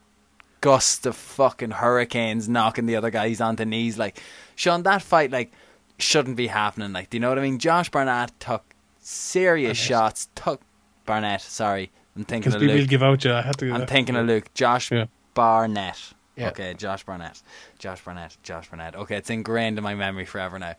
gusts 0.61 1.05
of 1.05 1.15
fucking 1.15 1.71
hurricanes, 1.71 2.47
knocking 2.49 2.85
the 2.85 2.95
other 2.95 3.09
guys 3.09 3.41
onto 3.41 3.65
knees. 3.65 3.97
Like, 3.97 4.21
Sean, 4.55 4.83
that 4.83 5.01
fight 5.01 5.31
like 5.31 5.51
shouldn't 5.97 6.35
be 6.37 6.47
happening. 6.47 6.93
Like, 6.93 7.09
do 7.09 7.17
you 7.17 7.21
know 7.21 7.29
what 7.29 7.39
I 7.39 7.41
mean? 7.43 7.59
Josh 7.59 7.89
Barnett 7.89 8.39
took 8.39 8.63
serious 8.99 9.77
Barnett. 9.77 9.87
shots. 9.87 10.29
Took 10.35 10.61
Barnett. 11.05 11.41
Sorry, 11.41 11.91
I'm 12.15 12.23
thinking 12.25 12.53
of 12.53 12.61
Luke. 12.61 12.87
give 12.89 13.03
out 13.03 13.23
you. 13.25 13.33
I 13.33 13.41
had 13.41 13.57
to. 13.59 13.71
I'm 13.71 13.87
thinking 13.87 14.15
of 14.15 14.25
Luke. 14.27 14.53
Josh 14.53 14.91
Yeah. 14.91 15.05
Barnett. 15.33 16.13
Yeah. 16.35 16.49
Okay, 16.49 16.73
Josh 16.73 17.03
Barnett. 17.03 17.41
Josh 17.79 18.03
Barnett. 18.03 18.37
Josh 18.43 18.69
Barnett. 18.69 18.95
Okay, 18.95 19.15
it's 19.17 19.29
ingrained 19.29 19.77
in 19.77 19.83
my 19.83 19.95
memory 19.95 20.25
forever 20.25 20.59
now. 20.59 20.75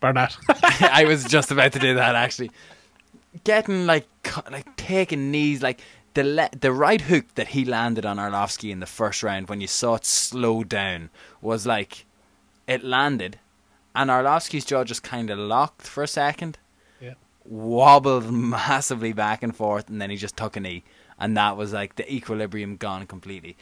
Barnett. 0.00 0.36
I 0.48 1.04
was 1.06 1.24
just 1.24 1.50
about 1.50 1.72
to 1.72 1.78
do 1.78 1.94
that 1.94 2.14
actually. 2.14 2.50
Getting 3.44 3.86
like 3.86 4.06
like 4.50 4.76
taking 4.76 5.30
knees 5.30 5.62
like 5.62 5.80
the 6.14 6.24
le- 6.24 6.50
the 6.58 6.72
right 6.72 7.02
hook 7.02 7.26
that 7.34 7.48
he 7.48 7.64
landed 7.64 8.06
on 8.06 8.16
Arlovsky 8.16 8.70
in 8.70 8.80
the 8.80 8.86
first 8.86 9.22
round 9.22 9.48
when 9.48 9.60
you 9.60 9.66
saw 9.66 9.96
it 9.96 10.06
slow 10.06 10.64
down 10.64 11.10
was 11.40 11.66
like 11.66 12.06
it 12.66 12.82
landed 12.82 13.38
and 13.96 14.10
Arlovsky's 14.10 14.64
jaw 14.64 14.84
just 14.84 15.02
kind 15.02 15.30
of 15.30 15.38
locked 15.38 15.86
for 15.86 16.02
a 16.02 16.08
second, 16.08 16.58
yeah. 17.00 17.14
wobbled 17.44 18.30
massively 18.30 19.12
back 19.12 19.42
and 19.42 19.56
forth, 19.56 19.88
and 19.88 20.00
then 20.00 20.10
he 20.10 20.16
just 20.16 20.36
took 20.36 20.56
a 20.56 20.60
knee, 20.60 20.84
and 21.18 21.36
that 21.36 21.56
was 21.56 21.72
like 21.72 21.96
the 21.96 22.12
equilibrium 22.12 22.76
gone 22.76 23.06
completely, 23.06 23.56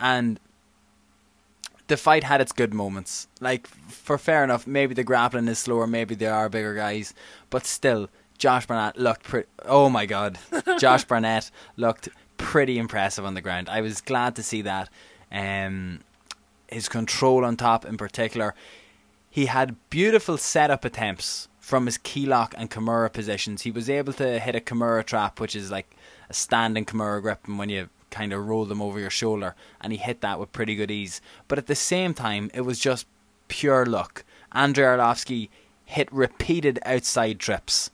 and 0.00 0.40
the 1.88 1.96
fight 1.96 2.24
had 2.24 2.40
its 2.40 2.52
good 2.52 2.72
moments. 2.72 3.28
Like 3.40 3.66
for 3.66 4.16
fair 4.16 4.42
enough, 4.42 4.66
maybe 4.66 4.94
the 4.94 5.04
grappling 5.04 5.48
is 5.48 5.58
slower, 5.58 5.86
maybe 5.86 6.14
they 6.14 6.26
are 6.26 6.48
bigger 6.48 6.74
guys, 6.74 7.14
but 7.50 7.66
still, 7.66 8.08
Josh 8.38 8.66
Barnett 8.66 8.96
looked 8.98 9.24
pretty. 9.24 9.48
Oh 9.66 9.90
my 9.90 10.06
god, 10.06 10.38
Josh 10.78 11.04
Barnett 11.04 11.50
looked 11.76 12.08
pretty 12.38 12.78
impressive 12.78 13.24
on 13.24 13.34
the 13.34 13.42
ground. 13.42 13.68
I 13.68 13.82
was 13.82 14.00
glad 14.00 14.34
to 14.36 14.42
see 14.42 14.62
that. 14.62 14.88
Um, 15.30 16.00
his 16.68 16.88
control 16.88 17.44
on 17.44 17.56
top, 17.56 17.84
in 17.84 17.96
particular, 17.96 18.54
he 19.28 19.46
had 19.46 19.76
beautiful 19.90 20.38
setup 20.38 20.84
attempts 20.84 21.48
from 21.58 21.86
his 21.86 21.98
key 21.98 22.26
lock 22.26 22.54
and 22.56 22.70
Kimura 22.70 23.12
positions. 23.12 23.62
He 23.62 23.70
was 23.70 23.90
able 23.90 24.12
to 24.14 24.38
hit 24.38 24.54
a 24.54 24.60
Kimura 24.60 25.04
trap, 25.04 25.38
which 25.38 25.54
is 25.54 25.70
like 25.70 25.94
a 26.28 26.34
standing 26.34 26.84
Kimura 26.84 27.20
grip, 27.20 27.40
and 27.46 27.58
when 27.58 27.68
you 27.68 27.88
kind 28.10 28.32
of 28.32 28.46
roll 28.46 28.64
them 28.64 28.82
over 28.82 28.98
your 28.98 29.10
shoulder, 29.10 29.54
and 29.80 29.92
he 29.92 29.98
hit 29.98 30.20
that 30.20 30.38
with 30.38 30.52
pretty 30.52 30.74
good 30.74 30.90
ease. 30.90 31.20
But 31.48 31.58
at 31.58 31.66
the 31.66 31.74
same 31.74 32.14
time, 32.14 32.50
it 32.54 32.62
was 32.62 32.78
just 32.78 33.06
pure 33.48 33.86
luck. 33.86 34.24
Andrei 34.52 34.84
Arlovsky 34.84 35.48
hit 35.84 36.12
repeated 36.12 36.78
outside 36.84 37.38
trips 37.40 37.90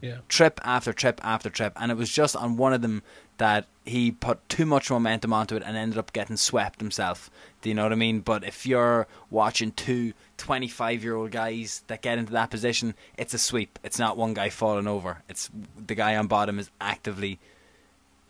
Yeah. 0.00 0.18
trip 0.28 0.60
after 0.64 0.92
trip 0.92 1.20
after 1.24 1.50
trip, 1.50 1.72
and 1.76 1.90
it 1.90 1.96
was 1.96 2.12
just 2.12 2.36
on 2.36 2.56
one 2.56 2.72
of 2.72 2.82
them 2.82 3.02
that 3.38 3.66
he 3.84 4.10
put 4.10 4.46
too 4.48 4.66
much 4.66 4.90
momentum 4.90 5.32
onto 5.32 5.54
it 5.56 5.62
and 5.64 5.76
ended 5.76 5.96
up 5.96 6.12
getting 6.12 6.36
swept 6.36 6.80
himself. 6.80 7.30
Do 7.62 7.68
you 7.68 7.74
know 7.74 7.84
what 7.84 7.92
I 7.92 7.96
mean? 7.96 8.20
But 8.20 8.42
if 8.44 8.66
you're 8.66 9.06
watching 9.30 9.70
two 9.72 10.12
25 10.38 11.02
year 11.04 11.14
old 11.14 11.30
guys 11.30 11.84
that 11.86 12.02
get 12.02 12.18
into 12.18 12.32
that 12.32 12.50
position, 12.50 12.94
it's 13.16 13.34
a 13.34 13.38
sweep. 13.38 13.78
It's 13.84 13.98
not 13.98 14.16
one 14.16 14.34
guy 14.34 14.50
falling 14.50 14.88
over. 14.88 15.22
It's 15.28 15.50
the 15.76 15.94
guy 15.94 16.16
on 16.16 16.26
bottom 16.26 16.58
is 16.58 16.70
actively 16.80 17.38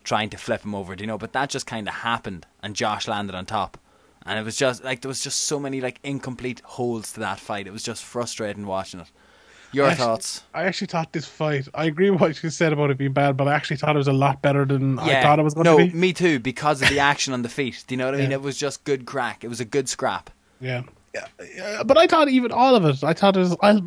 trying 0.09 0.29
to 0.31 0.37
flip 0.37 0.63
him 0.65 0.75
over. 0.75 0.95
Do 0.95 1.03
you 1.03 1.07
know? 1.07 1.17
But 1.19 1.33
that 1.33 1.49
just 1.49 1.67
kind 1.67 1.87
of 1.87 1.93
happened, 1.93 2.45
and 2.61 2.75
Josh 2.75 3.07
landed 3.07 3.35
on 3.35 3.45
top. 3.45 3.77
And 4.25 4.37
it 4.37 4.43
was 4.43 4.57
just 4.57 4.83
like 4.83 5.01
there 5.01 5.07
was 5.07 5.23
just 5.23 5.43
so 5.43 5.59
many 5.59 5.79
like 5.79 5.99
incomplete 6.03 6.61
holes 6.65 7.13
to 7.13 7.21
that 7.21 7.39
fight. 7.39 7.67
It 7.67 7.71
was 7.71 7.83
just 7.83 8.03
frustrating 8.03 8.65
watching 8.65 8.99
it. 8.99 9.07
Your 9.71 9.85
I 9.85 9.91
actually- 9.91 10.05
thoughts? 10.05 10.43
I 10.53 10.63
actually 10.63 10.87
thought 10.87 11.13
this 11.13 11.25
fight. 11.25 11.67
I 11.75 11.85
agree 11.85 12.09
with 12.09 12.19
what 12.19 12.43
you 12.43 12.49
said 12.49 12.73
about 12.73 12.89
it 12.89 12.97
being 12.97 13.13
bad, 13.13 13.37
but 13.37 13.47
I 13.47 13.53
actually 13.53 13.77
thought 13.77 13.95
it 13.95 13.99
was 13.99 14.07
a 14.07 14.13
lot 14.13 14.41
better 14.41 14.65
than 14.65 14.97
I 14.97 15.21
thought 15.21 15.37
it 15.37 15.43
was 15.43 15.53
going 15.53 15.65
no, 15.65 15.77
to 15.77 15.85
be. 15.85 15.93
No, 15.93 15.95
me 15.95 16.11
too, 16.11 16.39
because 16.39 16.81
of 16.81 16.89
the 16.89 16.99
action 16.99 17.33
on 17.33 17.43
the 17.43 17.49
feet. 17.49 17.83
Do 17.87 17.93
you 17.93 17.97
know 17.97 18.05
what 18.05 18.15
I 18.15 18.17
mean? 18.17 18.31
Yeah. 18.31 18.37
It 18.37 18.41
was 18.41 18.57
just 18.57 18.83
good 18.83 19.05
crack. 19.05 19.43
It 19.43 19.47
was 19.47 19.59
a 19.59 19.65
good 19.65 19.87
scrap. 19.87 20.31
Yeah. 20.59 20.81
Yeah, 21.13 21.25
yeah, 21.55 21.83
but 21.83 21.97
I 21.97 22.05
thought 22.05 22.29
even 22.29 22.51
all 22.51 22.75
of 22.75 22.85
it. 22.85 23.03
I 23.03 23.13
thought 23.13 23.35
it 23.35 23.39
was. 23.39 23.55
I, 23.63 23.81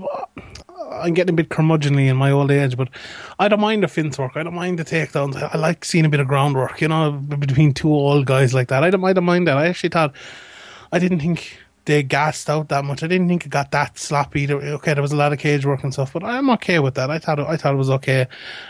I'm 0.91 1.15
getting 1.15 1.35
a 1.35 1.37
bit 1.37 1.49
curmudgeonly 1.49 2.09
in 2.09 2.17
my 2.17 2.31
old 2.31 2.51
age, 2.51 2.77
but 2.77 2.89
I 3.39 3.49
don't 3.49 3.61
mind 3.61 3.83
the 3.83 3.89
fence 3.89 4.19
work. 4.19 4.33
I 4.37 4.43
don't 4.43 4.55
mind 4.55 4.79
the 4.79 4.85
takedowns. 4.85 5.37
I, 5.37 5.57
like 5.59 5.85
seeing 5.85 6.05
a 6.05 6.09
bit 6.09 6.21
of 6.21 6.29
groundwork, 6.29 6.81
you 6.81 6.89
know, 6.89 7.13
between 7.13 7.75
two 7.75 7.93
old 7.93 8.27
guys 8.27 8.55
like 8.55 8.69
that. 8.69 8.85
I 8.85 8.91
don't, 8.91 9.05
I 9.05 9.13
don't 9.13 9.25
mind 9.25 9.49
that. 9.49 9.57
I 9.57 9.67
actually 9.67 9.91
thought, 9.91 10.15
I 10.93 10.99
didn't 10.99 11.21
think 11.21 11.59
they 11.85 12.03
gassed 12.03 12.49
out 12.49 12.69
that 12.69 12.85
much. 12.85 13.03
I 13.03 13.07
didn't 13.07 13.29
think 13.29 13.47
it 13.47 13.49
got 13.49 13.71
that 13.73 13.99
sloppy. 13.99 14.53
Okay, 14.53 14.95
there 14.95 15.03
was 15.03 15.13
a 15.13 15.17
lot 15.17 15.33
of 15.33 15.39
cage 15.39 15.67
work 15.67 15.83
and 15.83 15.93
stuff, 15.93 16.13
but 16.13 16.23
I'm 16.23 16.51
okay 16.51 16.79
with 16.79 16.95
that. 16.95 17.11
I 17.11 17.19
thought, 17.19 17.39
it, 17.39 17.47
I 17.47 17.57
thought 17.57 17.75
it 17.75 17.79
was 17.79 17.91
okay. 17.91 18.27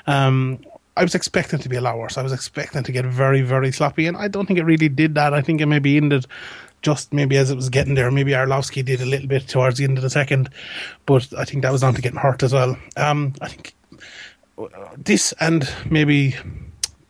Um, 0.07 0.61
I 0.97 1.03
was 1.03 1.15
expecting 1.15 1.59
to 1.59 1.69
be 1.69 1.77
a 1.77 1.81
lot 1.81 1.99
worse. 1.99 2.19
I 2.19 2.23
was 2.23 2.33
expecting 2.33 2.83
to 2.83 2.93
get 2.93 3.05
very, 3.07 3.41
very 3.41 3.73
sloppy, 3.73 4.07
and 4.07 4.17
I 4.17 4.29
don't 4.29 4.47
think 4.47 4.59
it 4.59 4.65
really 4.65 4.89
did 4.89 5.15
that. 5.15 5.33
I 5.33 5.41
think 5.41 5.61
it 5.61 5.67
maybe 5.67 5.97
ended 5.97 6.27
just 6.83 7.13
maybe 7.13 7.37
as 7.37 7.51
it 7.51 7.57
was 7.57 7.71
getting 7.71 7.95
there. 7.95 8.11
Maybe 8.11 8.33
Arlovsky 8.33 8.85
did 8.85 9.01
a 9.01 9.07
little 9.07 9.29
bit 9.29 9.49
towards 9.49 9.79
the 9.79 9.85
end 9.85 9.99
of 9.99 10.03
the 10.03 10.11
second, 10.11 10.51
but 11.07 11.33
I 11.39 11.45
think 11.45 11.63
that 11.63 11.73
was 11.73 11.83
on 11.83 11.95
to 11.95 12.03
getting 12.03 12.19
hurt 12.19 12.43
as 12.43 12.53
well. 12.53 12.77
Um, 12.97 13.35
I 13.41 13.49
think 13.49 13.75
this 14.97 15.33
and 15.41 15.69
maybe 15.91 16.37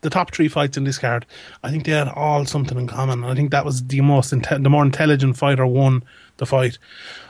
the 0.03 0.11
top 0.11 0.33
three 0.33 0.49
fights 0.49 0.77
in 0.77 0.85
this 0.85 0.99
card, 0.99 1.27
I 1.63 1.71
think 1.71 1.85
they 1.85 1.93
had 1.93 2.09
all 2.09 2.45
something 2.45 2.79
in 2.79 2.87
common. 2.87 3.25
I 3.25 3.35
think 3.35 3.51
that 3.51 3.65
was 3.65 3.85
the 3.87 4.01
most 4.01 4.33
inte- 4.33 4.63
the 4.63 4.71
more 4.71 4.85
intelligent 4.85 5.37
fighter 5.37 5.67
won 5.67 6.05
the 6.37 6.47
fight 6.47 6.79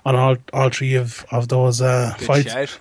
on 0.05 0.17
all 0.17 0.37
all 0.53 0.71
three 0.71 0.95
of 0.95 1.25
of 1.31 1.49
those 1.49 1.81
uh, 1.81 2.15
fights. 2.19 2.53
shout. 2.53 2.79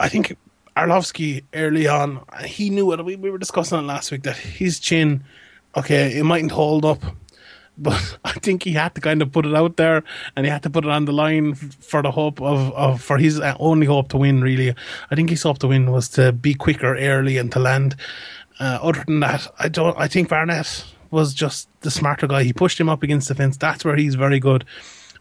I 0.00 0.08
think 0.08 0.36
Arlovsky 0.76 1.42
early 1.54 1.88
on, 1.88 2.20
he 2.44 2.70
knew 2.70 2.92
it. 2.92 3.04
We, 3.04 3.16
we 3.16 3.30
were 3.30 3.38
discussing 3.38 3.78
it 3.78 3.82
last 3.82 4.12
week 4.12 4.22
that 4.22 4.36
his 4.36 4.78
chin, 4.78 5.24
okay, 5.76 6.16
it 6.16 6.24
mightn't 6.24 6.52
hold 6.52 6.84
up, 6.84 7.02
but 7.78 8.18
I 8.24 8.32
think 8.32 8.64
he 8.64 8.72
had 8.72 8.94
to 8.94 9.00
kind 9.00 9.22
of 9.22 9.32
put 9.32 9.46
it 9.46 9.54
out 9.54 9.76
there 9.76 10.02
and 10.36 10.44
he 10.44 10.50
had 10.50 10.62
to 10.64 10.70
put 10.70 10.84
it 10.84 10.90
on 10.90 11.04
the 11.04 11.12
line 11.12 11.54
for 11.54 12.02
the 12.02 12.10
hope 12.10 12.40
of, 12.40 12.72
of 12.74 13.02
for 13.02 13.18
his 13.18 13.40
uh, 13.40 13.56
only 13.58 13.86
hope 13.86 14.08
to 14.10 14.16
win. 14.16 14.40
Really, 14.42 14.74
I 15.10 15.14
think 15.14 15.30
his 15.30 15.42
hope 15.42 15.58
to 15.58 15.68
win 15.68 15.90
was 15.90 16.08
to 16.10 16.32
be 16.32 16.54
quicker 16.54 16.96
early 16.96 17.36
and 17.38 17.50
to 17.52 17.58
land. 17.58 17.96
Uh, 18.60 18.78
other 18.82 19.04
than 19.06 19.20
that, 19.20 19.46
I 19.58 19.68
don't. 19.68 19.96
I 19.98 20.08
think 20.08 20.28
Barnett 20.28 20.84
was 21.10 21.32
just 21.32 21.68
the 21.80 21.90
smarter 21.90 22.26
guy. 22.26 22.42
He 22.42 22.52
pushed 22.52 22.78
him 22.78 22.88
up 22.88 23.02
against 23.02 23.28
the 23.28 23.34
fence. 23.34 23.56
That's 23.56 23.84
where 23.84 23.96
he's 23.96 24.14
very 24.14 24.40
good 24.40 24.64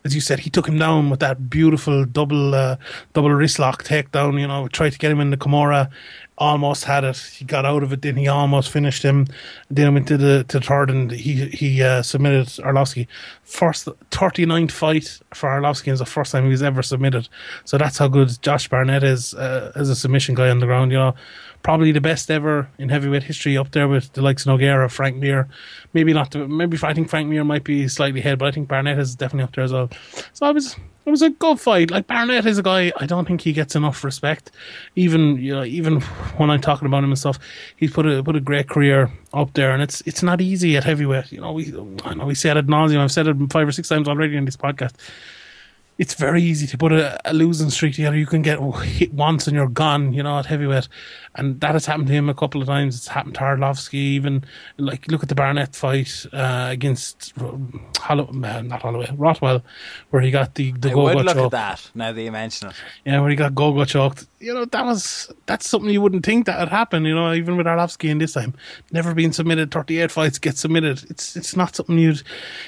as 0.03 0.16
you 0.16 0.22
said, 0.22 0.39
he 0.39 0.49
took 0.49 0.68
him 0.68 0.78
down 0.78 1.10
with 1.10 1.20
that 1.20 1.49
beautiful 1.49 2.05
double 2.05 2.55
uh, 2.55 2.78
double 3.14 3.32
wrist 3.32 3.60
lock 3.60 3.84
takedown. 3.84 4.39
You 4.39 4.47
know, 4.47 4.68
tried 4.70 4.93
to 4.93 4.97
get 4.97 5.12
him 5.12 5.20
in 5.20 5.32
the 5.32 5.38
Kimura, 5.38 5.89
almost 6.38 6.83
had 6.83 7.03
it. 7.03 7.17
He 7.17 7.45
got 7.45 7.65
out 7.65 7.83
of 7.83 7.91
it. 7.91 8.01
Then 8.01 8.15
he 8.15 8.27
almost 8.27 8.69
finished 8.69 9.03
him. 9.03 9.27
Then 9.69 9.93
went 9.93 10.07
to 10.07 10.17
the 10.17 10.45
to 10.49 10.59
the 10.59 10.65
third, 10.65 10.89
and 10.89 11.11
he 11.11 11.47
he 11.47 11.81
uh, 11.81 12.01
submitted 12.01 12.47
Arlovsky. 12.63 13.07
First 13.43 13.88
39th 14.11 14.71
fight 14.71 15.19
for 15.33 15.49
Arlovsky 15.49 15.91
is 15.91 15.99
the 15.99 16.05
first 16.05 16.31
time 16.31 16.43
he 16.43 16.49
was 16.49 16.63
ever 16.63 16.83
submitted. 16.83 17.27
So 17.65 17.77
that's 17.77 17.97
how 17.97 18.07
good 18.07 18.41
Josh 18.41 18.67
Barnett 18.67 19.03
is 19.03 19.33
uh, 19.33 19.71
as 19.75 19.89
a 19.89 19.95
submission 19.95 20.35
guy 20.35 20.49
on 20.49 20.59
the 20.59 20.65
ground. 20.65 20.91
You 20.91 20.99
know, 20.99 21.15
probably 21.63 21.91
the 21.91 22.01
best 22.01 22.29
ever 22.29 22.69
in 22.77 22.89
heavyweight 22.89 23.23
history, 23.23 23.57
up 23.57 23.71
there 23.71 23.88
with 23.88 24.13
the 24.13 24.21
likes 24.21 24.45
of 24.45 24.59
Nogueira, 24.59 24.89
Frank 24.91 25.17
Mir. 25.17 25.47
Maybe 25.93 26.13
not. 26.13 26.31
The, 26.31 26.47
maybe 26.47 26.77
I 26.83 26.93
think 26.93 27.09
Frank 27.09 27.29
Mir 27.29 27.43
might 27.43 27.63
be 27.63 27.88
slightly 27.88 28.19
ahead, 28.19 28.39
but 28.39 28.47
I 28.47 28.51
think 28.51 28.67
Barnett 28.67 28.99
is 28.99 29.15
definitely 29.15 29.43
up 29.43 29.55
there 29.55 29.63
as 29.63 29.73
well. 29.73 29.89
So 30.33 30.45
I 30.45 30.51
was. 30.51 30.75
It 31.08 31.12
was 31.12 31.22
a 31.22 31.30
good 31.30 31.58
fight. 31.58 31.89
Like 31.89 32.05
Barnett 32.05 32.45
is 32.45 32.58
a 32.58 32.64
guy 32.64 32.91
I 32.97 33.05
don't 33.05 33.26
think 33.26 33.39
he 33.39 33.53
gets 33.53 33.78
enough 33.78 34.03
respect. 34.03 34.51
Even 34.97 35.38
you 35.38 35.55
know, 35.55 35.64
even 35.64 36.01
when 36.36 36.49
I'm 36.49 36.60
talking 36.60 36.86
about 36.86 37.01
him 37.01 37.12
and 37.12 37.18
stuff, 37.18 37.39
he's 37.78 37.93
put 37.93 38.05
a 38.05 38.22
put 38.22 38.36
a 38.36 38.41
great 38.41 38.68
career 38.68 39.10
up 39.34 39.53
there, 39.53 39.72
and 39.72 39.82
it's 39.82 40.01
it's 40.01 40.22
not 40.22 40.41
easy 40.41 40.76
at 40.76 40.84
heavyweight. 40.84 41.32
You 41.32 41.39
know, 41.39 41.53
we 41.53 41.74
I 42.03 42.14
know 42.14 42.26
we 42.26 42.36
said 42.36 42.58
it 42.58 42.66
ad 42.66 42.68
nauseum. 42.68 42.99
I've 42.99 43.14
said 43.14 43.26
it 43.26 43.38
five 43.49 43.66
or 43.66 43.72
six 43.72 43.88
times 43.88 44.10
already 44.10 44.36
in 44.36 44.43
this 44.43 44.58
podcast. 44.58 44.95
It's 45.97 46.13
very 46.13 46.43
easy 46.43 46.67
to 46.67 46.77
put 46.77 46.91
a, 46.91 47.19
a, 47.29 47.33
losing 47.33 47.69
streak 47.69 47.95
together. 47.95 48.15
You 48.15 48.27
can 48.27 48.43
get 48.43 48.59
hit 48.83 49.13
once 49.13 49.47
and 49.47 49.55
you're 49.55 49.67
gone, 49.67 50.13
you 50.13 50.21
know, 50.21 50.37
at 50.37 50.45
heavyweight. 50.45 50.87
And 51.35 51.59
that 51.61 51.73
has 51.73 51.85
happened 51.85 52.07
to 52.07 52.13
him 52.13 52.29
a 52.29 52.33
couple 52.33 52.61
of 52.61 52.67
times. 52.67 52.95
It's 52.95 53.07
happened 53.07 53.35
to 53.35 53.41
Arlovsky, 53.41 53.95
even. 53.95 54.43
Like, 54.77 55.07
look 55.09 55.23
at 55.23 55.29
the 55.29 55.35
Barnett 55.35 55.75
fight 55.75 56.25
uh, 56.33 56.67
against 56.71 57.33
Hollow, 57.97 58.27
uh, 58.27 58.61
not 58.61 58.81
Holloway, 58.81 59.09
Rothwell, 59.15 59.63
where 60.11 60.21
he 60.21 60.31
got 60.31 60.55
the, 60.55 60.71
the 60.73 60.89
I 60.89 60.93
go 60.93 61.03
would 61.03 61.15
look 61.17 61.35
choked. 61.35 61.53
at 61.53 61.79
that 61.79 61.91
now 61.95 62.11
that 62.11 62.21
you 62.21 62.31
mention 62.31 62.69
it. 62.69 62.75
Yeah, 63.05 63.21
where 63.21 63.29
he 63.29 63.35
got 63.35 63.55
go 63.55 63.71
go 63.73 63.85
choked. 63.85 64.25
You 64.39 64.53
know, 64.53 64.65
that 64.65 64.85
was, 64.85 65.31
that's 65.47 65.67
something 65.67 65.89
you 65.89 66.01
wouldn't 66.01 66.25
think 66.25 66.45
that 66.45 66.59
would 66.59 66.69
happen, 66.69 67.05
you 67.05 67.15
know, 67.15 67.33
even 67.33 67.57
with 67.57 67.65
Arlovsky 67.65 68.09
in 68.09 68.19
this 68.19 68.33
time. 68.33 68.53
Never 68.91 69.15
been 69.15 69.33
submitted, 69.33 69.71
38 69.71 70.11
fights 70.11 70.37
get 70.37 70.57
submitted. 70.57 71.03
It's 71.09 71.35
it's 71.35 71.55
not 71.55 71.75
something 71.75 71.97
you'd, 71.97 72.21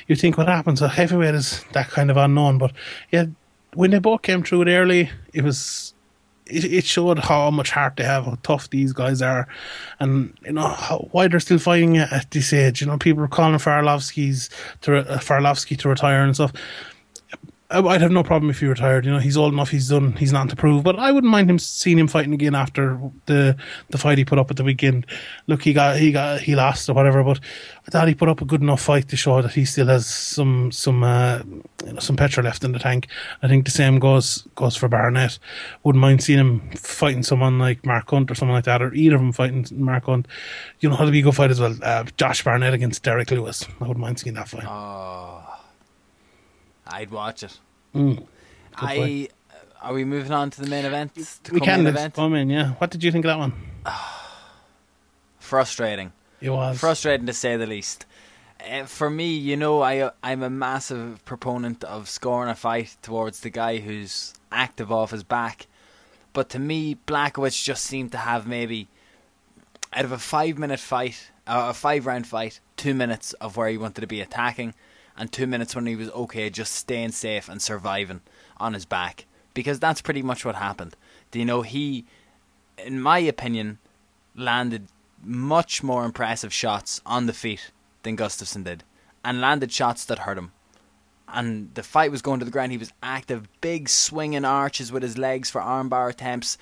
you 0.07 0.15
think 0.15 0.37
would 0.37 0.47
happen. 0.47 0.77
So 0.77 0.87
heavyweight 0.87 1.35
is 1.35 1.63
that 1.73 1.89
kind 1.89 2.09
of 2.09 2.17
unknown. 2.17 2.57
But 2.57 2.71
yeah, 3.11 3.18
when 3.73 3.91
they 3.91 3.99
both 3.99 4.21
came 4.21 4.43
through 4.43 4.63
it 4.63 4.69
early, 4.69 5.09
it 5.33 5.43
was 5.43 5.93
it, 6.45 6.65
it 6.65 6.85
showed 6.85 7.19
how 7.19 7.51
much 7.51 7.71
heart 7.71 7.95
they 7.97 8.03
have, 8.03 8.25
how 8.25 8.37
tough 8.43 8.69
these 8.69 8.93
guys 8.93 9.21
are, 9.21 9.47
and 9.99 10.33
you 10.43 10.53
know 10.53 10.67
how, 10.67 11.07
why 11.11 11.27
they're 11.27 11.39
still 11.39 11.59
fighting 11.59 11.97
at 11.97 12.31
this 12.31 12.51
age. 12.53 12.81
You 12.81 12.87
know, 12.87 12.97
people 12.97 13.23
are 13.23 13.27
calling 13.27 13.59
for 13.59 13.71
Arlovsky's 13.71 14.49
to 14.81 14.97
uh, 14.97 15.19
Arlovsky 15.19 15.77
to 15.79 15.89
retire 15.89 16.23
and 16.23 16.35
stuff. 16.35 16.53
I'd 17.71 18.01
have 18.01 18.11
no 18.11 18.23
problem 18.23 18.49
if 18.49 18.59
he 18.61 18.65
retired. 18.65 19.05
You 19.05 19.11
know, 19.11 19.19
he's 19.19 19.37
old 19.37 19.53
enough. 19.53 19.69
He's 19.69 19.89
done. 19.89 20.13
He's 20.13 20.33
not 20.33 20.49
to 20.49 20.55
prove. 20.55 20.83
But 20.83 20.97
I 20.97 21.11
wouldn't 21.11 21.29
mind 21.29 21.51
him 21.51 21.59
seeing 21.59 21.99
him 21.99 22.07
fighting 22.07 22.33
again 22.33 22.55
after 22.55 22.99
the 23.27 23.55
the 23.89 23.97
fight 23.99 24.17
he 24.17 24.25
put 24.25 24.39
up 24.39 24.49
at 24.49 24.57
the 24.57 24.63
weekend. 24.63 25.05
Look, 25.45 25.61
he 25.61 25.73
got 25.73 25.97
he 25.97 26.11
got 26.11 26.41
he 26.41 26.55
lost 26.55 26.89
or 26.89 26.93
whatever, 26.93 27.23
but 27.23 27.39
I 27.87 27.91
thought 27.91 28.07
he 28.07 28.15
put 28.15 28.27
up 28.27 28.41
a 28.41 28.45
good 28.45 28.61
enough 28.61 28.81
fight 28.81 29.07
to 29.09 29.15
show 29.15 29.39
that 29.43 29.53
he 29.53 29.65
still 29.65 29.85
has 29.85 30.07
some 30.07 30.71
some 30.71 31.03
uh, 31.03 31.41
you 31.85 31.93
know, 31.93 31.99
some 31.99 32.15
petrol 32.15 32.43
left 32.43 32.63
in 32.63 32.71
the 32.71 32.79
tank. 32.79 33.07
I 33.43 33.47
think 33.47 33.65
the 33.65 33.71
same 33.71 33.99
goes 33.99 34.47
goes 34.55 34.75
for 34.75 34.87
Barnett. 34.87 35.37
Wouldn't 35.83 36.01
mind 36.01 36.23
seeing 36.23 36.39
him 36.39 36.71
fighting 36.71 37.21
someone 37.21 37.59
like 37.59 37.85
Mark 37.85 38.09
Hunt 38.09 38.31
or 38.31 38.35
someone 38.35 38.55
like 38.55 38.65
that, 38.65 38.81
or 38.81 38.91
either 38.95 39.15
of 39.15 39.21
them 39.21 39.31
fighting 39.31 39.67
Mark 39.73 40.05
Hunt. 40.05 40.27
You 40.79 40.89
know, 40.89 40.95
how 40.95 41.05
to 41.05 41.11
be 41.11 41.19
a 41.19 41.23
good 41.23 41.35
fight 41.35 41.51
as 41.51 41.59
well. 41.59 41.75
Uh, 41.83 42.05
Josh 42.17 42.43
Barnett 42.43 42.73
against 42.73 43.03
Derrick 43.03 43.29
Lewis. 43.29 43.63
I 43.79 43.83
wouldn't 43.83 43.99
mind 43.99 44.19
seeing 44.19 44.33
that 44.33 44.49
fight. 44.49 44.65
Oh. 44.65 45.48
I'd 46.89 47.11
watch 47.11 47.43
it. 47.43 47.57
Mm, 47.95 48.25
I 48.75 49.29
are 49.81 49.93
we 49.93 50.03
moving 50.03 50.31
on 50.31 50.49
to 50.51 50.61
the 50.61 50.67
main 50.67 50.85
event? 50.85 51.15
To 51.43 51.53
we 51.53 51.59
can. 51.59 51.85
Event? 51.87 52.15
Come 52.15 52.35
in, 52.35 52.49
yeah. 52.49 52.73
What 52.73 52.89
did 52.91 53.03
you 53.03 53.11
think 53.11 53.25
of 53.25 53.29
that 53.29 53.39
one? 53.39 53.53
Frustrating. 55.39 56.11
It 56.41 56.49
was 56.49 56.79
frustrating 56.79 57.25
to 57.25 57.33
say 57.33 57.57
the 57.57 57.67
least. 57.67 58.05
Uh, 58.65 58.85
for 58.85 59.09
me, 59.09 59.35
you 59.35 59.57
know, 59.57 59.81
I 59.81 60.11
I'm 60.23 60.43
a 60.43 60.49
massive 60.49 61.23
proponent 61.25 61.83
of 61.83 62.09
scoring 62.09 62.49
a 62.49 62.55
fight 62.55 62.95
towards 63.01 63.41
the 63.41 63.49
guy 63.49 63.77
who's 63.77 64.33
active 64.51 64.91
off 64.91 65.11
his 65.11 65.23
back, 65.23 65.67
but 66.33 66.49
to 66.49 66.59
me, 66.59 66.97
Blachowicz 67.07 67.63
just 67.63 67.83
seemed 67.83 68.11
to 68.13 68.17
have 68.17 68.47
maybe 68.47 68.87
out 69.93 70.05
of 70.05 70.11
a 70.11 70.17
five 70.17 70.57
minute 70.57 70.79
fight, 70.79 71.31
uh, 71.47 71.67
a 71.69 71.73
five 71.73 72.05
round 72.05 72.27
fight, 72.27 72.59
two 72.77 72.93
minutes 72.93 73.33
of 73.33 73.57
where 73.57 73.69
he 73.69 73.77
wanted 73.77 74.01
to 74.01 74.07
be 74.07 74.21
attacking, 74.21 74.73
and 75.19 75.31
two 75.31 75.45
minutes 75.45 75.75
when 75.75 75.85
he 75.85 75.97
was 75.97 76.09
okay, 76.11 76.49
just 76.49 76.73
staying 76.73 77.11
safe 77.11 77.49
and 77.49 77.61
surviving 77.61 78.21
on 78.57 78.73
his 78.73 78.85
back. 78.85 79.25
Because 79.53 79.79
that's 79.79 80.01
pretty 80.01 80.21
much 80.21 80.45
what 80.45 80.55
happened. 80.55 80.95
Do 81.29 81.39
you 81.39 81.45
know 81.45 81.61
he, 81.61 82.05
in 82.77 83.01
my 83.01 83.19
opinion, 83.19 83.79
landed 84.33 84.87
much 85.21 85.83
more 85.83 86.05
impressive 86.05 86.53
shots 86.53 87.01
on 87.05 87.25
the 87.25 87.33
feet 87.33 87.71
than 88.03 88.15
Gustafsson 88.15 88.63
did, 88.63 88.85
and 89.23 89.41
landed 89.41 89.73
shots 89.73 90.05
that 90.05 90.19
hurt 90.19 90.37
him. 90.37 90.53
And 91.27 91.75
the 91.75 91.83
fight 91.83 92.11
was 92.11 92.21
going 92.21 92.39
to 92.39 92.45
the 92.45 92.51
ground. 92.51 92.71
He 92.71 92.77
was 92.77 92.93
active, 93.03 93.49
big 93.59 93.89
swinging 93.89 94.45
arches 94.45 94.91
with 94.91 95.03
his 95.03 95.17
legs 95.17 95.49
for 95.49 95.59
armbar 95.59 96.09
attempts, 96.09 96.57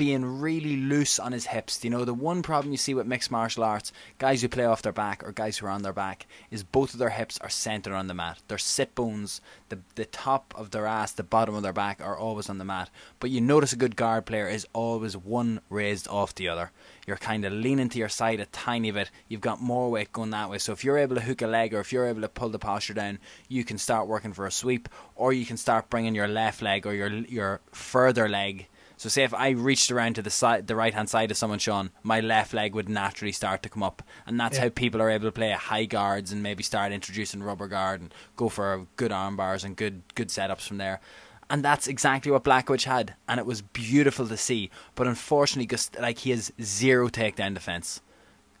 being 0.00 0.40
really 0.40 0.78
loose 0.78 1.18
on 1.18 1.32
his 1.32 1.44
hips. 1.44 1.84
You 1.84 1.90
know, 1.90 2.06
the 2.06 2.14
one 2.14 2.40
problem 2.40 2.72
you 2.72 2.78
see 2.78 2.94
with 2.94 3.06
mixed 3.06 3.30
martial 3.30 3.62
arts, 3.62 3.92
guys 4.16 4.40
who 4.40 4.48
play 4.48 4.64
off 4.64 4.80
their 4.80 4.94
back 4.94 5.22
or 5.22 5.30
guys 5.30 5.58
who 5.58 5.66
are 5.66 5.70
on 5.70 5.82
their 5.82 5.92
back, 5.92 6.26
is 6.50 6.64
both 6.64 6.94
of 6.94 6.98
their 6.98 7.10
hips 7.10 7.38
are 7.42 7.50
centered 7.50 7.92
on 7.92 8.06
the 8.06 8.14
mat. 8.14 8.38
Their 8.48 8.56
sit 8.56 8.94
bones, 8.94 9.42
the 9.68 9.80
the 9.96 10.06
top 10.06 10.54
of 10.56 10.70
their 10.70 10.86
ass, 10.86 11.12
the 11.12 11.22
bottom 11.22 11.54
of 11.54 11.62
their 11.62 11.74
back 11.74 12.00
are 12.02 12.16
always 12.16 12.48
on 12.48 12.56
the 12.56 12.64
mat. 12.64 12.88
But 13.18 13.28
you 13.28 13.42
notice 13.42 13.74
a 13.74 13.76
good 13.76 13.94
guard 13.94 14.24
player 14.24 14.48
is 14.48 14.66
always 14.72 15.18
one 15.18 15.60
raised 15.68 16.08
off 16.08 16.34
the 16.34 16.48
other. 16.48 16.72
You're 17.06 17.18
kind 17.18 17.44
of 17.44 17.52
leaning 17.52 17.90
to 17.90 17.98
your 17.98 18.08
side 18.08 18.40
a 18.40 18.46
tiny 18.46 18.90
bit. 18.92 19.10
You've 19.28 19.42
got 19.42 19.60
more 19.60 19.90
weight 19.90 20.12
going 20.12 20.30
that 20.30 20.48
way. 20.48 20.56
So 20.56 20.72
if 20.72 20.82
you're 20.82 20.96
able 20.96 21.16
to 21.16 21.22
hook 21.22 21.42
a 21.42 21.46
leg 21.46 21.74
or 21.74 21.80
if 21.80 21.92
you're 21.92 22.06
able 22.06 22.22
to 22.22 22.28
pull 22.28 22.48
the 22.48 22.58
posture 22.58 22.94
down, 22.94 23.18
you 23.48 23.64
can 23.64 23.76
start 23.76 24.08
working 24.08 24.32
for 24.32 24.46
a 24.46 24.50
sweep, 24.50 24.88
or 25.14 25.34
you 25.34 25.44
can 25.44 25.58
start 25.58 25.90
bringing 25.90 26.14
your 26.14 26.28
left 26.28 26.62
leg 26.62 26.86
or 26.86 26.94
your 26.94 27.10
your 27.10 27.60
further 27.72 28.26
leg 28.26 28.66
so 29.00 29.08
say 29.08 29.24
if 29.24 29.32
I 29.32 29.48
reached 29.48 29.90
around 29.90 30.16
to 30.16 30.22
the 30.22 30.28
side, 30.28 30.66
the 30.66 30.76
right 30.76 30.92
hand 30.92 31.08
side 31.08 31.30
of 31.30 31.38
someone, 31.38 31.58
Sean, 31.58 31.90
my 32.02 32.20
left 32.20 32.52
leg 32.52 32.74
would 32.74 32.90
naturally 32.90 33.32
start 33.32 33.62
to 33.62 33.70
come 33.70 33.82
up, 33.82 34.02
and 34.26 34.38
that's 34.38 34.58
yeah. 34.58 34.64
how 34.64 34.68
people 34.68 35.00
are 35.00 35.08
able 35.08 35.24
to 35.24 35.32
play 35.32 35.52
high 35.52 35.86
guards 35.86 36.32
and 36.32 36.42
maybe 36.42 36.62
start 36.62 36.92
introducing 36.92 37.42
rubber 37.42 37.66
guard 37.66 38.02
and 38.02 38.12
go 38.36 38.50
for 38.50 38.86
good 38.96 39.10
arm 39.10 39.38
bars 39.38 39.64
and 39.64 39.74
good 39.74 40.02
good 40.14 40.28
setups 40.28 40.68
from 40.68 40.76
there. 40.76 41.00
And 41.48 41.64
that's 41.64 41.88
exactly 41.88 42.30
what 42.30 42.44
Blachowicz 42.44 42.84
had, 42.84 43.14
and 43.26 43.40
it 43.40 43.46
was 43.46 43.62
beautiful 43.62 44.28
to 44.28 44.36
see. 44.36 44.68
But 44.94 45.06
unfortunately, 45.06 45.64
Gust- 45.64 45.98
like 45.98 46.18
he 46.18 46.30
has 46.32 46.52
zero 46.60 47.08
takedown 47.08 47.54
defense. 47.54 48.02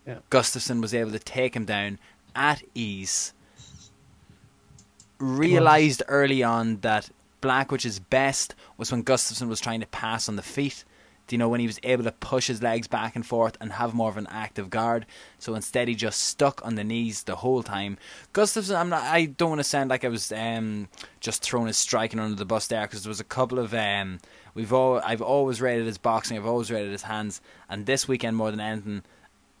Yeah. 0.06 0.20
Gustafsson 0.30 0.80
was 0.80 0.94
able 0.94 1.10
to 1.10 1.18
take 1.18 1.54
him 1.54 1.66
down 1.66 1.98
at 2.34 2.62
ease. 2.74 3.34
Realized 5.18 6.02
early 6.08 6.42
on 6.42 6.78
that 6.78 7.10
Blachowicz's 7.40 7.98
best 7.98 8.54
was 8.76 8.90
when 8.90 9.04
Gustafsson 9.04 9.48
was 9.48 9.60
trying 9.60 9.80
to 9.80 9.86
pass 9.86 10.28
on 10.28 10.36
the 10.36 10.42
feet. 10.42 10.84
Do 11.26 11.36
you 11.36 11.38
know 11.38 11.48
when 11.48 11.60
he 11.60 11.68
was 11.68 11.78
able 11.84 12.02
to 12.02 12.10
push 12.10 12.48
his 12.48 12.60
legs 12.60 12.88
back 12.88 13.14
and 13.14 13.24
forth 13.24 13.56
and 13.60 13.70
have 13.74 13.94
more 13.94 14.10
of 14.10 14.16
an 14.16 14.26
active 14.30 14.68
guard? 14.68 15.06
So 15.38 15.54
instead, 15.54 15.86
he 15.86 15.94
just 15.94 16.24
stuck 16.24 16.60
on 16.66 16.74
the 16.74 16.82
knees 16.82 17.22
the 17.22 17.36
whole 17.36 17.62
time. 17.62 17.98
Gustafsson, 18.34 18.76
I'm 18.76 18.88
not. 18.88 19.04
I 19.04 19.26
don't 19.26 19.50
want 19.50 19.60
to 19.60 19.64
sound 19.64 19.90
like 19.90 20.04
I 20.04 20.08
was 20.08 20.32
um, 20.32 20.88
just 21.20 21.42
throwing 21.44 21.68
his 21.68 21.76
striking 21.76 22.18
under 22.18 22.34
the 22.34 22.44
bus 22.44 22.66
there 22.66 22.82
because 22.82 23.04
there 23.04 23.10
was 23.10 23.20
a 23.20 23.24
couple 23.24 23.60
of 23.60 23.72
um, 23.74 24.18
we've 24.54 24.72
all 24.72 25.00
I've 25.04 25.22
always 25.22 25.60
rated 25.60 25.86
his 25.86 25.98
boxing. 25.98 26.36
I've 26.36 26.46
always 26.46 26.68
rated 26.68 26.90
his 26.90 27.02
hands, 27.02 27.40
and 27.68 27.86
this 27.86 28.08
weekend 28.08 28.36
more 28.36 28.50
than 28.50 28.58
anything, 28.58 29.04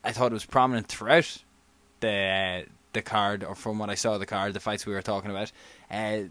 I 0.02 0.10
thought 0.10 0.32
it 0.32 0.34
was 0.34 0.46
prominent 0.46 0.88
throughout 0.88 1.44
the 2.00 2.64
uh, 2.66 2.68
the 2.92 3.02
card 3.02 3.44
or 3.44 3.54
from 3.54 3.78
what 3.78 3.90
I 3.90 3.94
saw 3.94 4.18
the 4.18 4.26
card, 4.26 4.54
the 4.54 4.60
fights 4.60 4.86
we 4.86 4.92
were 4.92 5.02
talking 5.02 5.30
about. 5.30 5.52
Uh, 5.88 6.22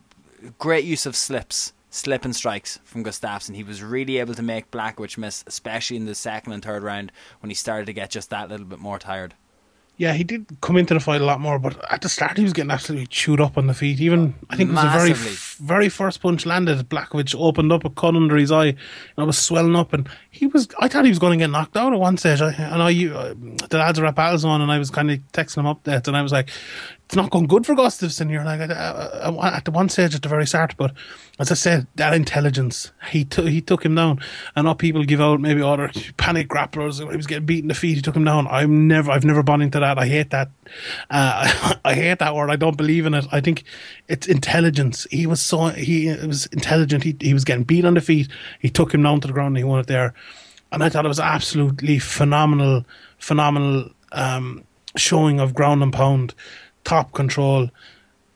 great 0.58 0.86
use 0.86 1.06
of 1.06 1.16
slips, 1.16 1.74
slip 1.90 2.26
and 2.26 2.36
strikes 2.36 2.80
from 2.84 3.04
Gustafsson. 3.04 3.56
He 3.56 3.64
was 3.64 3.84
really 3.84 4.18
able 4.18 4.34
to 4.36 4.44
make 4.44 4.72
Blachowicz 4.72 5.18
miss, 5.18 5.44
especially 5.48 5.98
in 5.98 6.06
the 6.06 6.16
second 6.16 6.54
and 6.54 6.64
third 6.64 6.84
round 6.84 7.12
when 7.42 7.50
he 7.50 7.56
started 7.56 7.86
to 7.86 7.94
get 7.94 8.10
just 8.10 8.30
that 8.30 8.50
little 8.50 8.66
bit 8.66 8.80
more 8.80 9.00
tired. 9.00 9.34
Yeah, 10.00 10.14
he 10.14 10.24
did 10.24 10.48
come 10.62 10.78
into 10.78 10.94
the 10.94 11.02
fight 11.02 11.20
a 11.20 11.26
lot 11.26 11.42
more, 11.42 11.60
but 11.60 11.78
at 11.92 12.00
the 12.00 12.08
start 12.08 12.38
he 12.38 12.44
was 12.44 12.54
getting 12.54 12.72
absolutely 12.72 13.08
chewed 13.08 13.42
up 13.42 13.58
on 13.58 13.68
the 13.68 13.74
feet. 13.74 14.00
Even 14.00 14.34
I 14.50 14.56
think 14.56 14.70
it 14.70 14.74
was 14.74 14.82
the 14.82 14.90
very 14.90 15.14
very 15.60 15.90
first 15.90 16.22
punch 16.22 16.46
landed, 16.46 16.88
Blachowicz 16.88 17.36
opened 17.38 17.74
up 17.74 17.84
a 17.84 17.90
cut 17.90 18.16
under 18.16 18.38
his 18.38 18.50
eye, 18.50 18.68
and 18.68 18.78
I 19.18 19.24
was 19.24 19.38
swelling 19.38 19.76
up, 19.76 19.92
and 19.92 20.08
he 20.32 20.48
was. 20.48 20.70
I 20.80 20.88
thought 20.88 21.04
he 21.04 21.12
was 21.12 21.20
going 21.20 21.38
to 21.38 21.44
get 21.44 21.52
knocked 21.52 21.76
out 21.76 21.92
at 21.92 22.00
one 22.00 22.16
stage. 22.16 22.40
I, 22.40 22.54
and 22.54 22.82
I, 22.82 23.14
uh, 23.14 23.34
the 23.68 23.78
lads 23.78 24.00
were 24.00 24.06
at 24.06 24.16
battles 24.16 24.46
on, 24.46 24.62
and 24.62 24.72
I 24.72 24.80
was 24.80 24.90
kind 24.90 25.12
of 25.12 25.20
texting 25.34 25.58
him 25.58 25.66
up 25.66 25.84
that, 25.84 26.08
and 26.08 26.16
I 26.16 26.22
was 26.22 26.32
like, 26.32 26.50
it's 27.10 27.16
not 27.16 27.32
going 27.32 27.48
good 27.48 27.66
for 27.66 27.74
Gustafsson. 27.74 28.30
You're 28.30 28.46
like 28.46 28.60
at 28.62 29.66
the 29.66 29.72
one 29.72 29.90
stage 29.90 30.14
at 30.14 30.22
the 30.22 30.30
very 30.30 30.46
start, 30.46 30.76
but 30.78 30.94
as 31.40 31.50
I 31.50 31.56
said, 31.56 31.88
that 31.96 32.14
intelligence 32.14 32.92
he 33.10 33.26
took 33.26 33.48
he 33.48 33.62
took 33.62 33.84
him 33.84 33.96
down. 33.96 34.20
And 34.56 34.68
all 34.68 34.76
people 34.76 35.04
give 35.04 35.20
out 35.20 35.42
maybe 35.42 35.60
other 35.60 35.90
panic 36.18 36.48
grapplers. 36.48 37.00
He 37.00 37.18
was 37.18 37.26
getting 37.26 37.48
beaten 37.48 37.70
the 37.70 37.74
feet. 37.74 37.96
He 37.96 38.04
took 38.04 38.16
him 38.16 38.26
down. 38.26 38.48
I'm 38.48 38.88
never 38.88 39.10
I've 39.10 39.26
never 39.26 39.42
bought 39.42 39.62
into 39.62 39.80
that. 39.80 39.98
I 39.98 40.06
hate 40.06 40.30
that. 40.30 40.52
Uh, 41.10 41.74
I 41.84 41.96
hate 41.96 42.20
that 42.20 42.36
word. 42.36 42.52
I 42.52 42.58
don't 42.58 42.78
believe 42.78 43.08
in 43.08 43.16
it. 43.16 43.26
I 43.32 43.42
think 43.42 43.64
it's 44.08 44.28
intelligence. 44.28 45.08
He 45.10 45.26
was 45.26 45.42
so 45.42 45.70
he 45.70 46.10
was 46.10 46.46
intelligent. 46.52 47.04
He 47.04 47.18
he 47.20 47.34
was 47.34 47.44
getting 47.44 47.64
beat 47.64 47.86
on 47.86 47.96
the 47.96 48.02
feet. 48.02 48.30
He 48.60 48.70
took 48.70 48.94
him 48.94 49.02
down 49.02 49.20
to 49.22 49.28
the 49.28 49.34
ground. 49.34 49.54
and 49.54 49.58
He 49.58 49.64
won 49.64 49.80
it 49.80 49.88
there, 49.88 50.14
and 50.72 50.84
I 50.84 50.90
thought 50.90 51.06
it 51.06 51.08
was 51.08 51.20
absolutely 51.20 51.98
phenomenal, 51.98 52.86
phenomenal 53.18 53.90
um, 54.12 54.64
showing 54.96 55.40
of 55.40 55.56
ground 55.56 55.82
and 55.82 55.92
pound 55.92 56.36
top 56.90 57.14
control, 57.14 57.70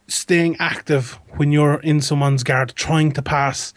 staying 0.08 0.56
active 0.60 1.20
when 1.38 1.52
you're 1.52 1.80
in 1.80 2.00
someone's 2.02 2.44
guard, 2.44 2.72
trying 2.76 3.12
to 3.12 3.22
pass. 3.22 3.74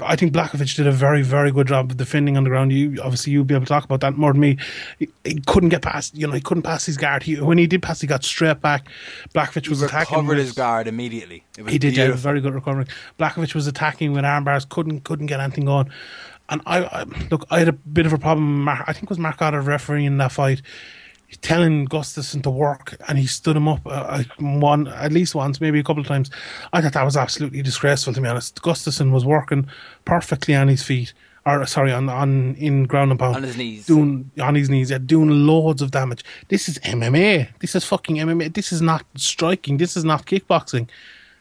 I 0.00 0.14
think 0.14 0.32
Blachowicz 0.32 0.76
did 0.76 0.86
a 0.86 0.92
very, 0.92 1.22
very 1.22 1.50
good 1.50 1.66
job 1.66 1.90
of 1.90 1.96
defending 1.96 2.36
on 2.36 2.44
the 2.44 2.50
ground. 2.50 2.72
You 2.72 3.00
obviously 3.02 3.32
you'll 3.32 3.44
be 3.44 3.54
able 3.54 3.66
to 3.66 3.68
talk 3.68 3.84
about 3.84 4.00
that 4.02 4.16
more 4.16 4.32
than 4.32 4.40
me. 4.40 4.58
He, 5.00 5.08
he 5.24 5.40
couldn't 5.46 5.70
get 5.70 5.82
past, 5.82 6.16
you 6.16 6.24
know, 6.24 6.32
he 6.32 6.40
couldn't 6.40 6.62
pass 6.62 6.86
his 6.86 6.96
guard. 6.96 7.24
He, 7.24 7.40
when 7.40 7.58
he 7.58 7.66
did 7.66 7.82
pass, 7.82 8.00
he 8.00 8.06
got 8.06 8.22
straight 8.22 8.60
back. 8.60 8.86
Blachowicz 9.34 9.68
was 9.68 9.82
attacking. 9.82 10.18
Recovered 10.18 10.38
his 10.38 10.52
guard 10.52 10.86
immediately. 10.86 11.42
he 11.68 11.78
did, 11.78 11.96
yeah, 11.96 12.12
very 12.12 12.40
good 12.40 12.54
recovery. 12.54 12.86
Blachowicz 13.18 13.54
was 13.54 13.66
attacking 13.66 14.12
with 14.12 14.24
arm 14.24 14.44
bars, 14.44 14.64
couldn't 14.64 15.00
couldn't 15.00 15.26
get 15.26 15.40
anything 15.40 15.64
going. 15.64 15.90
And 16.48 16.62
I, 16.64 16.84
I 16.84 17.04
look, 17.30 17.44
I 17.50 17.58
had 17.58 17.68
a 17.68 17.72
bit 17.72 18.06
of 18.06 18.12
a 18.12 18.18
problem. 18.18 18.68
I 18.68 18.92
think 18.92 19.04
it 19.04 19.08
was 19.08 19.18
Marc 19.18 19.38
Goddard 19.38 19.62
refereeing 19.62 20.16
that 20.18 20.30
fight 20.30 20.62
telling 21.40 21.86
Gustafsson 21.88 22.42
to 22.44 22.50
work, 22.50 22.96
and 23.08 23.18
he 23.18 23.26
stood 23.26 23.56
him 23.56 23.68
up 23.68 23.80
uh, 23.86 24.22
one 24.38 24.88
at 24.88 25.12
least 25.12 25.34
once, 25.34 25.60
maybe 25.60 25.78
a 25.80 25.84
couple 25.84 26.00
of 26.00 26.06
times. 26.06 26.30
I 26.72 26.80
thought 26.80 26.92
that 26.92 27.04
was 27.04 27.16
absolutely 27.16 27.62
disgraceful, 27.62 28.12
to 28.14 28.20
be 28.20 28.28
honest. 28.28 28.62
Gustafsson 28.62 29.10
was 29.12 29.24
working 29.24 29.66
perfectly 30.04 30.54
on 30.54 30.68
his 30.68 30.82
feet, 30.82 31.12
or 31.44 31.66
sorry, 31.66 31.92
on 31.92 32.08
on 32.08 32.54
in 32.56 32.84
ground 32.84 33.10
and 33.10 33.20
pound, 33.20 33.36
On 33.36 33.42
his 33.42 33.56
knees. 33.56 33.86
doing 33.86 34.30
on 34.40 34.54
his 34.54 34.70
knees, 34.70 34.90
yeah, 34.90 34.98
doing 34.98 35.30
loads 35.46 35.82
of 35.82 35.90
damage. 35.90 36.24
This 36.48 36.68
is 36.68 36.78
MMA. 36.80 37.48
This 37.60 37.74
is 37.74 37.84
fucking 37.84 38.16
MMA. 38.16 38.54
This 38.54 38.72
is 38.72 38.80
not 38.80 39.04
striking. 39.16 39.76
This 39.78 39.96
is 39.96 40.04
not 40.04 40.26
kickboxing. 40.26 40.88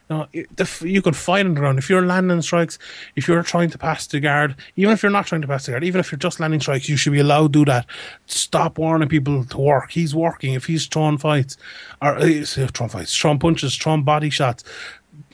No, 0.09 0.27
it, 0.33 0.55
the, 0.55 0.63
f- 0.63 0.83
you 0.83 1.01
could 1.01 1.15
fight 1.15 1.45
on 1.45 1.55
the 1.55 1.59
ground 1.59 1.79
if 1.79 1.89
you're 1.89 2.05
landing 2.05 2.41
strikes. 2.41 2.77
If 3.15 3.27
you're 3.27 3.41
trying 3.41 3.71
to 3.71 3.77
pass 3.77 4.05
the 4.05 4.19
guard, 4.19 4.55
even 4.75 4.93
if 4.93 5.01
you're 5.01 5.11
not 5.11 5.25
trying 5.25 5.41
to 5.41 5.47
pass 5.47 5.65
the 5.65 5.71
guard, 5.71 5.83
even 5.83 5.99
if 5.99 6.11
you're 6.11 6.19
just 6.19 6.39
landing 6.39 6.59
strikes, 6.59 6.87
you 6.87 6.95
should 6.95 7.13
be 7.13 7.19
allowed 7.19 7.53
to 7.53 7.59
do 7.59 7.65
that. 7.65 7.87
Stop 8.27 8.77
warning 8.77 9.09
people 9.09 9.43
to 9.45 9.57
work. 9.57 9.91
He's 9.91 10.13
working. 10.13 10.53
If 10.53 10.65
he's 10.65 10.85
throwing 10.85 11.17
fights, 11.17 11.57
or 12.01 12.17
uh, 12.17 12.25
he's 12.25 12.53
throwing 12.53 12.89
fights, 12.89 13.17
throwing 13.17 13.39
punches, 13.39 13.75
throwing 13.75 14.03
body 14.03 14.29
shots, 14.29 14.63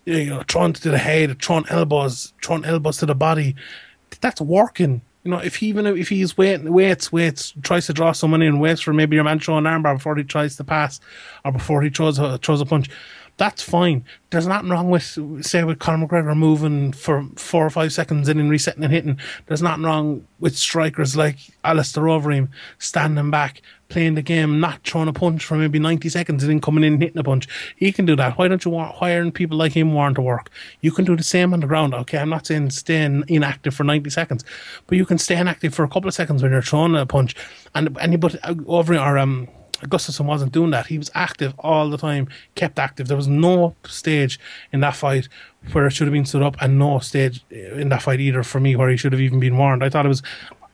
you 0.05 0.25
know, 0.25 0.43
throwing 0.47 0.73
to 0.73 0.89
the 0.89 0.97
head, 0.97 1.41
throwing 1.41 1.65
elbows, 1.69 2.33
throwing 2.41 2.63
elbows 2.63 2.97
to 2.97 3.05
the 3.05 3.15
body, 3.15 3.55
that's 4.21 4.39
working. 4.39 5.01
You 5.23 5.31
know, 5.31 5.37
if 5.37 5.57
he 5.57 5.67
even 5.67 5.85
if 5.85 6.09
he's 6.09 6.35
waiting, 6.35 6.73
waits, 6.73 7.11
waits, 7.11 7.53
tries 7.61 7.85
to 7.85 7.93
draw 7.93 8.11
someone 8.11 8.41
in, 8.41 8.57
waits 8.57 8.81
for 8.81 8.91
maybe 8.91 9.15
your 9.15 9.23
man 9.23 9.39
throwing 9.39 9.67
an 9.67 9.83
armbar 9.83 9.95
before 9.95 10.15
he 10.15 10.23
tries 10.23 10.55
to 10.55 10.63
pass, 10.63 10.99
or 11.45 11.51
before 11.51 11.83
he 11.83 11.89
throws 11.91 12.17
a 12.17 12.39
throws 12.39 12.59
a 12.59 12.65
punch, 12.65 12.89
that's 13.41 13.63
fine. 13.63 14.05
There's 14.29 14.45
nothing 14.45 14.69
wrong 14.69 14.91
with 14.91 15.17
say 15.43 15.63
with 15.63 15.79
Conor 15.79 16.05
McGregor 16.05 16.37
moving 16.37 16.91
for 16.91 17.25
four 17.37 17.65
or 17.65 17.71
five 17.71 17.91
seconds 17.91 18.29
and 18.29 18.39
then 18.39 18.49
resetting 18.49 18.83
and 18.83 18.93
hitting. 18.93 19.19
There's 19.47 19.63
nothing 19.63 19.83
wrong 19.83 20.27
with 20.39 20.55
strikers 20.55 21.17
like 21.17 21.37
Alistair 21.63 22.03
Overeem 22.03 22.49
standing 22.77 23.31
back, 23.31 23.63
playing 23.89 24.13
the 24.13 24.21
game, 24.21 24.59
not 24.59 24.83
throwing 24.83 25.07
a 25.07 25.13
punch 25.13 25.43
for 25.43 25.57
maybe 25.57 25.79
90 25.79 26.07
seconds 26.09 26.43
and 26.43 26.51
then 26.51 26.61
coming 26.61 26.83
in 26.83 26.93
and 26.93 27.01
hitting 27.01 27.17
a 27.17 27.23
punch. 27.23 27.47
He 27.75 27.91
can 27.91 28.05
do 28.05 28.15
that. 28.15 28.37
Why 28.37 28.47
don't 28.47 28.63
you 28.63 28.69
want 28.69 28.93
hiring 28.93 29.31
people 29.31 29.57
like 29.57 29.71
him 29.71 29.91
want 29.93 30.17
to 30.17 30.21
work? 30.21 30.51
You 30.81 30.91
can 30.91 31.05
do 31.05 31.15
the 31.15 31.23
same 31.23 31.51
on 31.51 31.61
the 31.61 31.67
ground. 31.67 31.95
Okay, 31.95 32.19
I'm 32.19 32.29
not 32.29 32.45
saying 32.45 32.69
staying 32.69 33.23
inactive 33.27 33.73
for 33.73 33.83
90 33.83 34.11
seconds, 34.11 34.45
but 34.85 34.99
you 34.99 35.05
can 35.07 35.17
stay 35.17 35.37
inactive 35.37 35.73
for 35.73 35.83
a 35.83 35.89
couple 35.89 36.07
of 36.07 36.13
seconds 36.13 36.43
when 36.43 36.51
you're 36.51 36.61
throwing 36.61 36.95
a 36.95 37.07
punch. 37.07 37.35
And 37.73 37.97
anybody 37.97 38.37
over 38.67 38.95
or 38.95 39.17
um 39.17 39.47
Gustafsson 39.81 40.25
wasn't 40.25 40.51
doing 40.51 40.71
that. 40.71 40.87
He 40.87 40.97
was 40.97 41.09
active 41.15 41.53
all 41.59 41.89
the 41.89 41.97
time, 41.97 42.27
kept 42.55 42.79
active. 42.79 43.07
There 43.07 43.17
was 43.17 43.27
no 43.27 43.75
stage 43.85 44.39
in 44.71 44.79
that 44.81 44.95
fight 44.95 45.27
where 45.71 45.85
it 45.87 45.91
should 45.91 46.07
have 46.07 46.13
been 46.13 46.25
stood 46.25 46.43
up, 46.43 46.55
and 46.61 46.77
no 46.79 46.99
stage 46.99 47.43
in 47.51 47.89
that 47.89 48.01
fight 48.03 48.19
either 48.19 48.43
for 48.43 48.59
me 48.59 48.75
where 48.75 48.89
he 48.89 48.97
should 48.97 49.11
have 49.11 49.21
even 49.21 49.39
been 49.39 49.57
warned. 49.57 49.83
I 49.83 49.89
thought 49.89 50.05
it 50.05 50.09
was. 50.09 50.21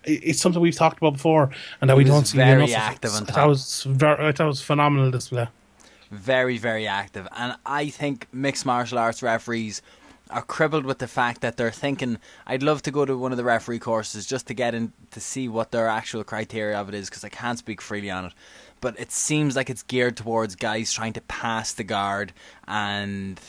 It's 0.04 0.40
something 0.40 0.62
we've 0.62 0.76
talked 0.76 0.98
about 1.00 1.14
before, 1.14 1.50
and 1.82 1.90
that 1.90 1.96
He 1.96 2.04
we 2.04 2.04
don't 2.06 2.26
see 2.26 2.38
very 2.38 2.64
enough. 2.64 2.78
active 2.78 3.14
on 3.14 3.24
I 3.24 3.26
thought 3.26 3.46
it 3.46 3.50
was 3.50 3.84
very, 3.84 4.28
I 4.28 4.32
thought 4.32 4.46
it 4.46 4.48
was 4.48 4.62
phenomenal 4.62 5.12
display. 5.12 5.48
very, 6.12 6.58
very 6.58 6.88
active. 6.88 7.28
And 7.36 7.56
I 7.66 7.90
think 7.90 8.28
mixed 8.32 8.66
martial 8.66 8.98
arts 8.98 9.22
referees 9.22 9.82
are 10.30 10.42
crippled 10.42 10.86
with 10.86 11.00
the 11.00 11.08
fact 11.08 11.42
that 11.42 11.58
they're 11.58 11.72
thinking, 11.72 12.18
I'd 12.46 12.64
love 12.64 12.82
to 12.84 12.92
go 12.92 13.06
to 13.06 13.18
one 13.18 13.32
of 13.32 13.38
the 13.38 13.44
referee 13.44 13.80
courses 13.80 14.26
just 14.26 14.48
to 14.48 14.54
get 14.54 14.74
in 14.76 14.94
to 15.12 15.20
see 15.20 15.48
what 15.48 15.72
their 15.72 15.88
actual 15.88 16.24
criteria 16.24 16.78
of 16.80 16.90
it 16.90 16.96
is 16.96 17.10
because 17.10 17.24
I 17.24 17.30
can't 17.30 17.58
speak 17.58 17.82
freely 17.82 18.10
on 18.10 18.26
it. 18.26 18.34
But 18.82 19.00
it 19.00 19.12
seems 19.12 19.56
like 19.56 19.70
it's 19.70 19.84
geared 19.84 20.18
towards 20.18 20.56
guys 20.56 20.92
trying 20.94 21.14
to 21.14 21.22
pass 21.22 21.74
the 21.74 21.84
guard 21.84 22.32
and 22.68 23.40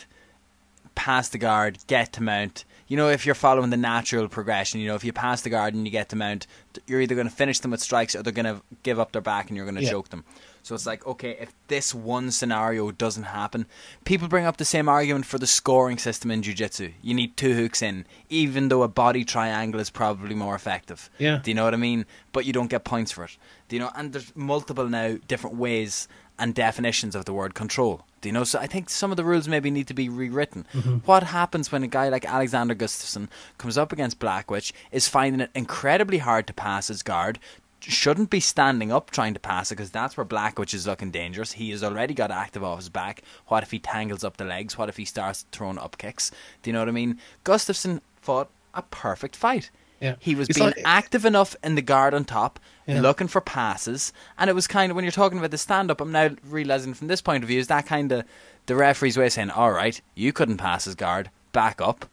pass 0.95 1.29
the 1.29 1.39
guard, 1.39 1.79
get 1.87 2.13
to 2.15 2.23
mount. 2.23 2.65
You 2.89 2.97
know, 2.97 3.09
if 3.11 3.27
you're 3.27 3.35
following 3.35 3.71
the 3.71 3.77
natural 3.77 4.29
progression, 4.29 4.81
you 4.81 4.89
know, 4.89 4.95
if 4.95 5.05
you 5.05 5.13
pass 5.13 5.43
the 5.43 5.51
guard 5.51 5.75
and 5.75 5.85
you 5.87 5.91
get 5.91 6.09
to 6.09 6.17
mount, 6.17 6.47
you're 6.87 7.01
either 7.03 7.15
going 7.15 7.29
to 7.29 7.35
finish 7.35 7.61
them 7.61 7.71
with 7.73 7.81
strikes 7.81 8.17
or 8.17 8.23
they're 8.23 8.33
going 8.33 8.47
to 8.47 8.63
give 8.83 8.99
up 8.99 9.13
their 9.13 9.21
back 9.21 9.49
and 9.49 9.57
you're 9.57 9.67
going 9.67 9.77
to 9.77 9.83
Yeah. 9.83 9.91
choke 9.91 10.09
them. 10.09 10.25
So 10.69 10.75
it's 10.75 10.85
like, 10.85 11.07
okay, 11.07 11.35
if 11.41 11.55
this 11.69 11.95
one 11.95 12.31
scenario 12.31 12.91
doesn't 12.91 13.23
happen, 13.23 13.65
people 14.05 14.29
bring 14.29 14.45
up 14.45 14.59
the 14.59 14.67
same 14.67 14.87
argument 14.87 15.25
for 15.25 15.39
the 15.39 15.47
scoring 15.47 15.97
system 15.97 16.31
in 16.31 16.43
jiu-jitsu. 16.43 16.93
You 17.01 17.15
need 17.15 17.39
two 17.39 17.55
hooks 17.55 17.81
in, 17.81 18.05
even 18.29 18.69
though 18.69 18.83
a 18.83 18.89
body 18.89 19.25
triangle 19.25 19.81
is 19.81 19.89
probably 19.89 20.35
more 20.35 20.55
effective. 20.55 21.09
Yeah. 21.17 21.39
Do 21.43 21.51
you 21.51 21.55
know 21.55 21.65
what 21.65 21.73
I 21.73 21.79
mean? 21.79 22.05
But 22.33 22.45
you 22.45 22.53
don't 22.53 22.69
get 22.69 22.85
points 22.85 23.11
for 23.11 23.25
it. 23.25 23.39
Do 23.69 23.77
you 23.77 23.81
know? 23.81 23.91
And 23.97 24.13
there's 24.13 24.37
multiple 24.37 24.87
now 24.87 25.17
different 25.27 25.57
ways 25.57 26.07
and 26.39 26.55
definitions 26.55 27.15
of 27.15 27.25
the 27.25 27.33
word 27.33 27.55
control. 27.55 28.05
Do 28.21 28.29
you 28.29 28.35
know? 28.35 28.45
So 28.45 28.59
I 28.59 28.67
think 28.67 28.91
some 28.91 29.11
of 29.11 29.17
the 29.17 29.25
rules 29.25 29.49
maybe 29.49 29.71
need 29.71 29.87
to 29.87 29.95
be 29.95 30.11
rewritten. 30.11 30.67
Mm-hmm. 30.75 30.97
What 31.07 31.23
happens 31.23 31.73
when 31.73 31.83
a 31.83 31.89
guy 31.89 32.11
like 32.11 32.27
Alexander 32.27 32.75
Gustafsson 32.75 33.29
comes 33.57 33.79
up 33.79 33.91
against 33.91 34.19
Blachowicz, 34.19 34.73
is 34.93 35.09
finding 35.09 35.41
it 35.41 35.51
incredibly 35.55 36.19
hard 36.19 36.47
to 36.47 36.53
pass 36.53 36.89
his 36.89 37.03
guard, 37.03 37.39
shouldn't 37.81 38.31
be 38.31 38.41
standing 38.41 38.91
up 38.93 39.11
trying 39.11 39.35
to 39.35 39.41
pass 39.41 39.71
it 39.71 39.77
because 39.77 39.91
that's 39.91 40.17
where 40.17 40.27
Blachowicz 40.27 40.75
is 40.75 40.87
looking 40.87 41.11
dangerous. 41.11 41.53
He 41.53 41.71
has 41.71 41.83
already 41.85 42.15
got 42.15 42.31
active 42.31 42.65
off 42.65 42.79
his 42.79 42.89
back. 42.89 43.23
What 43.47 43.63
if 43.63 43.71
he 43.71 43.79
tangles 43.79 44.25
up 44.25 44.37
the 44.37 44.45
legs? 44.45 44.77
What 44.77 44.89
if 44.89 44.97
he 44.97 45.05
starts 45.05 45.47
throwing 45.53 45.79
up 45.79 45.99
kicks? 45.99 46.31
Do 46.63 46.71
you 46.71 46.73
know 46.75 46.81
what 46.81 46.89
I 46.89 46.93
mean? 46.93 47.19
Gustafsson 47.45 48.01
fought 48.21 48.51
a 48.75 48.83
perfect 48.83 49.37
fight. 49.37 49.71
Yeah. 50.01 50.15
He 50.21 50.35
was 50.37 50.49
It's 50.49 50.59
being 50.59 50.71
like- 50.71 50.83
active 50.85 51.25
enough 51.25 51.57
in 51.65 51.75
the 51.75 51.83
guard 51.83 52.15
on 52.15 52.25
top, 52.25 52.61
Yeah. 52.87 53.01
looking 53.01 53.27
for 53.27 53.41
passes, 53.41 54.13
and 54.39 54.49
it 54.49 54.53
was 54.53 54.67
kind 54.69 54.91
of 54.93 54.97
when 54.97 55.05
you're 55.05 55.11
talking 55.11 55.39
about 55.39 55.51
the 55.51 55.59
stand 55.59 55.91
up. 55.91 56.01
I'm 56.01 56.13
now 56.13 56.31
realizing 56.45 56.95
from 56.95 57.09
this 57.09 57.21
point 57.21 57.43
of 57.43 57.49
view 57.49 57.59
is 57.59 57.67
that 57.67 57.87
kind 57.87 58.13
of 58.13 58.25
the 58.67 58.77
referee's 58.77 59.17
way 59.17 59.27
of 59.27 59.33
saying, 59.33 59.51
"All 59.51 59.73
right, 59.73 60.01
you 60.15 60.33
couldn't 60.33 60.59
pass 60.59 60.85
his 60.85 60.95
guard, 60.95 61.31
back 61.53 61.81
up." 61.81 62.07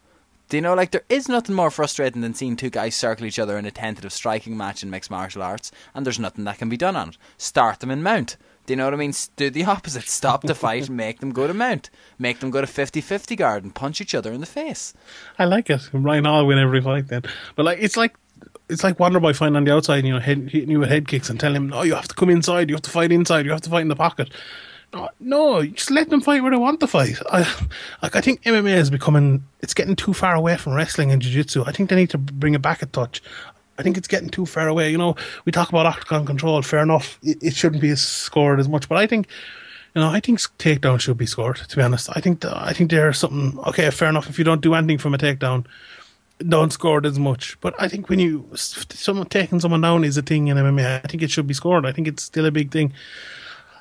Do 0.48 0.56
you 0.56 0.60
know, 0.60 0.74
like 0.74 0.92
there 0.92 1.04
is 1.08 1.28
nothing 1.28 1.56
more 1.56 1.70
frustrating 1.70 2.22
than 2.22 2.34
seeing 2.34 2.56
two 2.56 2.70
guys 2.70 2.94
circle 2.94 3.26
each 3.26 3.38
other 3.38 3.58
in 3.58 3.66
a 3.66 3.70
tentative 3.70 4.12
striking 4.12 4.56
match 4.56 4.82
in 4.82 4.90
mixed 4.90 5.10
martial 5.10 5.42
arts, 5.42 5.72
and 5.94 6.06
there's 6.06 6.20
nothing 6.20 6.44
that 6.44 6.58
can 6.58 6.68
be 6.68 6.76
done 6.76 6.94
on 6.94 7.10
it. 7.10 7.18
Start 7.36 7.80
them 7.80 7.90
in 7.90 8.02
mount. 8.02 8.36
Do 8.66 8.72
you 8.72 8.76
know 8.76 8.84
what 8.84 8.94
I 8.94 8.96
mean? 8.96 9.12
Do 9.36 9.50
the 9.50 9.64
opposite. 9.76 10.04
Stop 10.04 10.42
the 10.42 10.54
fight 10.54 10.88
and 10.88 10.96
make 10.96 11.20
them 11.20 11.32
go 11.32 11.46
to 11.46 11.54
mount. 11.54 11.90
Make 12.18 12.40
them 12.40 12.50
go 12.50 12.60
to 12.60 12.66
50-50 12.66 13.36
guard 13.36 13.64
and 13.64 13.74
punch 13.74 14.00
each 14.00 14.14
other 14.14 14.32
in 14.32 14.40
the 14.40 14.46
face. 14.46 14.94
I 15.38 15.44
like 15.46 15.70
it. 15.70 15.88
Ryan 15.92 16.24
Hall 16.24 16.46
win 16.46 16.58
every 16.58 16.80
fight 16.80 17.08
then. 17.08 17.22
But 17.54 17.64
like 17.64 17.78
it's 17.80 17.96
like 17.96 18.16
it's 18.68 18.84
like 18.84 18.98
Wonderboy 18.98 19.36
fighting 19.36 19.56
on 19.56 19.64
the 19.64 19.72
outside, 19.72 20.04
you 20.04 20.12
know, 20.12 20.18
head, 20.18 20.50
hitting 20.50 20.70
you 20.70 20.80
with 20.80 20.88
head 20.88 21.06
kicks 21.08 21.30
and 21.30 21.38
telling 21.38 21.56
him, 21.56 21.68
No, 21.68 21.82
you 21.82 21.94
have 21.94 22.08
to 22.08 22.14
come 22.14 22.30
inside, 22.30 22.68
you 22.68 22.74
have 22.74 22.82
to 22.82 22.90
fight 22.90 23.12
inside, 23.12 23.46
you 23.46 23.52
have 23.52 23.60
to 23.62 23.70
fight 23.70 23.82
in 23.82 23.88
the 23.88 23.96
pocket. 23.96 24.30
No, 24.96 25.10
no, 25.20 25.62
just 25.66 25.90
let 25.90 26.08
them 26.08 26.22
fight 26.22 26.42
where 26.42 26.50
they 26.50 26.56
want 26.56 26.80
to 26.80 26.86
fight. 26.86 27.18
I 27.30 27.40
like 28.02 28.16
I 28.16 28.22
think 28.22 28.42
MMA 28.44 28.76
is 28.76 28.88
becoming 28.88 29.44
it's 29.60 29.74
getting 29.74 29.94
too 29.94 30.14
far 30.14 30.34
away 30.34 30.56
from 30.56 30.72
wrestling 30.72 31.10
and 31.10 31.20
jiu 31.20 31.32
jitsu. 31.32 31.64
I 31.66 31.72
think 31.72 31.90
they 31.90 31.96
need 31.96 32.10
to 32.10 32.18
bring 32.18 32.54
it 32.54 32.62
back 32.62 32.80
a 32.80 32.86
touch. 32.86 33.22
I 33.78 33.82
think 33.82 33.98
it's 33.98 34.08
getting 34.08 34.30
too 34.30 34.46
far 34.46 34.68
away. 34.68 34.90
You 34.90 34.96
know, 34.96 35.14
we 35.44 35.52
talk 35.52 35.68
about 35.68 35.84
octagon 35.84 36.24
control. 36.24 36.62
Fair 36.62 36.82
enough, 36.82 37.18
it, 37.22 37.42
it 37.42 37.54
shouldn't 37.54 37.82
be 37.82 37.94
scored 37.94 38.58
as 38.58 38.70
much, 38.70 38.88
but 38.88 38.96
I 38.96 39.06
think 39.06 39.28
you 39.94 40.00
know, 40.00 40.08
I 40.08 40.20
think 40.20 40.40
takedown 40.58 40.98
should 40.98 41.18
be 41.18 41.26
scored. 41.26 41.56
To 41.56 41.76
be 41.76 41.82
honest, 41.82 42.08
I 42.16 42.20
think 42.20 42.42
I 42.46 42.72
think 42.72 42.90
there's 42.90 43.18
something. 43.18 43.58
Okay, 43.66 43.90
fair 43.90 44.08
enough. 44.08 44.30
If 44.30 44.38
you 44.38 44.44
don't 44.44 44.62
do 44.62 44.74
anything 44.74 44.98
from 44.98 45.12
a 45.12 45.18
takedown, 45.18 45.66
don't 46.48 46.72
score 46.72 47.04
as 47.04 47.18
much. 47.18 47.58
But 47.60 47.74
I 47.78 47.88
think 47.88 48.08
when 48.08 48.18
you 48.18 48.48
someone 48.54 49.26
taking 49.26 49.60
someone 49.60 49.82
down 49.82 50.04
is 50.04 50.16
a 50.16 50.22
thing 50.22 50.48
in 50.48 50.56
MMA. 50.56 51.04
I 51.04 51.06
think 51.06 51.22
it 51.22 51.30
should 51.30 51.46
be 51.46 51.54
scored. 51.54 51.84
I 51.84 51.92
think 51.92 52.08
it's 52.08 52.22
still 52.22 52.46
a 52.46 52.50
big 52.50 52.70
thing. 52.70 52.94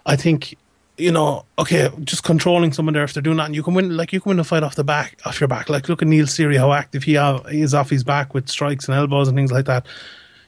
I 0.06 0.16
think 0.16 0.58
you 0.98 1.12
know, 1.12 1.46
okay, 1.60 1.90
just 2.04 2.24
controlling 2.24 2.72
someone 2.72 2.94
there 2.94 3.04
if 3.04 3.14
they're 3.14 3.24
doing 3.24 3.38
that, 3.38 3.48
and 3.48 3.56
you 3.56 3.64
can 3.64 3.74
win. 3.74 3.98
Like 3.98 4.14
you 4.14 4.22
can 4.22 4.30
win 4.30 4.40
a 4.40 4.44
fight 4.44 4.64
off 4.64 4.76
the 4.76 4.84
back, 4.84 5.20
off 5.26 5.40
your 5.40 5.48
back. 5.48 5.70
Like 5.70 5.90
look 5.90 6.02
at 6.02 6.08
Neil 6.08 6.26
Seery, 6.26 6.58
how 6.58 6.72
active 6.72 7.04
he, 7.04 7.16
is 7.16 7.74
off 7.74 7.90
his 7.90 8.04
back 8.04 8.34
with 8.34 8.48
strikes 8.48 8.88
and 8.88 8.96
elbows 8.96 9.28
and 9.28 9.38
things 9.38 9.52
like 9.52 9.66
that. 9.66 9.86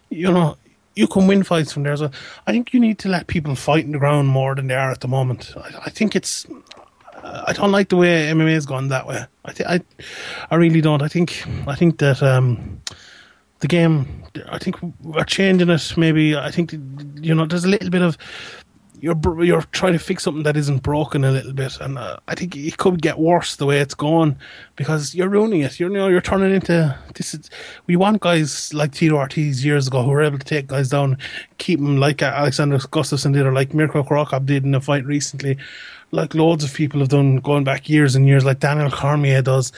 You 0.10 0.32
know, 0.32 0.58
you 0.96 1.08
can 1.08 1.28
win 1.28 1.44
fights 1.44 1.74
from 1.74 1.84
there. 1.84 1.98
So 1.98 2.10
I 2.46 2.52
think 2.52 2.74
you 2.74 2.80
need 2.80 2.98
to 3.00 3.10
let 3.10 3.28
people 3.28 3.56
fight 3.56 3.84
in 3.84 3.92
the 3.92 4.00
ground 4.00 4.30
more 4.30 4.56
than 4.56 4.68
they 4.68 4.76
are 4.76 4.92
at 4.92 5.02
the 5.02 5.08
moment. 5.08 5.54
I, 5.58 5.86
I 5.86 5.90
think 5.90 6.16
it's. 6.16 6.46
I 7.24 7.52
don't 7.52 7.72
like 7.72 7.90
the 7.90 7.98
way 7.98 8.32
MMA 8.32 8.54
has 8.54 8.66
gone 8.66 8.88
that 8.88 9.06
way. 9.06 9.26
I, 9.44 9.52
th- 9.52 9.68
I, 9.68 9.82
I 10.50 10.56
really 10.56 10.80
don't. 10.80 11.02
I 11.02 11.10
think. 11.10 11.44
I 11.68 11.76
think 11.76 11.98
that 12.00 12.24
um, 12.24 12.82
the 13.60 13.68
game. 13.68 14.24
I 14.50 14.60
think 14.60 14.78
we're 15.02 15.26
changing 15.26 15.70
it. 15.70 15.94
Maybe 15.98 16.38
I 16.38 16.52
think 16.52 16.72
you 16.72 17.36
know. 17.36 17.46
There's 17.46 17.66
a 17.66 17.70
little 17.70 17.90
bit 17.90 18.02
of 18.02 18.18
you're 19.00 19.44
you're 19.44 19.62
trying 19.72 19.94
to 19.94 20.00
fix 20.00 20.24
something 20.24 20.44
that 20.44 20.58
isn't 20.58 20.84
broken 20.84 21.24
a 21.24 21.32
little 21.32 21.54
bit, 21.54 21.80
and 21.80 21.98
uh, 21.98 22.18
I 22.28 22.36
think 22.36 22.56
it 22.56 22.78
could 22.78 23.02
get 23.02 23.20
worse 23.20 23.56
the 23.56 23.66
way 23.66 23.80
it's 23.80 23.94
going 23.94 24.38
because 24.76 25.14
you're 25.14 25.30
ruining 25.30 25.62
it. 25.62 25.80
You're 25.80 25.90
you 25.90 25.98
know 25.98 26.08
you're 26.08 26.22
turning 26.22 26.54
into 26.54 26.98
this. 27.14 27.34
Is, 27.34 27.50
we 27.86 27.96
want 27.96 28.22
guys 28.22 28.74
like 28.74 28.94
Tito 28.94 29.16
Ortiz 29.16 29.64
years 29.64 29.88
ago 29.88 30.04
who 30.04 30.12
were 30.12 30.24
able 30.24 30.40
to 30.40 30.46
take 30.46 30.68
guys 30.68 30.90
down, 30.90 31.18
keep 31.58 31.80
them 31.80 31.98
like 31.98 32.22
Alexander 32.22 32.78
Gustafsson 32.78 33.34
did, 33.34 33.46
or 33.46 33.54
like 33.54 33.74
Mirko 33.74 34.04
Cro 34.04 34.26
Cop 34.26 34.46
did 34.46 34.64
in 34.64 34.74
a 34.76 34.82
fight 34.82 35.06
recently, 35.06 35.58
like 36.12 36.34
loads 36.34 36.64
of 36.64 36.74
people 36.74 37.00
have 37.00 37.10
done 37.10 37.38
going 37.38 37.64
back 37.64 37.90
years 37.90 38.16
and 38.16 38.28
years, 38.28 38.46
like 38.46 38.60
Daniel 38.60 38.92
Cormier 38.92 39.42
does. 39.42 39.72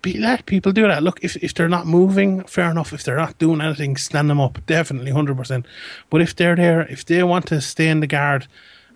Be, 0.00 0.16
let 0.16 0.46
people 0.46 0.70
do 0.72 0.86
that. 0.86 1.02
Look, 1.02 1.18
if, 1.22 1.36
if 1.36 1.54
they're 1.54 1.68
not 1.68 1.86
moving, 1.86 2.44
fair 2.44 2.70
enough. 2.70 2.92
If 2.92 3.02
they're 3.02 3.16
not 3.16 3.38
doing 3.38 3.60
anything, 3.60 3.96
stand 3.96 4.30
them 4.30 4.40
up. 4.40 4.64
Definitely, 4.66 5.10
100%. 5.10 5.64
But 6.08 6.22
if 6.22 6.36
they're 6.36 6.54
there, 6.54 6.82
if 6.82 7.04
they 7.04 7.22
want 7.24 7.46
to 7.46 7.60
stay 7.60 7.88
in 7.88 8.00
the 8.00 8.06
guard 8.06 8.46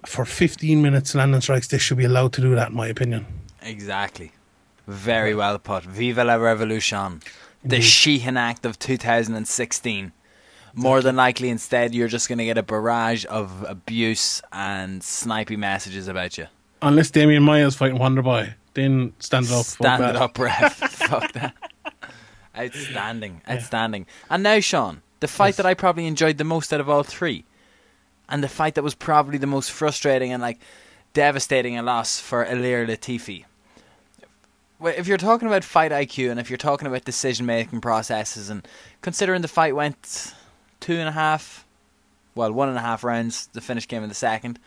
for 0.06 0.24
15 0.24 0.80
minutes 0.80 1.14
landing 1.14 1.40
strikes, 1.40 1.68
they 1.68 1.78
should 1.78 1.98
be 1.98 2.04
allowed 2.04 2.32
to 2.34 2.40
do 2.40 2.54
that, 2.54 2.70
in 2.70 2.76
my 2.76 2.86
opinion. 2.86 3.26
Exactly. 3.62 4.32
Very 4.86 5.34
well 5.34 5.58
put. 5.58 5.84
Viva 5.84 6.24
la 6.24 6.34
revolution. 6.34 7.20
The 7.64 7.80
Sheehan 7.80 8.36
Act 8.36 8.66
of 8.66 8.78
2016. 8.78 10.12
More 10.74 11.02
than 11.02 11.16
likely, 11.16 11.50
instead, 11.50 11.94
you're 11.94 12.08
just 12.08 12.28
going 12.28 12.38
to 12.38 12.44
get 12.44 12.58
a 12.58 12.62
barrage 12.62 13.26
of 13.28 13.64
abuse 13.68 14.40
and 14.52 15.02
snipey 15.02 15.56
messages 15.56 16.08
about 16.08 16.38
you. 16.38 16.46
Unless 16.80 17.10
Demian 17.10 17.42
Maia's 17.42 17.76
fighting 17.76 17.98
Wonderboy, 17.98 18.54
then 18.74 19.12
stand 19.18 19.46
it 19.46 19.52
up. 19.52 19.64
Stand 19.64 20.04
it 20.04 20.16
up, 20.16 20.38
ref. 20.38 20.76
Fuck 20.90 21.32
that. 21.32 21.54
Outstanding, 22.56 23.40
outstanding. 23.48 24.06
And 24.28 24.42
now, 24.42 24.60
Sean, 24.60 25.02
the 25.20 25.28
fight 25.28 25.56
that 25.56 25.66
I 25.66 25.74
probably 25.74 26.06
enjoyed 26.06 26.38
the 26.38 26.44
most 26.44 26.72
out 26.72 26.80
of 26.80 26.88
all 26.88 27.02
three, 27.02 27.44
and 28.28 28.42
the 28.42 28.48
fight 28.48 28.74
that 28.74 28.82
was 28.82 28.94
probably 28.94 29.38
the 29.38 29.46
most 29.46 29.70
frustrating 29.70 30.32
and 30.32 30.42
like 30.42 30.58
devastating 31.12 31.78
a 31.78 31.82
loss 31.82 32.18
for 32.18 32.44
Ilir 32.44 32.86
Latifi. 32.86 33.44
Well, 34.78 34.94
If 34.96 35.06
you're 35.06 35.18
talking 35.18 35.48
about 35.48 35.64
fight 35.64 35.92
IQ 35.92 36.30
and 36.30 36.40
if 36.40 36.50
you're 36.50 36.56
talking 36.56 36.88
about 36.88 37.04
decision 37.04 37.46
making 37.46 37.80
processes, 37.80 38.50
and 38.50 38.66
considering 39.00 39.42
the 39.42 39.48
fight 39.48 39.76
went 39.76 40.34
two 40.80 40.94
and 40.94 41.08
a 41.08 41.12
half, 41.12 41.64
well, 42.34 42.52
one 42.52 42.68
and 42.68 42.76
a 42.76 42.82
half 42.82 43.04
rounds, 43.04 43.48
the 43.52 43.60
finish 43.60 43.86
came 43.86 44.02
in 44.02 44.08
the 44.08 44.14
second. 44.14 44.58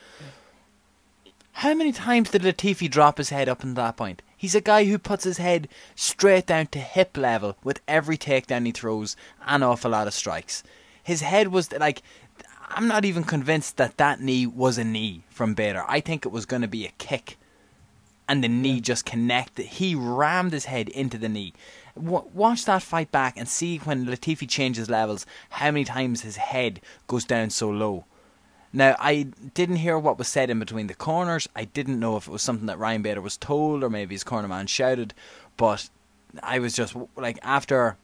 How 1.59 1.73
many 1.73 1.93
times 1.93 2.31
did 2.31 2.41
Latifi 2.41 2.91
drop 2.91 3.17
his 3.17 3.29
head 3.29 3.47
up 3.47 3.63
until 3.63 3.85
that 3.85 3.95
point? 3.95 4.21
He's 4.35 4.55
a 4.55 4.61
guy 4.61 4.83
who 4.83 4.99
puts 4.99 5.23
his 5.23 5.37
head 5.37 5.69
straight 5.95 6.47
down 6.47 6.67
to 6.67 6.79
hip 6.79 7.15
level 7.15 7.55
with 7.63 7.79
every 7.87 8.17
takedown 8.17 8.65
he 8.65 8.73
throws, 8.73 9.15
an 9.47 9.63
awful 9.63 9.91
lot 9.91 10.05
of 10.05 10.13
strikes. 10.13 10.63
His 11.01 11.21
head 11.21 11.47
was 11.47 11.71
like, 11.71 12.01
I'm 12.67 12.89
not 12.89 13.05
even 13.05 13.23
convinced 13.23 13.77
that 13.77 13.95
that 13.95 14.19
knee 14.19 14.45
was 14.45 14.77
a 14.77 14.83
knee 14.83 15.23
from 15.29 15.53
Bader. 15.53 15.85
I 15.87 16.01
think 16.01 16.25
it 16.25 16.31
was 16.33 16.45
going 16.45 16.61
to 16.61 16.67
be 16.67 16.85
a 16.85 16.91
kick, 16.97 17.37
and 18.27 18.43
the 18.43 18.49
knee 18.49 18.81
just 18.81 19.05
connected. 19.05 19.65
He 19.65 19.95
rammed 19.95 20.51
his 20.51 20.65
head 20.65 20.89
into 20.89 21.17
the 21.17 21.29
knee. 21.29 21.53
Watch 21.95 22.65
that 22.65 22.83
fight 22.83 23.13
back 23.13 23.35
and 23.37 23.47
see 23.47 23.77
when 23.77 24.07
Latifi 24.07 24.47
changes 24.47 24.89
levels, 24.89 25.25
how 25.51 25.71
many 25.71 25.85
times 25.85 26.23
his 26.23 26.35
head 26.35 26.81
goes 27.07 27.23
down 27.23 27.49
so 27.49 27.69
low. 27.69 28.03
Now, 28.75 28.97
I 28.99 29.27
didn't 29.53 29.77
hear 29.77 29.97
what 29.97 30.17
was 30.17 30.27
said 30.27 30.49
in 30.49 30.59
between 30.59 30.87
the 30.87 30.93
corners. 30.93 31.47
I 31.55 31.63
didn't 31.63 31.97
know 31.97 32.17
if 32.17 32.27
it 32.27 32.31
was 32.31 32.41
something 32.41 32.65
that 32.65 32.77
Ryan 32.77 33.01
Bader 33.01 33.21
was 33.21 33.37
told 33.37 33.85
or 33.85 33.89
maybe 33.89 34.13
his 34.13 34.25
corner 34.25 34.49
man 34.49 34.67
shouted. 34.67 35.13
But 35.55 35.89
I 36.43 36.59
was 36.59 36.73
just 36.73 36.93
like, 37.15 37.39
after. 37.41 37.95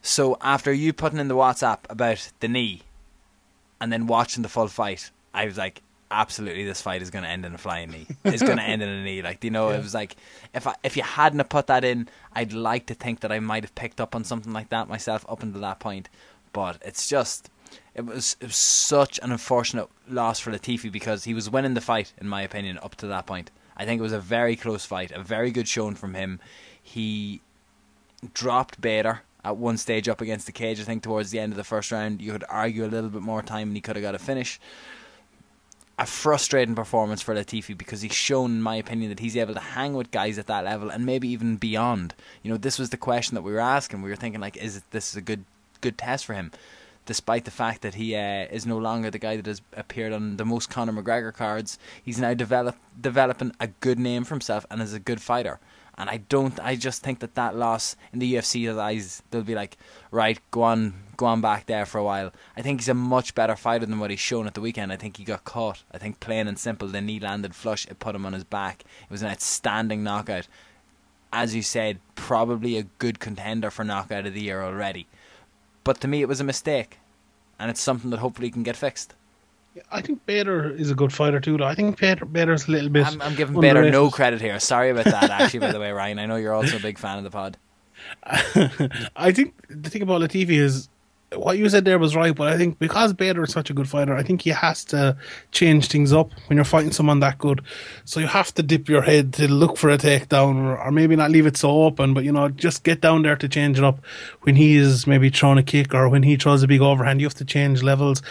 So, 0.00 0.38
after 0.40 0.72
you 0.72 0.94
putting 0.94 1.18
in 1.18 1.28
the 1.28 1.36
WhatsApp 1.36 1.80
about 1.90 2.32
the 2.40 2.48
knee 2.48 2.80
and 3.78 3.92
then 3.92 4.06
watching 4.06 4.42
the 4.42 4.48
full 4.48 4.68
fight, 4.68 5.10
I 5.34 5.44
was 5.44 5.58
like, 5.58 5.82
absolutely, 6.10 6.64
this 6.64 6.80
fight 6.80 7.02
is 7.02 7.10
going 7.10 7.24
to 7.24 7.28
end 7.28 7.44
in 7.44 7.54
a 7.54 7.58
flying 7.58 7.90
knee. 7.90 8.06
It's 8.24 8.42
going 8.42 8.56
to 8.56 8.64
end 8.64 8.80
in 8.80 8.88
a 8.88 9.04
knee. 9.04 9.20
Like, 9.20 9.44
you 9.44 9.50
know, 9.50 9.68
it 9.68 9.82
was 9.82 9.92
like, 9.92 10.16
if 10.54 10.66
I, 10.66 10.74
if 10.82 10.96
you 10.96 11.02
hadn't 11.02 11.46
put 11.50 11.66
that 11.66 11.84
in, 11.84 12.08
I'd 12.32 12.54
like 12.54 12.86
to 12.86 12.94
think 12.94 13.20
that 13.20 13.30
I 13.30 13.40
might 13.40 13.64
have 13.64 13.74
picked 13.74 14.00
up 14.00 14.14
on 14.14 14.24
something 14.24 14.54
like 14.54 14.70
that 14.70 14.88
myself 14.88 15.26
up 15.28 15.42
until 15.42 15.60
that 15.60 15.78
point. 15.78 16.08
But 16.54 16.78
it's 16.82 17.06
just 17.06 17.50
it 17.94 18.06
was 18.06 18.36
it 18.40 18.46
was 18.46 18.56
such 18.56 19.18
an 19.22 19.32
unfortunate 19.32 19.88
loss 20.08 20.40
for 20.40 20.50
Latifi 20.52 20.90
because 20.90 21.24
he 21.24 21.34
was 21.34 21.50
winning 21.50 21.74
the 21.74 21.80
fight 21.80 22.12
in 22.18 22.28
my 22.28 22.42
opinion 22.42 22.78
up 22.82 22.94
to 22.96 23.06
that 23.08 23.26
point. 23.26 23.50
I 23.76 23.84
think 23.84 23.98
it 23.98 24.02
was 24.02 24.12
a 24.12 24.20
very 24.20 24.56
close 24.56 24.84
fight, 24.84 25.10
a 25.10 25.22
very 25.22 25.50
good 25.50 25.66
showing 25.66 25.94
from 25.94 26.14
him. 26.14 26.40
He 26.82 27.40
dropped 28.34 28.80
Bader 28.80 29.22
at 29.44 29.56
one 29.56 29.76
stage 29.76 30.08
up 30.08 30.20
against 30.20 30.46
the 30.46 30.52
cage. 30.52 30.80
I 30.80 30.84
think 30.84 31.02
towards 31.02 31.30
the 31.30 31.38
end 31.38 31.52
of 31.52 31.56
the 31.56 31.64
first 31.64 31.90
round, 31.90 32.20
you 32.20 32.32
could 32.32 32.44
argue 32.48 32.84
a 32.84 32.88
little 32.88 33.10
bit 33.10 33.22
more 33.22 33.42
time 33.42 33.68
and 33.68 33.76
he 33.76 33.80
could 33.80 33.96
have 33.96 34.02
got 34.02 34.14
a 34.14 34.18
finish. 34.18 34.60
A 35.98 36.06
frustrating 36.06 36.74
performance 36.74 37.20
for 37.20 37.34
Latifi 37.34 37.76
because 37.76 38.02
he's 38.02 38.14
shown, 38.14 38.52
in 38.52 38.62
my 38.62 38.76
opinion, 38.76 39.10
that 39.10 39.20
he's 39.20 39.36
able 39.36 39.54
to 39.54 39.60
hang 39.60 39.94
with 39.94 40.10
guys 40.10 40.38
at 40.38 40.46
that 40.46 40.64
level 40.64 40.90
and 40.90 41.04
maybe 41.04 41.28
even 41.28 41.56
beyond. 41.56 42.14
You 42.42 42.50
know, 42.50 42.56
this 42.56 42.78
was 42.78 42.90
the 42.90 42.96
question 42.96 43.34
that 43.34 43.42
we 43.42 43.52
were 43.52 43.60
asking. 43.60 44.00
We 44.00 44.10
were 44.10 44.16
thinking 44.16 44.40
like, 44.40 44.56
is 44.56 44.82
this 44.90 45.10
is 45.10 45.16
a 45.16 45.20
good 45.20 45.44
good 45.80 45.98
test 45.98 46.24
for 46.24 46.34
him? 46.34 46.52
Despite 47.10 47.44
the 47.44 47.50
fact 47.50 47.82
that 47.82 47.94
he 47.94 48.14
uh, 48.14 48.46
is 48.52 48.64
no 48.64 48.78
longer 48.78 49.10
the 49.10 49.18
guy 49.18 49.34
that 49.34 49.44
has 49.44 49.60
appeared 49.72 50.12
on 50.12 50.36
the 50.36 50.44
most 50.44 50.70
Conor 50.70 50.92
McGregor 50.92 51.34
cards. 51.34 51.76
He's 52.00 52.20
now 52.20 52.34
develop, 52.34 52.76
developing 53.00 53.50
a 53.58 53.66
good 53.66 53.98
name 53.98 54.22
for 54.22 54.34
himself 54.34 54.64
and 54.70 54.80
is 54.80 54.94
a 54.94 55.00
good 55.00 55.20
fighter. 55.20 55.58
And 55.98 56.08
I 56.08 56.18
don't. 56.18 56.60
I 56.60 56.76
just 56.76 57.02
think 57.02 57.18
that 57.18 57.34
that 57.34 57.56
loss 57.56 57.96
in 58.12 58.20
the 58.20 58.34
UFC's 58.34 58.78
eyes, 58.78 59.24
they'll 59.28 59.42
be 59.42 59.56
like, 59.56 59.76
right, 60.12 60.38
go 60.52 60.62
on, 60.62 60.94
go 61.16 61.26
on 61.26 61.40
back 61.40 61.66
there 61.66 61.84
for 61.84 61.98
a 61.98 62.04
while. 62.04 62.32
I 62.56 62.62
think 62.62 62.78
he's 62.78 62.88
a 62.88 62.94
much 62.94 63.34
better 63.34 63.56
fighter 63.56 63.86
than 63.86 63.98
what 63.98 64.10
he's 64.10 64.20
shown 64.20 64.46
at 64.46 64.54
the 64.54 64.60
weekend. 64.60 64.92
I 64.92 64.96
think 64.96 65.16
he 65.16 65.24
got 65.24 65.44
caught. 65.44 65.82
I 65.90 65.98
think 65.98 66.20
plain 66.20 66.46
and 66.46 66.60
simple, 66.60 66.86
the 66.86 67.00
knee 67.00 67.18
landed 67.18 67.56
flush. 67.56 67.88
It 67.88 67.98
put 67.98 68.14
him 68.14 68.24
on 68.24 68.34
his 68.34 68.44
back. 68.44 68.84
It 69.02 69.10
was 69.10 69.22
an 69.22 69.32
outstanding 69.32 70.04
knockout. 70.04 70.46
As 71.32 71.56
you 71.56 71.62
said, 71.62 71.98
probably 72.14 72.78
a 72.78 72.84
good 72.84 73.18
contender 73.18 73.72
for 73.72 73.84
knockout 73.84 74.26
of 74.26 74.34
the 74.34 74.42
year 74.42 74.62
already. 74.62 75.08
But 75.82 76.00
to 76.02 76.08
me, 76.08 76.22
it 76.22 76.28
was 76.28 76.40
a 76.40 76.44
mistake, 76.44 76.99
and 77.60 77.70
it's 77.70 77.80
something 77.80 78.10
that 78.10 78.18
hopefully 78.18 78.50
can 78.50 78.62
get 78.62 78.74
fixed. 78.74 79.14
I 79.92 80.00
think 80.00 80.26
Bader 80.26 80.70
is 80.70 80.90
a 80.90 80.94
good 80.94 81.12
fighter 81.12 81.38
too. 81.38 81.56
Though 81.56 81.66
I 81.66 81.76
think 81.76 82.00
Bader, 82.00 82.24
Bader's 82.24 82.66
a 82.66 82.72
little 82.72 82.88
bit. 82.88 83.06
I'm, 83.06 83.22
I'm 83.22 83.34
giving 83.36 83.60
Bader 83.60 83.88
no 83.90 84.10
credit 84.10 84.40
here. 84.40 84.58
Sorry 84.58 84.90
about 84.90 85.04
that, 85.04 85.30
actually, 85.40 85.60
by 85.60 85.70
the 85.70 85.78
way, 85.78 85.92
Ryan. 85.92 86.18
I 86.18 86.26
know 86.26 86.36
you're 86.36 86.54
also 86.54 86.78
a 86.78 86.80
big 86.80 86.98
fan 86.98 87.18
of 87.18 87.24
the 87.24 87.30
pod. 87.30 87.56
I 89.14 89.30
think 89.30 89.54
the 89.68 89.90
thing 89.90 90.02
about 90.02 90.22
Latifi 90.22 90.58
is 90.58 90.88
what 91.34 91.58
you 91.58 91.68
said 91.68 91.84
there 91.84 91.98
was 91.98 92.16
right, 92.16 92.34
but 92.34 92.48
I 92.52 92.56
think 92.56 92.78
because 92.78 93.12
Bader 93.12 93.44
is 93.44 93.52
such 93.52 93.70
a 93.70 93.74
good 93.74 93.88
fighter, 93.88 94.16
I 94.16 94.22
think 94.22 94.42
he 94.42 94.50
has 94.50 94.84
to 94.86 95.16
change 95.52 95.86
things 95.86 96.12
up 96.12 96.32
when 96.48 96.56
you're 96.56 96.64
fighting 96.64 96.90
someone 96.90 97.20
that 97.20 97.38
good. 97.38 97.60
So 98.04 98.18
you 98.18 98.26
have 98.26 98.52
to 98.54 98.62
dip 98.62 98.88
your 98.88 99.02
head 99.02 99.32
to 99.34 99.46
look 99.46 99.76
for 99.76 99.90
a 99.90 99.98
takedown, 99.98 100.56
or, 100.56 100.80
or 100.80 100.90
maybe 100.90 101.14
not 101.14 101.30
leave 101.30 101.46
it 101.46 101.56
so 101.56 101.70
open, 101.82 102.14
but 102.14 102.24
you 102.24 102.32
know, 102.32 102.48
just 102.48 102.82
get 102.82 103.00
down 103.00 103.22
there 103.22 103.36
to 103.36 103.48
change 103.48 103.78
it 103.78 103.84
up. 103.84 104.04
When 104.42 104.56
he 104.56 104.76
is 104.76 105.06
maybe 105.06 105.30
throwing 105.30 105.58
a 105.58 105.62
kick 105.62 105.94
or 105.94 106.08
when 106.08 106.24
he 106.24 106.36
throws 106.36 106.64
a 106.64 106.68
big 106.68 106.80
overhand, 106.80 107.20
you 107.20 107.26
have 107.26 107.34
to 107.34 107.44
change 107.44 107.82
levels. 107.82 108.22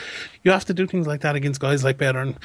You 0.44 0.52
have 0.52 0.66
to 0.66 0.74
do 0.74 0.86
things 0.86 1.08
like 1.08 1.22
that 1.22 1.36
against 1.36 1.62
guys 1.62 1.84
like 1.86 1.98
Bader. 1.98 2.20
And 2.20 2.38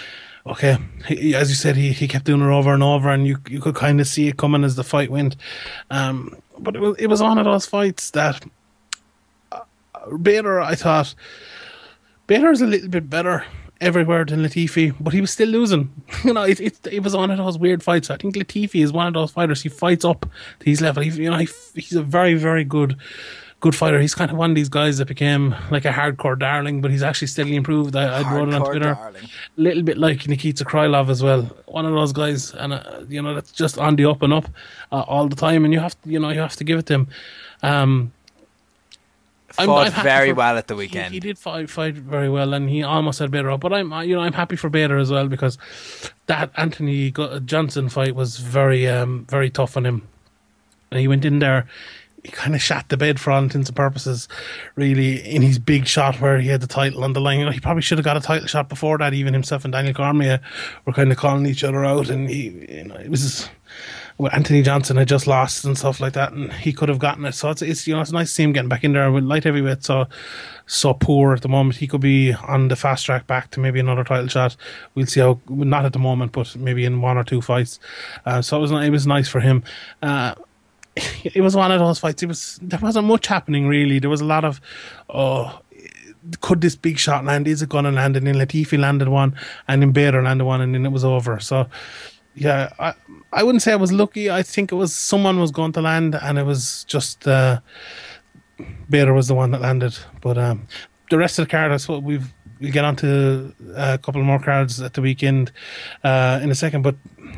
okay, 0.46 0.78
he, 1.06 1.34
as 1.34 1.48
you 1.48 1.56
said, 1.56 1.74
he, 1.74 1.92
he 1.92 2.06
kept 2.06 2.26
doing 2.26 2.42
it 2.42 2.44
over 2.44 2.72
and 2.72 2.82
over, 2.82 3.08
and 3.08 3.26
you 3.26 3.38
you 3.48 3.60
could 3.60 3.74
kind 3.74 4.00
of 4.00 4.06
see 4.06 4.28
it 4.28 4.36
coming 4.36 4.62
as 4.62 4.76
the 4.76 4.84
fight 4.84 5.10
went. 5.10 5.34
Um, 5.90 6.36
but 6.58 6.76
it 6.76 6.80
was 6.80 6.96
it 6.98 7.06
was 7.08 7.20
one 7.20 7.38
of 7.38 7.44
those 7.44 7.66
fights 7.66 8.10
that 8.10 8.44
Bader, 10.20 10.60
I 10.60 10.74
thought 10.74 11.14
Bader's 12.26 12.60
a 12.60 12.66
little 12.66 12.88
bit 12.88 13.10
better 13.10 13.44
everywhere 13.80 14.24
than 14.24 14.42
Latifi, 14.42 14.94
but 14.98 15.12
he 15.12 15.20
was 15.20 15.30
still 15.30 15.48
losing. 15.48 15.90
You 16.24 16.32
know, 16.32 16.44
it, 16.44 16.58
it, 16.58 16.86
it 16.90 17.02
was 17.02 17.14
one 17.14 17.30
of 17.30 17.36
those 17.36 17.58
weird 17.58 17.82
fights. 17.82 18.08
I 18.08 18.16
think 18.16 18.34
Latifi 18.34 18.82
is 18.82 18.92
one 18.92 19.06
of 19.06 19.12
those 19.14 19.32
fighters. 19.32 19.62
He 19.62 19.68
fights 19.68 20.04
up 20.04 20.24
to 20.60 20.64
his 20.64 20.80
level. 20.80 21.02
He, 21.02 21.10
you 21.10 21.30
know, 21.30 21.36
he, 21.36 21.48
he's 21.74 21.92
a 21.92 22.02
very, 22.02 22.32
very 22.32 22.64
good, 22.64 22.96
good 23.60 23.74
fighter. 23.74 24.00
He's 24.00 24.14
kind 24.14 24.30
of 24.30 24.38
one 24.38 24.50
of 24.50 24.56
these 24.56 24.70
guys 24.70 24.96
that 24.98 25.08
became 25.08 25.54
like 25.70 25.84
a 25.84 25.90
hardcore 25.90 26.38
darling, 26.38 26.80
but 26.80 26.90
he's 26.90 27.02
actually 27.02 27.26
steadily 27.26 27.56
improved. 27.56 27.94
I, 27.94 28.20
I 28.22 28.34
wrote 28.34 28.48
it 28.48 28.54
on 28.54 28.64
Twitter. 28.64 28.92
A 28.92 29.12
little 29.56 29.82
bit 29.82 29.98
like 29.98 30.26
Nikita 30.26 30.64
Krylov 30.64 31.10
as 31.10 31.22
well. 31.22 31.42
One 31.66 31.84
of 31.84 31.92
those 31.92 32.12
guys, 32.14 32.54
and 32.54 32.72
uh, 32.72 33.02
you 33.06 33.20
know, 33.20 33.34
that's 33.34 33.52
just 33.52 33.76
on 33.76 33.96
the 33.96 34.06
up 34.06 34.22
and 34.22 34.32
up 34.32 34.48
uh, 34.92 35.02
all 35.02 35.28
the 35.28 35.36
time, 35.36 35.64
and 35.66 35.74
you 35.74 35.80
have 35.80 36.00
to, 36.00 36.08
you 36.08 36.18
know, 36.18 36.30
you 36.30 36.40
have 36.40 36.56
to 36.56 36.64
give 36.64 36.78
it 36.78 36.86
to 36.86 36.94
him. 36.94 37.08
Um, 37.62 38.12
Fought 39.54 39.92
very 39.92 40.30
for- 40.30 40.34
well 40.36 40.58
at 40.58 40.66
the 40.66 40.74
weekend. 40.74 41.14
He, 41.14 41.20
did 41.20 41.38
fight 41.38 41.70
fight 41.70 41.94
very 41.94 42.28
well, 42.28 42.54
and 42.54 42.68
he 42.68 42.82
almost 42.82 43.20
had 43.20 43.30
Bader 43.30 43.50
up. 43.50 43.60
But 43.60 43.72
I'm, 43.72 43.92
you 44.02 44.16
know, 44.16 44.22
I'm 44.22 44.32
happy 44.32 44.56
for 44.56 44.68
Bader 44.68 44.98
as 44.98 45.10
well 45.10 45.28
because 45.28 45.58
that 46.26 46.50
Anthony 46.56 47.12
Johnson 47.44 47.88
fight 47.88 48.14
was 48.14 48.38
very, 48.38 48.88
um, 48.88 49.26
very 49.30 49.50
tough 49.50 49.76
on 49.76 49.86
him. 49.86 50.08
And 50.90 51.00
he 51.00 51.08
went 51.08 51.24
in 51.24 51.38
there, 51.38 51.66
he 52.24 52.30
kind 52.30 52.54
of 52.54 52.62
shot 52.62 52.88
the 52.88 52.96
bed 52.96 53.20
for 53.20 53.30
all 53.30 53.42
intents 53.42 53.68
and 53.68 53.76
purposes. 53.76 54.28
Really, 54.76 55.20
in 55.20 55.42
his 55.42 55.58
big 55.58 55.86
shot 55.86 56.20
where 56.20 56.40
he 56.40 56.48
had 56.48 56.62
the 56.62 56.66
title 56.66 57.04
on 57.04 57.12
the 57.12 57.20
line, 57.20 57.38
you 57.38 57.44
know, 57.44 57.52
he 57.52 57.60
probably 57.60 57.82
should 57.82 57.98
have 57.98 58.04
got 58.04 58.16
a 58.16 58.20
title 58.20 58.48
shot 58.48 58.68
before 58.68 58.98
that. 58.98 59.14
Even 59.14 59.34
himself 59.34 59.64
and 59.64 59.72
Daniel 59.72 59.94
Cormier 59.94 60.40
were 60.86 60.92
kind 60.92 61.12
of 61.12 61.18
calling 61.18 61.46
each 61.46 61.62
other 61.62 61.84
out, 61.84 62.08
and 62.08 62.28
he, 62.28 62.48
you 62.68 62.84
know, 62.84 62.96
it 62.96 63.10
was. 63.10 63.48
Well, 64.16 64.30
Anthony 64.32 64.62
Johnson 64.62 64.96
had 64.96 65.08
just 65.08 65.26
lost 65.26 65.64
and 65.64 65.76
stuff 65.76 65.98
like 66.00 66.12
that, 66.12 66.32
and 66.32 66.52
he 66.52 66.72
could 66.72 66.88
have 66.88 67.00
gotten 67.00 67.24
it. 67.24 67.32
So 67.32 67.50
it's, 67.50 67.62
it's 67.62 67.86
you 67.88 67.94
know 67.94 68.00
it's 68.00 68.12
nice 68.12 68.28
to 68.28 68.34
see 68.34 68.42
him 68.44 68.52
getting 68.52 68.68
back 68.68 68.84
in 68.84 68.92
there 68.92 69.10
with 69.10 69.24
light 69.24 69.42
heavyweight. 69.42 69.84
So 69.84 70.06
so 70.66 70.94
poor 70.94 71.34
at 71.34 71.42
the 71.42 71.48
moment, 71.48 71.76
he 71.76 71.86
could 71.86 72.00
be 72.00 72.32
on 72.32 72.68
the 72.68 72.76
fast 72.76 73.04
track 73.04 73.26
back 73.26 73.50
to 73.50 73.60
maybe 73.60 73.80
another 73.80 74.04
title 74.04 74.28
shot. 74.28 74.56
We'll 74.94 75.06
see 75.06 75.20
how 75.20 75.40
not 75.48 75.84
at 75.84 75.92
the 75.92 75.98
moment, 75.98 76.32
but 76.32 76.54
maybe 76.56 76.84
in 76.84 77.00
one 77.00 77.16
or 77.16 77.24
two 77.24 77.40
fights. 77.40 77.80
Uh, 78.24 78.40
so 78.40 78.56
it 78.56 78.60
was 78.60 78.70
it 78.70 78.90
was 78.90 79.06
nice 79.06 79.28
for 79.28 79.40
him. 79.40 79.64
Uh, 80.00 80.34
it 80.96 81.42
was 81.42 81.56
one 81.56 81.72
of 81.72 81.80
those 81.80 81.98
fights. 81.98 82.22
It 82.22 82.26
was 82.26 82.58
there 82.62 82.80
wasn't 82.80 83.08
much 83.08 83.26
happening 83.26 83.66
really. 83.66 83.98
There 83.98 84.10
was 84.10 84.20
a 84.20 84.26
lot 84.26 84.44
of 84.44 84.60
oh. 85.08 85.60
Could 86.40 86.62
this 86.62 86.74
big 86.74 86.98
shot 86.98 87.26
land? 87.26 87.46
Is 87.46 87.60
it 87.60 87.68
going 87.68 87.84
to 87.84 87.90
land? 87.90 88.16
And 88.16 88.26
then 88.26 88.36
Latifi 88.36 88.78
landed 88.78 89.08
one, 89.08 89.36
and 89.68 89.82
then 89.82 89.92
Bader 89.92 90.22
landed 90.22 90.46
one, 90.46 90.62
and 90.62 90.74
then 90.74 90.86
it 90.86 90.88
was 90.90 91.04
over. 91.04 91.38
So, 91.38 91.68
yeah, 92.34 92.72
I 92.78 92.94
I 93.32 93.42
wouldn't 93.42 93.62
say 93.62 93.72
I 93.72 93.76
was 93.76 93.92
lucky. 93.92 94.30
I 94.30 94.42
think 94.42 94.72
it 94.72 94.76
was 94.76 94.94
someone 94.94 95.40
was 95.40 95.50
going 95.50 95.72
to 95.72 95.80
land, 95.80 96.14
and 96.14 96.38
it 96.38 96.44
was 96.44 96.84
just 96.84 97.26
uh, 97.28 97.60
Bader 98.90 99.14
was 99.14 99.28
the 99.28 99.34
one 99.34 99.50
that 99.52 99.60
landed. 99.60 99.96
But 100.20 100.38
um, 100.38 100.66
the 101.10 101.18
rest 101.18 101.38
of 101.38 101.46
the 101.46 101.50
card, 101.50 101.70
we've 102.02 102.32
we'll 102.60 102.72
get 102.72 102.84
on 102.84 102.96
to 102.96 103.54
a 103.76 103.98
couple 103.98 104.22
more 104.22 104.38
cards 104.38 104.80
at 104.80 104.94
the 104.94 105.02
weekend 105.02 105.52
uh, 106.02 106.40
in 106.42 106.50
a 106.50 106.54
second. 106.54 106.82
But 106.82 106.96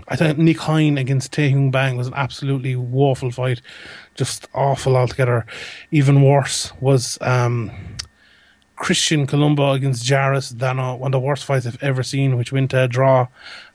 I 0.09 0.17
think 0.17 0.39
Nick 0.39 0.59
Hein 0.59 0.99
against 0.99 1.33
Tae 1.33 1.51
Taehyung 1.51 1.71
Bang 1.71 1.97
was 1.97 2.07
an 2.07 2.15
absolutely 2.15 2.77
woeful 2.77 3.31
fight, 3.31 3.61
just 4.15 4.49
awful 4.55 4.97
altogether. 4.97 5.47
Even 5.91 6.23
worse 6.23 6.73
was 6.81 7.19
um, 7.21 7.71
Christian 8.77 9.27
Colombo 9.27 9.73
against 9.73 10.05
Jarjis 10.05 10.55
Danho, 10.55 10.99
one 10.99 11.09
of 11.09 11.21
the 11.21 11.27
worst 11.27 11.45
fights 11.45 11.67
I've 11.67 11.83
ever 11.83 12.03
seen, 12.03 12.37
which 12.37 12.53
went 12.53 12.71
to 12.71 12.85
a 12.85 12.89
draw. 12.89 13.27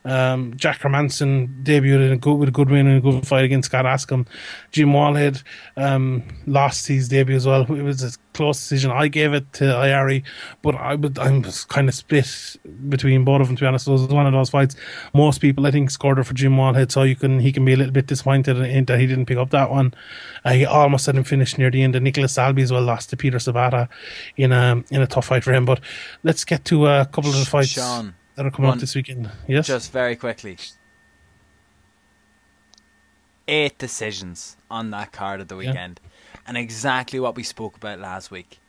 Um, 0.03 0.53
Jack 0.55 0.79
Hermansson 0.79 1.63
debuted 1.63 2.07
in 2.07 2.11
a 2.11 2.17
good, 2.17 2.35
with 2.35 2.49
a 2.49 2.51
good 2.51 2.69
win 2.69 2.87
and 2.87 2.97
a 2.97 3.01
good 3.01 3.27
fight 3.27 3.45
against 3.45 3.67
Scott 3.67 3.85
Askham. 3.85 4.27
Jim 4.71 4.89
Wallhead 4.89 5.43
um, 5.77 6.23
lost 6.47 6.87
his 6.87 7.07
debut 7.07 7.35
as 7.35 7.45
well. 7.45 7.61
It 7.61 7.83
was 7.83 8.03
a 8.03 8.17
close 8.33 8.59
decision. 8.59 8.91
I 8.91 9.07
gave 9.07 9.33
it 9.33 9.51
to 9.53 9.65
Ayari, 9.65 10.23
but 10.61 10.75
I 10.75 10.95
would, 10.95 11.19
I'm 11.19 11.43
kind 11.67 11.87
of 11.87 11.93
split 11.93 12.57
between 12.89 13.23
both 13.23 13.41
of 13.41 13.47
them, 13.47 13.55
to 13.57 13.61
be 13.61 13.67
honest. 13.67 13.87
It 13.87 13.91
was 13.91 14.07
one 14.07 14.25
of 14.25 14.33
those 14.33 14.49
fights. 14.49 14.75
Most 15.13 15.39
people, 15.39 15.67
I 15.67 15.71
think, 15.71 15.91
scored 15.91 16.17
it 16.17 16.23
for 16.23 16.33
Jim 16.33 16.55
Wallhead, 16.55 16.91
so 16.91 17.03
you 17.03 17.15
can 17.15 17.39
he 17.39 17.51
can 17.51 17.63
be 17.65 17.73
a 17.73 17.77
little 17.77 17.93
bit 17.93 18.07
disappointed 18.07 18.57
in 18.57 18.85
that 18.85 18.99
he 18.99 19.05
didn't 19.05 19.27
pick 19.27 19.37
up 19.37 19.51
that 19.51 19.69
one. 19.69 19.93
Uh, 20.43 20.53
he 20.53 20.65
almost 20.65 21.05
had 21.05 21.15
him 21.15 21.23
finish 21.23 21.57
near 21.57 21.69
the 21.69 21.83
end. 21.83 21.95
And 21.95 22.03
Nicolas 22.03 22.33
Dalby 22.33 22.63
as 22.63 22.71
well 22.71 22.81
lost 22.81 23.09
to 23.11 23.17
Peter 23.17 23.37
Sobotta 23.37 23.87
in 24.35 24.51
a, 24.51 24.83
in 24.89 25.01
a 25.01 25.07
tough 25.07 25.27
fight 25.27 25.43
for 25.43 25.53
him. 25.53 25.65
But 25.65 25.79
let's 26.23 26.43
get 26.43 26.65
to 26.65 26.87
a 26.87 27.05
couple 27.05 27.29
of 27.29 27.37
the 27.37 27.45
fights. 27.45 27.69
Sean, 27.69 28.15
that 28.35 28.45
are 28.45 28.51
coming 28.51 28.67
one- 28.69 28.77
up 28.77 28.81
this 28.81 28.95
weekend. 28.95 29.29
Yes, 29.47 29.67
Just 29.67 29.91
very 29.91 30.15
quickly. 30.15 30.57
Eight 33.47 33.77
decisions 33.77 34.55
on 34.69 34.91
that 34.91 35.11
card 35.11 35.41
of 35.41 35.47
the 35.47 35.57
Yeah. 35.57 35.69
weekend. 35.71 35.99
And 36.47 36.57
exactly 36.57 37.19
what 37.19 37.35
we 37.35 37.43
spoke 37.43 37.75
about 37.75 37.99
last 37.99 38.31
week. 38.31 38.59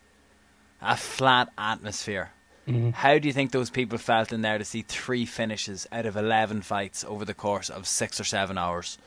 A 0.81 0.97
flat 0.97 1.51
atmosphere. 1.57 2.33
Mm-hmm. 2.67 2.91
How 2.91 3.19
do 3.19 3.27
you 3.29 3.33
think 3.35 3.51
those 3.53 3.71
people 3.71 3.99
felt 3.99 4.33
in 4.33 4.43
there 4.43 4.59
to 4.59 4.65
see 4.65 4.83
three 4.83 5.25
finishes 5.27 5.87
out 5.93 6.07
of 6.07 6.17
11 6.17 6.63
fights 6.63 7.05
over 7.05 7.25
the 7.25 7.35
course 7.35 7.71
of 7.71 7.87
six 7.87 8.21
or 8.21 8.25
seven 8.25 8.57
hours? 8.59 8.99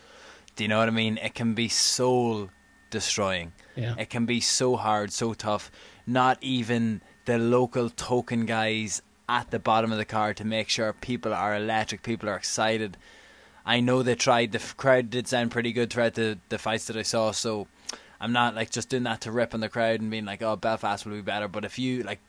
Do 0.55 0.63
you 0.63 0.67
know 0.67 0.79
what 0.79 0.87
I 0.87 0.91
mean? 0.91 1.17
It 1.17 1.33
can 1.35 1.53
be 1.53 1.67
soul 1.67 2.49
destroying. 2.89 3.51
Yeah. 3.75 3.95
It 3.97 4.09
can 4.09 4.25
be 4.25 4.39
so 4.39 4.75
hard, 4.77 5.11
so 5.11 5.33
tough. 5.33 5.69
Not 6.07 6.37
even 6.41 7.01
the 7.25 7.37
local 7.37 7.89
token 7.89 8.45
guys 8.45 9.01
at 9.27 9.51
the 9.51 9.59
bottom 9.59 9.91
of 9.91 9.97
the 9.97 10.05
card 10.05 10.37
to 10.37 10.45
make 10.45 10.69
sure 10.69 10.93
people 10.93 11.33
are 11.33 11.55
electric, 11.55 12.03
people 12.03 12.29
are 12.29 12.35
excited. 12.35 12.97
I 13.65 13.79
know 13.79 14.03
they 14.03 14.15
tried. 14.15 14.51
The 14.51 14.59
crowd 14.77 15.09
did 15.09 15.27
sound 15.27 15.51
pretty 15.51 15.73
good 15.73 15.91
throughout 15.91 16.13
the, 16.13 16.37
the 16.49 16.59
fights 16.59 16.85
that 16.85 16.97
I 16.97 17.01
saw, 17.01 17.31
so 17.31 17.67
I'm 18.19 18.31
not 18.31 18.55
like 18.55 18.69
just 18.69 18.89
doing 18.89 19.03
that 19.03 19.21
to 19.21 19.31
rip 19.31 19.53
on 19.53 19.59
the 19.59 19.69
crowd 19.69 20.01
and 20.01 20.11
being 20.11 20.25
like, 20.25 20.41
oh, 20.41 20.55
Belfast 20.55 21.05
will 21.05 21.13
be 21.13 21.21
better. 21.21 21.47
But 21.47 21.65
if 21.65 21.79
you 21.79 22.03
like, 22.03 22.19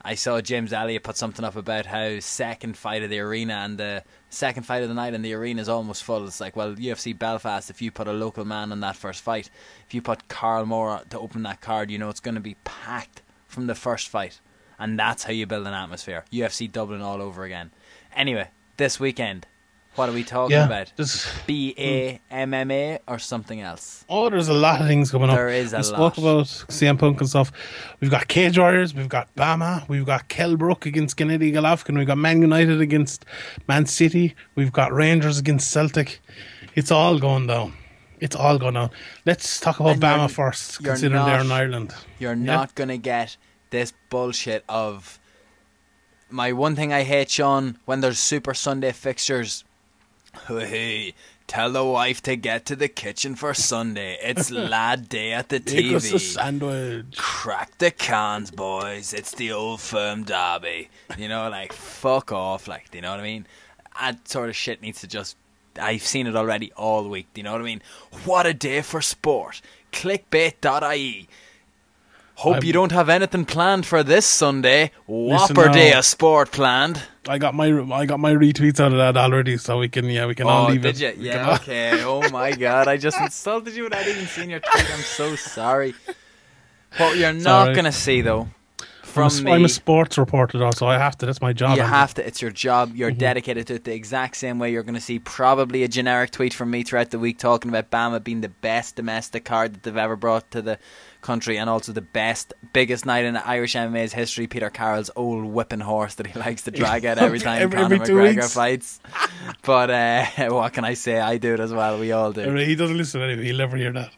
I 0.00 0.14
saw 0.14 0.40
James 0.40 0.72
Elliott 0.72 1.04
put 1.04 1.16
something 1.16 1.44
up 1.44 1.56
about 1.56 1.86
how 1.86 2.18
second 2.20 2.76
fight 2.76 3.02
of 3.02 3.10
the 3.10 3.20
arena 3.20 3.54
and 3.54 3.78
the 3.78 4.02
second 4.30 4.64
fight 4.64 4.82
of 4.82 4.88
the 4.88 4.94
night 4.94 5.14
and 5.14 5.24
the 5.24 5.34
arena 5.34 5.60
is 5.60 5.68
almost 5.68 6.02
full. 6.02 6.26
It's 6.26 6.40
like, 6.40 6.56
well, 6.56 6.74
UFC 6.74 7.16
Belfast, 7.16 7.70
if 7.70 7.80
you 7.80 7.90
put 7.90 8.08
a 8.08 8.12
local 8.12 8.44
man 8.44 8.72
on 8.72 8.80
that 8.80 8.96
first 8.96 9.22
fight, 9.22 9.48
if 9.86 9.94
you 9.94 10.02
put 10.02 10.28
Carl 10.28 10.66
Moore 10.66 11.02
to 11.10 11.18
open 11.18 11.42
that 11.44 11.60
card, 11.60 11.90
you 11.90 11.98
know 11.98 12.08
it's 12.08 12.20
going 12.20 12.34
to 12.34 12.40
be 12.40 12.56
packed 12.64 13.22
from 13.46 13.66
the 13.66 13.74
first 13.74 14.08
fight. 14.08 14.40
And 14.82 14.98
that's 14.98 15.22
how 15.22 15.32
you 15.32 15.46
build 15.46 15.64
an 15.68 15.74
atmosphere. 15.74 16.24
UFC 16.32 16.70
Dublin 16.70 17.02
all 17.02 17.22
over 17.22 17.44
again. 17.44 17.70
Anyway, 18.16 18.48
this 18.78 18.98
weekend, 18.98 19.46
what 19.94 20.08
are 20.08 20.12
we 20.12 20.24
talking 20.24 20.56
yeah. 20.56 20.66
about? 20.66 20.92
B 21.46 21.72
A 21.78 22.20
M 22.32 22.52
M 22.52 22.68
A 22.72 22.98
or 23.06 23.20
something 23.20 23.60
else? 23.60 24.04
oh, 24.08 24.28
there's 24.28 24.48
a 24.48 24.52
lot 24.52 24.80
of 24.80 24.88
things 24.88 25.12
coming 25.12 25.30
up. 25.30 25.36
There 25.36 25.50
is 25.50 25.72
a 25.72 25.76
lot. 25.76 25.84
we 25.84 25.84
spoke 25.84 26.18
about 26.18 26.46
CM 26.46 26.98
Punk 26.98 27.20
and 27.20 27.28
stuff. 27.28 27.52
We've 28.00 28.10
got 28.10 28.26
Cage 28.26 28.58
Warriors, 28.58 28.92
we've 28.92 29.08
got 29.08 29.32
BAMMA, 29.36 29.88
we've 29.88 30.04
got 30.04 30.26
Kell 30.26 30.56
Brook 30.56 30.84
against 30.84 31.16
Gennady 31.16 31.52
Golovkin, 31.52 31.96
we've 31.96 32.08
got 32.08 32.18
Man 32.18 32.42
United 32.42 32.80
against 32.80 33.24
Man 33.68 33.86
City, 33.86 34.34
we've 34.56 34.72
got 34.72 34.92
Rangers 34.92 35.38
against 35.38 35.70
Celtic. 35.70 36.20
It's 36.74 36.90
all 36.90 37.20
going 37.20 37.46
down. 37.46 37.74
It's 38.18 38.34
all 38.34 38.58
going 38.58 38.74
down. 38.74 38.90
Let's 39.26 39.60
talk 39.60 39.78
about 39.78 39.98
BAMMA 39.98 40.28
first, 40.28 40.82
considering 40.82 41.24
they're 41.24 41.40
in 41.40 41.52
Ireland. 41.52 41.94
You're 42.18 42.34
Yeah. 42.34 42.56
not 42.56 42.74
gonna 42.74 42.98
get 42.98 43.36
this 43.72 43.92
bullshit 44.08 44.64
of 44.68 45.18
my 46.30 46.52
one 46.52 46.76
thing 46.76 46.92
I 46.92 47.02
hate, 47.02 47.28
Sean, 47.30 47.78
when 47.84 48.00
there's 48.00 48.18
Super 48.18 48.54
Sunday 48.54 48.92
fixtures. 48.92 49.64
Hey, 50.46 51.12
tell 51.46 51.70
the 51.72 51.84
wife 51.84 52.22
to 52.22 52.36
get 52.36 52.64
to 52.66 52.76
the 52.76 52.88
kitchen 52.88 53.34
for 53.34 53.52
Sunday. 53.52 54.16
It's 54.22 54.50
lad 54.72 55.08
day 55.10 55.32
at 55.32 55.50
the 55.50 55.56
Make 55.58 55.92
us 55.94 56.10
a 56.10 56.14
TV. 56.16 56.20
sandwich. 56.20 57.16
Crack 57.18 57.76
the 57.78 57.90
cans, 57.90 58.50
boys. 58.50 59.12
It's 59.12 59.34
the 59.34 59.52
old 59.52 59.80
firm 59.80 60.24
derby. 60.24 60.88
You 61.18 61.28
know, 61.28 61.50
like 61.50 61.72
fuck 61.74 62.32
off. 62.32 62.66
Like, 62.68 62.90
do 62.90 62.98
you 62.98 63.02
know 63.02 63.10
what 63.10 63.20
I 63.20 63.24
mean? 63.24 63.46
That 64.00 64.26
sort 64.26 64.48
of 64.48 64.56
shit 64.56 64.80
needs 64.80 65.00
to 65.00 65.06
just. 65.06 65.36
I've 65.78 66.02
seen 66.02 66.26
it 66.26 66.36
already 66.36 66.70
all 66.72 67.08
week. 67.08 67.26
Do 67.34 67.40
you 67.40 67.44
know 67.44 67.52
what 67.52 67.60
I 67.60 67.64
mean? 67.64 67.82
What 68.24 68.46
a 68.46 68.52
day 68.54 68.80
for 68.82 69.00
sport. 69.02 69.60
Clickbait.ie. 69.92 71.28
Hope 72.42 72.54
I'm- 72.54 72.64
you 72.64 72.72
don't 72.72 72.92
have 72.92 73.08
anything 73.08 73.44
planned 73.44 73.86
for 73.86 74.02
this 74.02 74.26
Sunday. 74.26 74.90
Whopper 75.06 75.66
now. 75.66 75.72
day 75.72 75.92
of 75.92 76.04
sport 76.04 76.50
planned. 76.50 77.00
I 77.28 77.38
got 77.38 77.54
my 77.54 77.66
I 77.94 78.04
got 78.06 78.18
my 78.18 78.32
retweets 78.34 78.80
out 78.80 78.90
of 78.92 78.98
that 78.98 79.16
already, 79.16 79.56
so 79.56 79.78
we 79.78 79.88
can 79.88 80.06
yeah 80.06 80.26
we 80.26 80.34
can 80.34 80.46
all 80.48 80.66
Oh, 80.66 80.70
leave 80.70 80.82
did 80.82 81.00
it. 81.00 81.16
you? 81.18 81.30
Yeah, 81.30 81.46
all- 81.48 81.54
okay. 81.54 82.02
Oh 82.02 82.28
my 82.40 82.50
god, 82.52 82.88
I 82.88 82.96
just 82.96 83.16
insulted 83.20 83.74
you 83.76 83.84
without 83.84 84.06
even 84.08 84.26
seeing 84.26 84.50
your 84.50 84.60
tweet. 84.60 84.90
I'm 84.92 85.00
so 85.02 85.36
sorry. 85.36 85.94
What 86.98 87.16
you're 87.16 87.32
not 87.32 87.74
to 87.74 87.92
see, 87.92 88.20
though, 88.20 88.48
I'm 88.80 88.86
from 89.30 89.44
me. 89.44 89.52
I'm 89.52 89.64
a 89.64 89.68
sports 89.68 90.18
reporter, 90.18 90.58
though, 90.58 90.72
so 90.72 90.86
I 90.86 90.98
have 90.98 91.16
to. 91.18 91.26
That's 91.26 91.40
my 91.40 91.52
job. 91.52 91.76
You 91.76 91.82
Andy. 91.84 91.94
have 91.94 92.14
to. 92.14 92.26
It's 92.26 92.42
your 92.42 92.50
job. 92.50 92.88
Mm-hmm. 92.88 92.98
You're 92.98 93.10
dedicated 93.12 93.66
to 93.68 93.74
it 93.74 93.84
the 93.84 93.94
exact 93.94 94.36
same 94.36 94.58
way. 94.58 94.72
You're 94.72 94.82
going 94.82 94.94
to 94.96 95.00
see 95.00 95.18
probably 95.18 95.84
a 95.84 95.88
generic 95.88 96.32
tweet 96.32 96.52
from 96.52 96.70
me 96.70 96.82
throughout 96.82 97.10
the 97.10 97.18
week 97.18 97.38
talking 97.38 97.70
about 97.70 97.90
BAMMA 97.90 98.24
being 98.24 98.40
the 98.42 98.48
best 98.50 98.96
domestic 98.96 99.44
card 99.44 99.74
that 99.74 99.82
they've 99.84 99.96
ever 99.96 100.16
brought 100.16 100.50
to 100.50 100.60
the 100.60 100.78
country 101.22 101.56
and 101.56 101.70
also 101.70 101.92
the 101.92 102.00
best, 102.02 102.52
biggest 102.72 103.06
night 103.06 103.24
in 103.24 103.36
Irish 103.36 103.74
MMA's 103.74 104.12
history. 104.12 104.46
Peter 104.46 104.68
Carroll's 104.70 105.10
old 105.16 105.44
whipping 105.46 105.80
horse 105.80 106.14
that 106.16 106.26
he 106.26 106.38
likes 106.38 106.62
to 106.62 106.70
drag 106.70 107.04
out 107.06 107.18
every 107.18 107.38
time 107.46 107.62
Every- 107.62 107.78
Conor 107.78 107.94
every 107.94 108.06
McGregor 108.14 108.52
fights. 108.52 109.00
But 109.64 109.90
uh, 109.90 110.26
what 110.50 110.72
can 110.72 110.84
I 110.84 110.94
say? 110.94 111.18
I 111.20 111.38
do 111.38 111.54
it 111.54 111.60
as 111.60 111.72
well. 111.72 111.98
We 111.98 112.10
all 112.12 112.32
do. 112.32 112.52
He 112.56 112.74
doesn't 112.74 112.96
listen 112.96 113.20
anyway. 113.22 113.44
He'll 113.44 113.56
never 113.58 113.76
hear 113.76 113.92
that. 113.92 114.10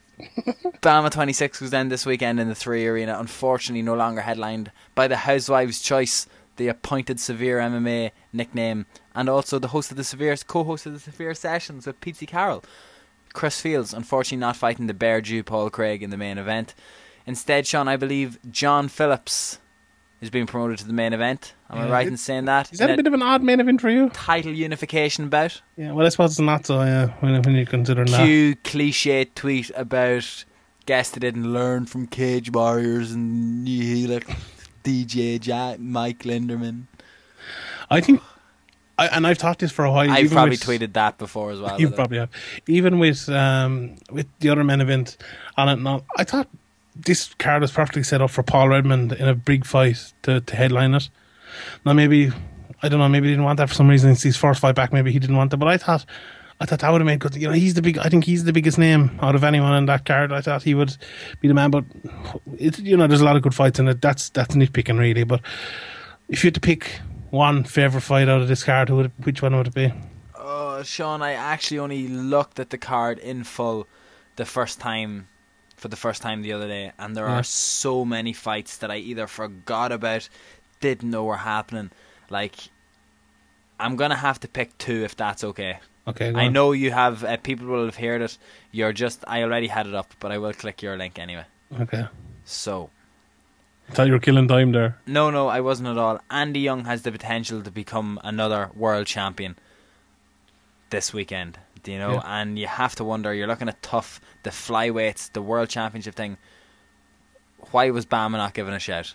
BAMMA 0.81 1.11
26 1.11 1.61
was 1.61 1.71
then 1.71 1.89
this 1.89 2.07
weekend 2.07 2.41
in 2.41 2.49
the 2.49 2.55
Three 2.55 2.87
Arena, 2.87 3.19
unfortunately 3.19 3.83
no 3.83 3.95
longer 3.95 4.21
headlined 4.23 4.71
by 4.95 5.09
the 5.09 5.17
Housewives' 5.17 5.81
Choice, 5.83 6.27
the 6.57 6.69
appointed 6.69 7.21
Severe 7.21 7.59
MMA 7.59 8.13
nickname, 8.33 8.87
and 9.15 9.29
also 9.29 9.59
the 9.59 9.69
host 9.69 9.91
of 9.91 9.97
the 9.97 10.05
Severe, 10.05 10.37
co-host 10.37 10.87
of 10.87 10.93
the 10.93 10.99
Severe 11.01 11.35
Sessions 11.35 11.87
with 11.87 12.01
Pete 12.01 12.23
Carroll. 12.27 12.63
Chris 13.35 13.61
Fields, 13.61 13.93
unfortunately 13.93 14.39
not 14.39 14.57
fighting 14.57 14.87
the 14.87 14.95
Bear 14.95 15.21
Jew 15.21 15.43
Paul 15.43 15.69
Craig 15.69 16.03
in 16.03 16.09
the 16.09 16.17
main 16.17 16.39
event. 16.39 16.75
Instead, 17.27 17.67
Sean, 17.67 17.89
I 17.89 17.97
believe 17.97 18.39
John 18.51 18.89
Phillips 18.89 19.59
is 20.21 20.31
being 20.31 20.47
promoted 20.47 20.79
to 20.79 20.87
the 20.87 20.93
main 20.93 21.13
event. 21.13 21.55
Am 21.69 21.79
I 21.79 21.91
right 21.91 22.07
in 22.07 22.17
saying 22.17 22.47
that? 22.47 22.73
Is 22.73 22.79
that 22.79 22.91
a 22.91 22.97
bit 22.97 23.07
of 23.07 23.13
an 23.13 23.23
odd 23.23 23.43
main 23.43 23.61
event 23.61 23.81
for 23.81 23.91
you? 23.91 24.09
title 24.11 24.53
unification 24.53 25.29
bout? 25.29 25.61
Yeah, 25.77 25.93
well, 25.93 26.07
I 26.07 26.09
suppose 26.09 26.33
it's 26.33 26.41
not 26.41 26.65
so. 26.65 26.81
Yeah, 26.83 27.09
when, 27.21 27.43
when 27.43 27.55
you 27.55 27.67
consider 27.67 28.05
that. 28.05 28.25
cue 28.25 28.55
cliche 28.57 29.27
tweet 29.27 29.71
about 29.75 30.45
guess 30.87 31.11
they 31.11 31.21
didn't 31.21 31.53
learn 31.53 31.87
from 31.87 32.07
Cage 32.07 32.51
Warriors 32.53 33.13
and 33.13 33.69
you 33.69 34.07
like 34.07 34.27
DJ 34.85 35.41
Jack, 35.41 35.81
Mike 35.81 36.21
Linderman. 36.21 36.85
I 37.91 38.01
think, 38.01 38.21
I, 38.97 39.09
and 39.09 39.27
I've 39.27 39.39
talked 39.39 39.61
this 39.61 39.73
for 39.73 39.85
a 39.85 39.91
while. 39.91 40.11
I've 40.11 40.31
probably 40.31 40.51
with- 40.51 40.65
tweeted 40.65 40.93
that 40.93 41.19
before 41.19 41.51
as 41.51 41.61
well. 41.61 41.81
You 41.81 41.91
probably 41.91 42.19
have. 42.19 42.31
Even 42.67 42.99
with 42.99 43.29
um 43.29 43.97
with 44.11 44.27
the 44.41 44.49
other 44.51 44.65
men 44.65 44.81
event 44.81 45.17
on 45.57 45.69
it, 45.69 45.77
now 45.77 46.03
I 46.17 46.25
thought 46.25 46.49
this 46.97 47.35
card 47.35 47.63
was 47.63 47.73
perfectly 47.73 48.05
set 48.05 48.23
up 48.23 48.31
for 48.31 48.43
Paul 48.45 48.69
Redmond 48.69 49.13
in 49.13 49.27
a 49.27 49.35
big 49.35 49.65
fight 49.65 50.13
to, 50.23 50.41
to 50.41 50.57
headline 50.57 50.95
it. 50.95 51.09
Now 51.85 51.93
maybe 51.93 52.31
I 52.83 52.89
don't 52.89 53.01
know. 53.01 53.09
Maybe 53.09 53.29
he 53.29 53.33
didn't 53.33 53.45
want 53.45 53.57
that 53.59 53.69
for 53.69 53.75
some 53.75 53.89
reason. 53.89 54.11
It's 54.11 54.23
his 54.23 54.37
first 54.37 54.61
fight 54.61 54.75
back. 54.75 54.93
Maybe 54.93 55.11
he 55.11 55.19
didn't 55.19 55.37
want 55.37 55.51
that. 55.51 55.57
But 55.59 55.69
I 55.69 55.77
thought. 55.77 56.05
I 56.61 56.67
thought 56.67 56.79
that 56.79 56.91
would 56.93 57.01
have 57.01 57.07
made 57.07 57.19
good. 57.19 57.35
You 57.35 57.49
know, 57.49 57.53
he's 57.53 57.75
the 57.75 57.83
big. 57.83 57.99
I 57.99 58.09
think 58.09 58.25
he's 58.25 58.45
the 58.45 58.53
biggest 58.53 58.79
name 58.79 59.19
out 59.21 59.35
of 59.35 59.43
anyone 59.43 59.75
in 59.75 59.87
that 59.87 60.05
card. 60.05 60.31
I 60.33 60.41
thought 60.41 60.63
he 60.63 60.73
would 60.73 60.97
be 61.41 61.49
the 61.49 61.53
man. 61.53 61.73
But 61.73 61.85
it, 62.59 62.79
you 62.79 62.97
know, 62.97 63.09
there's 63.09 63.21
a 63.21 63.25
lot 63.25 63.35
of 63.35 63.43
good 63.43 63.57
fights 63.57 63.81
in 63.81 63.89
it. 63.89 64.01
That's 64.01 64.29
that's 64.31 64.55
nitpicking 64.55 64.97
really. 64.97 65.25
But 65.25 65.41
if 66.29 66.45
you 66.45 66.49
had 66.49 66.55
to 66.55 66.61
pick 66.61 67.01
one 67.35 67.65
favorite 67.65 68.03
fight 68.03 68.29
out 68.29 68.41
of 68.43 68.49
this 68.49 68.63
card, 68.65 68.89
who 68.89 68.97
would, 68.97 69.13
which 69.25 69.43
one 69.43 69.57
would 69.57 69.67
it 69.69 69.75
be? 69.75 69.93
Oh, 70.37 70.83
Sean, 70.83 71.23
I 71.23 71.33
actually 71.33 71.79
only 71.79 72.09
looked 72.09 72.59
at 72.61 72.71
the 72.71 72.79
card 72.79 73.19
in 73.19 73.45
full 73.45 73.87
the 74.37 74.45
first 74.45 74.81
time, 74.81 75.29
for 75.77 75.89
the 75.89 75.97
first 75.97 76.23
time 76.23 76.43
the 76.43 76.53
other 76.53 76.69
day, 76.69 76.93
and 76.99 77.17
there 77.17 77.27
Yeah. 77.27 77.39
are 77.39 77.43
so 77.43 78.05
many 78.05 78.33
fights 78.33 78.77
that 78.79 78.91
I 78.91 78.97
either 78.97 79.27
forgot 79.27 79.93
about, 79.93 80.29
didn't 80.81 81.11
know 81.11 81.25
were 81.25 81.37
happening. 81.39 81.91
Like, 82.31 82.55
I'm 83.79 83.97
gonna 83.97 84.17
have 84.17 84.39
to 84.41 84.49
pick 84.49 84.77
two 84.79 85.05
if 85.05 85.17
that's 85.17 85.45
okay. 85.45 85.79
Okay, 86.07 86.33
I 86.35 86.47
on. 86.47 86.53
know 86.53 86.73
you 86.73 86.91
have 86.91 87.25
uh, 87.25 87.37
people 87.39 87.67
will 87.67 87.87
have 87.87 87.97
heard 87.97 88.21
it. 88.23 88.37
You're 88.71 88.93
just 88.93 89.25
I 89.27 89.43
already 89.43 89.69
had 89.69 89.87
it 89.87 89.95
up, 89.95 90.13
but 90.21 90.31
I 90.33 90.39
will 90.39 90.53
click 90.53 90.83
your 90.83 90.97
link 90.97 91.19
anyway. 91.19 91.45
Okay. 91.81 92.07
So 92.45 92.91
I 93.89 93.93
thought 93.93 94.07
you 94.07 94.13
were 94.15 94.19
killing 94.19 94.49
time 94.49 94.73
there. 94.73 94.99
no, 95.07 95.31
no, 95.31 95.49
I 95.49 95.61
wasn't 95.61 95.89
at 95.89 95.99
all. 95.99 96.19
Andy 96.31 96.61
Young 96.61 96.85
has 96.87 97.03
the 97.03 97.13
potential 97.13 97.63
to 97.63 97.71
become 97.71 98.19
another 98.25 98.71
world 98.75 99.07
champion 99.07 99.57
this 100.91 101.13
weekend. 101.13 101.59
Do 101.83 101.93
you 101.93 101.99
know? 101.99 102.15
Yeah. 102.15 102.23
And 102.41 102.59
you 102.59 102.67
have 102.67 102.95
to 102.97 103.05
wonder. 103.05 103.35
You're 103.35 103.47
looking 103.47 103.69
at 103.69 103.83
tough 103.83 104.21
the 104.43 104.51
flyweights, 104.51 105.33
the 105.33 105.43
world 105.43 105.69
championship 105.69 106.15
thing. 106.15 106.39
Why 107.73 107.91
was 107.91 108.07
BAMMA 108.07 108.33
not 108.33 108.55
given 108.55 108.73
a 108.75 108.79
shout? 108.79 109.15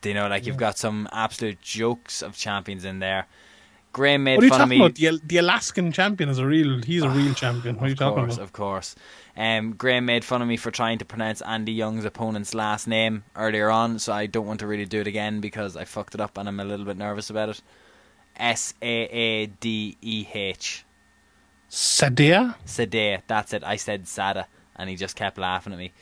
Do 0.00 0.08
you 0.08 0.14
know, 0.16 0.26
like 0.26 0.44
you've 0.46 0.56
got 0.56 0.76
some 0.78 1.08
absolute 1.12 1.60
jokes 1.60 2.22
of 2.22 2.36
champions 2.36 2.84
in 2.84 2.98
there. 2.98 3.26
Graham 3.92 4.24
made 4.24 4.36
What 4.36 4.42
are 4.42 4.46
you 4.46 4.50
fun 4.50 4.60
of 4.62 4.68
talking 4.68 4.78
me. 4.80 4.86
about? 4.86 5.20
The, 5.20 5.20
the 5.24 5.36
Alaskan 5.36 5.92
champion 5.92 6.28
is 6.30 6.38
a 6.38 6.46
real. 6.46 6.82
He's 6.82 7.02
a 7.04 7.10
real 7.10 7.34
champion. 7.42 7.76
What 7.76 7.84
are 7.84 7.88
you 7.88 7.92
of 7.92 7.98
talking 7.98 8.24
course, 8.24 8.34
about? 8.34 8.42
of 8.44 8.52
course. 8.52 8.96
Um, 9.36 9.74
Graham 9.74 10.04
made 10.04 10.24
fun 10.24 10.42
of 10.42 10.48
me 10.48 10.56
for 10.56 10.70
trying 10.70 10.98
to 10.98 11.04
pronounce 11.04 11.40
Andy 11.40 11.72
Young's 11.72 12.04
opponent's 12.04 12.54
last 12.54 12.86
name 12.86 13.24
earlier 13.34 13.70
on, 13.70 13.98
so 13.98 14.12
I 14.12 14.26
don't 14.26 14.46
want 14.46 14.60
to 14.60 14.66
really 14.66 14.84
do 14.84 15.00
it 15.00 15.06
again 15.06 15.40
because 15.40 15.76
I 15.76 15.84
fucked 15.84 16.14
it 16.14 16.20
up 16.20 16.36
and 16.36 16.48
I'm 16.48 16.60
a 16.60 16.64
little 16.64 16.84
bit 16.84 16.98
nervous 16.98 17.30
about 17.30 17.48
it. 17.48 17.62
S 18.36 18.74
A 18.82 19.04
A 19.04 19.46
D 19.46 19.96
E 20.00 20.26
H. 20.32 20.84
Sadea. 21.70 22.56
Sadeh, 22.66 23.22
that's 23.26 23.54
it. 23.54 23.64
I 23.64 23.76
said 23.76 24.06
Sada, 24.06 24.46
and 24.76 24.90
he 24.90 24.96
just 24.96 25.16
kept 25.16 25.38
laughing 25.38 25.72
at 25.72 25.78
me. 25.78 25.92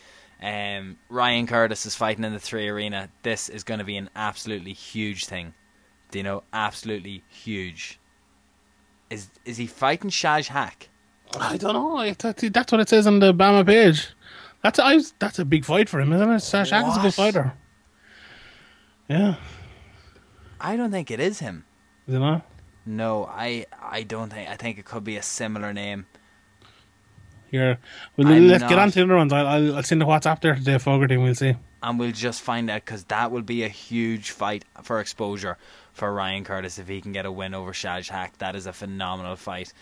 Um, 0.42 0.96
Ryan 1.08 1.46
Curtis 1.46 1.86
is 1.86 1.94
fighting 1.94 2.24
in 2.24 2.32
the 2.32 2.40
three 2.40 2.68
arena. 2.68 3.10
This 3.22 3.48
is 3.48 3.62
going 3.62 3.78
to 3.78 3.84
be 3.84 3.96
an 3.96 4.10
absolutely 4.16 4.72
huge 4.72 5.26
thing. 5.26 5.54
Do 6.10 6.18
you 6.18 6.24
know? 6.24 6.42
Absolutely 6.52 7.22
huge. 7.28 8.00
Is 9.10 9.28
is 9.44 9.56
he 9.58 9.66
fighting 9.66 10.10
Shaj 10.10 10.48
Haque? 10.48 10.88
I 11.38 11.56
don't 11.56 11.74
know. 11.74 11.96
I- 11.96 12.12
that- 12.18 12.38
That's 12.52 12.72
what 12.72 12.80
it 12.80 12.88
says 12.88 13.06
on 13.06 13.20
the 13.20 13.32
BAMMA 13.32 13.66
page. 13.66 14.08
That's 14.62 14.78
I, 14.78 14.96
was- 14.96 15.14
that's 15.18 15.38
a 15.38 15.44
big 15.44 15.64
fight 15.64 15.88
for 15.88 16.00
him, 16.00 16.12
isn't 16.12 16.30
it? 16.30 16.40
Sash 16.40 16.68
is 16.72 16.96
a 16.96 17.00
good 17.00 17.14
fighter. 17.14 17.52
Yeah, 19.08 19.34
I 20.60 20.76
don't 20.76 20.90
think 20.92 21.10
it 21.10 21.18
is 21.20 21.40
him. 21.40 21.64
is 22.06 22.14
it 22.14 22.18
not? 22.18 22.46
No, 22.86 23.26
I 23.26 23.66
I 23.82 24.02
don't 24.04 24.32
think. 24.32 24.48
I 24.48 24.56
think 24.56 24.78
it 24.78 24.84
could 24.84 25.02
be 25.04 25.16
a 25.16 25.22
similar 25.22 25.72
name. 25.72 26.06
Here, 27.50 27.78
well, 28.16 28.28
I'm 28.28 28.46
let's 28.46 28.62
get 28.62 28.70
not- 28.70 28.78
on 28.78 28.90
to 28.92 28.94
the 29.00 29.04
other 29.04 29.16
ones. 29.16 29.32
I'll, 29.32 29.46
I'll, 29.46 29.76
I'll 29.76 29.82
send 29.82 30.00
the 30.00 30.04
WhatsApp 30.06 30.40
there 30.40 30.54
to 30.54 30.60
Dave 30.62 30.82
Fogarty 30.82 31.14
and 31.14 31.24
we'll 31.24 31.34
see. 31.34 31.56
and 31.82 31.98
we'll 31.98 32.12
just 32.12 32.42
find 32.42 32.70
out 32.70 32.84
because 32.84 33.02
that 33.04 33.32
will 33.32 33.42
be 33.42 33.64
a 33.64 33.68
huge 33.68 34.30
fight 34.30 34.64
for 34.82 35.00
exposure 35.00 35.58
for 35.92 36.12
Ryan 36.14 36.44
Curtis 36.44 36.78
if 36.78 36.86
he 36.86 37.00
can 37.00 37.10
get 37.12 37.26
a 37.26 37.32
win 37.32 37.52
over 37.54 37.72
Shaj 37.72 38.08
Haque. 38.08 38.36
That 38.38 38.54
is 38.54 38.66
a 38.66 38.72
phenomenal 38.72 39.34
fight. 39.34 39.72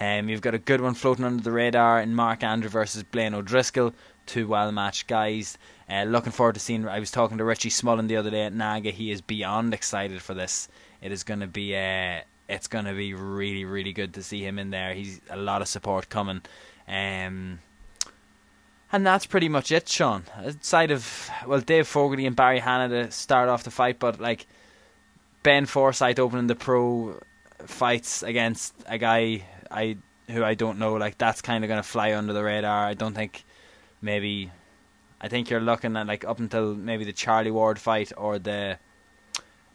Um, 0.00 0.28
you've 0.28 0.40
got 0.40 0.54
a 0.54 0.58
good 0.58 0.80
one 0.80 0.94
floating 0.94 1.24
under 1.24 1.42
the 1.42 1.52
radar 1.52 2.00
in 2.00 2.14
Mark 2.14 2.42
Andrew 2.42 2.70
versus 2.70 3.02
Blaine 3.02 3.34
O'Driscoll, 3.34 3.94
two 4.26 4.48
well 4.48 4.72
matched 4.72 5.06
guys. 5.06 5.58
Uh, 5.88 6.04
looking 6.04 6.32
forward 6.32 6.54
to 6.54 6.60
seeing. 6.60 6.88
I 6.88 6.98
was 6.98 7.10
talking 7.10 7.38
to 7.38 7.44
Richie 7.44 7.70
Smullen 7.70 8.08
the 8.08 8.16
other 8.16 8.30
day 8.30 8.44
at 8.44 8.52
Naga. 8.52 8.90
He 8.90 9.10
is 9.10 9.20
beyond 9.20 9.74
excited 9.74 10.22
for 10.22 10.34
this. 10.34 10.68
It 11.00 11.12
is 11.12 11.22
going 11.22 11.40
to 11.40 11.46
be. 11.46 11.76
Uh, 11.76 12.20
it's 12.48 12.68
going 12.68 12.84
to 12.84 12.94
be 12.94 13.14
really, 13.14 13.64
really 13.64 13.92
good 13.92 14.14
to 14.14 14.22
see 14.22 14.44
him 14.44 14.58
in 14.58 14.70
there. 14.70 14.94
He's 14.94 15.20
a 15.30 15.36
lot 15.36 15.62
of 15.62 15.68
support 15.68 16.08
coming. 16.08 16.42
Um, 16.86 17.60
and 18.92 19.06
that's 19.06 19.24
pretty 19.24 19.48
much 19.48 19.72
it, 19.72 19.88
Sean. 19.88 20.24
Outside 20.36 20.90
of 20.90 21.30
well, 21.46 21.60
Dave 21.60 21.86
Fogarty 21.86 22.26
and 22.26 22.36
Barry 22.36 22.58
Hanna 22.58 22.88
to 22.88 23.10
start 23.10 23.48
off 23.48 23.64
the 23.64 23.70
fight, 23.70 23.98
but 23.98 24.20
like 24.20 24.46
Ben 25.42 25.64
Forsyth 25.66 26.18
opening 26.18 26.46
the 26.46 26.54
pro 26.54 27.18
fights 27.66 28.22
against 28.22 28.74
a 28.86 28.98
guy 28.98 29.44
I 29.72 29.96
who 30.30 30.44
I 30.44 30.54
don't 30.54 30.78
know, 30.78 30.94
like 30.94 31.18
that's 31.18 31.42
kind 31.42 31.64
of 31.64 31.68
going 31.68 31.82
to 31.82 31.88
fly 31.88 32.14
under 32.14 32.32
the 32.32 32.42
radar. 32.42 32.86
I 32.86 32.94
don't 32.94 33.14
think 33.14 33.44
maybe. 34.00 34.50
I 35.20 35.28
think 35.28 35.50
you're 35.50 35.60
looking 35.60 35.96
at 35.96 36.06
like 36.06 36.24
up 36.24 36.40
until 36.40 36.74
maybe 36.74 37.04
the 37.04 37.12
Charlie 37.12 37.52
Ward 37.52 37.78
fight 37.78 38.12
or 38.16 38.40
the 38.40 38.78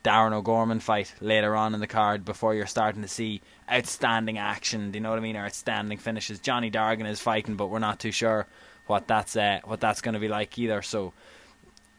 Darren 0.03 0.33
O'Gorman 0.33 0.79
fight 0.79 1.13
later 1.21 1.55
on 1.55 1.73
in 1.73 1.79
the 1.79 1.87
card 1.87 2.25
before 2.25 2.53
you're 2.53 2.65
starting 2.65 3.01
to 3.01 3.07
see 3.07 3.41
outstanding 3.71 4.37
action. 4.37 4.91
Do 4.91 4.97
you 4.97 5.03
know 5.03 5.09
what 5.09 5.19
I 5.19 5.21
mean? 5.21 5.37
Or 5.37 5.45
outstanding 5.45 5.97
finishes. 5.97 6.39
Johnny 6.39 6.69
Dargan 6.69 7.09
is 7.09 7.19
fighting, 7.19 7.55
but 7.55 7.67
we're 7.67 7.79
not 7.79 7.99
too 7.99 8.11
sure 8.11 8.47
what 8.87 9.07
that's 9.07 9.35
uh, 9.35 9.59
what 9.63 9.79
that's 9.79 10.01
going 10.01 10.13
to 10.13 10.19
be 10.19 10.27
like 10.27 10.57
either. 10.57 10.81
So 10.81 11.13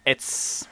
it's 0.06 0.66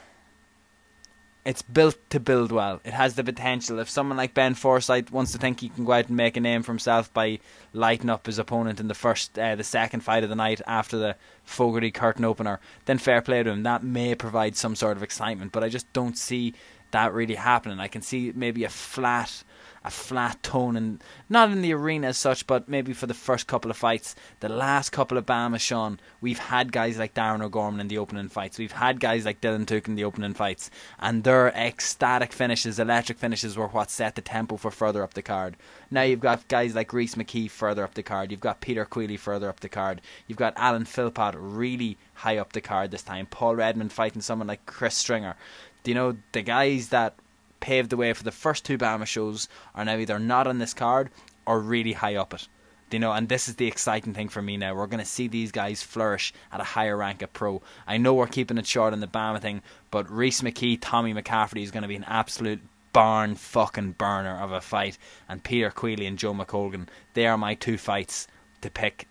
it's 1.47 1.61
built 1.61 1.97
to 2.09 2.19
build 2.19 2.51
well. 2.51 2.81
It 2.83 2.91
has 2.91 3.15
the 3.15 3.23
potential. 3.23 3.79
If 3.79 3.89
someone 3.89 4.17
like 4.17 4.33
Ben 4.33 4.53
Forsyth 4.53 5.13
wants 5.13 5.31
to 5.31 5.37
think 5.37 5.61
he 5.61 5.69
can 5.69 5.85
go 5.85 5.93
out 5.93 6.09
and 6.09 6.17
make 6.17 6.35
a 6.35 6.41
name 6.41 6.61
for 6.61 6.73
himself 6.73 7.13
by 7.13 7.39
lighting 7.71 8.09
up 8.09 8.25
his 8.25 8.37
opponent 8.37 8.81
in 8.81 8.89
the 8.89 8.93
first, 8.93 9.39
uh, 9.39 9.55
the 9.55 9.63
second 9.63 10.01
fight 10.01 10.23
of 10.25 10.29
the 10.29 10.35
night 10.35 10.59
after 10.67 10.97
the 10.97 11.15
Fogarty 11.45 11.89
curtain 11.89 12.25
opener, 12.25 12.59
then 12.83 12.97
fair 12.97 13.21
play 13.21 13.43
to 13.43 13.49
him. 13.49 13.63
That 13.63 13.81
may 13.81 14.13
provide 14.13 14.57
some 14.57 14.75
sort 14.75 14.97
of 14.97 15.03
excitement, 15.03 15.53
but 15.53 15.63
I 15.63 15.69
just 15.69 15.91
don't 15.93 16.17
see 16.17 16.53
that 16.91 17.13
really 17.13 17.35
happening. 17.35 17.79
I 17.79 17.87
can 17.87 18.01
see 18.01 18.33
maybe 18.35 18.65
a 18.65 18.69
flat 18.69 19.45
a 19.87 19.89
flat 19.89 20.43
tone 20.43 20.75
and 20.75 21.01
not 21.29 21.49
in 21.49 21.61
the 21.61 21.73
arena 21.73 22.07
as 22.07 22.17
such, 22.17 22.45
but 22.45 22.67
maybe 22.67 22.91
for 22.91 23.07
the 23.07 23.13
first 23.13 23.47
couple 23.47 23.71
of 23.71 23.77
fights, 23.77 24.15
the 24.41 24.49
last 24.49 24.91
couple 24.91 25.17
of 25.17 25.25
BAMMA 25.25 25.59
Sean, 25.59 25.97
we've 26.19 26.37
had 26.37 26.73
guys 26.73 26.97
like 26.97 27.13
Darren 27.13 27.41
O'Gorman 27.41 27.79
in 27.79 27.87
the 27.87 27.97
opening 27.97 28.27
fights. 28.27 28.59
We've 28.59 28.73
had 28.73 28.99
guys 28.99 29.23
like 29.23 29.39
Dylan 29.39 29.65
Tuke 29.65 29.87
in 29.87 29.95
the 29.95 30.03
opening 30.03 30.33
fights, 30.33 30.69
and 30.99 31.23
their 31.23 31.47
ecstatic 31.55 32.33
finishes, 32.33 32.79
electric 32.79 33.17
finishes, 33.17 33.55
were 33.55 33.69
what 33.69 33.89
set 33.89 34.15
the 34.15 34.21
tempo 34.21 34.57
for 34.57 34.71
further 34.71 35.03
up 35.03 35.13
the 35.13 35.21
card. 35.21 35.55
Now 35.89 36.01
you've 36.01 36.19
got 36.19 36.47
guys 36.49 36.75
like 36.75 36.91
Rhys 36.91 37.15
McKee 37.15 37.49
further 37.49 37.85
up 37.85 37.93
the 37.93 38.03
card. 38.03 38.31
You've 38.31 38.41
got 38.41 38.59
Peter 38.59 38.83
Queally 38.83 39.17
further 39.17 39.47
up 39.47 39.61
the 39.61 39.69
card. 39.69 40.01
You've 40.27 40.37
got 40.37 40.53
Alan 40.57 40.83
Philpott 40.83 41.35
really 41.37 41.97
high 42.13 42.37
up 42.37 42.51
the 42.51 42.61
card 42.61 42.91
this 42.91 43.03
time. 43.03 43.25
Paul 43.25 43.55
Redmond 43.55 43.93
fighting 43.93 44.21
someone 44.21 44.49
like 44.49 44.65
Chris 44.65 44.95
Stringer. 44.95 45.35
Do 45.83 45.91
you 45.91 45.95
know 45.95 46.17
the 46.33 46.41
guys 46.41 46.89
that 46.89 47.15
paved 47.59 47.89
the 47.89 47.97
way 47.97 48.13
for 48.13 48.23
the 48.23 48.31
first 48.31 48.65
two 48.65 48.77
BAMMA 48.77 49.05
shows 49.05 49.47
are 49.75 49.85
now 49.85 49.97
either 49.97 50.19
not 50.19 50.47
on 50.47 50.59
this 50.59 50.73
card 50.73 51.09
or 51.45 51.59
really 51.59 51.93
high 51.93 52.15
up 52.15 52.33
it. 52.33 52.47
You 52.89 52.99
know, 52.99 53.11
and 53.11 53.27
this 53.27 53.49
is 53.49 53.55
the 53.55 53.67
exciting 53.67 54.13
thing 54.13 54.29
for 54.29 54.41
me 54.41 54.55
now. 54.55 54.73
We're 54.73 54.87
going 54.87 55.03
to 55.03 55.05
see 55.05 55.27
these 55.27 55.51
guys 55.51 55.83
flourish 55.83 56.33
at 56.53 56.61
a 56.61 56.63
higher 56.63 56.95
rank 56.95 57.21
at 57.21 57.33
pro. 57.33 57.61
I 57.85 57.97
know 57.97 58.13
we're 58.13 58.27
keeping 58.27 58.57
it 58.57 58.65
short 58.65 58.93
on 58.93 59.01
the 59.01 59.07
BAMMA 59.07 59.41
thing, 59.41 59.61
but 59.91 60.09
Rhys 60.09 60.41
McKee, 60.41 60.77
Tommy 60.79 61.13
McCafferty 61.13 61.63
is 61.63 61.71
going 61.71 61.81
to 61.81 61.89
be 61.89 61.97
an 61.97 62.05
absolute 62.05 62.61
barn 62.93 63.35
fucking 63.35 63.91
burner 63.91 64.39
of 64.39 64.53
a 64.53 64.61
fight. 64.61 64.97
And 65.27 65.43
Peter 65.43 65.69
Queally 65.69 66.05
and 66.05 66.17
Joe 66.17 66.33
McColgan, 66.33 66.87
they 67.13 67.27
are 67.27 67.37
my 67.37 67.55
two 67.55 67.77
fights 67.77 68.27
to 68.61 68.69
pick 68.69 69.07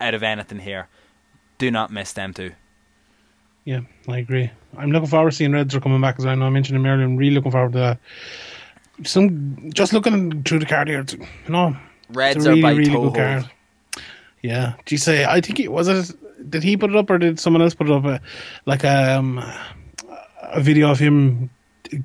out 0.00 0.14
of 0.14 0.22
anything 0.22 0.60
here. 0.60 0.88
Do 1.58 1.70
not 1.70 1.92
miss 1.92 2.12
them 2.12 2.32
two. 2.32 2.52
Yeah, 3.64 3.80
I 4.08 4.18
agree. 4.18 4.50
I'm 4.76 4.90
looking 4.90 5.08
forward 5.08 5.30
to 5.30 5.36
seeing 5.36 5.52
Reds 5.52 5.74
are 5.74 5.80
coming 5.80 6.00
back 6.00 6.16
as 6.18 6.26
I 6.26 6.34
know 6.34 6.46
I 6.46 6.50
mentioned 6.50 6.76
him 6.76 6.86
earlier. 6.86 7.06
I'm 7.06 7.16
really 7.16 7.34
looking 7.34 7.52
forward 7.52 7.72
to 7.72 7.78
that. 7.78 7.98
Some 9.04 9.70
just 9.72 9.92
looking 9.92 10.42
through 10.42 10.60
the 10.60 10.66
card 10.66 10.88
here, 10.88 11.00
it's, 11.00 11.14
you 11.14 11.26
know, 11.48 11.76
Reds 12.10 12.36
it's 12.36 12.46
a 12.46 12.52
are 12.52 12.62
by 12.62 12.72
really 12.72 12.90
Toho. 12.90 13.12
good 13.12 13.14
card. 13.14 13.50
Yeah, 14.42 14.74
do 14.84 14.94
you 14.94 14.98
say? 14.98 15.24
I 15.24 15.40
think 15.40 15.58
it 15.58 15.72
was 15.72 15.88
it. 15.88 16.50
Did 16.50 16.62
he 16.62 16.76
put 16.76 16.90
it 16.90 16.96
up 16.96 17.08
or 17.08 17.16
did 17.18 17.40
someone 17.40 17.62
else 17.62 17.74
put 17.74 17.88
it 17.88 17.92
up? 17.92 18.04
Uh, 18.04 18.18
like 18.66 18.84
um, 18.84 19.38
a 20.42 20.60
video 20.60 20.90
of 20.90 20.98
him 20.98 21.48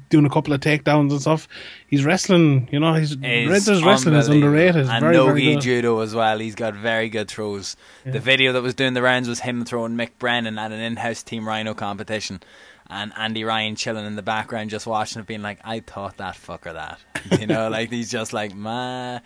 doing 0.10 0.26
a 0.26 0.30
couple 0.30 0.54
of 0.54 0.62
takedowns 0.62 1.12
and 1.12 1.22
stuff. 1.22 1.48
He's 1.88 2.04
wrestling. 2.06 2.70
You 2.72 2.80
know, 2.80 2.94
he's 2.94 3.16
Reds 3.18 3.70
wrestling 3.84 4.16
is 4.16 4.28
underrated. 4.28 4.88
And 4.88 5.02
very, 5.02 5.16
very 5.16 5.28
Nogi 5.28 5.54
good. 5.54 5.62
judo 5.62 6.00
as 6.00 6.14
well. 6.14 6.40
He's 6.40 6.56
got 6.56 6.76
very 6.76 7.10
good 7.10 7.30
throws. 7.30 7.76
The 8.06 8.20
video 8.20 8.54
that 8.54 8.62
was 8.62 8.74
doing 8.74 8.94
the 8.94 9.02
rounds 9.02 9.28
was 9.28 9.40
him 9.42 9.66
throwing 9.66 9.96
Mick 9.96 10.12
Brennan 10.20 10.58
at 10.58 10.72
an 10.72 10.80
in-house 10.80 11.24
Team 11.24 11.48
Rhino 11.48 11.74
competition, 11.74 12.42
and 12.90 13.14
Andy 13.16 13.44
Ryan 13.44 13.76
chilling 13.76 14.06
in 14.06 14.16
the 14.16 14.24
background 14.24 14.70
just 14.70 14.88
watching 14.88 15.22
it, 15.22 15.28
being 15.28 15.42
like, 15.42 15.60
"I 15.64 15.80
taught 15.80 16.18
that 16.18 16.36
fucker 16.36 16.74
that," 16.74 17.00
you 17.40 17.48
know, 17.48 17.70
like 17.70 17.92
he's 17.92 18.12
just 18.12 18.34
like, 18.34 18.56
"My, 18.56 19.22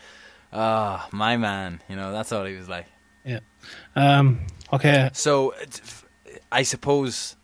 oh, 0.52 1.08
my 1.12 1.38
man," 1.38 1.82
you 1.90 1.96
know, 1.96 2.12
that's 2.12 2.32
all 2.32 2.46
he 2.46 2.56
was 2.56 2.70
like. 2.70 2.86
Yeah. 3.26 3.40
Um. 3.96 4.42
Okay. 4.74 5.10
So, 5.14 5.54
I 6.52 6.64
suppose 6.64 7.38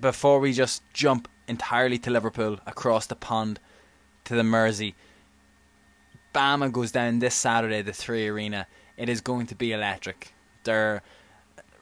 before 0.00 0.40
we 0.40 0.52
just 0.52 0.82
jump 0.94 1.28
entirely 1.52 1.98
to 1.98 2.10
Liverpool 2.10 2.58
across 2.66 3.06
the 3.06 3.14
pond 3.14 3.60
to 4.24 4.34
the 4.34 4.42
Mersey, 4.42 4.94
BAMMA 6.34 6.72
goes 6.72 6.90
down 6.90 7.18
this 7.18 7.34
Saturday, 7.34 7.82
the 7.82 7.92
Three 7.92 8.26
Arena. 8.26 8.66
It 8.96 9.08
is 9.08 9.20
going 9.20 9.46
to 9.48 9.54
be 9.54 9.72
electric. 9.72 10.32
There, 10.64 11.02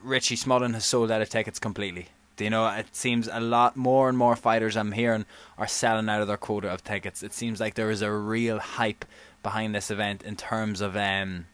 Richie 0.03 0.37
Smullen 0.37 0.75
has 0.75 0.85
sold 0.85 1.11
out 1.11 1.23
of 1.23 1.29
tickets 1.29 1.59
completely. 1.59 2.09
Do 2.37 2.45
you 2.45 2.51
know? 2.51 2.67
It 2.69 2.97
seems 2.97 3.29
a 3.31 3.39
lot 3.39 3.77
more 3.77 4.09
and 4.09 4.17
more 4.17 4.35
fighters 4.35 4.77
I'm 4.77 4.93
hearing 4.93 5.27
are 5.59 5.67
selling 5.67 6.09
out 6.09 6.23
of 6.23 6.27
their 6.27 6.37
quota 6.37 6.69
of 6.69 6.83
tickets. 6.83 7.23
It 7.23 7.33
seems 7.33 7.61
like 7.61 7.75
there 7.75 7.91
is 7.91 8.03
a 8.03 8.11
real 8.11 8.59
hype 8.59 9.05
behind 9.43 9.75
this 9.75 9.91
event 9.91 10.23
in 10.23 10.37
terms 10.37 10.81
of 10.81 10.97
um, 10.97 11.47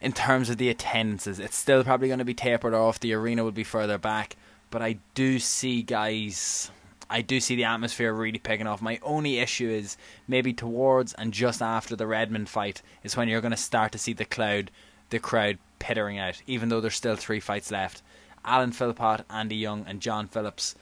in 0.00 0.12
terms 0.12 0.50
of 0.50 0.56
the 0.56 0.68
attendances. 0.68 1.38
It's 1.38 1.56
still 1.56 1.84
probably 1.84 2.08
going 2.08 2.18
to 2.18 2.24
be 2.24 2.34
tapered 2.34 2.74
off. 2.74 2.98
The 3.00 3.14
arena 3.14 3.44
will 3.44 3.52
be 3.52 3.64
further 3.64 3.96
back, 3.96 4.36
but 4.70 4.82
I 4.82 4.98
do 5.14 5.38
see 5.38 5.82
guys. 5.82 6.70
I 7.10 7.22
do 7.22 7.40
see 7.40 7.56
the 7.56 7.64
atmosphere 7.64 8.12
really 8.12 8.38
picking 8.38 8.68
off. 8.68 8.80
My 8.80 9.00
only 9.02 9.40
issue 9.40 9.68
is 9.68 9.96
maybe 10.28 10.52
towards 10.52 11.12
and 11.14 11.34
just 11.34 11.60
after 11.60 11.96
the 11.96 12.06
Redmond 12.06 12.48
fight 12.48 12.82
is 13.02 13.16
when 13.16 13.28
you're 13.28 13.40
going 13.40 13.50
to 13.50 13.56
start 13.56 13.90
to 13.92 13.98
see 13.98 14.12
the 14.12 14.24
cloud, 14.24 14.70
the 15.10 15.18
crowd 15.18 15.58
pittering 15.80 16.18
out. 16.18 16.40
Even 16.46 16.68
though 16.68 16.80
there's 16.80 16.94
still 16.94 17.16
three 17.16 17.40
fights 17.40 17.72
left, 17.72 18.00
Alan 18.44 18.70
Philpott, 18.70 19.24
Andy 19.28 19.56
Young, 19.56 19.84
and 19.88 20.00
John 20.00 20.28
Phillips. 20.28 20.76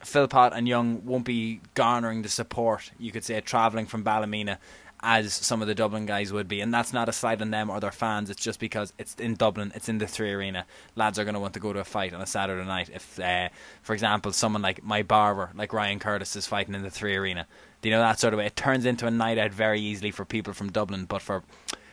Philpott 0.00 0.52
and 0.52 0.68
Young 0.68 1.04
won't 1.06 1.24
be 1.24 1.62
garnering 1.72 2.20
the 2.20 2.28
support 2.28 2.92
you 2.98 3.10
could 3.10 3.24
say 3.24 3.40
travelling 3.40 3.86
from 3.86 4.04
Ballymena 4.04 4.58
as 5.04 5.34
some 5.34 5.60
of 5.60 5.68
the 5.68 5.74
Dublin 5.74 6.06
guys 6.06 6.32
would 6.32 6.48
be, 6.48 6.60
and 6.60 6.72
that's 6.72 6.92
not 6.92 7.08
a 7.08 7.12
slight 7.12 7.42
on 7.42 7.50
them 7.50 7.68
or 7.68 7.78
their 7.78 7.92
fans. 7.92 8.30
It's 8.30 8.42
just 8.42 8.58
because 8.58 8.92
it's 8.98 9.14
in 9.16 9.34
Dublin, 9.34 9.70
it's 9.74 9.88
in 9.88 9.98
the 9.98 10.06
Three 10.06 10.32
Arena. 10.32 10.64
Lads 10.96 11.18
are 11.18 11.24
going 11.24 11.34
to 11.34 11.40
want 11.40 11.54
to 11.54 11.60
go 11.60 11.72
to 11.72 11.80
a 11.80 11.84
fight 11.84 12.14
on 12.14 12.22
a 12.22 12.26
Saturday 12.26 12.66
night. 12.66 12.90
If, 12.92 13.20
uh, 13.20 13.50
for 13.82 13.92
example, 13.92 14.32
someone 14.32 14.62
like 14.62 14.82
my 14.82 15.02
barber, 15.02 15.50
like 15.54 15.72
Ryan 15.72 15.98
Curtis, 15.98 16.34
is 16.36 16.46
fighting 16.46 16.74
in 16.74 16.82
the 16.82 16.90
Three 16.90 17.14
Arena, 17.14 17.46
do 17.82 17.88
you 17.88 17.94
know 17.94 18.00
that 18.00 18.18
sort 18.18 18.32
of 18.32 18.38
way? 18.38 18.46
It 18.46 18.56
turns 18.56 18.86
into 18.86 19.06
a 19.06 19.10
night 19.10 19.36
out 19.36 19.52
very 19.52 19.80
easily 19.80 20.10
for 20.10 20.24
people 20.24 20.54
from 20.54 20.72
Dublin, 20.72 21.04
but 21.04 21.22
for 21.22 21.42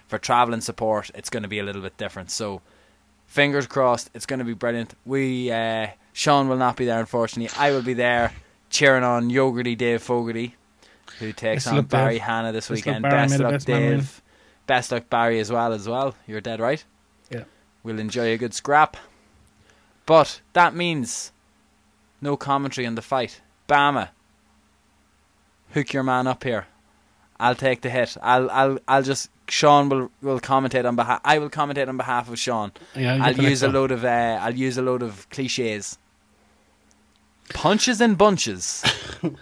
for 0.08 0.18
travelling 0.18 0.62
support, 0.62 1.12
it's 1.16 1.30
going 1.30 1.44
to 1.44 1.50
be 1.50 1.60
a 1.60 1.64
little 1.64 1.82
bit 1.82 1.96
different. 1.98 2.32
So, 2.32 2.62
fingers 3.28 3.66
crossed, 3.66 4.10
it's 4.14 4.26
going 4.26 4.40
to 4.40 4.46
be 4.46 4.54
brilliant. 4.54 4.94
We 5.06 5.52
uh, 5.52 5.88
Sean 6.14 6.50
will 6.50 6.58
not 6.58 6.78
be 6.78 6.86
there, 6.86 7.00
unfortunately. 7.00 7.58
I 7.58 7.72
will 7.72 7.82
be 7.82 7.94
there 7.94 8.34
cheering 8.70 9.04
on 9.04 9.30
Yogurty 9.30 9.78
Dave 9.78 10.02
Fogarty 10.02 10.56
who 11.22 11.32
takes 11.32 11.64
Best 11.64 11.76
on 11.76 11.86
Barry 11.86 12.16
Dave. 12.16 12.22
Hanna 12.24 12.52
this 12.52 12.68
Best 12.68 12.86
weekend. 12.86 13.04
Barry. 13.04 13.16
Best 13.16 13.40
luck, 13.40 13.52
best 13.52 13.68
man. 13.68 13.92
Dave. 13.92 14.22
Best 14.68 14.92
luck, 14.92 15.10
Barry, 15.10 15.40
as 15.40 15.52
well. 15.52 15.72
As 15.72 15.88
well, 15.88 16.16
you're 16.28 16.42
dead 16.42 16.60
right. 16.60 16.84
Yeah. 17.30 17.44
We'll 17.84 18.00
enjoy 18.00 18.34
a 18.34 18.38
good 18.38 18.54
scrap. 18.54 18.98
But 20.06 20.42
that 20.54 20.76
means 20.76 21.32
no 22.20 22.36
commentary 22.36 22.86
on 22.86 22.96
the 22.96 23.02
fight. 23.02 23.42
BAMMA, 23.70 24.10
hook 25.74 25.94
your 25.94 26.04
man 26.04 26.28
up 26.28 26.44
here. 26.44 26.68
I'll 27.40 27.56
take 27.56 27.82
the 27.82 27.90
hit. 27.90 28.18
I'll 28.22 28.50
I'll 28.52 28.80
I'll 28.88 29.04
just 29.04 29.30
Sean 29.48 29.90
will 29.90 30.12
will 30.22 30.40
commentate 30.40 30.86
on 30.86 30.96
behalf. 30.96 31.22
I 31.24 31.40
will 31.40 31.50
commentate 31.50 31.88
on 31.88 31.98
behalf 31.98 32.30
of 32.30 32.38
Sean. 32.38 32.72
Yeah, 32.96 33.18
I'll 33.22 33.36
use 33.36 33.64
a 33.64 33.68
load 33.68 33.92
of 33.92 34.06
uh, 34.06 34.40
I'll 34.42 34.56
use 34.56 34.78
a 34.78 34.82
load 34.82 35.02
of 35.02 35.28
cliches. 35.30 35.98
Punches 37.54 38.02
and 38.02 38.18
bunches. 38.18 38.84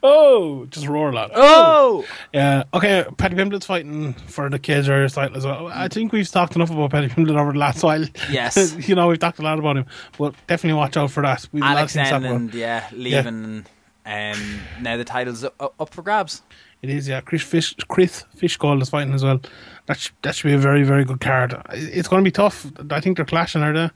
Oh, 0.00 0.66
just 0.66 0.86
roar 0.86 1.12
loud. 1.12 1.32
Oh, 1.34 2.04
Yeah. 2.32 2.64
Okay. 2.72 3.04
Paddy 3.16 3.34
Pimblett's 3.34 3.66
fighting 3.66 4.12
for 4.12 4.48
the 4.48 4.58
Cage 4.58 4.88
Warriors 4.88 5.14
title 5.14 5.36
as 5.36 5.44
well. 5.44 5.66
I 5.68 5.88
think 5.88 6.12
we've 6.12 6.30
talked 6.30 6.54
enough 6.54 6.70
about 6.70 6.92
Paddy 6.92 7.08
Pimblett 7.08 7.36
over 7.36 7.52
the 7.52 7.58
last 7.58 7.82
while. 7.82 8.04
Yes. 8.30 8.76
you 8.88 8.94
know, 8.94 9.08
we've 9.08 9.18
talked 9.18 9.40
a 9.40 9.42
lot 9.42 9.58
about 9.58 9.76
him, 9.76 9.86
but 10.16 10.34
definitely 10.46 10.78
watch 10.78 10.96
out 10.96 11.10
for 11.10 11.22
that. 11.24 11.48
We've 11.50 11.62
a 11.62 11.66
lot 11.66 11.78
Alex 11.78 11.94
things 11.94 12.08
to 12.08 12.12
talk 12.12 12.22
about. 12.22 12.40
Enlund, 12.40 12.54
yeah, 12.54 12.88
leaving. 12.92 13.66
Um, 14.06 14.60
now 14.80 14.96
the 14.96 15.04
title's 15.04 15.42
up, 15.42 15.74
up 15.80 15.90
for 15.92 16.02
grabs. 16.02 16.42
It 16.80 16.90
is, 16.90 17.08
yeah. 17.08 17.20
Chris 17.20 17.42
Fish, 17.42 17.74
Chris 17.88 18.24
Fishgold 18.36 18.80
is 18.80 18.90
fighting 18.90 19.14
as 19.14 19.24
well. 19.24 19.40
That 19.86 19.98
sh- 19.98 20.10
that 20.22 20.36
should 20.36 20.46
be 20.46 20.54
a 20.54 20.58
very, 20.58 20.84
very 20.84 21.04
good 21.04 21.20
card. 21.20 21.60
It's 21.72 22.06
going 22.06 22.22
to 22.22 22.28
be 22.28 22.32
tough. 22.32 22.66
I 22.90 23.00
think 23.00 23.16
they're 23.16 23.26
clashing, 23.26 23.62
are 23.62 23.72
they? 23.72 23.90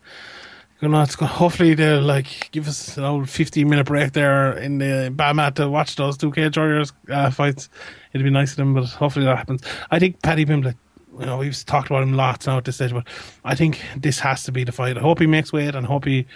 Know, 0.83 1.01
it's 1.01 1.15
going 1.15 1.31
hopefully 1.31 1.75
they'll 1.75 2.03
like 2.03 2.51
give 2.51 2.67
us 2.67 2.97
an 2.99 3.05
old 3.05 3.31
fifteen 3.31 3.71
minute 3.71 3.87
break 3.87 4.13
there 4.15 4.59
in 4.59 4.79
the 4.79 5.13
Bamat 5.15 5.55
to 5.55 5.71
watch 5.71 5.95
those 5.95 6.17
two 6.17 6.33
Cage 6.33 6.59
Warriors 6.59 6.93
uh, 7.09 7.31
fights. 7.31 7.69
It'd 8.13 8.25
be 8.25 8.31
nice 8.31 8.51
of 8.51 8.57
them, 8.57 8.75
but 8.75 8.87
hopefully 8.87 9.25
that 9.25 9.39
happens. 9.39 9.63
I 9.93 10.01
think 10.01 10.21
Paddy 10.23 10.45
Pimblett. 10.45 10.75
You 11.21 11.27
know, 11.27 11.37
we've 11.37 11.65
talked 11.67 11.89
about 11.89 12.03
him 12.03 12.15
lots 12.15 12.47
now 12.47 12.57
at 12.57 12.65
this 12.65 12.77
stage, 12.77 12.93
but 12.93 13.07
I 13.45 13.55
think 13.55 13.81
this 13.97 14.19
has 14.21 14.45
to 14.45 14.53
be 14.53 14.65
the 14.65 14.73
fight. 14.73 14.97
I 14.97 15.01
hope 15.03 15.21
he 15.21 15.27
makes 15.27 15.53
weight, 15.53 15.75
and 15.75 15.87
hope 15.87 16.07
he, 16.07 16.27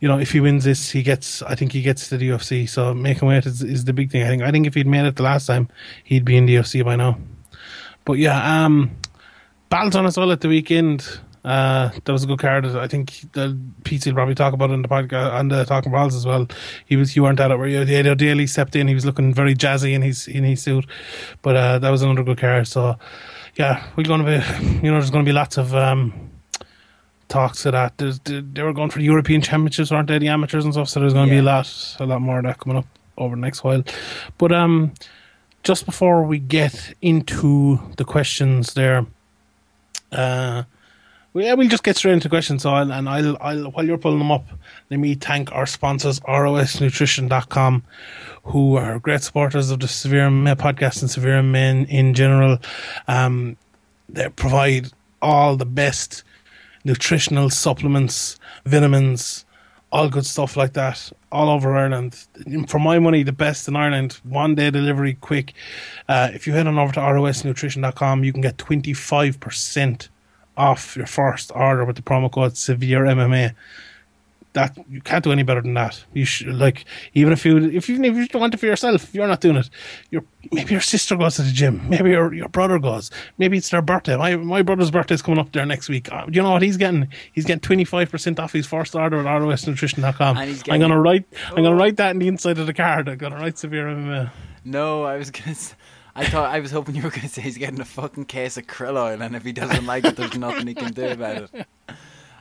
you 0.00 0.08
know, 0.08 0.18
if 0.18 0.30
he 0.30 0.40
wins 0.40 0.64
this, 0.64 0.90
he 0.90 1.02
gets. 1.02 1.42
I 1.42 1.54
think 1.54 1.72
he 1.72 1.82
gets 1.82 2.08
to 2.08 2.16
the 2.16 2.30
UFC. 2.30 2.68
So 2.68 2.94
making 2.94 3.28
weight 3.28 3.44
is, 3.44 3.62
is 3.62 3.84
the 3.84 3.92
big 3.92 4.10
thing. 4.10 4.22
I 4.22 4.28
think. 4.28 4.42
I 4.42 4.50
think 4.50 4.66
if 4.66 4.74
he'd 4.74 4.86
made 4.86 5.04
it 5.04 5.16
the 5.16 5.24
last 5.24 5.46
time, 5.46 5.68
he'd 6.04 6.24
be 6.24 6.38
in 6.38 6.46
the 6.46 6.54
UFC 6.54 6.82
by 6.82 6.96
now. 6.96 7.18
But 8.06 8.14
yeah, 8.14 8.64
um, 8.64 8.96
battles 9.68 9.94
on 9.94 10.06
as 10.06 10.16
well 10.16 10.32
at 10.32 10.40
the 10.40 10.48
weekend. 10.48 11.20
Uh, 11.44 11.90
that 12.04 12.12
was 12.12 12.24
a 12.24 12.26
good 12.26 12.38
card. 12.38 12.66
I 12.66 12.86
think 12.86 13.32
the 13.32 13.56
Pete 13.84 14.04
will 14.04 14.14
probably 14.14 14.34
talk 14.34 14.52
about 14.52 14.70
it 14.70 14.74
in 14.74 14.82
the 14.82 14.88
podcast 14.88 15.32
on 15.32 15.48
the 15.48 15.64
talking 15.64 15.90
balls 15.90 16.14
as 16.14 16.26
well. 16.26 16.46
He 16.84 16.96
was 16.96 17.16
you 17.16 17.22
weren't 17.22 17.40
at 17.40 17.50
it 17.50 17.58
where 17.58 17.68
you 17.68 17.80
Edo 17.80 18.14
Daly 18.14 18.46
stepped 18.46 18.76
in. 18.76 18.88
He 18.88 18.94
was 18.94 19.06
looking 19.06 19.32
very 19.32 19.54
jazzy 19.54 19.94
in 19.94 20.02
his 20.02 20.28
in 20.28 20.44
his 20.44 20.62
suit, 20.62 20.86
but 21.40 21.56
uh, 21.56 21.78
that 21.78 21.90
was 21.90 22.02
another 22.02 22.24
good 22.24 22.38
card. 22.38 22.68
So 22.68 22.98
yeah, 23.56 23.86
we're 23.96 24.04
going 24.04 24.24
to 24.24 24.26
be 24.26 24.66
you 24.86 24.90
know 24.90 24.98
there's 24.98 25.10
going 25.10 25.24
to 25.24 25.28
be 25.28 25.32
lots 25.32 25.56
of 25.56 25.74
um, 25.74 26.30
talks 27.28 27.64
of 27.64 27.72
that. 27.72 27.96
There's, 27.96 28.20
they 28.20 28.62
were 28.62 28.74
going 28.74 28.90
for 28.90 28.98
the 28.98 29.04
European 29.04 29.40
Championships, 29.40 29.90
aren't 29.90 30.08
they? 30.08 30.18
The 30.18 30.28
amateurs 30.28 30.64
and 30.64 30.74
stuff. 30.74 30.90
So 30.90 31.00
there's 31.00 31.14
going 31.14 31.28
to 31.28 31.34
be 31.34 31.38
a 31.38 31.42
lot 31.42 31.96
a 32.00 32.04
lot 32.04 32.20
more 32.20 32.38
of 32.38 32.44
that 32.44 32.58
coming 32.58 32.76
up 32.76 32.86
over 33.16 33.34
the 33.34 33.40
next 33.40 33.64
while. 33.64 33.82
But 34.36 34.52
um, 34.52 34.92
just 35.62 35.86
before 35.86 36.22
we 36.22 36.38
get 36.38 36.94
into 37.00 37.80
the 37.96 38.04
questions 38.04 38.74
there, 38.74 39.06
uh, 40.12 40.64
well, 41.32 41.44
yeah, 41.44 41.54
we'll 41.54 41.68
just 41.68 41.84
get 41.84 41.96
straight 41.96 42.14
into 42.14 42.28
questions. 42.28 42.62
So, 42.62 42.70
I'll, 42.70 42.92
and 42.92 43.08
I'll, 43.08 43.36
I'll, 43.40 43.70
while 43.70 43.86
you're 43.86 43.98
pulling 43.98 44.18
them 44.18 44.32
up, 44.32 44.46
let 44.90 44.98
me 44.98 45.14
thank 45.14 45.52
our 45.52 45.66
sponsors, 45.66 46.18
ROSNutrition.com, 46.20 47.84
who 48.44 48.76
are 48.76 48.98
great 48.98 49.22
supporters 49.22 49.70
of 49.70 49.80
the 49.80 49.88
Severe 49.88 50.28
Men 50.30 50.56
podcast 50.56 51.02
and 51.02 51.10
Severe 51.10 51.42
Men 51.42 51.84
in 51.86 52.14
general. 52.14 52.58
Um, 53.06 53.56
they 54.08 54.28
provide 54.30 54.90
all 55.22 55.56
the 55.56 55.66
best 55.66 56.24
nutritional 56.84 57.50
supplements, 57.50 58.38
vitamins, 58.64 59.44
all 59.92 60.08
good 60.08 60.26
stuff 60.26 60.56
like 60.56 60.72
that, 60.72 61.12
all 61.30 61.48
over 61.48 61.76
Ireland. 61.76 62.26
For 62.68 62.78
my 62.78 62.98
money, 62.98 63.22
the 63.22 63.32
best 63.32 63.68
in 63.68 63.76
Ireland. 63.76 64.20
One 64.24 64.54
day 64.54 64.70
delivery, 64.70 65.14
quick. 65.14 65.52
Uh, 66.08 66.30
if 66.32 66.46
you 66.46 66.52
head 66.52 66.66
on 66.66 66.78
over 66.78 66.92
to 66.94 67.00
rosnutrition.com, 67.00 68.24
you 68.24 68.32
can 68.32 68.40
get 68.40 68.56
25% 68.56 70.08
off 70.68 70.96
your 70.96 71.06
first 71.06 71.50
order 71.54 71.84
with 71.84 71.96
the 71.96 72.02
promo 72.02 72.30
code 72.30 72.56
Severe 72.56 73.02
MMA. 73.04 73.54
That 74.52 74.76
you 74.90 75.00
can't 75.00 75.22
do 75.22 75.30
any 75.30 75.44
better 75.44 75.60
than 75.62 75.74
that. 75.74 76.04
You 76.12 76.24
should 76.24 76.56
like 76.56 76.84
even 77.14 77.32
if 77.32 77.46
you 77.46 77.70
if 77.70 77.88
you 77.88 77.94
even 78.02 78.16
if 78.24 78.34
you 78.34 78.40
want 78.40 78.52
it 78.52 78.56
for 78.58 78.66
yourself, 78.66 79.14
you're 79.14 79.28
not 79.28 79.40
doing 79.40 79.54
it, 79.62 79.70
your 80.10 80.24
maybe 80.50 80.72
your 80.72 80.80
sister 80.80 81.14
goes 81.16 81.36
to 81.36 81.42
the 81.42 81.52
gym, 81.52 81.88
maybe 81.88 82.10
your 82.10 82.34
your 82.34 82.48
brother 82.48 82.80
goes, 82.80 83.12
maybe 83.38 83.56
it's 83.58 83.68
their 83.70 83.80
birthday. 83.80 84.16
My 84.16 84.34
my 84.34 84.62
brother's 84.62 84.90
birthday 84.90 85.14
is 85.14 85.22
coming 85.22 85.38
up 85.38 85.52
there 85.52 85.64
next 85.64 85.88
week. 85.88 86.12
Uh, 86.12 86.26
do 86.26 86.32
you 86.34 86.42
know 86.42 86.50
what 86.50 86.62
he's 86.62 86.76
getting? 86.76 87.06
He's 87.32 87.44
getting 87.44 87.60
twenty 87.60 87.84
five 87.84 88.10
percent 88.10 88.40
off 88.40 88.52
his 88.52 88.66
first 88.66 88.96
order 88.96 89.20
at 89.20 89.40
rosnutrition.com. 89.40 90.36
And 90.36 90.50
he's 90.50 90.64
I'm 90.68 90.80
gonna 90.80 91.00
write 91.00 91.26
I'm 91.50 91.62
gonna 91.62 91.76
write 91.76 91.96
that 91.98 92.10
in 92.10 92.18
the 92.18 92.26
inside 92.26 92.58
of 92.58 92.66
the 92.66 92.74
card. 92.74 93.08
I'm 93.08 93.18
gonna 93.18 93.36
write 93.36 93.56
severe 93.56 93.86
MMA. 93.86 94.30
No, 94.64 95.04
I 95.04 95.16
was 95.16 95.30
gonna. 95.30 95.50
s- 95.62 95.76
I 96.20 96.26
thought 96.26 96.50
I 96.54 96.60
was 96.60 96.70
hoping 96.70 96.94
you 96.96 97.02
were 97.02 97.10
gonna 97.10 97.28
say 97.28 97.42
he's 97.42 97.58
getting 97.58 97.80
a 97.80 97.84
fucking 97.84 98.26
case 98.26 98.56
of 98.56 98.66
krill 98.66 98.96
oil, 98.96 99.20
and 99.22 99.34
if 99.34 99.44
he 99.44 99.52
doesn't 99.52 99.86
like 99.86 100.04
it, 100.04 100.16
there's 100.16 100.36
nothing 100.36 100.66
he 100.66 100.74
can 100.74 100.92
do 100.92 101.08
about 101.08 101.36
it. 101.54 101.66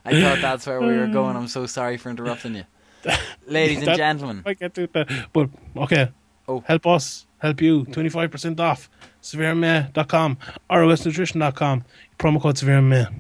I 0.06 0.12
thought 0.22 0.40
that's 0.42 0.66
where 0.68 0.80
we 0.82 0.98
were 0.98 1.08
going. 1.08 1.36
I'm 1.36 1.48
so 1.48 1.66
sorry 1.66 1.98
for 1.98 2.10
interrupting 2.10 2.56
you, 2.56 2.64
ladies 3.48 3.80
and 3.80 3.88
That- 3.88 3.98
gentlemen. 3.98 4.44
I 4.46 4.54
get 4.54 4.74
to 4.76 4.88
that. 4.94 5.30
But 5.34 5.50
okay. 5.78 6.12
Oh. 6.48 6.62
Help 6.68 6.88
us, 6.88 7.28
help 7.38 7.62
you. 7.62 7.86
25% 7.86 8.60
off. 8.60 8.90
SevereMA.com, 9.22 10.38
ROSNutrition.com. 10.72 11.84
Promo 12.18 12.42
code 12.42 12.56
SevereMA. 12.56 13.14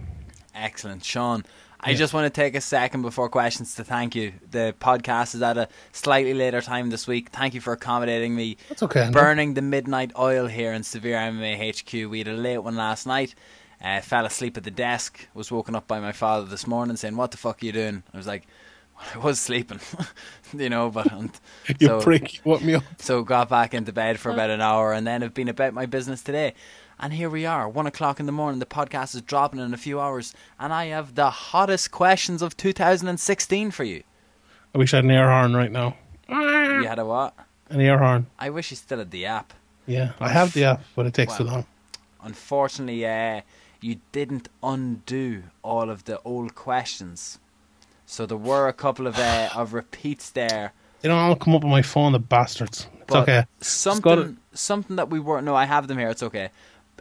Excellent, 0.55 1.03
Sean. 1.05 1.45
I 1.81 1.91
Yeah. 1.91 1.97
just 1.97 2.13
want 2.13 2.25
to 2.25 2.29
take 2.41 2.55
a 2.55 2.61
second 2.61 3.03
before 3.03 3.29
questions 3.29 3.75
to 3.75 3.83
thank 3.83 4.13
you. 4.15 4.33
The 4.51 4.75
podcast 4.79 5.33
is 5.35 5.41
at 5.41 5.57
a 5.57 5.69
slightly 5.93 6.33
later 6.33 6.61
time 6.61 6.89
this 6.89 7.07
week. 7.07 7.29
Thank 7.29 7.53
you 7.53 7.61
for 7.61 7.71
accommodating 7.73 8.35
me. 8.35 8.57
That's 8.67 8.83
okay. 8.83 9.09
Burning 9.11 9.53
the 9.53 9.61
midnight 9.61 10.11
oil 10.17 10.47
here 10.47 10.73
in 10.73 10.83
Severe 10.83 11.17
MMA 11.17 11.55
HQ. 11.57 12.09
We 12.09 12.17
had 12.19 12.27
a 12.27 12.33
late 12.33 12.57
one 12.59 12.75
last 12.75 13.07
night. 13.07 13.33
Uh, 13.81 14.01
fell 14.01 14.25
asleep 14.25 14.57
at 14.57 14.65
the 14.65 14.71
desk. 14.71 15.27
Was 15.33 15.51
woken 15.51 15.73
up 15.73 15.87
by 15.87 16.01
my 16.01 16.11
father 16.11 16.45
this 16.45 16.67
morning 16.67 16.97
saying, 16.97 17.15
"What 17.15 17.31
the 17.31 17.37
fuck 17.37 17.63
are 17.63 17.65
you 17.65 17.71
doing?" 17.71 18.03
I 18.13 18.17
was 18.17 18.27
like, 18.27 18.45
"I 19.15 19.19
was 19.19 19.39
sleeping," 19.39 19.79
you 20.53 20.69
know. 20.69 20.89
But 20.89 21.09
and 21.13 21.31
You 21.79 21.87
so, 21.87 22.01
prick. 22.01 22.33
You 22.33 22.39
woke 22.43 22.61
me 22.61 22.73
up. 22.75 22.83
so 22.97 23.23
got 23.23 23.47
back 23.47 23.73
into 23.73 23.93
bed 23.93 24.19
for 24.19 24.31
about 24.31 24.49
an 24.49 24.59
hour, 24.59 24.91
and 24.91 25.07
then 25.07 25.23
I've 25.23 25.33
been 25.33 25.47
about 25.47 25.73
my 25.73 25.85
business 25.85 26.21
today. 26.21 26.55
And 26.99 27.13
here 27.13 27.29
we 27.29 27.45
are, 27.45 27.69
one 27.69 27.87
o'clock 27.87 28.19
in 28.19 28.25
the 28.25 28.31
morning. 28.33 28.59
The 28.59 28.65
podcast 28.65 29.15
is 29.15 29.21
dropping 29.21 29.61
in 29.61 29.73
a 29.73 29.77
few 29.77 30.01
hours, 30.01 30.33
and 30.59 30.73
I 30.73 30.87
have 30.87 31.15
the 31.15 31.29
hottest 31.29 31.91
questions 31.91 32.41
of 32.41 32.57
2016 32.57 33.71
for 33.71 33.85
you. 33.85 34.03
I 34.75 34.77
wish 34.77 34.93
I 34.93 34.97
had 34.97 35.05
an 35.05 35.11
air 35.11 35.29
horn 35.29 35.55
right 35.55 35.71
now. 35.71 35.95
You 36.27 36.83
had 36.85 36.99
a 36.99 37.05
what? 37.05 37.33
An 37.69 37.79
air 37.79 37.97
horn. 37.99 38.27
I 38.37 38.49
wish 38.49 38.71
you 38.71 38.75
still 38.77 38.97
had 38.99 39.11
the 39.11 39.25
app. 39.25 39.53
Yeah. 39.87 40.11
I 40.19 40.29
have 40.29 40.53
the 40.53 40.65
app, 40.65 40.83
but 40.95 41.05
it 41.05 41.13
takes 41.13 41.37
too 41.37 41.45
long. 41.45 41.65
Unfortunately, 42.21 43.05
uh, 43.05 43.41
you 43.79 44.01
didn't 44.11 44.49
undo 44.61 45.43
all 45.63 45.89
of 45.89 46.03
the 46.03 46.19
old 46.23 46.53
questions. 46.53 47.39
So 48.05 48.25
there 48.25 48.37
were 48.37 48.67
a 48.67 48.73
couple 48.73 49.07
of 49.07 49.17
uh, 49.17 49.49
of 49.55 49.73
repeats 49.73 50.29
there. 50.31 50.73
They 51.01 51.07
don't 51.07 51.17
all 51.17 51.35
come 51.35 51.55
up 51.55 51.63
on 51.63 51.69
my 51.69 51.81
phone, 51.81 52.11
the 52.11 52.19
bastards. 52.19 52.87
It's 52.93 53.03
But 53.07 53.21
okay. 53.23 53.45
Something 53.61 54.37
something 54.53 54.97
that 54.97 55.09
we 55.09 55.19
weren't. 55.19 55.45
no, 55.45 55.55
I 55.55 55.65
have 55.65 55.87
them 55.87 55.97
here. 55.97 56.09
It's 56.09 56.23
okay. 56.23 56.49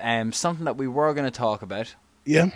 Um, 0.03 0.33
something 0.33 0.65
that 0.65 0.77
we 0.77 0.87
were 0.89 1.13
going 1.15 1.25
to 1.25 1.31
talk 1.31 1.63
about, 1.63 1.95
Yeah. 2.25 2.51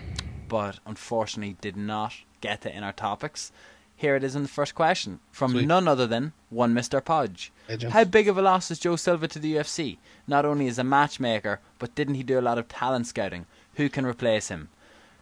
but 0.48 0.78
unfortunately 0.86 1.56
did 1.60 1.77
not 1.77 2.12
get 2.40 2.60
to 2.62 2.74
in 2.77 2.82
our 2.82 2.93
topics. 2.93 3.52
Here 3.97 4.16
it 4.16 4.24
is 4.24 4.35
in 4.35 4.43
the 4.43 4.48
first 4.48 4.74
question 4.74 5.20
from 5.31 5.52
Sweet. 5.52 5.66
none 5.69 5.86
other 5.86 6.06
than 6.09 6.32
one 6.51 6.74
Mr. 6.74 7.05
Podge. 7.05 7.52
How 7.90 8.02
big 8.05 8.27
of 8.28 8.36
a 8.36 8.43
loss 8.43 8.70
is 8.70 8.81
Joe 8.81 8.97
Silva 8.97 9.28
to 9.28 9.39
the 9.39 9.55
UFC? 9.55 9.98
Not 10.27 10.44
only 10.44 10.66
as 10.66 10.78
a 10.78 10.82
matchmaker, 10.85 11.60
but 11.78 11.94
didn't 11.94 12.16
he 12.16 12.24
do 12.24 12.39
a 12.39 12.43
lot 12.43 12.59
of 12.59 12.66
talent 12.69 13.06
scouting? 13.06 13.47
Who 13.74 13.89
can 13.89 14.05
replace 14.05 14.48
him? 14.48 14.70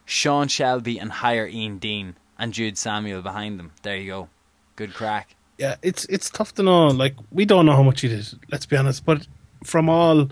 Sean 0.06 0.48
Shelby 0.48 0.98
and 0.98 1.12
hire 1.12 1.47
Ian 1.47 1.78
Dean 1.78 2.16
and 2.38 2.55
Jude 2.55 2.78
Samuel 2.78 3.20
behind 3.22 3.59
them. 3.59 3.72
There 3.82 3.97
you 3.97 4.06
go. 4.10 4.28
Good 4.76 4.94
crack. 4.94 5.36
yeah, 5.59 5.76
it's 5.82 6.06
it's 6.06 6.30
tough 6.30 6.55
to 6.55 6.62
know. 6.62 6.86
Like 6.86 7.14
we 7.30 7.44
don't 7.44 7.66
know 7.66 7.76
how 7.76 7.82
much 7.82 8.01
he 8.01 8.09
did. 8.09 8.26
Let's 8.51 8.64
be 8.66 8.76
honest. 8.78 9.05
But 9.05 9.26
from 9.62 9.90
all 9.90 10.30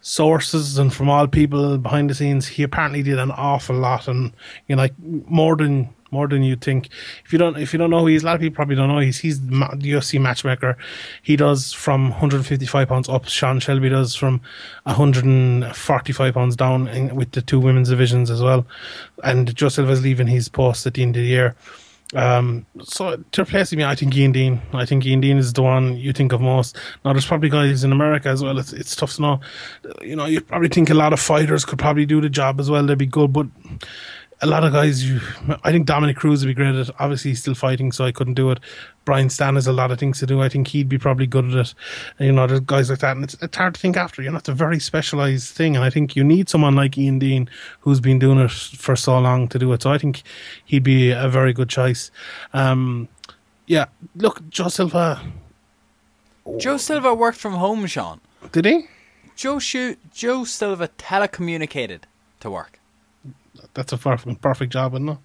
sources 0.00 0.78
and 0.78 0.92
from 0.92 1.10
all 1.10 1.26
people 1.26 1.78
behind 1.78 2.10
the 2.10 2.14
scenes, 2.14 2.46
he 2.46 2.62
apparently 2.62 3.02
did 3.02 3.18
an 3.18 3.30
awful 3.30 3.76
lot, 3.76 4.08
and 4.08 4.32
you 4.66 4.76
know, 4.76 4.82
like 4.82 4.94
more 4.98 5.56
than 5.56 5.88
more 6.10 6.26
than 6.26 6.42
you 6.42 6.56
think. 6.56 6.88
If 7.24 7.32
you 7.32 7.38
don't, 7.38 7.56
if 7.56 7.72
you 7.72 7.78
don't 7.78 7.90
know 7.90 8.00
who 8.00 8.06
he 8.06 8.14
is, 8.16 8.22
a 8.22 8.26
lot 8.26 8.34
of 8.34 8.40
people 8.40 8.56
probably 8.56 8.76
don't 8.76 8.88
know. 8.88 8.98
He's 8.98 9.18
he's 9.18 9.40
the 9.40 9.54
UFC 9.56 10.20
matchmaker. 10.20 10.76
He 11.22 11.36
does 11.36 11.72
from 11.72 12.10
155 12.10 12.88
pounds 12.88 13.08
up. 13.08 13.26
Sean 13.26 13.60
Shelby 13.60 13.88
does 13.88 14.14
from 14.14 14.40
145 14.84 16.34
pounds 16.34 16.56
down 16.56 16.88
in, 16.88 17.14
with 17.14 17.32
the 17.32 17.42
two 17.42 17.60
women's 17.60 17.90
divisions 17.90 18.30
as 18.30 18.42
well. 18.42 18.66
And 19.22 19.54
Joe 19.54 19.68
Silva's 19.68 20.02
leaving 20.02 20.26
his 20.26 20.48
post 20.48 20.86
at 20.86 20.94
the 20.94 21.02
end 21.02 21.16
of 21.16 21.22
the 21.22 21.28
year. 21.28 21.54
Um, 22.14 22.66
so 22.82 23.16
to 23.16 23.42
replace 23.42 23.72
me, 23.72 23.84
I 23.84 23.94
think 23.94 24.16
Ian 24.16 24.32
Dean. 24.32 24.60
I 24.72 24.84
think 24.84 25.06
Ian 25.06 25.20
Dean 25.20 25.38
is 25.38 25.52
the 25.52 25.62
one 25.62 25.96
you 25.96 26.12
think 26.12 26.32
of 26.32 26.40
most. 26.40 26.76
Now, 27.04 27.12
there's 27.12 27.26
probably 27.26 27.48
guys 27.48 27.84
in 27.84 27.92
America 27.92 28.28
as 28.28 28.42
well. 28.42 28.58
It's 28.58 28.72
it's 28.72 28.96
tough 28.96 29.14
to 29.14 29.22
know. 29.22 29.40
You 30.02 30.16
know, 30.16 30.26
you 30.26 30.40
probably 30.40 30.68
think 30.68 30.90
a 30.90 30.94
lot 30.94 31.12
of 31.12 31.20
fighters 31.20 31.64
could 31.64 31.78
probably 31.78 32.06
do 32.06 32.20
the 32.20 32.28
job 32.28 32.58
as 32.58 32.68
well. 32.68 32.84
They'd 32.84 32.98
be 32.98 33.06
good, 33.06 33.32
but 33.32 33.46
a 34.42 34.46
lot 34.46 34.64
of 34.64 34.72
guys. 34.72 35.08
You, 35.08 35.20
I 35.64 35.70
think 35.70 35.86
Dominick 35.86 36.16
Cruz 36.16 36.44
would 36.44 36.48
be 36.48 36.54
great 36.54 36.74
at 36.74 36.88
it. 36.88 36.94
Obviously, 36.98 37.32
he's 37.32 37.40
still 37.40 37.54
fighting, 37.54 37.92
so 37.92 38.04
I 38.04 38.12
couldn't 38.12 38.34
do 38.34 38.50
it. 38.50 38.60
Brian 39.04 39.28
Stann 39.28 39.54
has 39.54 39.66
a 39.66 39.72
lot 39.72 39.90
of 39.90 39.98
things 39.98 40.18
to 40.20 40.26
do. 40.26 40.40
I 40.40 40.48
think 40.48 40.68
he'd 40.68 40.88
be 40.88 40.98
probably 40.98 41.26
good 41.26 41.46
at 41.46 41.54
it. 41.54 41.74
And, 42.18 42.26
you 42.26 42.32
know, 42.32 42.46
there's 42.46 42.60
guys 42.60 42.90
like 42.90 43.00
that, 43.00 43.16
and 43.16 43.24
it's, 43.24 43.34
it's 43.42 43.56
hard 43.56 43.74
to 43.74 43.80
think 43.80 43.96
after. 43.96 44.22
You 44.22 44.30
know, 44.30 44.38
it's 44.38 44.48
a 44.48 44.54
very 44.54 44.78
specialized 44.80 45.54
thing, 45.54 45.76
and 45.76 45.84
I 45.84 45.90
think 45.90 46.16
you 46.16 46.24
need 46.24 46.48
someone 46.48 46.74
like 46.74 46.96
Ian 46.96 47.18
Dean 47.18 47.48
who's 47.80 48.00
been 48.00 48.18
doing 48.18 48.38
it 48.38 48.50
for 48.50 48.96
so 48.96 49.18
long 49.18 49.48
to 49.48 49.58
do 49.58 49.72
it. 49.72 49.82
So 49.82 49.92
I 49.92 49.98
think 49.98 50.22
he'd 50.64 50.84
be 50.84 51.10
a 51.10 51.28
very 51.28 51.52
good 51.52 51.68
choice. 51.68 52.10
Um, 52.52 53.08
yeah, 53.66 53.86
look, 54.16 54.48
Joe 54.50 54.68
Silva. 54.68 55.20
Joe 56.58 56.78
Silva 56.78 57.14
worked 57.14 57.38
from 57.38 57.54
home, 57.54 57.86
Sean. 57.86 58.20
Did 58.52 58.64
he? 58.64 58.88
Joe 59.36 59.58
Shu- 59.58 59.96
Joe 60.12 60.44
Silva 60.44 60.88
telecommunicated 60.98 62.00
to 62.40 62.50
work. 62.50 62.79
That's 63.74 63.92
a 63.92 63.98
perfect, 63.98 64.40
perfect 64.40 64.72
job, 64.72 64.94
isn't 64.94 65.08
it? 65.08 65.18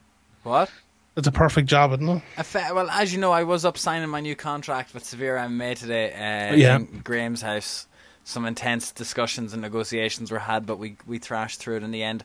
What? 0.44 0.70
It's 1.18 1.28
a 1.28 1.32
perfect 1.32 1.68
job, 1.70 1.94
isn't 1.94 2.08
it? 2.10 2.22
A 2.38 2.44
fa- 2.44 2.72
well, 2.74 2.90
as 2.90 3.14
you 3.14 3.20
know, 3.20 3.32
I 3.32 3.44
was 3.44 3.64
up 3.66 3.78
signing 3.78 4.10
my 4.10 4.20
new 4.20 4.36
contract 4.36 4.94
with 4.94 5.06
Severe 5.06 5.38
MMA 5.38 5.78
today 5.78 6.12
uh, 6.14 6.56
Yeah. 6.56 6.76
in 6.78 7.02
Graham's 7.04 7.42
house. 7.42 7.88
Some 8.26 8.46
intense 8.46 8.92
discussions 8.92 9.54
and 9.54 9.62
negotiations 9.62 10.32
were 10.32 10.40
had, 10.40 10.66
but 10.66 10.78
we, 10.80 10.98
we 11.08 11.20
thrashed 11.20 11.60
through 11.60 11.78
it 11.78 11.84
in 11.84 11.92
the 11.92 12.04
end. 12.04 12.24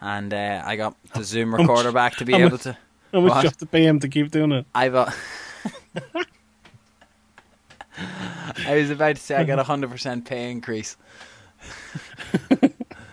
And 0.00 0.34
uh, 0.34 0.62
I 0.64 0.76
got 0.76 0.96
the 1.14 1.24
Zoom 1.24 1.50
much- 1.50 1.60
recorder 1.62 1.92
back 1.92 2.16
to 2.16 2.24
be 2.24 2.34
able 2.34 2.50
much- 2.50 2.62
to. 2.64 2.76
How 3.12 3.20
much 3.20 3.30
What? 3.30 3.42
you 3.44 3.48
have 3.48 3.56
to 3.58 3.66
pay 3.66 3.84
him 3.84 4.00
to 4.00 4.08
keep 4.08 4.30
doing 4.30 4.52
it? 4.52 4.66
I've. 4.74 4.94
Uh, 4.94 5.10
I 8.66 8.74
was 8.76 8.90
about 8.90 9.16
to 9.16 9.22
say 9.22 9.36
I 9.36 9.44
got 9.44 9.58
a 9.58 9.62
hundred 9.62 9.90
percent 9.90 10.26
pay 10.26 10.50
increase. 10.50 10.96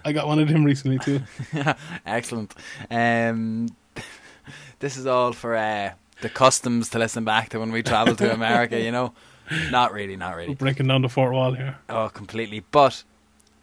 I 0.06 0.12
got 0.12 0.28
one 0.28 0.40
of 0.40 0.48
them 0.48 0.64
recently 0.64 1.00
too. 1.00 1.22
Excellent. 2.06 2.54
Um, 2.90 3.70
this 4.80 4.98
is 4.98 5.06
all 5.06 5.34
for 5.34 5.56
uh, 5.56 5.94
the 6.22 6.30
customs 6.30 6.90
to 6.90 7.00
listen 7.00 7.24
back 7.24 7.50
to 7.50 7.60
when 7.60 7.72
we 7.72 7.84
travel 7.84 8.16
to 8.16 8.34
America. 8.34 8.80
You 8.80 8.92
know, 8.92 9.14
not 9.72 9.94
really, 9.94 10.16
not 10.16 10.36
really. 10.36 10.56
Breaking 10.56 10.88
down 10.88 11.02
the 11.02 11.10
fourth 11.10 11.34
wall 11.34 11.54
here. 11.54 11.78
Oh, 11.90 12.10
completely. 12.10 12.64
But 12.72 13.04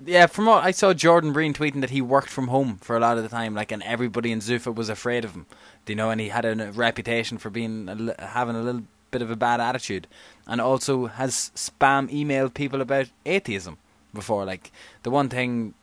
yeah, 0.05 0.27
from 0.27 0.47
what 0.47 0.65
I 0.65 0.71
saw, 0.71 0.95
Jordan 0.95 1.33
Breen 1.33 1.53
tweeting 1.53 1.81
that 1.83 1.91
he 1.91 2.01
worked 2.01 2.31
from 2.31 2.49
home 2.49 2.79
for 2.81 2.97
a 2.97 3.01
lot 3.01 3.17
of 3.17 3.23
the 3.23 3.29
time, 3.29 3.55
like, 3.55 3.71
and 3.71 3.83
everybody 3.83 4.33
in 4.33 4.41
Zuffa 4.41 4.75
was 4.75 4.89
afraid 4.89 5.25
of 5.25 5.35
him. 5.35 5.47
Do 5.85 5.93
you 5.93 5.97
know? 5.97 6.11
And 6.11 6.21
he 6.21 6.29
had 6.29 6.45
a 6.45 6.73
reputation 6.73 7.39
for 7.39 7.51
being 7.51 7.89
a, 7.89 8.27
having 8.27 8.57
a 8.57 8.63
little 8.63 8.85
bit 9.11 9.23
of 9.23 9.31
a 9.31 9.37
bad 9.37 9.61
attitude, 9.61 10.07
and 10.47 10.61
also 10.61 11.07
has 11.07 11.51
spam 11.55 12.11
emailed 12.11 12.55
people 12.55 12.81
about 12.81 13.11
atheism 13.27 13.77
before. 14.15 14.45
Like 14.45 14.71
the 15.03 15.11
one 15.11 15.29
thing, 15.29 15.75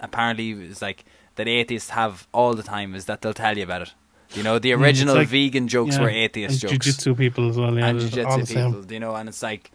apparently, 0.00 0.50
is 0.50 0.82
like 0.82 1.04
that 1.36 1.48
atheists 1.48 1.90
have 1.90 2.26
all 2.32 2.54
the 2.54 2.62
time 2.62 2.94
is 2.94 3.06
that 3.06 3.20
they'll 3.22 3.32
tell 3.34 3.56
you 3.56 3.64
about 3.64 3.82
it. 3.82 3.94
You 4.34 4.42
know, 4.42 4.58
the 4.58 4.70
Mm, 4.70 4.74
it's 4.74 4.82
original 4.82 5.14
like- 5.16 5.28
vegan 5.28 5.68
jokes 5.68 5.96
Yeah. 5.96 6.02
were 6.02 6.08
atheist 6.10 6.60
jokes 6.60 6.72
Jiu-jitsu 6.72 7.14
people 7.14 7.48
as 7.50 7.56
well. 7.58 7.76
Yeah, 7.78 7.86
and 7.88 8.00
jiu-jitsu 8.00 8.26
all 8.28 8.38
the 8.38 8.46
same. 8.46 8.72
people, 8.74 8.92
you 8.92 9.00
know, 9.00 9.14
and 9.14 9.28
it's 9.28 9.42
like, 9.42 9.70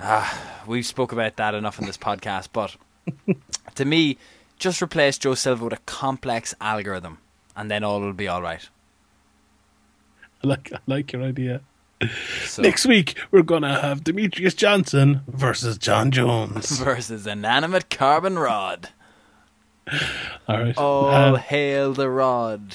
ah, 0.00 0.62
we've 0.66 0.86
spoke 0.86 1.12
about 1.12 1.36
that 1.36 1.54
enough 1.54 1.78
in 1.78 1.86
this 1.86 1.96
podcast, 1.96 2.48
but 2.52 2.76
to 3.74 3.84
me, 3.84 4.18
just 4.58 4.82
replace 4.82 5.18
Joe 5.18 5.34
Silva 5.34 5.64
with 5.64 5.72
a 5.72 5.78
complex 5.86 6.54
algorithm, 6.60 7.18
and 7.56 7.70
then 7.70 7.84
all 7.84 8.00
will 8.00 8.12
be 8.12 8.26
all 8.28 8.42
right. 8.42 8.68
I 10.42 10.46
like, 10.46 10.72
I 10.72 10.78
like 10.86 11.12
your 11.12 11.22
idea. 11.22 11.60
So, 12.46 12.62
Next 12.62 12.86
week 12.86 13.16
we're 13.30 13.42
gonna 13.42 13.80
have 13.80 14.02
Demetrious 14.02 14.54
Johnson 14.56 15.20
versus 15.26 15.78
Jon 15.78 16.10
Jones. 16.10 16.78
versus 16.78 17.26
inanimate 17.26 17.90
carbon 17.90 18.38
rod. 18.38 18.88
All 20.48 20.58
right. 20.62 20.76
All 20.78 21.06
Uh, 21.08 21.34
hail 21.36 21.92
the 21.92 22.08
rod. 22.08 22.74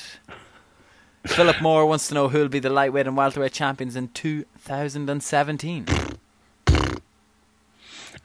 Philip 1.25 1.61
Moore 1.61 1.85
wants 1.85 2.07
to 2.07 2.13
know 2.13 2.29
who 2.29 2.39
will 2.39 2.47
be 2.49 2.59
the 2.59 2.69
lightweight 2.69 3.05
and 3.07 3.17
welterweight 3.17 3.51
champions 3.51 3.95
in 3.95 4.07
2017. 4.09 5.85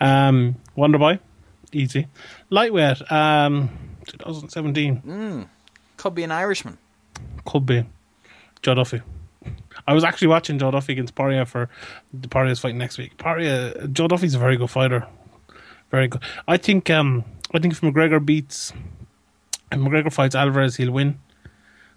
um, 0.01 0.57
Wonderboy, 0.77 1.19
easy. 1.73 2.07
Lightweight, 2.51 3.11
um, 3.11 3.71
2017 4.07 5.49
Could 5.97 6.15
be 6.15 6.23
an 6.23 6.31
Irishman. 6.33 6.79
could 7.45 7.67
be 7.67 7.85
Joe 8.63 8.75
Duffy. 8.75 9.03
I 9.87 9.93
was 9.93 10.05
actually 10.05 10.29
watching 10.29 10.59
Joe 10.59 10.71
Duffy 10.71 10.93
against 10.95 11.15
Poirier 11.15 11.45
for 11.45 11.69
the 12.13 12.29
Poirier's 12.29 12.61
fight 12.61 12.75
next 12.75 12.99
week. 12.99 13.17
Poirier, 13.19 13.87
Joe 13.93 14.09
Duffy's 14.09 14.35
a 14.35 14.39
very 14.39 14.57
good 14.57 14.71
fighter, 14.71 15.07
very 15.91 16.09
good. 16.09 16.23
I 16.49 16.57
think, 16.57 16.91
um, 16.91 17.25
I 17.53 17.59
think 17.59 17.75
if 17.75 17.81
McGregor 17.81 18.25
beats, 18.25 18.73
if 19.71 19.79
McGregor 19.79 20.13
fights 20.13 20.35
Alvarez, 20.35 20.77
he'll 20.77 20.93
win. 20.93 21.19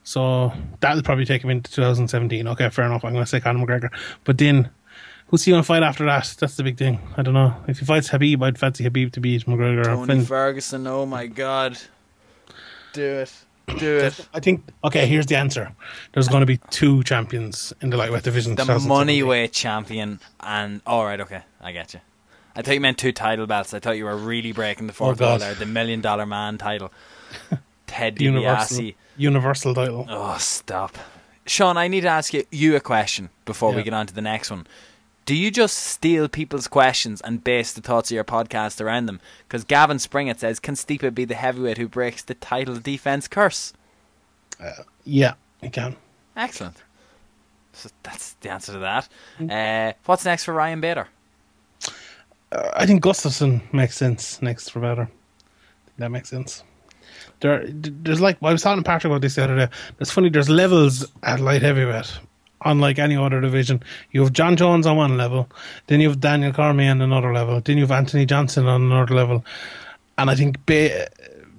So 0.04 0.54
that'll 0.80 1.04
probably 1.04 1.26
take 1.26 1.44
him 1.44 1.50
into 1.50 1.72
2017. 1.72 2.48
Okay, 2.48 2.70
fair 2.70 2.86
enough. 2.86 3.04
I'm 3.04 3.12
going 3.12 3.26
to 3.26 3.30
say 3.30 3.42
Conor 3.42 3.66
McGregor, 3.66 3.90
but 4.24 4.38
then 4.38 4.70
who's 5.28 5.44
he 5.44 5.52
going 5.52 5.62
to 5.62 5.68
fight 5.68 5.84
after 5.84 6.06
that? 6.06 6.36
That's 6.40 6.56
the 6.56 6.64
big 6.64 6.78
thing. 6.78 7.00
I 7.18 7.24
don't 7.24 7.34
know. 7.34 7.56
If 7.68 7.80
he 7.80 7.86
fights 7.86 8.10
Habib, 8.10 8.42
I'd 8.42 8.58
fancy 8.58 8.84
Habib 8.84 9.12
to 9.14 9.20
beat 9.20 9.46
McGregor. 9.46 9.84
Tony 9.84 10.24
Ferguson, 10.24 10.88
oh 10.88 11.06
my 11.06 11.28
god. 11.28 11.78
Do 12.94 13.04
it. 13.04 13.34
Do 13.78 13.98
it. 13.98 14.28
I 14.34 14.40
think. 14.40 14.64
Okay, 14.84 15.06
here's 15.08 15.26
the 15.26 15.36
answer. 15.36 15.72
There's 16.14 16.28
going 16.30 16.40
to 16.42 16.46
be 16.46 16.58
two 16.70 17.04
champions 17.04 17.74
in 17.82 17.90
the 17.90 17.98
lightweight 17.98 18.24
division. 18.24 18.56
The 18.56 18.64
2017. 18.64 18.88
money 18.88 19.24
weight 19.24 19.52
champion 19.52 20.20
and 20.40 20.82
all 20.86 21.04
right, 21.06 21.20
okay, 21.20 21.42
I 21.62 21.74
get 21.74 21.94
you. 21.94 22.00
I 22.56 22.62
thought 22.62 22.74
you 22.74 22.82
meant 22.82 22.98
two 22.98 23.12
title 23.12 23.46
belts. 23.46 23.74
I 23.74 23.80
thought 23.80 23.98
you 23.98 24.06
were 24.06 24.16
really 24.18 24.52
breaking 24.52 24.88
the 24.88 24.94
oh, 24.94 24.96
fourth 24.96 25.22
wall 25.22 25.36
Oh, 25.36 25.38
there. 25.38 25.54
The 25.54 25.66
million 25.66 26.02
dollar 26.02 26.26
man 26.26 26.58
title. 26.58 26.92
Ted 27.88 28.20
Universal, 28.22 28.78
DiBiase. 28.80 28.96
universal 29.18 29.74
title. 29.76 30.06
Oh, 30.10 30.38
stop. 30.40 30.98
Sean, 31.46 31.78
I 31.78 31.88
need 31.88 32.02
to 32.02 32.10
ask 32.10 32.34
you, 32.34 32.46
you 32.52 32.76
a 32.76 32.80
question 32.82 33.30
before 33.46 33.74
we 33.74 33.84
get 33.84 33.94
on 33.94 34.08
to 34.08 34.14
the 34.14 34.22
next 34.22 34.50
one. 34.52 34.68
Do 35.28 35.36
you 35.36 35.52
just 35.52 35.78
steal 35.78 36.30
people's 36.30 36.70
questions 36.70 37.20
and 37.20 37.44
base 37.44 37.74
the 37.74 37.82
thoughts 37.82 38.10
of 38.10 38.16
your 38.16 38.24
podcast 38.24 38.80
around 38.80 39.08
them? 39.08 39.20
Because 39.46 39.66
Gavin 39.66 40.00
Springett 40.00 40.40
says, 40.40 40.58
can 40.58 40.76
Stipe 40.76 41.14
be 41.14 41.26
the 41.26 41.36
heavyweight 41.36 41.78
who 41.78 41.90
breaks 41.90 42.24
the 42.24 42.34
title 42.34 42.78
defense 42.78 43.28
curse? 43.28 43.74
Yeah, 45.04 45.34
he 45.60 45.70
can. 45.70 45.98
Excellent. 46.38 46.78
So 47.74 47.90
that's 48.04 48.36
the 48.40 48.50
answer 48.50 48.72
to 48.72 48.80
that. 48.80 49.10
Uh, 49.52 49.92
what's 50.06 50.24
next 50.24 50.46
for 50.46 50.54
Ryan 50.54 50.80
Bader? 50.80 51.10
Uh, 52.54 52.72
I 52.74 52.86
think 52.86 53.04
Gustafsson 53.04 53.62
makes 53.74 53.98
sense 53.98 54.42
next 54.42 54.70
for 54.70 54.80
better. 54.80 55.10
That 55.98 56.10
makes 56.10 56.30
sense. 56.30 56.64
There, 57.42 57.66
there's 57.68 58.22
like 58.22 58.38
I 58.42 58.54
was 58.54 58.62
talking 58.62 58.82
to 58.82 58.88
Patrick 58.88 59.12
about 59.12 59.22
this 59.22 59.36
the 59.36 59.44
other 59.44 59.58
day. 59.58 59.68
It's 60.00 60.10
funny. 60.10 60.30
There's 60.30 60.50
levels 60.50 61.06
at 61.22 61.42
light 61.42 61.64
heavyweight, 61.64 62.18
unlike 62.66 63.00
any 63.00 63.16
other 63.16 63.42
division. 63.42 63.84
You 64.12 64.22
have 64.24 64.34
Jon 64.34 64.56
Jones 64.56 64.86
on 64.86 64.98
one 64.98 65.18
level, 65.18 65.50
then 65.88 66.00
you 66.02 66.10
have 66.10 66.20
Daniel 66.20 66.54
Cormier 66.54 66.92
on 66.92 67.02
another 67.02 67.34
level, 67.34 67.62
then 67.62 67.78
you 67.78 67.84
have 67.84 67.92
Anthony 67.92 68.26
Johnson 68.26 68.66
on 68.66 68.84
another 68.84 69.14
level, 69.14 69.46
and 70.18 70.30
I 70.30 70.36
think 70.36 70.66
ba- 70.66 71.08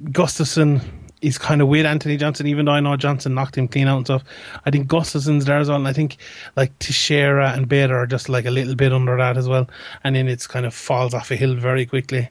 Gustafsson 0.05 0.83
is 1.21 1.39
kind 1.39 1.61
of 1.61 1.69
with 1.69 1.85
Anthony 1.85 2.17
Johnson, 2.17 2.47
even 2.47 2.67
though 2.67 2.73
I 2.73 2.81
know 2.81 2.97
Johnson 2.97 3.35
knocked 3.35 3.59
him 3.59 3.67
clean 3.67 3.89
out 3.89 3.97
and 3.97 4.07
stuff. 4.07 4.25
I 4.65 4.71
think 4.71 4.87
Gustafsson's 4.87 5.47
there 5.47 5.59
as 5.59 5.69
well, 5.69 5.79
and 5.79 5.89
I 5.89 5.93
think 5.93 6.17
like 6.57 6.79
Teixeira 6.79 7.53
and 7.53 7.69
Bader 7.69 7.97
are 7.97 8.07
just 8.07 8.29
like 8.29 8.47
a 8.47 8.51
little 8.51 8.75
bit 8.75 8.93
under 8.93 9.17
that 9.17 9.37
as 9.37 9.49
well, 9.49 9.69
and 10.05 10.15
then 10.15 10.29
it's 10.29 10.47
kind 10.47 10.67
of 10.67 10.75
falls 10.75 11.15
off 11.15 11.31
a 11.31 11.37
hill 11.37 11.55
very 11.55 11.87
quickly. 11.87 12.29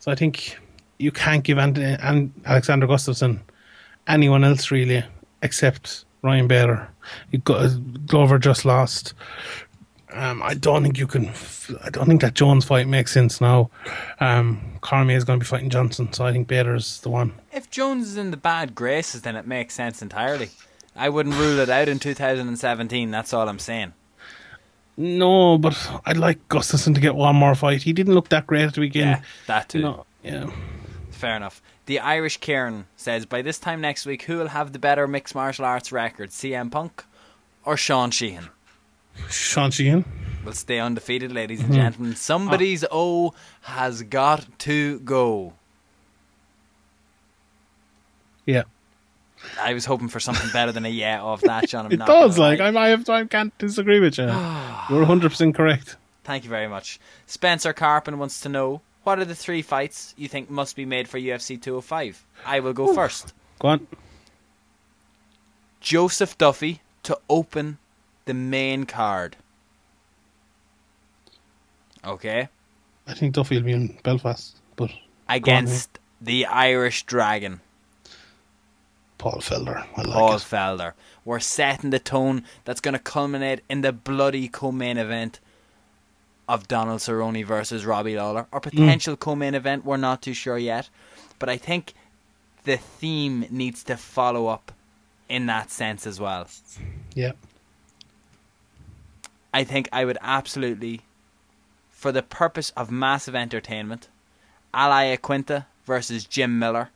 So 0.00 0.10
I 0.10 0.14
think 0.14 0.58
you 0.98 1.12
can't 1.12 1.44
give 1.44 1.58
Anthony, 1.58 1.96
and 2.00 2.32
Alexander 2.44 2.86
Gustafsson 2.86 3.40
anyone 4.06 4.44
else 4.44 4.70
really 4.70 5.04
except 5.42 6.05
Ryan 6.22 6.48
Bader. 6.48 6.88
You 7.30 7.38
got, 7.38 8.06
Glover 8.06 8.38
just 8.38 8.64
lost. 8.64 9.14
Um, 10.12 10.42
I 10.42 10.54
don't 10.54 10.82
think 10.82 10.98
you 10.98 11.06
can. 11.06 11.30
I 11.84 11.90
don't 11.90 12.06
think 12.06 12.22
that 12.22 12.34
Jones 12.34 12.64
fight 12.64 12.88
makes 12.88 13.12
sense 13.12 13.40
now. 13.40 13.70
Um, 14.18 14.60
Cormier 14.80 15.16
is 15.16 15.24
going 15.24 15.38
to 15.38 15.44
be 15.44 15.48
fighting 15.48 15.68
Johnson, 15.68 16.12
so 16.12 16.24
I 16.24 16.32
think 16.32 16.48
Bader's 16.48 17.00
the 17.00 17.10
one. 17.10 17.32
If 17.52 17.70
Jones 17.70 18.08
is 18.08 18.16
in 18.16 18.30
the 18.30 18.36
bad 18.36 18.74
graces, 18.74 19.22
then 19.22 19.36
it 19.36 19.46
makes 19.46 19.74
sense 19.74 20.00
entirely. 20.00 20.50
I 20.94 21.10
wouldn't 21.10 21.34
rule 21.34 21.58
it 21.58 21.68
out 21.68 21.88
in 21.88 21.98
2017. 21.98 23.10
That's 23.10 23.34
all 23.34 23.48
I'm 23.48 23.58
saying. 23.58 23.92
No, 24.96 25.58
but 25.58 25.76
I'd 26.06 26.16
like 26.16 26.48
Gustafsson 26.48 26.94
to 26.94 27.00
get 27.00 27.14
one 27.14 27.36
more 27.36 27.54
fight. 27.54 27.82
He 27.82 27.92
didn't 27.92 28.14
look 28.14 28.30
that 28.30 28.46
great 28.46 28.62
at 28.62 28.74
the 28.74 28.80
weekend. 28.80 29.10
Yeah, 29.10 29.20
that 29.46 29.68
too. 29.68 29.78
You 29.78 29.84
know, 29.84 30.06
Yeah. 30.22 30.50
Fair 31.10 31.36
enough. 31.36 31.60
The 31.86 32.00
Irish 32.00 32.38
Kieran 32.38 32.86
says, 32.96 33.26
by 33.26 33.42
this 33.42 33.58
time 33.60 33.80
next 33.80 34.06
week, 34.06 34.22
who 34.22 34.38
will 34.38 34.48
have 34.48 34.72
the 34.72 34.78
better 34.78 35.06
mixed 35.06 35.34
martial 35.34 35.64
arts 35.64 35.92
record, 35.92 36.30
CM 36.30 36.70
Punk 36.70 37.04
or 37.64 37.76
Sean 37.76 38.10
Sheehan? 38.10 38.48
Sean 39.30 39.70
Sheehan. 39.70 40.04
We'll 40.44 40.54
stay 40.54 40.80
undefeated, 40.80 41.32
ladies 41.32 41.60
and 41.60 41.68
hmm. 41.68 41.74
gentlemen. 41.74 42.16
Somebody's 42.16 42.84
ah. 42.84 42.88
O 42.90 43.34
has 43.62 44.02
got 44.02 44.46
to 44.60 44.98
go. 45.00 45.54
Yeah. 48.46 48.62
I 49.60 49.74
was 49.74 49.84
hoping 49.84 50.08
for 50.08 50.18
something 50.18 50.50
better 50.52 50.72
than 50.72 50.84
a 50.84 50.88
yeah 50.88 51.22
off 51.22 51.40
that, 51.42 51.68
John. 51.68 51.86
I'm 51.86 51.92
It 51.92 51.98
not 51.98 52.08
does. 52.08 52.38
Like. 52.38 52.60
I'm, 52.60 52.76
I 52.76 52.88
have, 52.88 53.08
I 53.08 53.24
can't 53.26 53.56
disagree 53.58 54.00
with 54.00 54.18
you. 54.18 54.24
You're 54.90 55.00
100 55.00 55.30
percent 55.30 55.54
correct. 55.54 55.96
Thank 56.24 56.42
you 56.44 56.50
very 56.50 56.66
much. 56.66 56.98
Spencer 57.26 57.72
Carpin 57.72 58.18
wants 58.18 58.40
to 58.40 58.48
know 58.48 58.82
what 59.06 59.20
are 59.20 59.24
the 59.24 59.36
three 59.36 59.62
fights 59.62 60.14
you 60.18 60.26
think 60.26 60.50
must 60.50 60.74
be 60.74 60.84
made 60.84 61.06
for 61.06 61.16
UFC 61.16 61.62
205? 61.62 62.26
I 62.44 62.58
will 62.58 62.72
go 62.72 62.92
first. 62.92 63.32
Go 63.60 63.68
on. 63.68 63.86
Joseph 65.80 66.36
Duffy 66.36 66.80
to 67.04 67.16
open 67.30 67.78
the 68.24 68.34
main 68.34 68.84
card. 68.84 69.36
Okay. 72.04 72.48
I 73.06 73.14
think 73.14 73.34
Duffy 73.34 73.54
will 73.56 73.62
be 73.62 73.72
in 73.72 73.96
Belfast, 74.02 74.56
but 74.74 74.90
Against 75.28 76.00
the 76.20 76.44
Irish 76.46 77.04
Dragon, 77.04 77.60
Paul 79.18 79.38
Felder. 79.38 79.86
I 79.96 80.02
like 80.02 80.12
Paul 80.12 80.34
it. 80.34 80.42
Felder. 80.42 80.92
We're 81.24 81.38
setting 81.38 81.90
the 81.90 82.00
tone 82.00 82.42
that's 82.64 82.80
going 82.80 82.94
to 82.94 82.98
culminate 82.98 83.60
in 83.68 83.82
the 83.82 83.92
bloody 83.92 84.48
co-main 84.48 84.98
event 84.98 85.38
of 86.48 86.68
Donald 86.68 87.00
Cerrone 87.00 87.44
versus 87.44 87.84
Robbie 87.84 88.16
Lawler. 88.16 88.46
Or 88.52 88.60
mm. 88.60 88.70
potential 88.70 89.16
co-main 89.16 89.54
event, 89.54 89.84
we're 89.84 89.96
not 89.96 90.22
too 90.22 90.34
sure 90.34 90.58
yet. 90.58 90.88
But 91.38 91.48
I 91.48 91.56
think 91.56 91.94
the 92.64 92.76
theme 92.76 93.46
needs 93.50 93.82
to 93.84 93.96
follow 93.96 94.46
up 94.46 94.72
in 95.28 95.46
that 95.46 95.70
sense 95.70 96.06
as 96.06 96.20
well. 96.20 96.48
Yeah. 97.14 97.32
I 99.52 99.64
think 99.64 99.88
I 99.92 100.04
would 100.04 100.18
absolutely, 100.20 101.02
for 101.90 102.12
the 102.12 102.22
purpose 102.22 102.72
of 102.76 102.90
massive 102.90 103.34
entertainment, 103.34 104.08
Al 104.74 104.90
Iaquinta 104.90 105.66
versus 105.84 106.24
Jim 106.24 106.58
Miller 106.58 106.90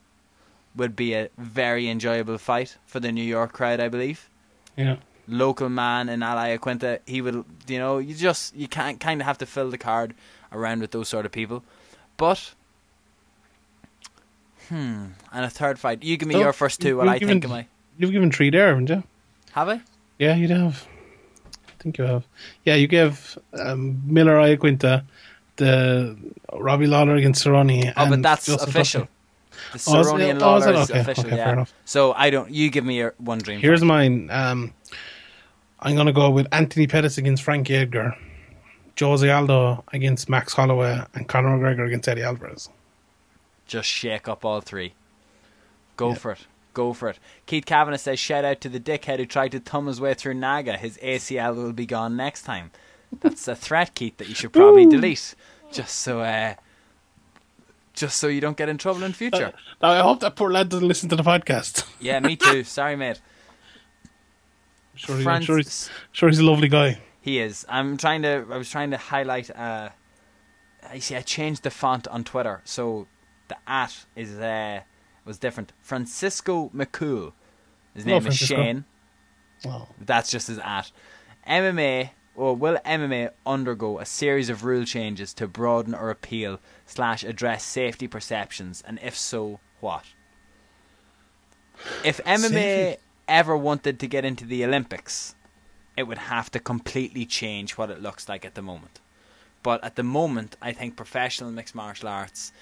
would 0.77 0.95
be 0.95 1.15
a 1.15 1.31
very 1.39 1.89
enjoyable 1.89 2.39
fight 2.39 2.77
for 2.87 3.01
the 3.01 3.11
New 3.11 3.25
York 3.25 3.53
crowd, 3.53 3.81
I 3.81 3.89
believe. 3.89 4.29
Yeah. 4.77 4.97
Local 5.31 5.69
man 5.69 6.09
in 6.09 6.23
Al 6.23 6.37
Iaquinta, 6.37 6.99
he 7.07 7.21
would, 7.21 7.45
you 7.69 7.79
know, 7.79 7.99
you 7.99 8.15
just 8.15 8.55
you 8.57 8.69
can't 8.69 8.99
kind 9.01 9.21
of 9.21 9.27
have 9.27 9.39
to 9.39 9.47
fill 9.47 9.71
the 9.71 9.79
card 9.79 10.15
around 10.53 10.81
with 10.81 10.91
those 10.91 11.09
sort 11.09 11.25
of 11.27 11.33
people. 11.33 11.63
But, 12.17 12.53
hmm, 14.69 15.07
and 15.33 15.45
a 15.45 15.51
third 15.51 15.79
fight. 15.79 16.03
You 16.03 16.17
give 16.17 16.29
me 16.29 16.35
So, 16.35 16.41
your 16.41 16.53
first 16.53 16.81
two. 16.81 16.97
What 16.97 17.09
I 17.09 17.19
given- 17.19 17.41
think 17.41 17.45
am 17.45 17.53
I? 17.53 17.67
You've 17.99 18.13
given 18.13 18.31
three 18.33 18.51
there, 18.51 18.69
haven't 18.69 18.89
you? 18.89 19.03
Have 19.53 19.69
I? 19.69 19.81
Yeah, 20.19 20.35
you'd 20.37 20.51
have. 20.51 20.87
I 21.69 21.83
think 21.83 21.99
you 21.99 22.05
have. 22.05 22.25
Yeah, 22.65 22.75
you 22.77 22.87
gave 22.87 23.39
um, 23.59 24.03
Miller 24.07 24.37
Iaquinta, 24.37 25.05
the 25.57 26.17
Robbie 26.53 26.87
Lawler 26.87 27.17
against 27.17 27.45
Cerrone. 27.45 27.93
Oh, 27.97 28.09
but 28.09 28.23
that's 28.23 28.47
Joseph 28.47 28.69
official. 28.69 29.01
Duffy. 29.03 29.13
The 29.73 29.85
Oh, 29.89 30.01
is 30.01 30.07
it? 30.07 30.11
Cerrone 30.11 30.31
and 30.31 30.43
Oh, 30.43 30.57
is 30.57 30.65
Lawler 30.67 30.79
it? 30.79 30.81
is 30.83 30.91
Okay, 30.91 31.01
official, 31.01 31.27
okay, 31.27 31.37
yeah. 31.37 31.45
fair 31.45 31.53
enough. 31.53 31.75
So 31.85 32.13
I 32.15 32.31
don't. 32.31 32.51
You 32.51 32.71
give 32.71 32.85
me 32.85 32.97
your 32.97 33.15
one 33.19 33.39
dream. 33.39 33.61
Here's 33.61 33.81
fight. 33.81 33.87
mine. 33.87 34.31
Um, 34.31 34.73
I'm 35.81 35.95
going 35.95 36.07
to 36.07 36.13
go 36.13 36.31
with 36.31 36.47
Anthony 36.53 36.87
Pettis 36.87 37.17
against 37.19 37.43
Frankie 37.43 37.75
Edgar, 37.77 38.17
Jose 38.99 39.29
Aldo 39.29 39.83
against 39.93 40.29
Max 40.29 40.53
Holloway, 40.53 41.03
and 41.15 41.27
Conor 41.27 41.57
McGregor 41.59 41.87
against 41.87 42.09
Eddie 42.09 42.23
Alvarez. 42.23 42.69
just 43.67 43.89
shake 43.89 44.27
up 44.29 44.45
all 44.45 44.61
three. 44.61 44.93
Go 45.97 46.09
Yeah. 46.11 46.15
for 46.17 46.33
it. 46.33 46.47
Go 46.75 46.93
for 46.93 47.09
it. 47.09 47.19
Keith 47.47 47.65
Kavanagh 47.67 47.99
says, 47.99 48.19
shout 48.19 48.45
out 48.45 48.61
to 48.63 48.69
the 48.69 48.81
dickhead 48.81 49.19
who 49.19 49.27
tried 49.27 49.53
to 49.53 49.61
thumb 49.61 49.87
his 49.87 50.01
way 50.01 50.13
through 50.15 50.35
Naga. 50.35 50.77
His 50.77 50.99
ACL 50.99 51.55
will 51.55 51.73
be 51.73 51.87
gone 51.87 52.17
next 52.17 52.43
time. 52.43 52.71
That's 53.21 53.47
a 53.49 53.55
threat, 53.57 53.95
Keith, 53.95 54.17
that 54.19 54.29
you 54.29 54.35
should 54.35 54.53
probably 54.53 54.87
delete. 54.87 55.35
Just 55.73 55.97
so 55.97 56.21
uh 56.21 56.55
just 57.93 58.17
so 58.19 58.29
you 58.29 58.41
don't 58.41 58.57
get 58.57 58.69
in 58.69 58.79
trouble 58.79 59.03
in 59.05 59.13
future. 59.13 59.53
Now, 59.83 59.91
I 59.91 59.99
hope 60.01 60.21
that 60.21 60.37
poor 60.37 60.51
lad 60.51 60.69
doesn't 60.69 60.87
listen 60.87 61.09
to 61.11 61.17
the 61.17 61.23
podcast. 61.23 61.85
Yeah, 62.01 62.21
me 62.21 62.37
too. 62.37 62.65
Sorry, 62.79 62.97
mate. 62.97 63.21
Sure, 65.01 65.17
he- 65.17 65.27
I'm 65.27 65.43
sure, 65.43 65.57
he's, 65.57 65.91
sure 66.13 66.29
he's 66.29 66.39
a 66.39 66.45
lovely 66.45 66.69
guy. 66.69 67.01
He 67.23 67.39
is. 67.39 67.67
I'm 67.69 67.97
trying 67.97 68.23
to. 68.23 68.47
I 68.51 68.57
was 68.57 68.71
trying 68.71 68.91
to 68.93 68.97
highlight. 68.97 69.51
Uh, 69.55 69.91
I 70.89 70.99
see. 71.01 71.17
I 71.17 71.21
changed 71.23 71.63
the 71.63 71.71
font 71.71 72.09
on 72.09 72.25
Twitter, 72.25 72.61
so 72.65 73.07
the 73.49 73.57
at 73.67 74.07
is 74.17 74.39
uh 74.39 74.81
was 75.25 75.39
different. 75.39 75.73
Francisco 75.81 76.71
McCool. 76.75 77.33
His 77.95 78.05
Hello, 78.05 78.19
name 78.19 78.27
is 78.29 78.37
Shane. 78.37 78.85
Oh, 79.67 79.89
That's 80.01 80.31
just 80.31 80.49
his 80.49 80.59
at. 80.59 80.91
MMA. 81.47 82.11
Or 82.37 82.55
will 82.57 82.79
MMA 82.87 83.31
undergo 83.45 83.99
a 83.99 84.07
series 84.07 84.49
of 84.49 84.65
rule 84.65 84.85
changes 84.85 85.35
to 85.35 85.47
broaden 85.47 85.95
or 85.95 86.09
appeal 86.11 86.59
slash 86.87 87.23
address 87.25 87.65
safety 87.65 88.07
perceptions, 88.07 88.83
and 88.87 88.99
if 89.03 89.19
so, 89.19 89.61
what? 89.81 90.05
If 92.05 92.19
MMA 92.25 92.49
Safety. 92.49 93.03
Ever 93.31 93.57
wanted 93.57 93.99
to 94.01 94.07
get 94.07 94.25
into 94.27 94.45
the 94.45 94.65
Olympics, 94.65 95.35
it 95.97 96.03
would 96.03 96.19
have 96.19 96.51
to 96.51 96.59
completely 96.59 97.25
change 97.25 97.79
what 97.79 97.89
it 97.91 98.03
looks 98.03 98.29
like 98.29 98.45
at 98.45 98.55
the 98.55 98.63
moment. 98.63 99.01
But 99.63 99.83
at 99.85 99.97
the 99.97 100.03
moment, 100.03 100.57
I 100.61 100.73
think 100.73 100.97
professional 100.97 101.51
mixed 101.51 101.75
martial 101.75 102.09
arts 102.09 102.53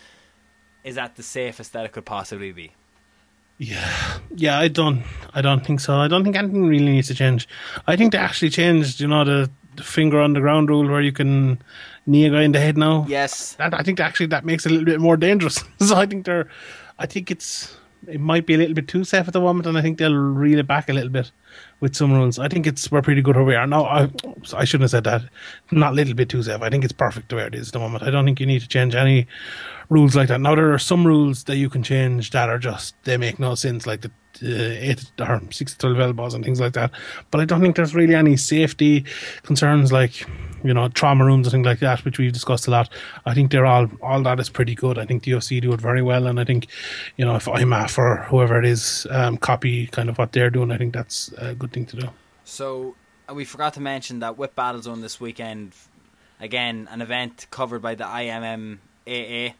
is 0.84 0.98
at 0.98 1.16
the 1.16 1.22
safest 1.22 1.72
that 1.72 1.84
it 1.84 1.92
could 1.92 2.04
possibly 2.04 2.52
be. 2.52 2.72
Yeah, 3.58 4.18
yeah, 4.34 4.58
I 4.58 4.68
don't, 4.68 5.02
I 5.34 5.42
don't 5.42 5.66
think 5.66 5.80
so. 5.80 5.96
I 5.96 6.06
don't 6.06 6.22
think 6.22 6.36
anything 6.36 6.66
really 6.66 6.92
needs 6.92 7.08
to 7.08 7.14
change. 7.14 7.48
I 7.88 7.96
think 7.96 8.12
they 8.12 8.18
actually 8.18 8.50
changed, 8.50 9.00
you 9.00 9.08
know, 9.08 9.24
the, 9.24 9.50
the 9.74 9.82
finger 9.82 10.20
on 10.20 10.34
the 10.34 10.40
ground 10.40 10.68
rule 10.68 10.86
where 10.88 11.00
you 11.00 11.12
can 11.12 11.60
knee 12.06 12.26
a 12.26 12.30
guy 12.30 12.42
in 12.42 12.52
the 12.52 12.60
head 12.60 12.78
now. 12.78 13.04
Yes, 13.08 13.54
That, 13.54 13.74
I 13.74 13.82
think 13.82 13.98
actually 13.98 14.26
that 14.26 14.44
makes 14.44 14.64
it 14.64 14.70
a 14.70 14.74
little 14.74 14.86
bit 14.86 15.00
more 15.00 15.16
dangerous. 15.16 15.64
so 15.80 15.96
I 15.96 16.06
think 16.06 16.24
they're, 16.24 16.48
I 17.00 17.06
think 17.06 17.30
it's, 17.32 17.76
it 18.06 18.20
might 18.20 18.46
be 18.46 18.54
a 18.54 18.58
little 18.58 18.74
bit 18.74 18.88
too 18.88 19.04
safe 19.04 19.26
at 19.26 19.32
the 19.32 19.40
moment, 19.40 19.66
and 19.66 19.76
I 19.76 19.82
think 19.82 19.98
they'll 19.98 20.14
reel 20.14 20.58
it 20.58 20.66
back 20.66 20.88
a 20.88 20.92
little 20.92 21.10
bit 21.10 21.32
with 21.80 21.94
some 21.94 22.12
rules. 22.12 22.38
I 22.38 22.48
think 22.48 22.66
it's 22.66 22.90
we're 22.90 23.02
pretty 23.02 23.22
good 23.22 23.36
where 23.36 23.44
we 23.44 23.54
are 23.54 23.66
now. 23.66 23.84
I, 23.84 24.10
I 24.54 24.64
shouldn't 24.64 24.82
have 24.82 24.90
said 24.90 25.04
that. 25.04 25.22
Not 25.70 25.92
a 25.92 25.96
little 25.96 26.14
bit 26.14 26.28
too 26.28 26.42
safe. 26.42 26.60
I 26.60 26.70
think 26.70 26.84
it's 26.84 26.92
perfect 26.92 27.28
the 27.28 27.36
way 27.36 27.46
it 27.46 27.54
is 27.54 27.68
at 27.68 27.72
the 27.74 27.78
moment. 27.78 28.02
I 28.02 28.10
don't 28.10 28.24
think 28.24 28.40
you 28.40 28.46
need 28.46 28.62
to 28.62 28.68
change 28.68 28.94
any 28.94 29.26
rules 29.88 30.16
like 30.16 30.28
that. 30.28 30.40
Now 30.40 30.54
there 30.54 30.72
are 30.72 30.78
some 30.78 31.06
rules 31.06 31.44
that 31.44 31.56
you 31.56 31.70
can 31.70 31.82
change 31.82 32.30
that 32.30 32.48
are 32.48 32.58
just 32.58 32.94
they 33.04 33.16
make 33.16 33.38
no 33.38 33.54
sense, 33.54 33.86
like 33.86 34.02
the 34.02 34.10
eight 34.40 35.10
or 35.20 35.40
six 35.50 35.72
to 35.72 35.78
twelve 35.78 36.00
elbows 36.00 36.34
and 36.34 36.44
things 36.44 36.60
like 36.60 36.74
that. 36.74 36.90
But 37.30 37.40
I 37.40 37.44
don't 37.44 37.60
think 37.60 37.76
there's 37.76 37.94
really 37.94 38.14
any 38.14 38.36
safety 38.36 39.04
concerns 39.42 39.92
like 39.92 40.26
you 40.64 40.74
know 40.74 40.88
trauma 40.88 41.24
rooms 41.24 41.46
and 41.46 41.52
things 41.52 41.66
like 41.66 41.80
that, 41.80 42.04
which 42.04 42.18
we've 42.18 42.32
discussed 42.32 42.66
a 42.66 42.70
lot. 42.70 42.88
I 43.26 43.34
think 43.34 43.50
they're 43.50 43.66
all 43.66 43.88
all 44.02 44.22
that 44.22 44.40
is 44.40 44.48
pretty 44.48 44.74
good. 44.74 44.98
I 44.98 45.04
think 45.04 45.24
the 45.24 45.32
UFC 45.32 45.60
do 45.60 45.72
it 45.72 45.80
very 45.80 46.02
well, 46.02 46.26
and 46.26 46.38
I 46.40 46.44
think 46.44 46.68
you 47.16 47.24
know 47.24 47.36
if 47.36 47.46
IMMAF 47.46 47.98
or 47.98 48.24
whoever 48.24 48.58
it 48.58 48.66
is 48.66 49.06
um, 49.10 49.36
copy 49.36 49.86
kind 49.88 50.08
of 50.08 50.18
what 50.18 50.32
they're 50.32 50.50
doing, 50.50 50.70
I 50.70 50.78
think 50.78 50.94
that's 50.94 51.32
a 51.38 51.54
good 51.54 51.72
thing 51.72 51.86
to 51.86 51.96
do. 51.96 52.08
So 52.44 52.94
uh, 53.28 53.34
we 53.34 53.44
forgot 53.44 53.74
to 53.74 53.80
mention 53.80 54.20
that 54.20 54.38
Whip 54.38 54.54
Battle 54.54 54.82
Zone 54.82 55.00
this 55.00 55.20
weekend, 55.20 55.72
again 56.40 56.88
an 56.90 57.00
event 57.02 57.46
covered 57.50 57.80
by 57.82 57.94
the 57.94 58.04
IMMAA, 58.04 59.54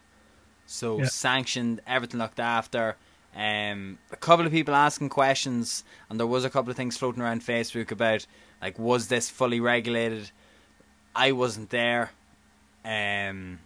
so 0.67 0.99
Yeah. 0.99 1.05
sanctioned, 1.07 1.81
everything 1.87 2.21
looked 2.21 2.41
after. 2.41 2.97
Um, 3.37 3.99
a 4.11 4.17
couple 4.17 4.47
of 4.47 4.53
people 4.53 4.75
asking 4.75 5.11
questions, 5.11 5.85
and 6.09 6.19
there 6.19 6.27
was 6.27 6.45
a 6.45 6.51
couple 6.51 6.71
of 6.71 6.77
things 6.77 6.97
floating 6.97 7.23
around 7.23 7.43
Facebook 7.43 7.91
about 7.91 8.27
like 8.61 8.79
was 8.79 9.09
this 9.09 9.31
fully 9.31 9.61
regulated? 9.61 10.31
I 11.15 11.33
wasn't 11.33 11.71
there. 11.71 12.11
Um, 12.85 13.59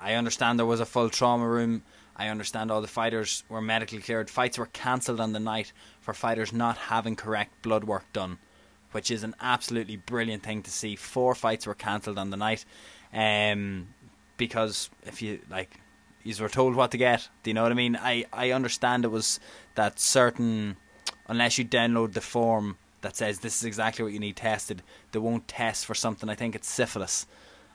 I 0.00 0.14
understand 0.14 0.58
there 0.58 0.66
was 0.66 0.80
a 0.80 0.86
full 0.86 1.08
trauma 1.10 1.48
room. 1.48 1.82
I 2.16 2.28
understand 2.28 2.70
all 2.70 2.80
the 2.80 2.88
fighters 2.88 3.44
were 3.48 3.60
medically 3.60 3.98
cleared. 3.98 4.30
Fights 4.30 4.58
were 4.58 4.66
cancelled 4.66 5.20
on 5.20 5.32
the 5.32 5.40
night 5.40 5.72
for 6.06 6.14
fighters 6.14 6.52
not 6.52 6.78
having 6.78 7.16
correct 7.16 7.62
blood 7.62 7.82
work 7.82 8.04
done, 8.12 8.38
which 8.92 9.10
is 9.10 9.24
an 9.24 9.34
absolutely 9.40 9.96
brilliant 9.96 10.44
thing 10.44 10.62
to 10.62 10.70
see. 10.70 10.94
Four 10.94 11.34
fights 11.34 11.66
were 11.66 11.74
cancelled 11.74 12.16
on 12.16 12.30
the 12.30 12.36
night, 12.36 12.64
um, 13.12 13.88
because 14.36 14.88
if 15.02 15.20
you 15.20 15.40
like, 15.50 15.80
you 16.22 16.32
were 16.40 16.48
told 16.48 16.76
what 16.76 16.92
to 16.92 16.96
get. 16.96 17.28
Do 17.42 17.50
you 17.50 17.54
know 17.54 17.64
what 17.64 17.72
I 17.72 17.74
mean? 17.74 17.96
I 17.96 18.24
I 18.32 18.52
understand 18.52 19.04
it 19.04 19.08
was 19.08 19.40
that 19.74 19.98
certain, 19.98 20.76
unless 21.26 21.58
you 21.58 21.64
download 21.64 22.12
the 22.12 22.20
form 22.20 22.78
that 23.00 23.16
says 23.16 23.40
this 23.40 23.58
is 23.58 23.64
exactly 23.64 24.04
what 24.04 24.12
you 24.12 24.20
need 24.20 24.36
tested, 24.36 24.84
they 25.10 25.18
won't 25.18 25.48
test 25.48 25.86
for 25.86 25.94
something. 25.96 26.28
I 26.28 26.36
think 26.36 26.54
it's 26.54 26.68
syphilis, 26.68 27.26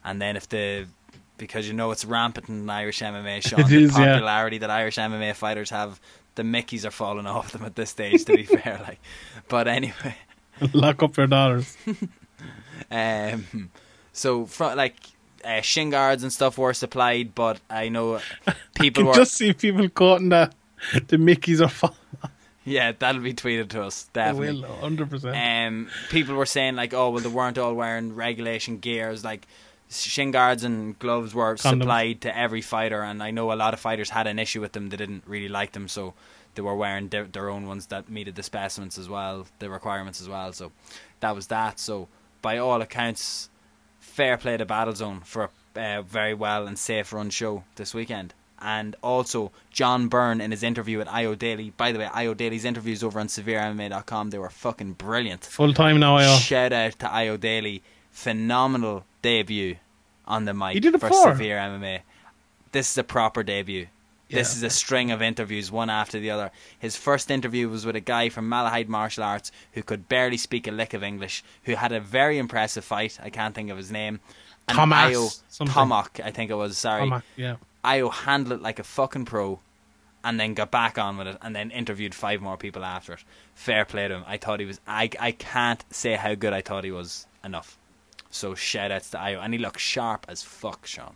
and 0.05 0.21
then 0.21 0.37
if 0.37 0.47
the 0.47 0.87
because 1.35 1.67
you 1.67 1.73
know 1.73 1.91
it's 1.91 2.05
rampant 2.05 2.47
in 2.47 2.69
Irish 2.69 3.01
MMA, 3.01 3.41
Sean, 3.41 3.61
It 3.61 3.67
the 3.67 3.83
is, 3.83 3.97
yeah. 3.97 4.13
popularity 4.13 4.59
that 4.59 4.69
Irish 4.69 4.97
MMA 4.97 5.33
fighters 5.33 5.71
have, 5.71 5.99
the 6.35 6.43
Mickeys 6.43 6.85
are 6.85 6.91
falling 6.91 7.25
off 7.27 7.51
them 7.51 7.63
at 7.65 7.75
this 7.75 7.89
stage. 7.89 8.25
To 8.25 8.35
be 8.35 8.43
fair, 8.45 8.79
like, 8.83 8.99
but 9.47 9.67
anyway, 9.67 10.15
Lock 10.73 11.01
up 11.03 11.17
your 11.17 11.27
dollars. 11.27 11.75
um, 12.91 13.69
so 14.13 14.45
fro- 14.45 14.75
like 14.75 14.95
uh, 15.43 15.61
shin 15.61 15.89
guards 15.89 16.23
and 16.23 16.31
stuff 16.31 16.57
were 16.57 16.73
supplied, 16.73 17.33
but 17.35 17.59
I 17.69 17.89
know 17.89 18.19
people 18.75 19.03
You 19.03 19.07
were. 19.09 19.13
just 19.15 19.33
see 19.33 19.53
people 19.53 19.89
quoting 19.89 20.29
that 20.29 20.53
the 21.07 21.17
Mickeys 21.17 21.61
are 21.63 21.69
fun. 21.69 21.93
Yeah, 22.63 22.91
that'll 22.97 23.21
be 23.21 23.33
tweeted 23.33 23.69
to 23.69 23.81
us 23.83 24.07
definitely. 24.13 24.61
hundred 24.69 25.09
percent. 25.09 25.35
Um, 25.35 25.89
people 26.11 26.35
were 26.35 26.45
saying 26.45 26.75
like, 26.75 26.93
oh 26.93 27.09
well, 27.09 27.21
they 27.21 27.29
weren't 27.29 27.57
all 27.57 27.73
wearing 27.73 28.13
regulation 28.15 28.77
gears. 28.77 29.23
Like 29.23 29.47
shin 29.91 30.31
guards 30.31 30.63
and 30.63 30.97
gloves 30.99 31.33
were 31.33 31.55
Condoms. 31.55 31.59
supplied 31.79 32.21
to 32.21 32.37
every 32.37 32.61
fighter, 32.61 33.01
and 33.01 33.21
I 33.21 33.31
know 33.31 33.51
a 33.51 33.55
lot 33.55 33.73
of 33.73 33.79
fighters 33.79 34.09
had 34.09 34.27
an 34.27 34.39
issue 34.39 34.61
with 34.61 34.71
them. 34.71 34.89
They 34.89 34.97
didn't 34.97 35.23
really 35.27 35.49
like 35.49 35.73
them, 35.73 35.87
so 35.87 36.13
they 36.55 36.61
were 36.61 36.75
wearing 36.75 37.09
their, 37.09 37.25
their 37.25 37.49
own 37.49 37.67
ones 37.67 37.87
that 37.87 38.09
meted 38.09 38.35
the 38.35 38.43
specimens 38.43 38.97
as 38.97 39.07
well, 39.07 39.47
the 39.59 39.69
requirements 39.69 40.21
as 40.21 40.27
well. 40.27 40.53
So 40.53 40.71
that 41.19 41.35
was 41.35 41.47
that. 41.47 41.79
So 41.79 42.07
by 42.41 42.57
all 42.57 42.81
accounts, 42.81 43.49
fair 43.99 44.37
play 44.37 44.57
to 44.57 44.65
Battlezone 44.65 45.25
for 45.25 45.49
a 45.75 45.81
uh, 45.81 46.01
very 46.01 46.33
well 46.33 46.67
and 46.67 46.77
safe 46.77 47.13
run 47.13 47.29
show 47.29 47.63
this 47.75 47.93
weekend. 47.93 48.33
And 48.63 48.95
also, 49.01 49.51
John 49.71 50.07
Byrne 50.07 50.39
in 50.39 50.51
his 50.51 50.61
interview 50.61 50.99
at 50.99 51.11
IO 51.11 51.33
Daily. 51.33 51.71
By 51.71 51.91
the 51.91 51.99
way, 51.99 52.05
IO 52.13 52.35
Daily's 52.35 52.65
interviews 52.65 53.03
over 53.03 53.19
on 53.19 53.27
SevereMMA.com, 53.27 54.29
they 54.29 54.37
were 54.37 54.51
fucking 54.51 54.93
brilliant. 54.93 55.45
Full 55.45 55.73
time 55.73 55.99
now, 55.99 56.17
I 56.17 56.37
Shout 56.37 56.71
out 56.71 56.99
to 56.99 57.11
IO 57.11 57.37
Daily. 57.37 57.81
Phenomenal 58.11 59.05
debut 59.21 59.77
on 60.27 60.45
the 60.45 60.53
mic 60.53 60.73
He 60.73 60.79
did 60.79 60.95
it 60.95 60.99
for 60.99 61.09
before. 61.09 61.31
Severe 61.33 61.57
MMA. 61.57 62.01
This 62.71 62.91
is 62.91 62.97
a 62.97 63.03
proper 63.03 63.43
debut. 63.43 63.87
This 64.29 64.55
is 64.55 64.63
a 64.63 64.69
string 64.69 65.11
of 65.11 65.21
interviews, 65.21 65.71
one 65.71 65.89
after 65.89 66.19
the 66.19 66.31
other. 66.31 66.51
His 66.79 66.95
first 66.95 67.29
interview 67.29 67.67
was 67.67 67.85
with 67.85 67.97
a 67.97 68.01
guy 68.01 68.29
from 68.29 68.49
Malahide 68.49 68.87
Martial 68.87 69.23
Arts 69.25 69.51
who 69.73 69.83
could 69.83 70.07
barely 70.07 70.37
speak 70.37 70.67
a 70.67 70.71
lick 70.71 70.93
of 70.93 71.03
English, 71.03 71.43
who 71.63 71.75
had 71.75 71.91
a 71.91 71.99
very 71.99 72.37
impressive 72.37 72.85
fight. 72.85 73.19
I 73.21 73.29
can't 73.29 73.53
think 73.53 73.69
of 73.69 73.77
his 73.77 73.91
name. 73.91 74.21
And 74.69 74.77
Tomas 74.77 75.43
Io. 75.59 75.65
Tomac, 75.65 76.23
I 76.23 76.31
think 76.31 76.49
it 76.49 76.55
was. 76.55 76.77
Sorry. 76.77 77.09
Tomac, 77.09 77.23
yeah. 77.35 77.57
Io 77.83 78.09
handled 78.09 78.59
it 78.59 78.63
like 78.63 78.79
a 78.79 78.83
fucking 78.83 79.25
pro 79.25 79.59
and 80.23 80.39
then 80.39 80.53
got 80.53 80.71
back 80.71 80.97
on 80.97 81.17
with 81.17 81.27
it 81.27 81.37
and 81.41 81.55
then 81.55 81.71
interviewed 81.71 82.13
five 82.13 82.41
more 82.41 82.57
people 82.57 82.85
after 82.85 83.13
it. 83.13 83.23
Fair 83.55 83.85
play 83.85 84.07
to 84.07 84.15
him. 84.15 84.23
I 84.27 84.37
thought 84.37 84.59
he 84.59 84.65
was 84.65 84.79
I 84.87 85.09
I 85.19 85.31
can't 85.31 85.83
say 85.89 86.13
how 86.13 86.35
good 86.35 86.53
I 86.53 86.61
thought 86.61 86.83
he 86.83 86.91
was 86.91 87.25
enough. 87.43 87.77
So 88.31 88.55
shout 88.55 88.91
outs 88.91 89.09
to 89.11 89.19
Io 89.19 89.39
and 89.41 89.53
he 89.53 89.59
looked 89.59 89.79
sharp 89.79 90.25
as 90.29 90.41
fuck, 90.41 90.85
Sean. 90.87 91.13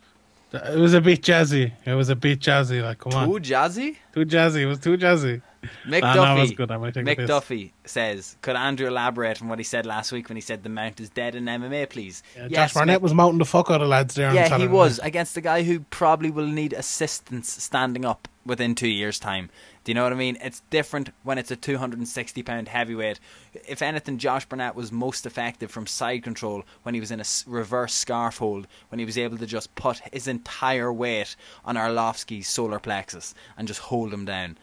It 0.54 0.78
was 0.80 0.94
a 0.94 1.02
bit 1.02 1.22
jazzy. 1.22 1.74
It 1.86 1.94
was 1.96 2.08
a 2.10 2.16
bit 2.16 2.40
jazzy. 2.40 2.82
Like, 2.82 3.00
come 3.00 3.14
on, 3.14 3.28
Too 3.28 3.40
jazzy? 3.40 3.98
too 4.14 4.26
jazzy. 4.26 4.62
It 4.62 4.66
was 4.68 4.80
too 4.80 4.96
jazzy. 4.98 5.42
Mick 5.88 6.02
Ah, 6.04 6.14
Duffy. 6.14 6.42
was 6.42 6.52
good. 6.52 6.70
I 6.72 6.78
might 6.78 6.94
take 6.94 7.06
Mick. 7.06 7.26
Duffy 7.28 7.74
says, 7.86 8.38
"Could 8.44 8.56
Andrew 8.56 8.88
elaborate 8.88 9.42
on 9.42 9.48
what 9.50 9.58
he 9.58 9.64
said 9.64 9.86
last 9.88 10.12
week 10.12 10.30
when 10.30 10.36
he 10.38 10.42
said 10.42 10.62
the 10.62 10.70
mount 10.70 11.00
is 11.00 11.10
dead 11.10 11.34
in 11.36 11.46
MMA, 11.46 11.88
please?" 11.90 12.22
Yeah, 12.36 12.44
yes, 12.44 12.52
Josh 12.52 12.74
Barnett 12.76 13.00
Mick. 13.00 13.04
was 13.04 13.14
mounting 13.16 13.40
the 13.40 13.46
fuck 13.46 13.72
out 13.72 13.82
of 13.82 13.88
lads 13.88 14.14
there. 14.14 14.30
on 14.30 14.36
Yeah, 14.36 14.58
he 14.60 14.68
was 14.68 15.00
against 15.00 15.36
a 15.36 15.42
guy 15.42 15.64
who 15.64 15.80
probably 15.90 16.30
will 16.30 16.46
need 16.48 16.72
assistance 16.74 17.52
standing 17.52 18.06
up 18.06 18.28
within 18.46 18.76
two 18.76 18.88
years' 18.88 19.18
time. 19.20 19.50
Do 19.86 19.92
you 19.92 19.94
know 19.94 20.02
what 20.02 20.14
I 20.14 20.16
mean? 20.16 20.40
It's 20.42 20.64
different 20.72 21.12
when 21.22 21.38
it's 21.38 21.52
a 21.52 21.56
260 21.56 22.42
pound 22.42 22.68
heavyweight. 22.68 23.20
If 23.68 23.84
anything, 23.84 24.18
Josh 24.18 24.46
Barnett 24.46 24.76
was 24.76 24.92
most 24.92 25.28
effective 25.28 25.70
from 25.70 25.86
side 25.86 26.24
control 26.24 26.64
when 26.82 26.96
he 26.96 27.00
was 27.00 27.12
in 27.12 27.22
a 27.22 27.26
reverse 27.46 27.94
scarf 27.94 28.40
hold, 28.40 28.66
when 28.90 28.98
he 28.98 29.06
was 29.06 29.18
able 29.18 29.38
to 29.38 29.46
just 29.46 29.76
put 29.76 30.02
his 30.12 30.28
entire 30.28 30.92
weight 30.92 31.36
on 31.64 31.76
Arlovsky's 31.76 32.48
solar 32.48 32.80
plexus 32.80 33.36
and 33.56 33.68
just 33.68 33.80
hold 33.80 34.12
him 34.12 34.26
down. 34.26 34.58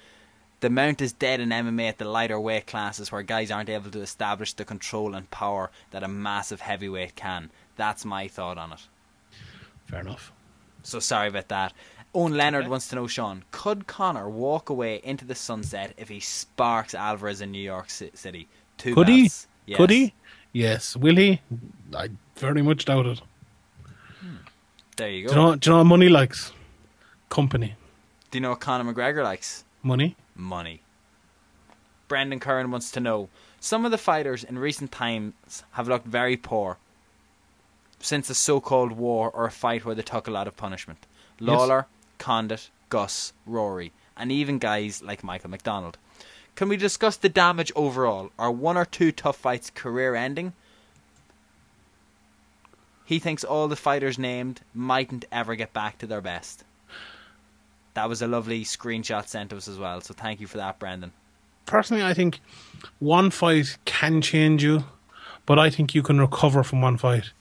The 0.58 0.70
mount 0.70 1.00
is 1.00 1.12
dead 1.12 1.38
in 1.38 1.50
MMA 1.50 1.88
at 1.88 1.98
the 1.98 2.04
lighter 2.04 2.40
weight 2.40 2.66
classes 2.66 3.12
where 3.12 3.22
guys 3.22 3.52
aren't 3.52 3.68
able 3.68 3.92
to 3.92 4.00
establish 4.00 4.52
the 4.52 4.64
control 4.64 5.14
and 5.14 5.30
power 5.30 5.70
that 5.92 6.02
a 6.02 6.08
massive 6.08 6.62
heavyweight 6.62 7.14
can. 7.14 7.52
That's 7.76 8.04
my 8.04 8.26
thought 8.26 8.58
on 8.58 8.72
it. 8.72 8.80
Fair 9.86 10.00
enough. 10.00 10.32
So 10.82 10.98
sorry 10.98 11.28
about 11.28 11.48
that. 11.48 11.72
Owen 12.14 12.36
Leonard 12.36 12.68
wants 12.68 12.88
to 12.88 12.96
know, 12.96 13.06
Sean, 13.06 13.42
could 13.50 13.86
Conor 13.86 14.28
walk 14.28 14.68
away 14.68 15.00
into 15.02 15.24
the 15.24 15.34
sunset 15.34 15.94
if 15.96 16.08
he 16.08 16.20
sparks 16.20 16.94
Alvarez 16.94 17.40
in 17.40 17.50
New 17.50 17.62
York 17.62 17.88
City? 17.88 18.48
Two 18.76 18.94
Could 18.94 19.08
he? 19.08 19.30
Yes. 19.66 19.76
Could 19.76 19.90
he? 19.90 20.14
Yes. 20.52 20.96
Will 20.96 21.16
he? 21.16 21.40
I 21.96 22.10
very 22.36 22.60
much 22.60 22.84
doubt 22.84 23.06
it. 23.06 23.22
Hmm. 24.20 24.36
There 24.96 25.08
you 25.08 25.28
Do 25.28 25.34
go. 25.34 25.40
you 25.40 25.46
know? 25.46 25.56
Do 25.56 25.70
you 25.70 25.72
know 25.74 25.78
what 25.78 25.84
money 25.84 26.08
likes? 26.10 26.52
Company. 27.30 27.76
Do 28.30 28.38
you 28.38 28.42
know 28.42 28.50
what 28.50 28.60
Conor 28.60 28.92
McGregor 28.92 29.24
likes? 29.24 29.64
Money. 29.82 30.16
Money. 30.34 30.82
Brendan 32.08 32.40
Curran 32.40 32.70
wants 32.70 32.90
to 32.90 33.00
know, 33.00 33.30
some 33.58 33.86
of 33.86 33.90
the 33.90 33.96
fighters 33.96 34.44
in 34.44 34.58
recent 34.58 34.92
times 34.92 35.62
have 35.72 35.88
looked 35.88 36.06
very 36.06 36.36
poor 36.36 36.76
since 38.00 38.28
a 38.28 38.34
so-called 38.34 38.92
war 38.92 39.30
or 39.30 39.46
a 39.46 39.50
fight 39.50 39.84
where 39.86 39.94
they 39.94 40.02
took 40.02 40.26
a 40.26 40.30
lot 40.30 40.46
of 40.46 40.56
punishment. 40.56 41.06
Lawler, 41.40 41.86
Condit, 42.22 42.70
Gus, 42.88 43.32
Rory, 43.46 43.90
and 44.16 44.30
even 44.30 44.60
guys 44.60 45.02
like 45.02 45.24
Michael 45.24 45.50
McDonald. 45.50 45.98
Can 46.54 46.68
we 46.68 46.76
discuss 46.76 47.16
the 47.16 47.28
damage 47.28 47.72
overall? 47.74 48.30
Are 48.38 48.52
one 48.52 48.76
or 48.76 48.84
two 48.84 49.10
tough 49.10 49.36
fights 49.36 49.70
career 49.70 50.14
ending? 50.14 50.52
He 53.04 53.18
thinks 53.18 53.42
all 53.42 53.66
the 53.66 53.74
fighters 53.74 54.20
named 54.20 54.60
mightn't 54.72 55.24
ever 55.32 55.56
get 55.56 55.72
back 55.72 55.98
to 55.98 56.06
their 56.06 56.20
best. 56.20 56.62
That 57.94 58.08
was 58.08 58.22
a 58.22 58.28
lovely 58.28 58.62
screenshot 58.62 59.26
sent 59.26 59.50
to 59.50 59.56
us 59.56 59.66
as 59.66 59.76
well, 59.76 60.00
so 60.00 60.14
thank 60.14 60.40
you 60.40 60.46
for 60.46 60.58
that, 60.58 60.78
Brendan. 60.78 61.10
Personally, 61.66 62.04
I 62.04 62.14
think 62.14 62.38
one 63.00 63.32
fight 63.32 63.78
can 63.84 64.22
change 64.22 64.62
you, 64.62 64.84
but 65.44 65.58
I 65.58 65.70
think 65.70 65.92
you 65.92 66.04
can 66.04 66.20
recover 66.20 66.62
from 66.62 66.82
one 66.82 66.98
fight. 66.98 67.32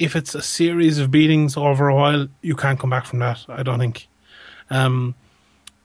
If 0.00 0.16
it's 0.16 0.34
a 0.34 0.42
series 0.42 0.98
of 0.98 1.12
beatings 1.12 1.56
over 1.56 1.86
a 1.86 1.94
while, 1.94 2.26
you 2.42 2.56
can't 2.56 2.80
come 2.80 2.90
back 2.90 3.06
from 3.06 3.20
that. 3.20 3.44
I 3.48 3.62
don't 3.62 3.78
think. 3.78 4.08
Um, 4.70 5.14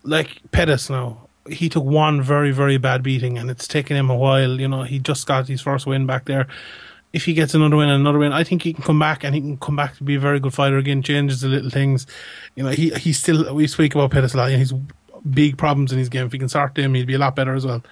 like 0.03 0.39
Pettis 0.51 0.89
now, 0.89 1.27
he 1.49 1.69
took 1.69 1.83
one 1.83 2.21
very 2.21 2.51
very 2.51 2.77
bad 2.77 3.03
beating, 3.03 3.37
and 3.37 3.49
it's 3.49 3.67
taken 3.67 3.97
him 3.97 4.09
a 4.09 4.15
while. 4.15 4.59
You 4.59 4.67
know, 4.67 4.83
he 4.83 4.99
just 4.99 5.27
got 5.27 5.47
his 5.47 5.61
first 5.61 5.85
win 5.85 6.05
back 6.05 6.25
there. 6.25 6.47
If 7.11 7.25
he 7.25 7.33
gets 7.33 7.55
another 7.55 7.75
win 7.75 7.89
and 7.89 8.01
another 8.01 8.19
win, 8.19 8.33
I 8.33 8.43
think 8.43 8.61
he 8.61 8.71
can 8.71 8.83
come 8.83 8.99
back 8.99 9.23
and 9.23 9.33
he 9.33 9.41
can 9.41 9.57
come 9.57 9.75
back 9.75 9.97
to 9.97 10.03
be 10.03 10.15
a 10.15 10.19
very 10.19 10.39
good 10.39 10.53
fighter 10.53 10.77
again. 10.77 11.01
Changes 11.01 11.41
the 11.41 11.47
little 11.47 11.71
things. 11.71 12.05
You 12.55 12.63
know, 12.63 12.69
he 12.69 12.89
he 12.91 13.13
still 13.13 13.53
we 13.53 13.65
speak 13.65 13.95
about 13.95 14.11
Pettis 14.11 14.35
a 14.35 14.37
lot. 14.37 14.51
And 14.51 14.59
he's 14.59 14.73
big 15.29 15.57
problems 15.57 15.91
in 15.91 15.97
his 15.97 16.09
game. 16.09 16.27
If 16.27 16.31
he 16.31 16.39
can 16.39 16.49
start 16.49 16.75
them, 16.75 16.93
he'd 16.93 17.07
be 17.07 17.15
a 17.15 17.19
lot 17.19 17.35
better 17.35 17.55
as 17.55 17.65
well. 17.65 17.83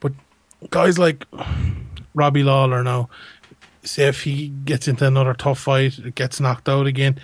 But 0.00 0.12
guys 0.70 0.98
like 0.98 1.24
Robbie 2.14 2.42
Lawler 2.42 2.82
now, 2.82 3.08
say 3.84 4.06
if 4.06 4.22
he 4.22 4.48
gets 4.48 4.86
into 4.86 5.06
another 5.06 5.34
tough 5.34 5.58
fight, 5.58 6.14
gets 6.14 6.40
knocked 6.40 6.68
out 6.68 6.86
again, 6.86 7.20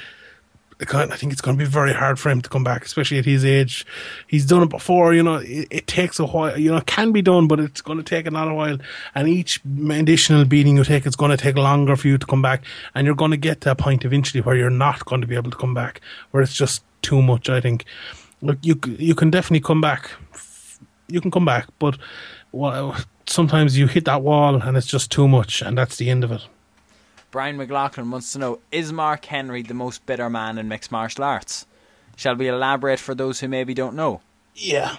I 0.81 1.17
think 1.17 1.33
it's 1.33 1.41
going 1.41 1.59
to 1.59 1.65
be 1.65 1.69
very 1.69 1.93
hard 1.93 2.21
for 2.21 2.31
him 2.31 2.41
to 2.41 2.49
come 2.49 2.63
back, 2.63 2.85
especially 2.85 3.19
at 3.19 3.25
his 3.25 3.45
age. 3.45 3.85
He's 4.29 4.47
done 4.47 4.63
it 4.63 4.69
before, 4.69 5.13
you 5.13 5.25
know. 5.25 5.37
It, 5.37 5.67
it 5.71 5.87
takes 5.89 6.21
a 6.21 6.27
while, 6.27 6.57
you 6.57 6.71
know. 6.71 6.77
It 6.77 6.87
can 6.87 7.11
be 7.11 7.21
done, 7.21 7.49
but 7.49 7.59
it's 7.59 7.81
going 7.81 7.99
to 7.99 8.05
take 8.05 8.27
another 8.27 8.53
while. 8.53 8.79
And 9.15 9.29
each 9.29 9.61
additional 9.91 10.45
beating 10.45 10.77
you 10.77 10.85
take, 10.85 11.05
it's 11.05 11.17
going 11.17 11.33
to 11.33 11.37
take 11.37 11.57
longer 11.57 11.97
for 11.97 12.07
you 12.07 12.17
to 12.17 12.27
come 12.27 12.43
back. 12.43 12.63
And 12.95 13.07
you're 13.07 13.17
going 13.17 13.33
to 13.33 13.37
get 13.37 13.61
to 13.63 13.73
a 13.73 13.75
point 13.75 14.05
eventually 14.05 14.41
where 14.41 14.55
you're 14.55 14.71
not 14.71 15.05
going 15.05 15.21
to 15.21 15.27
be 15.27 15.35
able 15.35 15.51
to 15.51 15.57
come 15.57 15.75
back, 15.75 16.01
where 16.31 16.43
it's 16.43 16.55
just 16.55 16.85
too 17.03 17.23
much. 17.23 17.49
I 17.49 17.61
think. 17.61 17.85
Look, 18.41 18.59
you 18.63 18.79
you 18.87 19.17
can 19.17 19.31
definitely 19.31 19.67
come 19.67 19.81
back. 19.81 20.13
You 21.09 21.21
can 21.21 21.33
come 21.33 21.45
back, 21.45 21.67
but 21.81 21.99
well, 22.53 22.97
sometimes 23.27 23.77
you 23.77 23.89
hit 23.89 24.05
that 24.05 24.23
wall 24.23 24.63
and 24.63 24.77
it's 24.77 24.87
just 24.87 25.11
too 25.11 25.27
much, 25.27 25.61
and 25.61 25.77
that's 25.77 25.97
the 25.97 26.09
end 26.09 26.23
of 26.23 26.31
it. 26.31 26.47
Brian 27.31 27.57
McLaughlin 27.57 28.11
wants 28.11 28.33
to 28.33 28.39
know 28.39 28.61
Is 28.73 28.93
Mark 28.93 29.25
Henry 29.25 29.63
the 29.63 29.75
most 29.75 30.05
bitter 30.07 30.31
man 30.31 30.59
in 30.59 30.69
mixed 30.69 30.91
martial 30.91 31.25
arts? 31.25 31.67
Shall 32.17 32.37
we 32.37 32.49
elaborate 32.49 32.99
for 32.99 33.15
those 33.15 33.41
who 33.41 33.49
maybe 33.49 33.75
don't 33.75 33.95
know? 33.95 34.21
Yeah. 34.55 34.97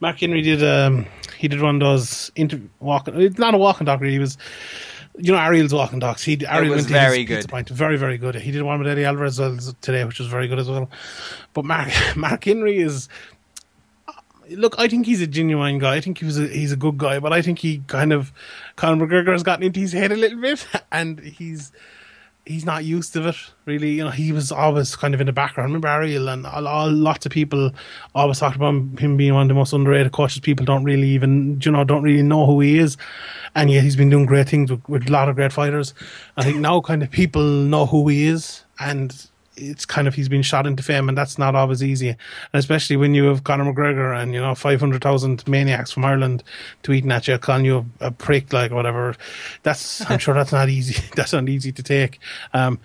Mark 0.00 0.20
Henry 0.20 0.42
did 0.42 0.62
um 0.62 1.06
he 1.36 1.48
did 1.48 1.60
one 1.60 1.76
of 1.76 1.80
those 1.80 2.30
inter- 2.36 2.60
walking 2.80 3.20
it's 3.20 3.38
not 3.38 3.54
a 3.54 3.58
walking 3.58 3.84
doc 3.84 4.00
really, 4.00 4.14
he 4.14 4.18
was 4.18 4.38
you 5.18 5.32
know 5.32 5.38
Ariel's 5.38 5.74
walking 5.74 5.98
docs. 5.98 6.22
He 6.22 6.38
Ariel 6.46 6.74
was 6.74 6.86
very 6.86 7.24
good. 7.24 7.48
Pint. 7.48 7.68
Very, 7.68 7.96
very 7.96 8.18
good. 8.18 8.36
He 8.36 8.50
did 8.52 8.62
one 8.62 8.78
with 8.78 8.88
Eddie 8.88 9.04
Alvarez 9.04 9.40
as 9.40 9.66
well 9.66 9.76
today, 9.80 10.04
which 10.04 10.18
was 10.20 10.28
very 10.28 10.46
good 10.46 10.58
as 10.58 10.68
well. 10.70 10.88
But 11.54 11.64
Mark 11.64 11.88
Mark 12.16 12.44
Henry 12.44 12.78
is 12.78 13.08
look, 14.50 14.74
I 14.78 14.88
think 14.88 15.06
he's 15.06 15.20
a 15.20 15.26
genuine 15.26 15.78
guy. 15.78 15.96
I 15.96 16.00
think 16.00 16.18
he 16.18 16.24
was 16.24 16.38
a, 16.38 16.46
he's 16.46 16.72
a 16.72 16.76
good 16.76 16.98
guy, 16.98 17.18
but 17.18 17.32
I 17.32 17.42
think 17.42 17.58
he 17.58 17.82
kind 17.86 18.12
of 18.12 18.32
Conor 18.76 19.06
McGregor 19.06 19.32
has 19.32 19.42
gotten 19.42 19.64
into 19.64 19.80
his 19.80 19.92
head 19.92 20.12
a 20.12 20.16
little 20.16 20.40
bit, 20.40 20.66
and 20.92 21.20
he's 21.20 21.72
he's 22.46 22.64
not 22.64 22.84
used 22.84 23.12
to 23.12 23.28
it 23.28 23.36
really. 23.66 23.92
You 23.92 24.04
know, 24.04 24.10
he 24.10 24.32
was 24.32 24.50
always 24.50 24.96
kind 24.96 25.14
of 25.14 25.20
in 25.20 25.26
the 25.26 25.32
background. 25.32 25.68
Remember 25.68 25.88
Ariel 25.88 26.28
and 26.28 26.46
all, 26.46 26.66
all 26.66 26.90
lots 26.90 27.26
of 27.26 27.32
people 27.32 27.72
always 28.14 28.38
talked 28.38 28.56
about 28.56 28.72
him 28.98 29.16
being 29.16 29.34
one 29.34 29.42
of 29.42 29.48
the 29.48 29.54
most 29.54 29.72
underrated 29.72 30.12
coaches. 30.12 30.40
People 30.40 30.64
don't 30.64 30.84
really 30.84 31.08
even 31.08 31.60
you 31.62 31.70
know 31.70 31.84
don't 31.84 32.02
really 32.02 32.22
know 32.22 32.46
who 32.46 32.60
he 32.60 32.78
is, 32.78 32.96
and 33.54 33.70
yet 33.70 33.84
he's 33.84 33.96
been 33.96 34.10
doing 34.10 34.26
great 34.26 34.48
things 34.48 34.70
with, 34.70 34.88
with 34.88 35.08
a 35.08 35.12
lot 35.12 35.28
of 35.28 35.36
great 35.36 35.52
fighters. 35.52 35.94
I 36.36 36.44
think 36.44 36.58
now 36.58 36.80
kind 36.80 37.02
of 37.02 37.10
people 37.10 37.42
know 37.42 37.86
who 37.86 38.08
he 38.08 38.26
is 38.26 38.64
and 38.80 39.28
it's 39.58 39.84
kind 39.84 40.08
of 40.08 40.14
he's 40.14 40.28
been 40.28 40.42
shot 40.42 40.66
into 40.66 40.82
fame, 40.82 41.08
and 41.08 41.16
that's 41.16 41.38
not 41.38 41.54
always 41.54 41.82
easy. 41.82 42.10
And 42.10 42.18
especially 42.52 42.96
when 42.96 43.14
you 43.14 43.24
have 43.24 43.44
Conor 43.44 43.72
McGregor 43.72 44.20
and 44.20 44.32
you 44.32 44.40
know 44.40 44.54
five 44.54 44.80
hundred 44.80 45.02
thousand 45.02 45.46
maniacs 45.46 45.90
from 45.90 46.04
Ireland 46.04 46.42
tweeting 46.82 47.12
at 47.12 47.28
you, 47.28 47.38
calling 47.38 47.64
you 47.64 47.86
a, 48.00 48.06
a 48.06 48.10
prick, 48.10 48.52
like 48.52 48.70
whatever. 48.70 49.14
That's 49.62 50.08
I'm 50.10 50.18
sure 50.18 50.34
that's 50.34 50.52
not 50.52 50.68
easy. 50.68 51.02
That's 51.14 51.32
not 51.32 51.48
easy 51.48 51.72
to 51.72 51.82
take. 51.82 52.20
Um, 52.54 52.78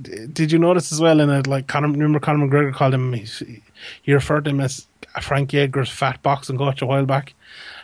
Did 0.00 0.52
you 0.52 0.58
notice 0.58 0.92
as 0.92 1.00
well 1.00 1.20
in 1.20 1.30
it, 1.30 1.46
like 1.46 1.66
Conor, 1.66 1.88
remember 1.88 2.20
Conor 2.20 2.46
McGregor 2.46 2.72
called 2.72 2.94
him, 2.94 3.12
he's, 3.12 3.42
he 4.02 4.12
referred 4.12 4.44
to 4.44 4.50
him 4.50 4.60
as 4.60 4.86
Frankie 5.20 5.58
Edgar's 5.58 5.90
fat 5.90 6.22
boxing 6.22 6.58
coach 6.58 6.82
a 6.82 6.86
while 6.86 7.06
back. 7.06 7.34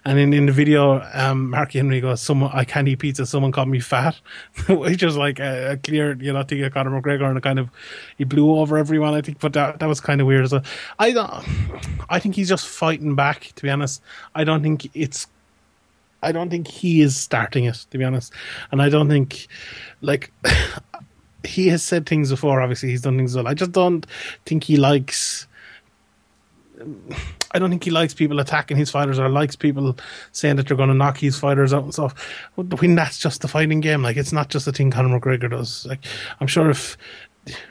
And 0.04 0.18
in, 0.18 0.32
in 0.32 0.46
the 0.46 0.52
video, 0.52 1.02
um, 1.12 1.50
Mark 1.50 1.72
Henry 1.72 2.00
goes, 2.00 2.20
"Someone 2.22 2.50
I 2.52 2.64
can't 2.64 2.88
eat 2.88 3.00
pizza. 3.00 3.26
Someone 3.26 3.52
called 3.52 3.68
me 3.68 3.80
fat," 3.80 4.16
which 4.68 5.02
is 5.02 5.16
like 5.16 5.38
a, 5.38 5.72
a 5.72 5.76
clear, 5.76 6.16
you 6.20 6.32
know, 6.32 6.42
thing 6.42 6.62
of 6.62 6.72
Conor 6.72 7.00
McGregor, 7.00 7.28
and 7.28 7.36
a 7.36 7.40
kind 7.40 7.58
of 7.58 7.68
he 8.16 8.24
blew 8.24 8.58
over 8.58 8.78
everyone. 8.78 9.14
I 9.14 9.20
think, 9.20 9.40
but 9.40 9.52
that 9.52 9.78
that 9.80 9.86
was 9.86 10.00
kind 10.00 10.20
of 10.20 10.26
weird 10.26 10.44
as 10.44 10.52
well. 10.52 10.64
I 10.98 11.12
don't, 11.12 11.44
I 12.08 12.18
think 12.18 12.34
he's 12.34 12.48
just 12.48 12.66
fighting 12.66 13.14
back. 13.14 13.52
To 13.56 13.62
be 13.62 13.70
honest, 13.70 14.02
I 14.34 14.44
don't 14.44 14.62
think 14.62 14.90
it's 14.94 15.26
I 16.22 16.32
don't 16.32 16.50
think 16.50 16.68
he 16.68 17.00
is 17.00 17.16
starting 17.16 17.64
it, 17.64 17.86
to 17.90 17.98
be 17.98 18.04
honest. 18.04 18.32
And 18.72 18.82
I 18.82 18.88
don't 18.88 19.08
think, 19.08 19.46
like, 20.00 20.32
he 21.44 21.68
has 21.68 21.82
said 21.82 22.06
things 22.06 22.30
before. 22.30 22.60
Obviously, 22.60 22.90
he's 22.90 23.02
done 23.02 23.16
things 23.16 23.34
well. 23.34 23.48
I 23.48 23.54
just 23.54 23.72
don't 23.72 24.06
think 24.44 24.64
he 24.64 24.76
likes. 24.76 25.46
I 27.52 27.58
don't 27.58 27.70
think 27.70 27.84
he 27.84 27.90
likes 27.90 28.14
people 28.14 28.38
attacking 28.40 28.76
his 28.76 28.90
fighters 28.90 29.18
or 29.18 29.28
likes 29.28 29.56
people 29.56 29.96
saying 30.32 30.56
that 30.56 30.68
they're 30.68 30.76
going 30.76 30.88
to 30.88 30.94
knock 30.94 31.18
his 31.18 31.38
fighters 31.38 31.72
out 31.72 31.84
and 31.84 31.92
stuff. 31.92 32.14
When 32.54 32.94
that's 32.94 33.18
just 33.18 33.42
the 33.42 33.48
fighting 33.48 33.80
game, 33.80 34.02
like 34.02 34.16
it's 34.16 34.32
not 34.32 34.48
just 34.50 34.66
a 34.66 34.72
thing 34.72 34.90
Conor 34.90 35.20
McGregor 35.20 35.50
does. 35.50 35.86
Like 35.86 36.04
I'm 36.40 36.46
sure 36.46 36.70
if 36.70 36.96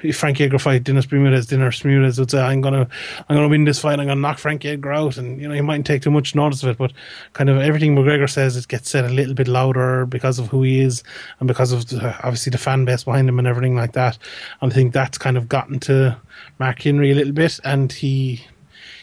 if 0.01 0.17
Frankie 0.17 0.43
Edgar 0.43 0.59
fight 0.59 0.83
Dennis 0.83 1.05
Bermudez, 1.05 1.47
Dennis 1.47 1.81
Bermudez 1.81 2.19
would 2.19 2.31
say, 2.31 2.41
"I'm 2.41 2.61
gonna, 2.61 2.87
I'm 3.29 3.35
gonna 3.35 3.47
win 3.47 3.65
this 3.65 3.79
fight. 3.79 3.99
I'm 3.99 4.07
gonna 4.07 4.19
knock 4.19 4.39
Frankie 4.39 4.69
Edgar 4.69 4.91
out," 4.91 5.17
and 5.17 5.39
you 5.39 5.47
know 5.47 5.53
he 5.53 5.61
mightn't 5.61 5.85
take 5.85 6.01
too 6.01 6.11
much 6.11 6.35
notice 6.35 6.63
of 6.63 6.69
it. 6.69 6.77
But 6.77 6.91
kind 7.33 7.49
of 7.49 7.57
everything 7.57 7.95
McGregor 7.95 8.29
says, 8.29 8.57
it 8.57 8.67
gets 8.67 8.89
said 8.89 9.05
a 9.05 9.09
little 9.09 9.33
bit 9.33 9.47
louder 9.47 10.05
because 10.05 10.39
of 10.39 10.47
who 10.47 10.63
he 10.63 10.79
is 10.79 11.03
and 11.39 11.47
because 11.47 11.71
of 11.71 11.87
the, 11.87 12.15
obviously 12.23 12.49
the 12.49 12.57
fan 12.57 12.85
base 12.85 13.03
behind 13.03 13.29
him 13.29 13.39
and 13.39 13.47
everything 13.47 13.75
like 13.75 13.93
that. 13.93 14.17
And 14.61 14.71
I 14.71 14.75
think 14.75 14.93
that's 14.93 15.17
kind 15.17 15.37
of 15.37 15.47
gotten 15.47 15.79
to 15.81 16.17
Mark 16.57 16.81
Henry 16.81 17.11
a 17.11 17.15
little 17.15 17.33
bit, 17.33 17.59
and 17.63 17.91
he 17.91 18.41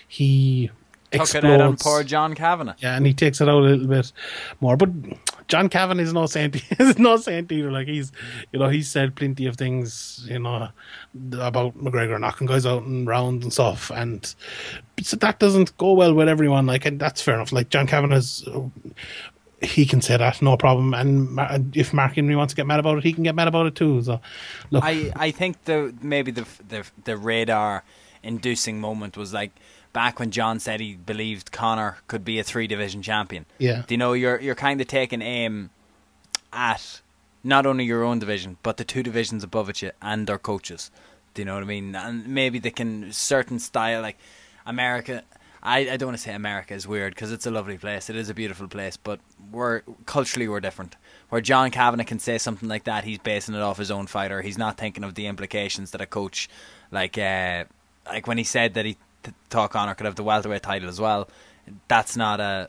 he 0.08 0.70
Took 1.12 1.34
it 1.36 1.44
out 1.44 1.60
on 1.60 1.76
poor 1.76 2.02
John 2.02 2.34
Kavanagh. 2.34 2.74
Yeah, 2.78 2.96
and 2.96 3.06
he 3.06 3.14
takes 3.14 3.40
it 3.40 3.48
out 3.48 3.58
a 3.58 3.60
little 3.60 3.86
bit 3.86 4.12
more. 4.60 4.76
But 4.76 4.90
John 5.48 5.68
Kavanagh 5.68 6.02
is 6.02 6.12
no 6.12 6.26
saint. 6.26 6.56
is 6.80 6.98
no 6.98 7.16
saint 7.16 7.50
either. 7.50 7.70
Like 7.70 7.86
he's, 7.86 8.12
you 8.52 8.58
know, 8.58 8.68
he's 8.68 8.90
said 8.90 9.14
plenty 9.14 9.46
of 9.46 9.56
things, 9.56 10.26
you 10.28 10.38
know, 10.38 10.68
about 11.38 11.76
McGregor 11.76 12.20
knocking 12.20 12.46
guys 12.46 12.66
out 12.66 12.84
in 12.84 13.06
rounds 13.06 13.44
and 13.44 13.52
stuff, 13.52 13.90
and 13.94 14.34
so 15.00 15.16
that 15.18 15.38
doesn't 15.38 15.76
go 15.76 15.92
well 15.92 16.14
with 16.14 16.28
everyone. 16.28 16.66
Like, 16.66 16.84
and 16.86 16.98
that's 16.98 17.22
fair 17.22 17.34
enough. 17.34 17.52
Like 17.52 17.70
John 17.70 17.86
Kavanagh 17.86 18.16
is. 18.16 18.48
He 19.62 19.86
can 19.86 20.02
say 20.02 20.18
that, 20.18 20.42
no 20.42 20.58
problem. 20.58 20.92
And 20.92 21.74
if 21.74 21.94
Mark 21.94 22.12
Henry 22.12 22.36
wants 22.36 22.52
to 22.52 22.56
get 22.56 22.66
mad 22.66 22.78
about 22.78 22.98
it, 22.98 23.04
he 23.04 23.14
can 23.14 23.22
get 23.24 23.34
mad 23.34 23.48
about 23.48 23.64
it 23.64 23.74
too. 23.74 24.02
So, 24.02 24.20
look, 24.70 24.84
I, 24.84 25.10
I 25.16 25.30
think 25.30 25.64
the 25.64 25.94
maybe 26.02 26.30
the 26.30 26.46
the 26.68 26.84
the 27.04 27.16
radar 27.16 27.82
inducing 28.22 28.80
moment 28.82 29.16
was 29.16 29.32
like 29.32 29.52
back 29.96 30.18
when 30.18 30.30
John 30.30 30.60
said 30.60 30.78
he 30.78 30.94
believed 30.94 31.52
Conor 31.52 31.96
could 32.06 32.22
be 32.22 32.38
a 32.38 32.44
three 32.44 32.66
division 32.66 33.00
champion. 33.00 33.46
Yeah. 33.56 33.84
Do 33.86 33.94
you 33.94 33.98
know 33.98 34.12
you're 34.12 34.38
you're 34.38 34.54
kind 34.54 34.78
of 34.78 34.86
taking 34.86 35.22
aim 35.22 35.70
at 36.52 37.00
not 37.42 37.64
only 37.64 37.84
your 37.84 38.04
own 38.04 38.18
division 38.18 38.58
but 38.62 38.76
the 38.76 38.84
two 38.84 39.02
divisions 39.02 39.42
above 39.42 39.70
it 39.70 39.80
you 39.80 39.92
and 40.02 40.26
their 40.26 40.36
coaches. 40.36 40.90
Do 41.32 41.40
you 41.40 41.46
know 41.46 41.54
what 41.54 41.62
I 41.62 41.66
mean? 41.66 41.94
And 41.94 42.28
maybe 42.28 42.58
they 42.58 42.70
can 42.70 43.10
certain 43.10 43.58
style 43.58 44.02
like 44.02 44.18
America. 44.66 45.22
I, 45.62 45.78
I 45.92 45.96
don't 45.96 46.08
want 46.08 46.18
to 46.18 46.22
say 46.22 46.34
America 46.34 46.74
is 46.74 46.86
weird 46.86 47.14
because 47.14 47.32
it's 47.32 47.46
a 47.46 47.50
lovely 47.50 47.78
place. 47.78 48.10
It 48.10 48.16
is 48.16 48.28
a 48.28 48.34
beautiful 48.34 48.68
place, 48.68 48.98
but 48.98 49.20
we're 49.50 49.80
culturally 50.04 50.46
we're 50.46 50.60
different. 50.60 50.96
Where 51.30 51.40
John 51.40 51.70
Kavanagh 51.70 52.04
can 52.04 52.18
say 52.18 52.36
something 52.36 52.68
like 52.68 52.84
that, 52.84 53.04
he's 53.04 53.18
basing 53.18 53.54
it 53.54 53.62
off 53.62 53.78
his 53.78 53.90
own 53.90 54.08
fighter. 54.08 54.42
He's 54.42 54.58
not 54.58 54.76
thinking 54.76 55.04
of 55.04 55.14
the 55.14 55.26
implications 55.26 55.92
that 55.92 56.02
a 56.02 56.06
coach, 56.06 56.50
like 56.90 57.16
uh, 57.16 57.64
like 58.04 58.26
when 58.26 58.36
he 58.36 58.44
said 58.44 58.74
that 58.74 58.84
he 58.84 58.98
thought 59.50 59.70
Conor 59.70 59.94
could 59.94 60.06
have 60.06 60.16
the 60.16 60.22
welterweight 60.22 60.62
title 60.62 60.88
as 60.88 61.00
well. 61.00 61.28
That's 61.88 62.16
not 62.16 62.40
a 62.40 62.68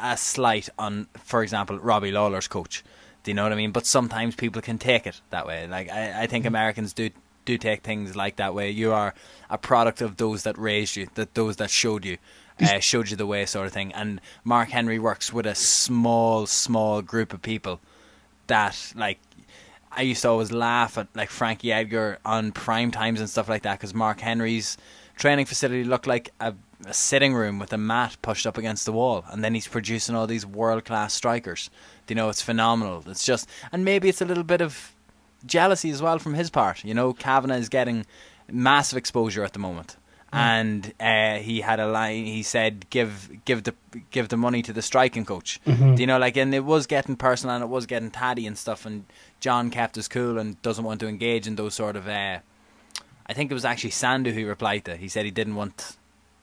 a 0.00 0.16
slight 0.16 0.68
on, 0.78 1.06
for 1.22 1.42
example, 1.42 1.78
Robbie 1.78 2.10
Lawler's 2.10 2.48
coach. 2.48 2.82
Do 3.22 3.30
you 3.30 3.34
know 3.34 3.44
what 3.44 3.52
I 3.52 3.56
mean? 3.56 3.70
But 3.70 3.86
sometimes 3.86 4.34
people 4.34 4.60
can 4.60 4.76
take 4.76 5.06
it 5.06 5.20
that 5.30 5.46
way. 5.46 5.66
Like 5.66 5.90
I, 5.90 6.24
I 6.24 6.26
think 6.26 6.44
Americans 6.44 6.92
do 6.92 7.10
do 7.44 7.58
take 7.58 7.82
things 7.82 8.16
like 8.16 8.36
that 8.36 8.54
way. 8.54 8.70
You 8.70 8.92
are 8.92 9.14
a 9.50 9.58
product 9.58 10.00
of 10.00 10.16
those 10.16 10.44
that 10.44 10.56
raised 10.58 10.96
you, 10.96 11.08
that 11.14 11.34
those 11.34 11.56
that 11.56 11.70
showed 11.70 12.04
you, 12.04 12.16
uh, 12.60 12.78
showed 12.80 13.10
you 13.10 13.16
the 13.16 13.26
way, 13.26 13.44
sort 13.44 13.66
of 13.66 13.72
thing. 13.72 13.92
And 13.92 14.20
Mark 14.44 14.70
Henry 14.70 14.98
works 14.98 15.32
with 15.32 15.46
a 15.46 15.54
small, 15.54 16.46
small 16.46 17.02
group 17.02 17.32
of 17.32 17.42
people 17.42 17.80
that 18.46 18.92
like. 18.94 19.18
I 19.96 20.02
used 20.02 20.22
to 20.22 20.28
always 20.28 20.50
laugh 20.50 20.98
at 20.98 21.06
like 21.14 21.30
Frankie 21.30 21.70
Edgar 21.70 22.18
on 22.24 22.50
prime 22.50 22.90
times 22.90 23.20
and 23.20 23.30
stuff 23.30 23.48
like 23.48 23.62
that 23.62 23.78
because 23.78 23.94
Mark 23.94 24.18
Henry's 24.18 24.76
training 25.16 25.46
facility 25.46 25.84
looked 25.84 26.06
like 26.06 26.32
a, 26.40 26.54
a 26.86 26.94
sitting 26.94 27.34
room 27.34 27.58
with 27.58 27.72
a 27.72 27.78
mat 27.78 28.16
pushed 28.22 28.46
up 28.46 28.58
against 28.58 28.84
the 28.84 28.92
wall, 28.92 29.24
and 29.30 29.42
then 29.42 29.54
he's 29.54 29.68
producing 29.68 30.14
all 30.14 30.26
these 30.26 30.46
world 30.46 30.84
class 30.84 31.14
strikers. 31.14 31.70
You 32.08 32.14
know, 32.14 32.28
it's 32.28 32.42
phenomenal. 32.42 33.02
It's 33.06 33.24
just, 33.24 33.48
and 33.72 33.84
maybe 33.84 34.08
it's 34.08 34.20
a 34.20 34.26
little 34.26 34.44
bit 34.44 34.60
of 34.60 34.92
jealousy 35.46 35.90
as 35.90 36.02
well 36.02 36.18
from 36.18 36.34
his 36.34 36.50
part. 36.50 36.84
You 36.84 36.94
know, 36.94 37.12
Kavanagh 37.12 37.56
is 37.56 37.68
getting 37.68 38.06
massive 38.50 38.98
exposure 38.98 39.44
at 39.44 39.52
the 39.52 39.58
moment. 39.58 39.96
And 40.36 40.92
uh, 40.98 41.36
he 41.36 41.60
had 41.60 41.78
a 41.78 41.86
line. 41.86 42.24
He 42.26 42.42
said, 42.42 42.90
"Give, 42.90 43.30
give 43.44 43.62
the, 43.62 43.74
give 44.10 44.30
the 44.30 44.36
money 44.36 44.62
to 44.62 44.72
the 44.72 44.82
striking 44.82 45.24
coach." 45.24 45.60
Do 45.94 46.02
you 46.02 46.08
know, 46.08 46.18
like, 46.18 46.36
and 46.36 46.52
it 46.52 46.64
was 46.64 46.88
getting 46.88 47.14
personal 47.14 47.54
and 47.54 47.62
it 47.62 47.68
was 47.68 47.86
getting 47.86 48.10
tatty 48.10 48.44
and 48.44 48.58
stuff. 48.58 48.84
And 48.84 49.04
John 49.38 49.70
kept 49.70 49.94
his 49.94 50.08
cool 50.08 50.36
and 50.38 50.60
doesn't 50.60 50.84
want 50.84 50.98
to 51.00 51.06
engage 51.06 51.46
in 51.46 51.54
those 51.54 51.74
sort 51.74 51.94
of. 51.94 52.08
Uh, 52.08 52.40
I 53.26 53.32
think 53.32 53.50
it 53.50 53.54
was 53.54 53.64
actually 53.64 53.90
Sandu 53.90 54.32
who 54.32 54.46
replied 54.46 54.84
to. 54.86 54.96
He 54.96 55.08
said 55.08 55.24
he 55.24 55.30
didn't 55.30 55.54
want, 55.54 55.96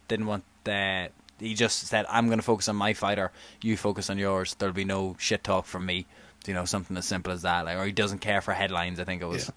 didn't 0.08 0.26
want. 0.26 0.44
Uh, 0.68 1.08
he 1.40 1.54
just 1.54 1.88
said, 1.88 2.06
"I'm 2.10 2.28
going 2.28 2.40
to 2.40 2.44
focus 2.46 2.68
on 2.70 2.76
my 2.76 2.94
fighter. 2.94 3.32
You 3.62 3.78
focus 3.78 4.10
on 4.10 4.18
yours. 4.18 4.56
There'll 4.56 4.74
be 4.74 4.86
no 4.86 5.16
shit 5.20 5.44
talk 5.44 5.66
from 5.66 5.86
me." 5.86 6.06
You 6.48 6.54
know, 6.56 6.66
something 6.66 6.98
as 6.98 7.06
simple 7.06 7.32
as 7.32 7.44
that. 7.44 7.66
Like, 7.66 7.78
or 7.78 7.86
he 7.86 7.92
doesn't 7.92 8.20
care 8.20 8.42
for 8.42 8.54
headlines. 8.54 9.00
I 9.00 9.04
think 9.04 9.22
it 9.22 9.26
was. 9.26 9.52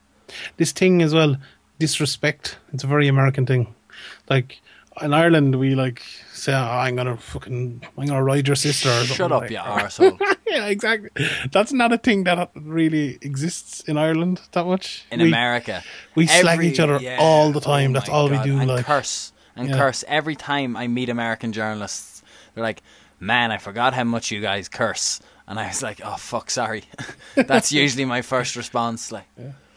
this 0.56 0.72
thing 0.72 1.02
as 1.02 1.14
well, 1.14 1.36
disrespect. 1.78 2.58
It's 2.72 2.84
a 2.84 2.86
very 2.86 3.08
American 3.08 3.46
thing. 3.46 3.74
Like 4.28 4.60
in 5.00 5.14
Ireland, 5.14 5.56
we 5.56 5.74
like 5.74 6.02
say, 6.44 6.52
oh, 6.54 6.56
"I'm 6.84 6.96
gonna 6.96 7.16
fucking, 7.16 7.82
I'm 7.98 8.06
gonna 8.06 8.22
ride 8.22 8.46
your 8.46 8.56
sister." 8.56 8.88
Or 8.90 9.04
Shut 9.04 9.32
up, 9.32 9.42
like- 9.42 9.50
you 9.50 9.56
arsehole. 9.80 10.18
yeah, 10.46 10.66
exactly. 10.66 11.10
That's 11.52 11.72
not 11.72 11.92
a 11.92 11.98
thing 11.98 12.24
that 12.24 12.50
really 12.54 13.18
exists 13.22 13.80
in 13.88 13.96
Ireland 13.98 14.40
that 14.52 14.64
much. 14.66 15.04
In 15.10 15.20
We- 15.20 15.28
America, 15.28 15.82
we 16.14 16.26
slag 16.26 16.62
each 16.62 16.80
other 16.80 16.98
yeah, 17.00 17.16
all 17.20 17.52
the 17.52 17.60
time. 17.60 17.90
oh 17.90 17.94
That's 17.94 18.08
all 18.08 18.28
we 18.28 18.38
do, 18.38 18.58
And 18.58 18.68
like- 18.68 18.84
curse 18.86 19.32
and 19.56 19.68
Yeah. 19.68 19.78
curse 19.78 20.04
every 20.08 20.36
time 20.36 20.76
I 20.76 20.86
meet 20.88 21.08
American 21.08 21.52
journalists. 21.52 22.22
They're 22.54 22.64
like, 22.64 22.82
"Man, 23.20 23.50
I 23.50 23.58
forgot 23.58 23.94
how 23.94 24.04
much 24.04 24.30
you 24.30 24.40
guys 24.40 24.68
curse," 24.68 25.20
and 25.48 25.58
I 25.58 25.66
was 25.68 25.82
like, 25.82 26.00
"Oh 26.04 26.16
fuck, 26.16 26.50
sorry." 26.50 26.84
That's 27.34 27.72
usually 27.82 28.04
my 28.04 28.22
first 28.22 28.54
response. 28.56 29.10
Like, 29.12 29.26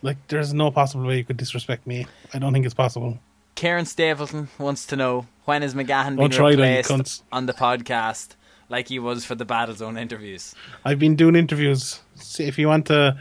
Like, 0.04 0.18
there's 0.28 0.54
no 0.54 0.70
possible 0.72 1.06
way 1.08 1.18
you 1.18 1.24
could 1.24 1.38
disrespect 1.38 1.88
me. 1.88 2.06
I 2.34 2.38
don't 2.40 2.54
think 2.54 2.66
it's 2.66 2.76
possible. 2.76 3.18
Karen 3.56 3.86
Stapleton 3.86 4.48
wants 4.60 4.86
to 4.88 4.96
know 4.96 5.26
when 5.48 5.64
is 5.64 5.74
McGahan 5.74 6.18
being 6.18 6.30
try 6.30 6.56
that, 6.56 6.68
you 6.70 6.78
replaced 6.78 7.24
on 7.32 7.46
the 7.46 7.54
podcast 7.54 8.36
like 8.68 8.90
he 8.90 9.00
was 9.00 9.24
for 9.24 9.34
the 9.34 9.46
Battlezone 9.46 9.98
interviews? 9.98 10.54
I've 10.84 11.00
been 11.00 11.16
doing 11.16 11.38
interviews. 11.38 12.02
See, 12.16 12.44
if 12.44 12.60
you 12.60 12.68
want 12.68 12.88
to 12.88 13.18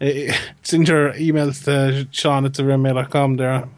uh, 0.00 0.10
send 0.62 0.88
your 0.88 1.12
emails 1.12 1.62
to 1.66 2.08
Sean 2.10 2.44
at 2.46 3.10
com 3.10 3.36
there. 3.36 3.68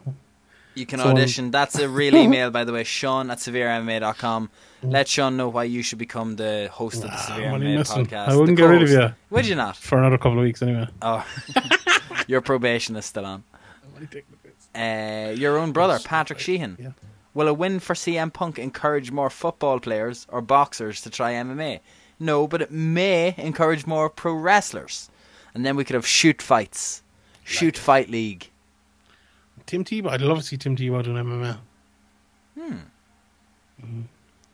You 0.73 0.87
can 0.87 0.97
So, 0.99 1.09
audition. 1.09 1.51
That's 1.51 1.77
a 1.77 1.87
real 1.87 2.15
email, 2.25 2.49
by 2.49 2.63
the 2.63 2.73
way. 2.73 2.83
Sean 2.83 3.29
at 3.29 3.37
severemma.com. 3.37 4.49
Let 4.81 5.07
Sean 5.07 5.37
know 5.37 5.49
why 5.49 5.65
you 5.65 5.83
should 5.83 5.99
become 5.99 6.37
the 6.37 6.69
host 6.71 7.03
of 7.03 7.11
the 7.11 7.17
Severe 7.17 7.51
MMA 7.51 7.87
podcast. 7.87 8.29
I 8.29 8.35
wouldn't 8.35 8.57
get 8.57 8.65
rid 8.65 8.81
of 8.81 8.89
you. 8.89 9.13
Would 9.29 9.45
you 9.45 9.53
not? 9.53 9.77
For 9.77 9.99
another 9.99 10.17
couple 10.17 10.39
of 10.39 10.43
weeks, 10.43 10.63
anyway. 10.63 10.87
Oh, 11.03 11.23
your 12.27 12.41
probation 12.41 12.95
is 12.95 13.05
still 13.05 13.27
on. 13.27 13.43
Uh, 14.73 15.33
your 15.35 15.59
own 15.59 15.71
brother, 15.71 15.99
Patrick 16.03 16.39
Sheehan. 16.39 16.77
Yeah. 16.79 16.89
Will 17.33 17.47
a 17.47 17.53
win 17.53 17.79
for 17.79 17.93
CM 17.93 18.31
Punk 18.31 18.59
encourage 18.59 19.11
more 19.11 19.29
football 19.29 19.79
players 19.79 20.27
or 20.29 20.41
boxers 20.41 21.01
to 21.01 21.09
try 21.09 21.33
MMA? 21.33 21.79
No, 22.19 22.47
but 22.47 22.61
it 22.61 22.71
may 22.71 23.33
encourage 23.37 23.87
more 23.87 24.09
pro 24.09 24.33
wrestlers. 24.33 25.09
And 25.53 25.65
then 25.65 25.75
we 25.75 25.83
could 25.83 25.95
have 25.95 26.07
shoot 26.07 26.41
fights. 26.41 27.03
Shoot 27.43 27.77
fight 27.77 28.09
league. 28.09 28.49
Tim 29.65 29.83
Tebow. 29.83 30.09
I'd 30.09 30.21
love 30.21 30.37
to 30.39 30.43
see 30.43 30.57
Tim 30.57 30.75
Tebow 30.75 31.03
doing 31.03 31.23
MMA. 31.23 31.57
Hmm. 32.59 34.01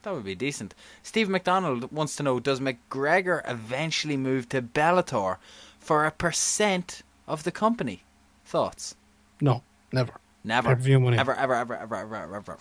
That 0.03 0.13
would 0.13 0.23
be 0.23 0.35
decent. 0.35 0.73
Steve 1.03 1.27
McDonald 1.27 1.91
wants 1.91 2.15
to 2.15 2.23
know 2.23 2.39
Does 2.39 2.59
McGregor 2.59 3.41
eventually 3.49 4.15
move 4.15 4.47
to 4.49 4.61
Bellator 4.61 5.37
for 5.79 6.05
a 6.05 6.11
percent 6.11 7.01
of 7.27 7.43
the 7.43 7.51
company? 7.51 8.03
Thoughts? 8.45 8.95
No, 9.41 9.63
never. 9.91 10.13
Never. 10.47 10.75
Money. 10.99 11.17
Ever, 11.17 11.35
ever, 11.35 11.53
ever, 11.53 11.75
ever, 11.75 11.95
ever, 11.95 12.15
ever, 12.15 12.35
ever. 12.37 12.57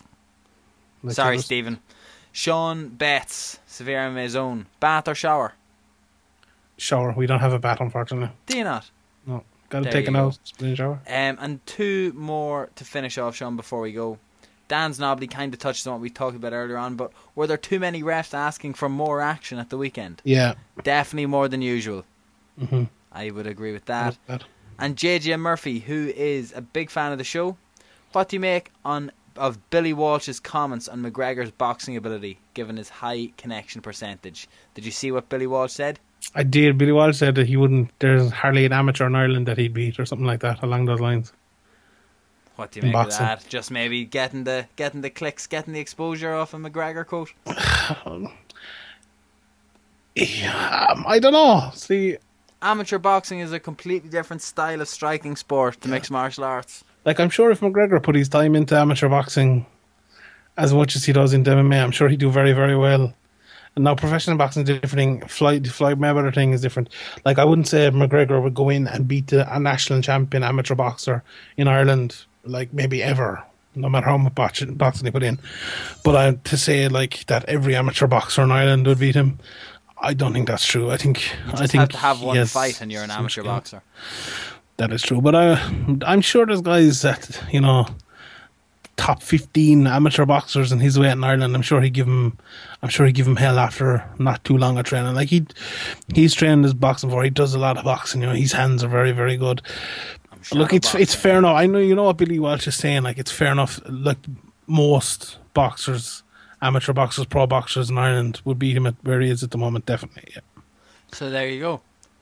Like 1.02 1.14
Sorry, 1.14 1.36
others. 1.36 1.44
Stephen. 1.44 1.78
Sean 2.32 2.88
Betts, 2.88 3.58
Severe 3.66 4.28
Zone. 4.28 4.66
Bath 4.80 5.08
or 5.08 5.14
shower? 5.14 5.54
Shower. 6.76 7.14
We 7.16 7.26
don't 7.26 7.40
have 7.40 7.52
a 7.52 7.58
bat, 7.58 7.80
unfortunately. 7.80 8.30
Do 8.46 8.58
you 8.58 8.64
not? 8.64 8.90
No. 9.26 9.44
Got 9.68 9.84
to 9.84 9.90
take 9.90 10.08
an 10.08 10.16
out, 10.16 10.38
spin 10.44 10.74
shower. 10.74 11.00
Um, 11.06 11.38
and 11.40 11.64
two 11.66 12.12
more 12.14 12.70
to 12.74 12.84
finish 12.84 13.18
off, 13.18 13.36
Sean, 13.36 13.56
before 13.56 13.80
we 13.80 13.92
go. 13.92 14.18
Dan's 14.68 14.98
Nobly 14.98 15.28
kind 15.28 15.54
of 15.54 15.60
touched 15.60 15.86
on 15.86 15.94
what 15.94 16.02
we 16.02 16.10
talked 16.10 16.36
about 16.36 16.52
earlier 16.52 16.76
on, 16.76 16.96
but 16.96 17.12
were 17.36 17.46
there 17.46 17.56
too 17.56 17.78
many 17.78 18.02
refs 18.02 18.34
asking 18.34 18.74
for 18.74 18.88
more 18.88 19.20
action 19.20 19.58
at 19.58 19.70
the 19.70 19.78
weekend? 19.78 20.20
Yeah. 20.24 20.54
Definitely 20.82 21.26
more 21.26 21.46
than 21.48 21.62
usual. 21.62 22.04
Mm-hmm. 22.60 22.84
I 23.12 23.30
would 23.30 23.46
agree 23.46 23.72
with 23.72 23.84
that. 23.84 24.18
That. 24.26 24.42
And 24.78 24.96
JJ 24.96 25.38
Murphy, 25.38 25.78
who 25.78 26.12
is 26.14 26.52
a 26.54 26.60
big 26.60 26.90
fan 26.90 27.12
of 27.12 27.18
the 27.18 27.24
show, 27.24 27.56
what 28.16 28.30
do 28.30 28.36
you 28.36 28.40
make 28.40 28.72
on 28.82 29.12
of 29.36 29.68
Billy 29.68 29.92
Walsh's 29.92 30.40
comments 30.40 30.88
on 30.88 31.02
McGregor's 31.02 31.50
boxing 31.50 31.98
ability, 31.98 32.38
given 32.54 32.78
his 32.78 32.88
high 32.88 33.30
connection 33.36 33.82
percentage? 33.82 34.48
Did 34.74 34.86
you 34.86 34.90
see 34.90 35.12
what 35.12 35.28
Billy 35.28 35.46
Walsh 35.46 35.72
said? 35.72 36.00
I 36.34 36.42
did. 36.42 36.78
Billy 36.78 36.92
Walsh 36.92 37.18
said 37.18 37.34
that 37.34 37.46
he 37.46 37.58
wouldn't. 37.58 37.90
There's 37.98 38.32
hardly 38.32 38.64
an 38.64 38.72
amateur 38.72 39.06
in 39.06 39.14
Ireland 39.14 39.46
that 39.48 39.58
he'd 39.58 39.74
beat, 39.74 40.00
or 40.00 40.06
something 40.06 40.26
like 40.26 40.40
that, 40.40 40.62
along 40.62 40.86
those 40.86 40.98
lines. 40.98 41.34
What 42.54 42.70
do 42.70 42.80
you 42.80 42.84
make 42.84 42.94
boxing. 42.94 43.26
of 43.26 43.40
that? 43.42 43.48
Just 43.50 43.70
maybe 43.70 44.06
getting 44.06 44.44
the 44.44 44.66
getting 44.76 45.02
the 45.02 45.10
clicks, 45.10 45.46
getting 45.46 45.74
the 45.74 45.80
exposure 45.80 46.32
off 46.32 46.54
a 46.54 46.56
McGregor 46.56 47.06
quote. 47.06 47.34
Yeah, 50.18 50.86
um, 50.88 51.04
I 51.06 51.18
don't 51.18 51.34
know. 51.34 51.70
See, 51.74 52.16
Amateur 52.62 52.96
boxing 52.96 53.40
is 53.40 53.52
a 53.52 53.60
completely 53.60 54.08
different 54.08 54.40
style 54.40 54.80
of 54.80 54.88
striking 54.88 55.36
sport 55.36 55.78
to 55.82 55.88
mixed 55.88 56.10
martial 56.10 56.42
arts. 56.42 56.84
Like 57.06 57.20
I'm 57.20 57.30
sure 57.30 57.50
if 57.50 57.60
McGregor 57.60 58.02
put 58.02 58.16
his 58.16 58.28
time 58.28 58.54
into 58.54 58.76
amateur 58.76 59.08
boxing 59.08 59.64
as 60.58 60.74
much 60.74 60.96
as 60.96 61.04
he 61.04 61.12
does 61.12 61.32
in 61.32 61.44
MMA, 61.44 61.82
I'm 61.82 61.92
sure 61.92 62.08
he'd 62.08 62.20
do 62.20 62.30
very, 62.30 62.52
very 62.52 62.76
well. 62.76 63.14
And 63.74 63.84
now 63.84 63.94
professional 63.94 64.36
boxing 64.36 64.64
is 64.64 64.70
a 64.70 64.78
different 64.80 65.20
thing. 65.20 65.28
Floyd 65.28 65.70
Floyd 65.70 66.00
Mayweather 66.00 66.34
thing 66.34 66.52
is 66.52 66.62
different. 66.62 66.88
Like 67.24 67.38
I 67.38 67.44
wouldn't 67.44 67.68
say 67.68 67.88
McGregor 67.90 68.42
would 68.42 68.54
go 68.54 68.70
in 68.70 68.88
and 68.88 69.06
beat 69.06 69.32
a, 69.32 69.60
national 69.60 70.02
champion 70.02 70.42
amateur 70.42 70.74
boxer 70.74 71.22
in 71.56 71.68
Ireland, 71.68 72.24
like 72.44 72.72
maybe 72.72 73.02
ever, 73.02 73.44
no 73.74 73.88
matter 73.88 74.06
how 74.06 74.16
much 74.16 74.34
boxing, 74.34 75.04
he 75.04 75.10
put 75.10 75.22
in. 75.22 75.38
But 76.02 76.16
I, 76.16 76.32
to 76.32 76.56
say 76.56 76.88
like 76.88 77.26
that 77.26 77.44
every 77.44 77.76
amateur 77.76 78.06
boxer 78.06 78.42
in 78.42 78.50
Ireland 78.50 78.86
would 78.86 78.98
beat 78.98 79.14
him, 79.14 79.38
I 79.98 80.14
don't 80.14 80.32
think 80.32 80.48
that's 80.48 80.66
true. 80.66 80.90
I 80.90 80.96
think 80.96 81.30
You 81.46 81.52
I 81.52 81.66
think 81.66 81.80
have 81.80 81.88
to 81.90 81.98
have 81.98 82.22
one 82.22 82.46
fight 82.46 82.80
and 82.80 82.90
you're 82.90 83.02
an 83.02 83.10
amateur 83.10 83.42
boxer. 83.42 83.82
That 84.78 84.92
is 84.92 85.02
true, 85.02 85.22
but 85.22 85.34
uh, 85.34 85.56
I'm 86.04 86.20
sure 86.20 86.44
there's 86.44 86.60
guys 86.60 87.00
that 87.02 87.42
you 87.50 87.60
know, 87.60 87.86
top 88.96 89.22
fifteen 89.22 89.86
amateur 89.86 90.26
boxers 90.26 90.70
in 90.70 90.80
his 90.80 90.98
weight 90.98 91.12
in 91.12 91.24
Ireland. 91.24 91.54
I'm 91.54 91.62
sure 91.62 91.80
he 91.80 91.88
give 91.88 92.06
him, 92.06 92.36
I'm 92.82 92.90
sure 92.90 93.06
he 93.06 93.12
give 93.12 93.26
him 93.26 93.36
hell 93.36 93.58
after 93.58 94.04
not 94.18 94.44
too 94.44 94.58
long 94.58 94.76
of 94.76 94.84
training. 94.84 95.14
Like 95.14 95.30
he, 95.30 95.46
he's 96.14 96.34
trained 96.34 96.64
his 96.64 96.74
boxing 96.74 97.08
for. 97.08 97.24
He 97.24 97.30
does 97.30 97.54
a 97.54 97.58
lot 97.58 97.78
of 97.78 97.84
boxing. 97.84 98.20
You 98.20 98.26
know, 98.26 98.34
his 98.34 98.52
hands 98.52 98.84
are 98.84 98.88
very, 98.88 99.12
very 99.12 99.38
good. 99.38 99.62
Sure 100.42 100.58
Look, 100.58 100.74
it's 100.74 100.94
it's 100.94 101.14
fair 101.14 101.38
enough. 101.38 101.56
I 101.56 101.66
know 101.66 101.78
you 101.78 101.94
know 101.94 102.04
what 102.04 102.18
Billy 102.18 102.38
Walsh 102.38 102.68
is 102.68 102.76
saying. 102.76 103.02
Like 103.02 103.18
it's 103.18 103.32
fair 103.32 103.52
enough. 103.52 103.80
Like 103.88 104.18
most 104.66 105.38
boxers, 105.54 106.22
amateur 106.60 106.92
boxers, 106.92 107.24
pro 107.24 107.46
boxers 107.46 107.88
in 107.88 107.96
Ireland 107.96 108.42
would 108.44 108.58
beat 108.58 108.76
him 108.76 108.86
at 108.86 108.94
where 109.02 109.22
he 109.22 109.30
is 109.30 109.42
at 109.42 109.52
the 109.52 109.58
moment. 109.58 109.86
Definitely. 109.86 110.34
Yeah. 110.34 110.62
So 111.12 111.30
there 111.30 111.48
you 111.48 111.60
go. 111.60 111.80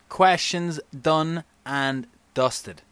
Questions 0.09 0.78
done 1.02 1.43
and 1.66 2.06
dusted. 2.35 2.82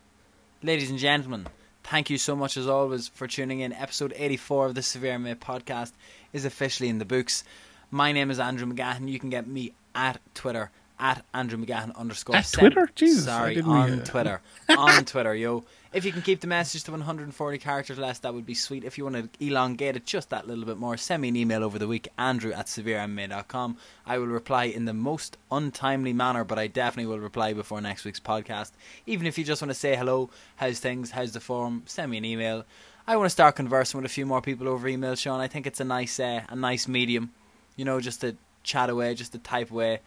Ladies 0.62 0.88
and 0.88 0.98
gentlemen, 1.00 1.48
thank 1.82 2.08
you 2.08 2.16
so 2.16 2.36
much 2.36 2.56
as 2.56 2.68
always 2.68 3.08
for 3.08 3.26
tuning 3.26 3.58
in. 3.58 3.72
Episode 3.72 4.14
84 4.16 4.66
of 4.66 4.74
the 4.76 4.82
Severe 4.82 5.18
MMA 5.18 5.34
podcast 5.34 5.90
is 6.32 6.44
officially 6.44 6.88
in 6.88 6.98
the 6.98 7.04
books. 7.04 7.42
My 7.90 8.12
name 8.12 8.30
is 8.30 8.38
Andrew 8.38 8.72
McGahan. 8.72 9.08
You 9.08 9.18
can 9.18 9.30
get 9.30 9.48
me 9.48 9.72
at 9.96 10.20
Twitter 10.34 10.70
at 10.98 11.24
Andrew 11.34 11.58
McGahan 11.64 11.94
underscore 11.96 12.36
At 12.36 12.46
seven. 12.46 12.72
Twitter? 12.72 12.92
Jesus, 12.94 13.24
Sorry, 13.24 13.60
on. 13.60 14.04
Twitter. 14.04 14.40
on 14.68 15.04
Twitter, 15.04 15.34
yo. 15.34 15.64
If 15.92 16.06
you 16.06 16.12
can 16.12 16.22
keep 16.22 16.40
the 16.40 16.46
message 16.46 16.84
to 16.84 16.90
140 16.90 17.58
characters 17.58 17.98
less, 17.98 18.18
that 18.20 18.32
would 18.32 18.46
be 18.46 18.54
sweet. 18.54 18.82
If 18.82 18.96
you 18.96 19.04
want 19.04 19.16
to 19.16 19.44
elongate 19.44 19.94
it 19.94 20.06
just 20.06 20.30
that 20.30 20.46
little 20.48 20.64
bit 20.64 20.78
more, 20.78 20.96
send 20.96 21.20
me 21.20 21.28
an 21.28 21.36
email 21.36 21.62
over 21.62 21.78
the 21.78 21.86
week, 21.86 22.08
andrew 22.16 22.52
at 22.52 22.66
severemma.com. 22.66 23.76
I 24.06 24.16
will 24.16 24.26
reply 24.26 24.64
in 24.64 24.86
the 24.86 24.94
most 24.94 25.36
untimely 25.50 26.14
manner, 26.14 26.44
but 26.44 26.58
I 26.58 26.66
definitely 26.66 27.12
will 27.12 27.20
reply 27.20 27.52
before 27.52 27.80
next 27.82 28.06
week's 28.06 28.20
podcast. 28.20 28.70
Even 29.06 29.26
if 29.26 29.36
you 29.36 29.44
just 29.44 29.60
want 29.60 29.70
to 29.70 29.78
say 29.78 29.94
hello, 29.94 30.30
how's 30.56 30.78
things, 30.78 31.10
how's 31.10 31.32
the 31.32 31.40
forum, 31.40 31.82
send 31.84 32.10
me 32.10 32.16
an 32.18 32.24
email. 32.24 32.64
I 33.06 33.16
want 33.16 33.26
to 33.26 33.30
start 33.30 33.56
conversing 33.56 34.00
with 34.00 34.10
a 34.10 34.14
few 34.14 34.24
more 34.24 34.40
people 34.40 34.68
over 34.68 34.88
email, 34.88 35.14
Sean. 35.14 35.40
I 35.40 35.48
think 35.48 35.66
it's 35.66 35.80
a 35.80 35.84
nice, 35.84 36.18
uh, 36.18 36.42
a 36.48 36.56
nice 36.56 36.88
medium, 36.88 37.32
you 37.76 37.84
know, 37.84 38.00
just 38.00 38.20
to 38.22 38.36
chat 38.62 38.88
away, 38.88 39.14
just 39.14 39.32
to 39.32 39.38
type 39.38 39.70
away, 39.70 40.00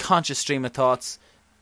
conscious 0.00 0.38
stream 0.38 0.64
of 0.64 0.72
thoughts. 0.72 1.18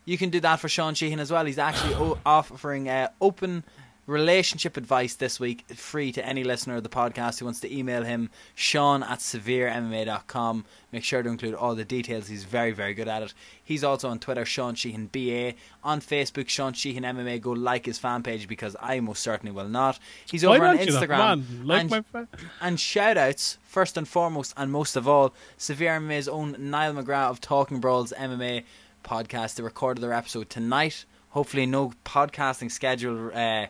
You 0.06 0.16
can 0.16 0.30
do 0.30 0.40
that 0.40 0.56
for 0.60 0.68
Sean 0.70 0.94
Sheehan 0.94 1.20
as 1.20 1.30
well. 1.30 1.44
He's 1.44 1.58
actually 1.58 1.94
o- 1.94 2.18
offering 2.24 2.88
uh, 2.88 3.08
open 3.20 3.62
relationship 4.08 4.76
advice 4.76 5.14
this 5.14 5.38
week, 5.38 5.64
free 5.68 6.10
to 6.12 6.24
any 6.26 6.42
listener 6.42 6.76
of 6.76 6.82
the 6.82 6.88
podcast 6.88 7.38
who 7.38 7.44
wants 7.44 7.60
to 7.60 7.72
email 7.72 8.02
him, 8.02 8.30
Sean 8.54 9.02
at 9.02 9.18
severemma.com. 9.18 10.64
Make 10.90 11.04
sure 11.04 11.22
to 11.22 11.28
include 11.28 11.54
all 11.54 11.74
the 11.74 11.84
details. 11.84 12.26
He's 12.26 12.44
very, 12.44 12.72
very 12.72 12.94
good 12.94 13.06
at 13.06 13.22
it. 13.22 13.34
He's 13.62 13.84
also 13.84 14.08
on 14.08 14.18
Twitter, 14.18 14.46
Sean 14.46 14.74
Sheehan 14.74 15.06
BA. 15.08 15.54
On 15.84 16.00
Facebook, 16.00 16.48
Sean 16.48 16.72
Sheehan 16.72 17.04
MMA. 17.04 17.40
Go 17.40 17.50
like 17.52 17.84
his 17.86 17.98
fan 17.98 18.22
page 18.22 18.48
because 18.48 18.74
I 18.80 18.98
most 19.00 19.22
certainly 19.22 19.52
will 19.52 19.68
not. 19.68 19.98
He's 20.30 20.44
over 20.44 20.64
on 20.64 20.76
don't 20.76 20.86
you 20.86 20.92
know? 20.92 21.00
Instagram. 21.00 21.18
On, 21.20 21.66
like 21.66 21.80
and- 21.92 22.04
my 22.12 22.24
and 22.62 22.80
shout 22.80 23.18
outs, 23.18 23.58
first 23.62 23.96
and 23.98 24.08
foremost, 24.08 24.54
and 24.56 24.72
most 24.72 24.96
of 24.96 25.06
all, 25.06 25.34
Severe 25.58 26.00
MMA's 26.00 26.28
own 26.28 26.56
Niall 26.58 26.94
McGrath 26.94 27.30
of 27.30 27.40
Talking 27.42 27.80
Brawls 27.80 28.12
MMA 28.16 28.64
podcast. 29.04 29.56
They 29.56 29.62
recorded 29.62 30.00
their 30.02 30.14
episode 30.14 30.48
tonight. 30.48 31.04
Hopefully, 31.38 31.66
no 31.66 31.92
podcasting 32.04 32.68
schedule 32.68 33.30
uh, 33.32 33.66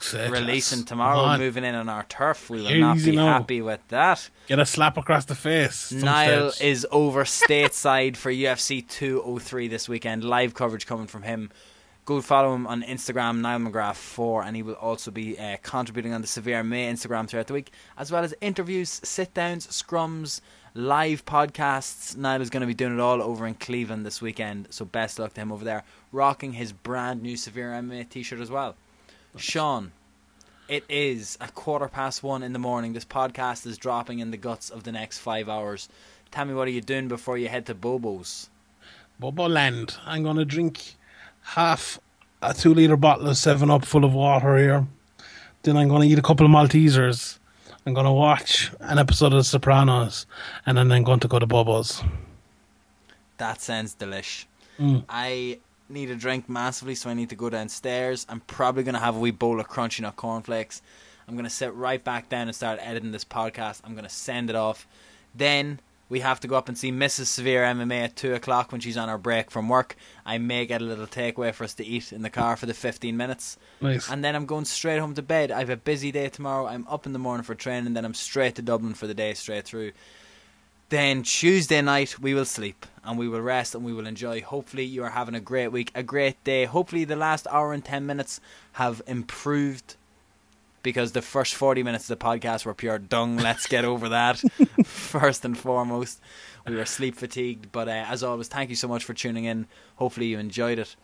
sake. 0.00 0.32
releasing 0.32 0.84
tomorrow, 0.84 1.38
moving 1.38 1.62
in 1.62 1.72
on 1.72 1.88
our 1.88 2.02
turf. 2.02 2.50
We 2.50 2.62
will 2.62 2.74
not 2.80 2.96
be 2.96 3.14
now. 3.14 3.26
happy 3.26 3.62
with 3.62 3.78
that. 3.90 4.28
Get 4.48 4.58
a 4.58 4.66
slap 4.66 4.96
across 4.96 5.26
the 5.26 5.36
face. 5.36 5.92
Niall 5.92 6.50
stage. 6.50 6.68
is 6.68 6.84
over 6.90 7.22
stateside 7.42 8.16
for 8.16 8.32
UFC 8.32 8.84
203 8.88 9.68
this 9.68 9.88
weekend. 9.88 10.24
Live 10.24 10.54
coverage 10.54 10.84
coming 10.84 11.06
from 11.06 11.22
him. 11.22 11.52
Go 12.06 12.20
follow 12.20 12.56
him 12.56 12.66
on 12.66 12.82
Instagram, 12.82 13.38
Niall 13.38 13.60
McGrath 13.60 13.94
4, 13.94 14.42
and 14.42 14.56
he 14.56 14.64
will 14.64 14.74
also 14.74 15.12
be 15.12 15.38
uh, 15.38 15.58
contributing 15.62 16.12
on 16.12 16.22
the 16.22 16.26
Severe 16.26 16.64
May 16.64 16.92
Instagram 16.92 17.28
throughout 17.28 17.46
the 17.46 17.52
week, 17.52 17.70
as 17.96 18.10
well 18.10 18.24
as 18.24 18.34
interviews, 18.40 19.00
sit 19.04 19.32
downs, 19.32 19.68
scrums, 19.68 20.40
live 20.74 21.24
podcasts. 21.24 22.16
Niall 22.16 22.40
is 22.40 22.50
going 22.50 22.62
to 22.62 22.66
be 22.66 22.74
doing 22.74 22.94
it 22.94 23.00
all 23.00 23.22
over 23.22 23.46
in 23.46 23.54
Cleveland 23.54 24.06
this 24.06 24.22
weekend, 24.22 24.68
so 24.70 24.84
best 24.84 25.18
luck 25.18 25.34
to 25.34 25.40
him 25.40 25.52
over 25.52 25.64
there, 25.64 25.84
rocking 26.10 26.54
his 26.54 26.72
brand 26.72 27.22
new 27.22 27.36
Severe 27.36 27.70
MMA 27.70 28.08
t 28.08 28.22
shirt 28.22 28.40
as 28.40 28.50
well. 28.50 28.74
Sean, 29.36 29.92
it 30.68 30.84
is 30.88 31.36
a 31.40 31.48
quarter 31.48 31.88
past 31.88 32.22
one 32.22 32.42
in 32.42 32.52
the 32.52 32.58
morning. 32.58 32.92
This 32.92 33.04
podcast 33.04 33.66
is 33.66 33.78
dropping 33.78 34.18
in 34.18 34.30
the 34.30 34.36
guts 34.36 34.70
of 34.70 34.84
the 34.84 34.92
next 34.92 35.18
five 35.18 35.48
hours. 35.48 35.88
Tell 36.30 36.44
me 36.44 36.54
what 36.54 36.68
are 36.68 36.72
you 36.72 36.80
doing 36.80 37.08
before 37.08 37.36
you 37.36 37.48
head 37.48 37.66
to 37.66 37.74
Bobo's? 37.74 38.48
Bobo 39.18 39.48
Land. 39.48 39.96
I'm 40.06 40.22
going 40.22 40.36
to 40.36 40.44
drink 40.44 40.96
half 41.42 41.98
a 42.40 42.54
two 42.54 42.74
litre 42.74 42.96
bottle 42.96 43.28
of 43.28 43.36
7 43.36 43.70
Up 43.70 43.84
full 43.84 44.04
of 44.04 44.14
water 44.14 44.56
here. 44.56 44.86
Then 45.62 45.76
I'm 45.76 45.88
going 45.88 46.02
to 46.02 46.08
eat 46.08 46.18
a 46.18 46.22
couple 46.22 46.46
of 46.46 46.52
Maltesers. 46.52 47.38
I'm 47.84 47.94
going 47.94 48.06
to 48.06 48.12
watch 48.12 48.70
an 48.80 48.98
episode 48.98 49.32
of 49.32 49.38
The 49.38 49.44
Sopranos. 49.44 50.26
And 50.66 50.78
then 50.78 50.92
I'm 50.92 51.02
going 51.02 51.20
to 51.20 51.28
go 51.28 51.38
to 51.38 51.46
Bobo's. 51.46 52.02
That 53.38 53.60
sounds 53.60 53.96
delish. 53.96 54.44
Mm. 54.78 55.04
I 55.08 55.58
need 55.88 56.10
a 56.10 56.14
drink 56.14 56.48
massively, 56.48 56.94
so 56.94 57.10
I 57.10 57.14
need 57.14 57.28
to 57.30 57.34
go 57.34 57.50
downstairs. 57.50 58.24
I'm 58.28 58.40
probably 58.40 58.84
going 58.84 58.94
to 58.94 59.00
have 59.00 59.16
a 59.16 59.18
wee 59.18 59.32
bowl 59.32 59.58
of 59.58 59.68
crunchy 59.68 60.00
nut 60.00 60.14
cornflakes. 60.14 60.80
I'm 61.26 61.34
going 61.34 61.44
to 61.44 61.50
sit 61.50 61.74
right 61.74 62.02
back 62.02 62.28
down 62.28 62.46
and 62.48 62.54
start 62.54 62.78
editing 62.80 63.10
this 63.10 63.24
podcast. 63.24 63.80
I'm 63.84 63.92
going 63.92 64.04
to 64.04 64.10
send 64.10 64.48
it 64.48 64.56
off. 64.56 64.86
Then 65.34 65.80
we 66.12 66.20
have 66.20 66.40
to 66.40 66.46
go 66.46 66.56
up 66.56 66.68
and 66.68 66.76
see 66.76 66.92
Mrs. 66.92 67.28
Severe 67.28 67.62
MMA 67.62 68.04
at 68.04 68.16
2 68.16 68.34
o'clock 68.34 68.70
when 68.70 68.82
she's 68.82 68.98
on 68.98 69.08
her 69.08 69.16
break 69.16 69.50
from 69.50 69.70
work. 69.70 69.96
I 70.26 70.36
may 70.36 70.66
get 70.66 70.82
a 70.82 70.84
little 70.84 71.06
takeaway 71.06 71.54
for 71.54 71.64
us 71.64 71.72
to 71.76 71.86
eat 71.86 72.12
in 72.12 72.20
the 72.20 72.28
car 72.28 72.54
for 72.54 72.66
the 72.66 72.74
15 72.74 73.16
minutes. 73.16 73.56
Nice. 73.80 74.10
And 74.10 74.22
then 74.22 74.36
I'm 74.36 74.44
going 74.44 74.66
straight 74.66 74.98
home 74.98 75.14
to 75.14 75.22
bed. 75.22 75.50
I 75.50 75.60
have 75.60 75.70
a 75.70 75.76
busy 75.76 76.12
day 76.12 76.28
tomorrow. 76.28 76.66
I'm 76.66 76.86
up 76.86 77.06
in 77.06 77.14
the 77.14 77.18
morning 77.18 77.44
for 77.44 77.54
training, 77.54 77.94
then 77.94 78.04
I'm 78.04 78.12
straight 78.12 78.56
to 78.56 78.62
Dublin 78.62 78.92
for 78.92 79.06
the 79.06 79.14
day 79.14 79.32
straight 79.32 79.64
through. 79.64 79.92
Then 80.90 81.22
Tuesday 81.22 81.80
night 81.80 82.18
we 82.18 82.34
will 82.34 82.44
sleep 82.44 82.84
and 83.02 83.18
we 83.18 83.26
will 83.26 83.40
rest 83.40 83.74
and 83.74 83.82
we 83.82 83.94
will 83.94 84.06
enjoy. 84.06 84.42
Hopefully 84.42 84.84
you 84.84 85.02
are 85.04 85.10
having 85.10 85.34
a 85.34 85.40
great 85.40 85.68
week, 85.68 85.92
a 85.94 86.02
great 86.02 86.44
day. 86.44 86.66
Hopefully 86.66 87.04
the 87.04 87.16
last 87.16 87.46
hour 87.50 87.72
and 87.72 87.82
10 87.82 88.04
minutes 88.04 88.38
have 88.72 89.00
improved 89.06 89.96
because 90.82 91.12
the 91.12 91.22
first 91.22 91.54
40 91.54 91.82
minutes 91.82 92.08
of 92.10 92.18
the 92.18 92.24
podcast 92.24 92.64
were 92.64 92.74
pure 92.74 92.98
dung. 92.98 93.36
Let's 93.36 93.66
get 93.66 93.84
over 93.84 94.08
that 94.10 94.38
first 94.84 95.44
and 95.44 95.56
foremost. 95.56 96.20
We 96.66 96.76
were 96.76 96.84
sleep 96.84 97.16
fatigued, 97.16 97.72
but 97.72 97.88
uh, 97.88 98.04
as 98.08 98.22
always, 98.22 98.48
thank 98.48 98.70
you 98.70 98.76
so 98.76 98.88
much 98.88 99.04
for 99.04 99.14
tuning 99.14 99.44
in. 99.44 99.66
Hopefully 99.96 100.26
you 100.26 100.38
enjoyed 100.38 100.78
it. 100.78 100.94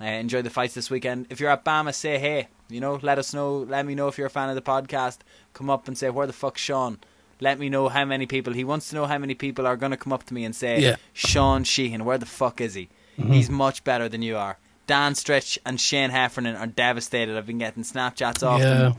Uh, 0.00 0.04
enjoy 0.04 0.42
the 0.42 0.50
fights 0.50 0.74
this 0.74 0.90
weekend. 0.90 1.26
If 1.30 1.40
you're 1.40 1.50
at 1.50 1.64
BAMMA, 1.64 1.94
say 1.94 2.18
hey. 2.18 2.48
You 2.68 2.80
know, 2.80 2.98
let 3.00 3.18
us 3.18 3.32
know. 3.32 3.58
Let 3.58 3.86
me 3.86 3.94
know 3.94 4.08
if 4.08 4.18
you're 4.18 4.26
a 4.26 4.30
fan 4.30 4.48
of 4.50 4.54
the 4.56 4.62
podcast. 4.62 5.18
Come 5.54 5.70
up 5.70 5.86
and 5.88 5.96
say 5.96 6.10
where 6.10 6.26
the 6.26 6.32
fuck's 6.34 6.60
Sean. 6.60 6.98
Let 7.40 7.58
me 7.58 7.68
know 7.68 7.88
how 7.88 8.04
many 8.04 8.26
people. 8.26 8.52
He 8.52 8.64
wants 8.64 8.88
to 8.90 8.94
know 8.96 9.06
how 9.06 9.18
many 9.18 9.34
people 9.34 9.66
are 9.66 9.76
going 9.76 9.92
to 9.92 9.96
come 9.96 10.12
up 10.12 10.24
to 10.24 10.34
me 10.34 10.44
and 10.44 10.54
say, 10.54 10.80
Yeah. 10.80 10.96
Sean 11.12 11.64
Sheehan, 11.64 12.04
where 12.04 12.18
the 12.18 12.26
fuck 12.26 12.60
is 12.60 12.74
he? 12.74 12.88
He's 13.16 13.48
much 13.48 13.84
better 13.84 14.08
than 14.10 14.20
you 14.20 14.36
are. 14.36 14.58
Dan 14.86 15.14
Stretch 15.14 15.58
and 15.64 15.80
Shane 15.80 16.10
Heffernan 16.10 16.56
are 16.56 16.66
devastated. 16.66 17.36
I've 17.36 17.46
been 17.46 17.58
getting 17.58 17.82
Snapchats 17.82 18.46
off 18.46 18.60
Yeah. 18.60 18.74
them. 18.74 18.94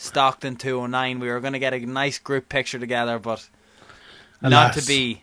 Stockton 0.00 0.56
209. 0.56 1.20
We 1.20 1.28
were 1.28 1.40
going 1.40 1.52
to 1.52 1.58
get 1.58 1.74
a 1.74 1.80
nice 1.80 2.18
group 2.18 2.48
picture 2.48 2.78
together, 2.78 3.18
but 3.18 3.48
not 4.42 4.72
to 4.74 4.86
be. 4.86 5.22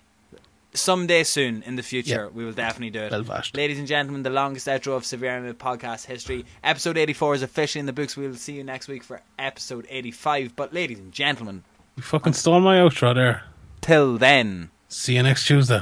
Someday 0.73 1.23
soon 1.23 1.63
in 1.63 1.75
the 1.75 1.81
future, 1.81 2.25
Yeah. 2.25 2.27
we 2.31 2.45
will 2.45 2.51
definitely 2.53 2.91
do 2.91 2.99
it. 2.99 3.09
Belfast. 3.09 3.55
Ladies 3.57 3.79
and 3.79 3.87
gentlemen, 3.87 4.21
the 4.21 4.29
longest 4.29 4.67
outro 4.67 4.95
of 4.95 5.05
Severe 5.05 5.31
MMA 5.31 5.53
podcast 5.55 6.05
history. 6.05 6.45
Episode 6.63 6.97
84 6.99 7.35
is 7.35 7.41
officially 7.41 7.79
in 7.79 7.87
the 7.87 7.93
books. 7.93 8.15
We 8.15 8.27
will 8.27 8.35
see 8.35 8.53
you 8.53 8.63
next 8.63 8.87
week 8.87 9.03
for 9.03 9.21
episode 9.39 9.87
85. 9.89 10.55
But, 10.55 10.73
ladies 10.73 10.99
and 10.99 11.11
gentlemen, 11.11 11.63
You 11.95 12.03
fucking 12.03 12.33
stole 12.33 12.59
my 12.59 12.75
outro 12.77 13.15
there. 13.15 13.45
till 13.81 14.19
then. 14.19 14.69
See 14.87 15.15
you 15.15 15.23
next 15.23 15.47
Tuesday. 15.47 15.81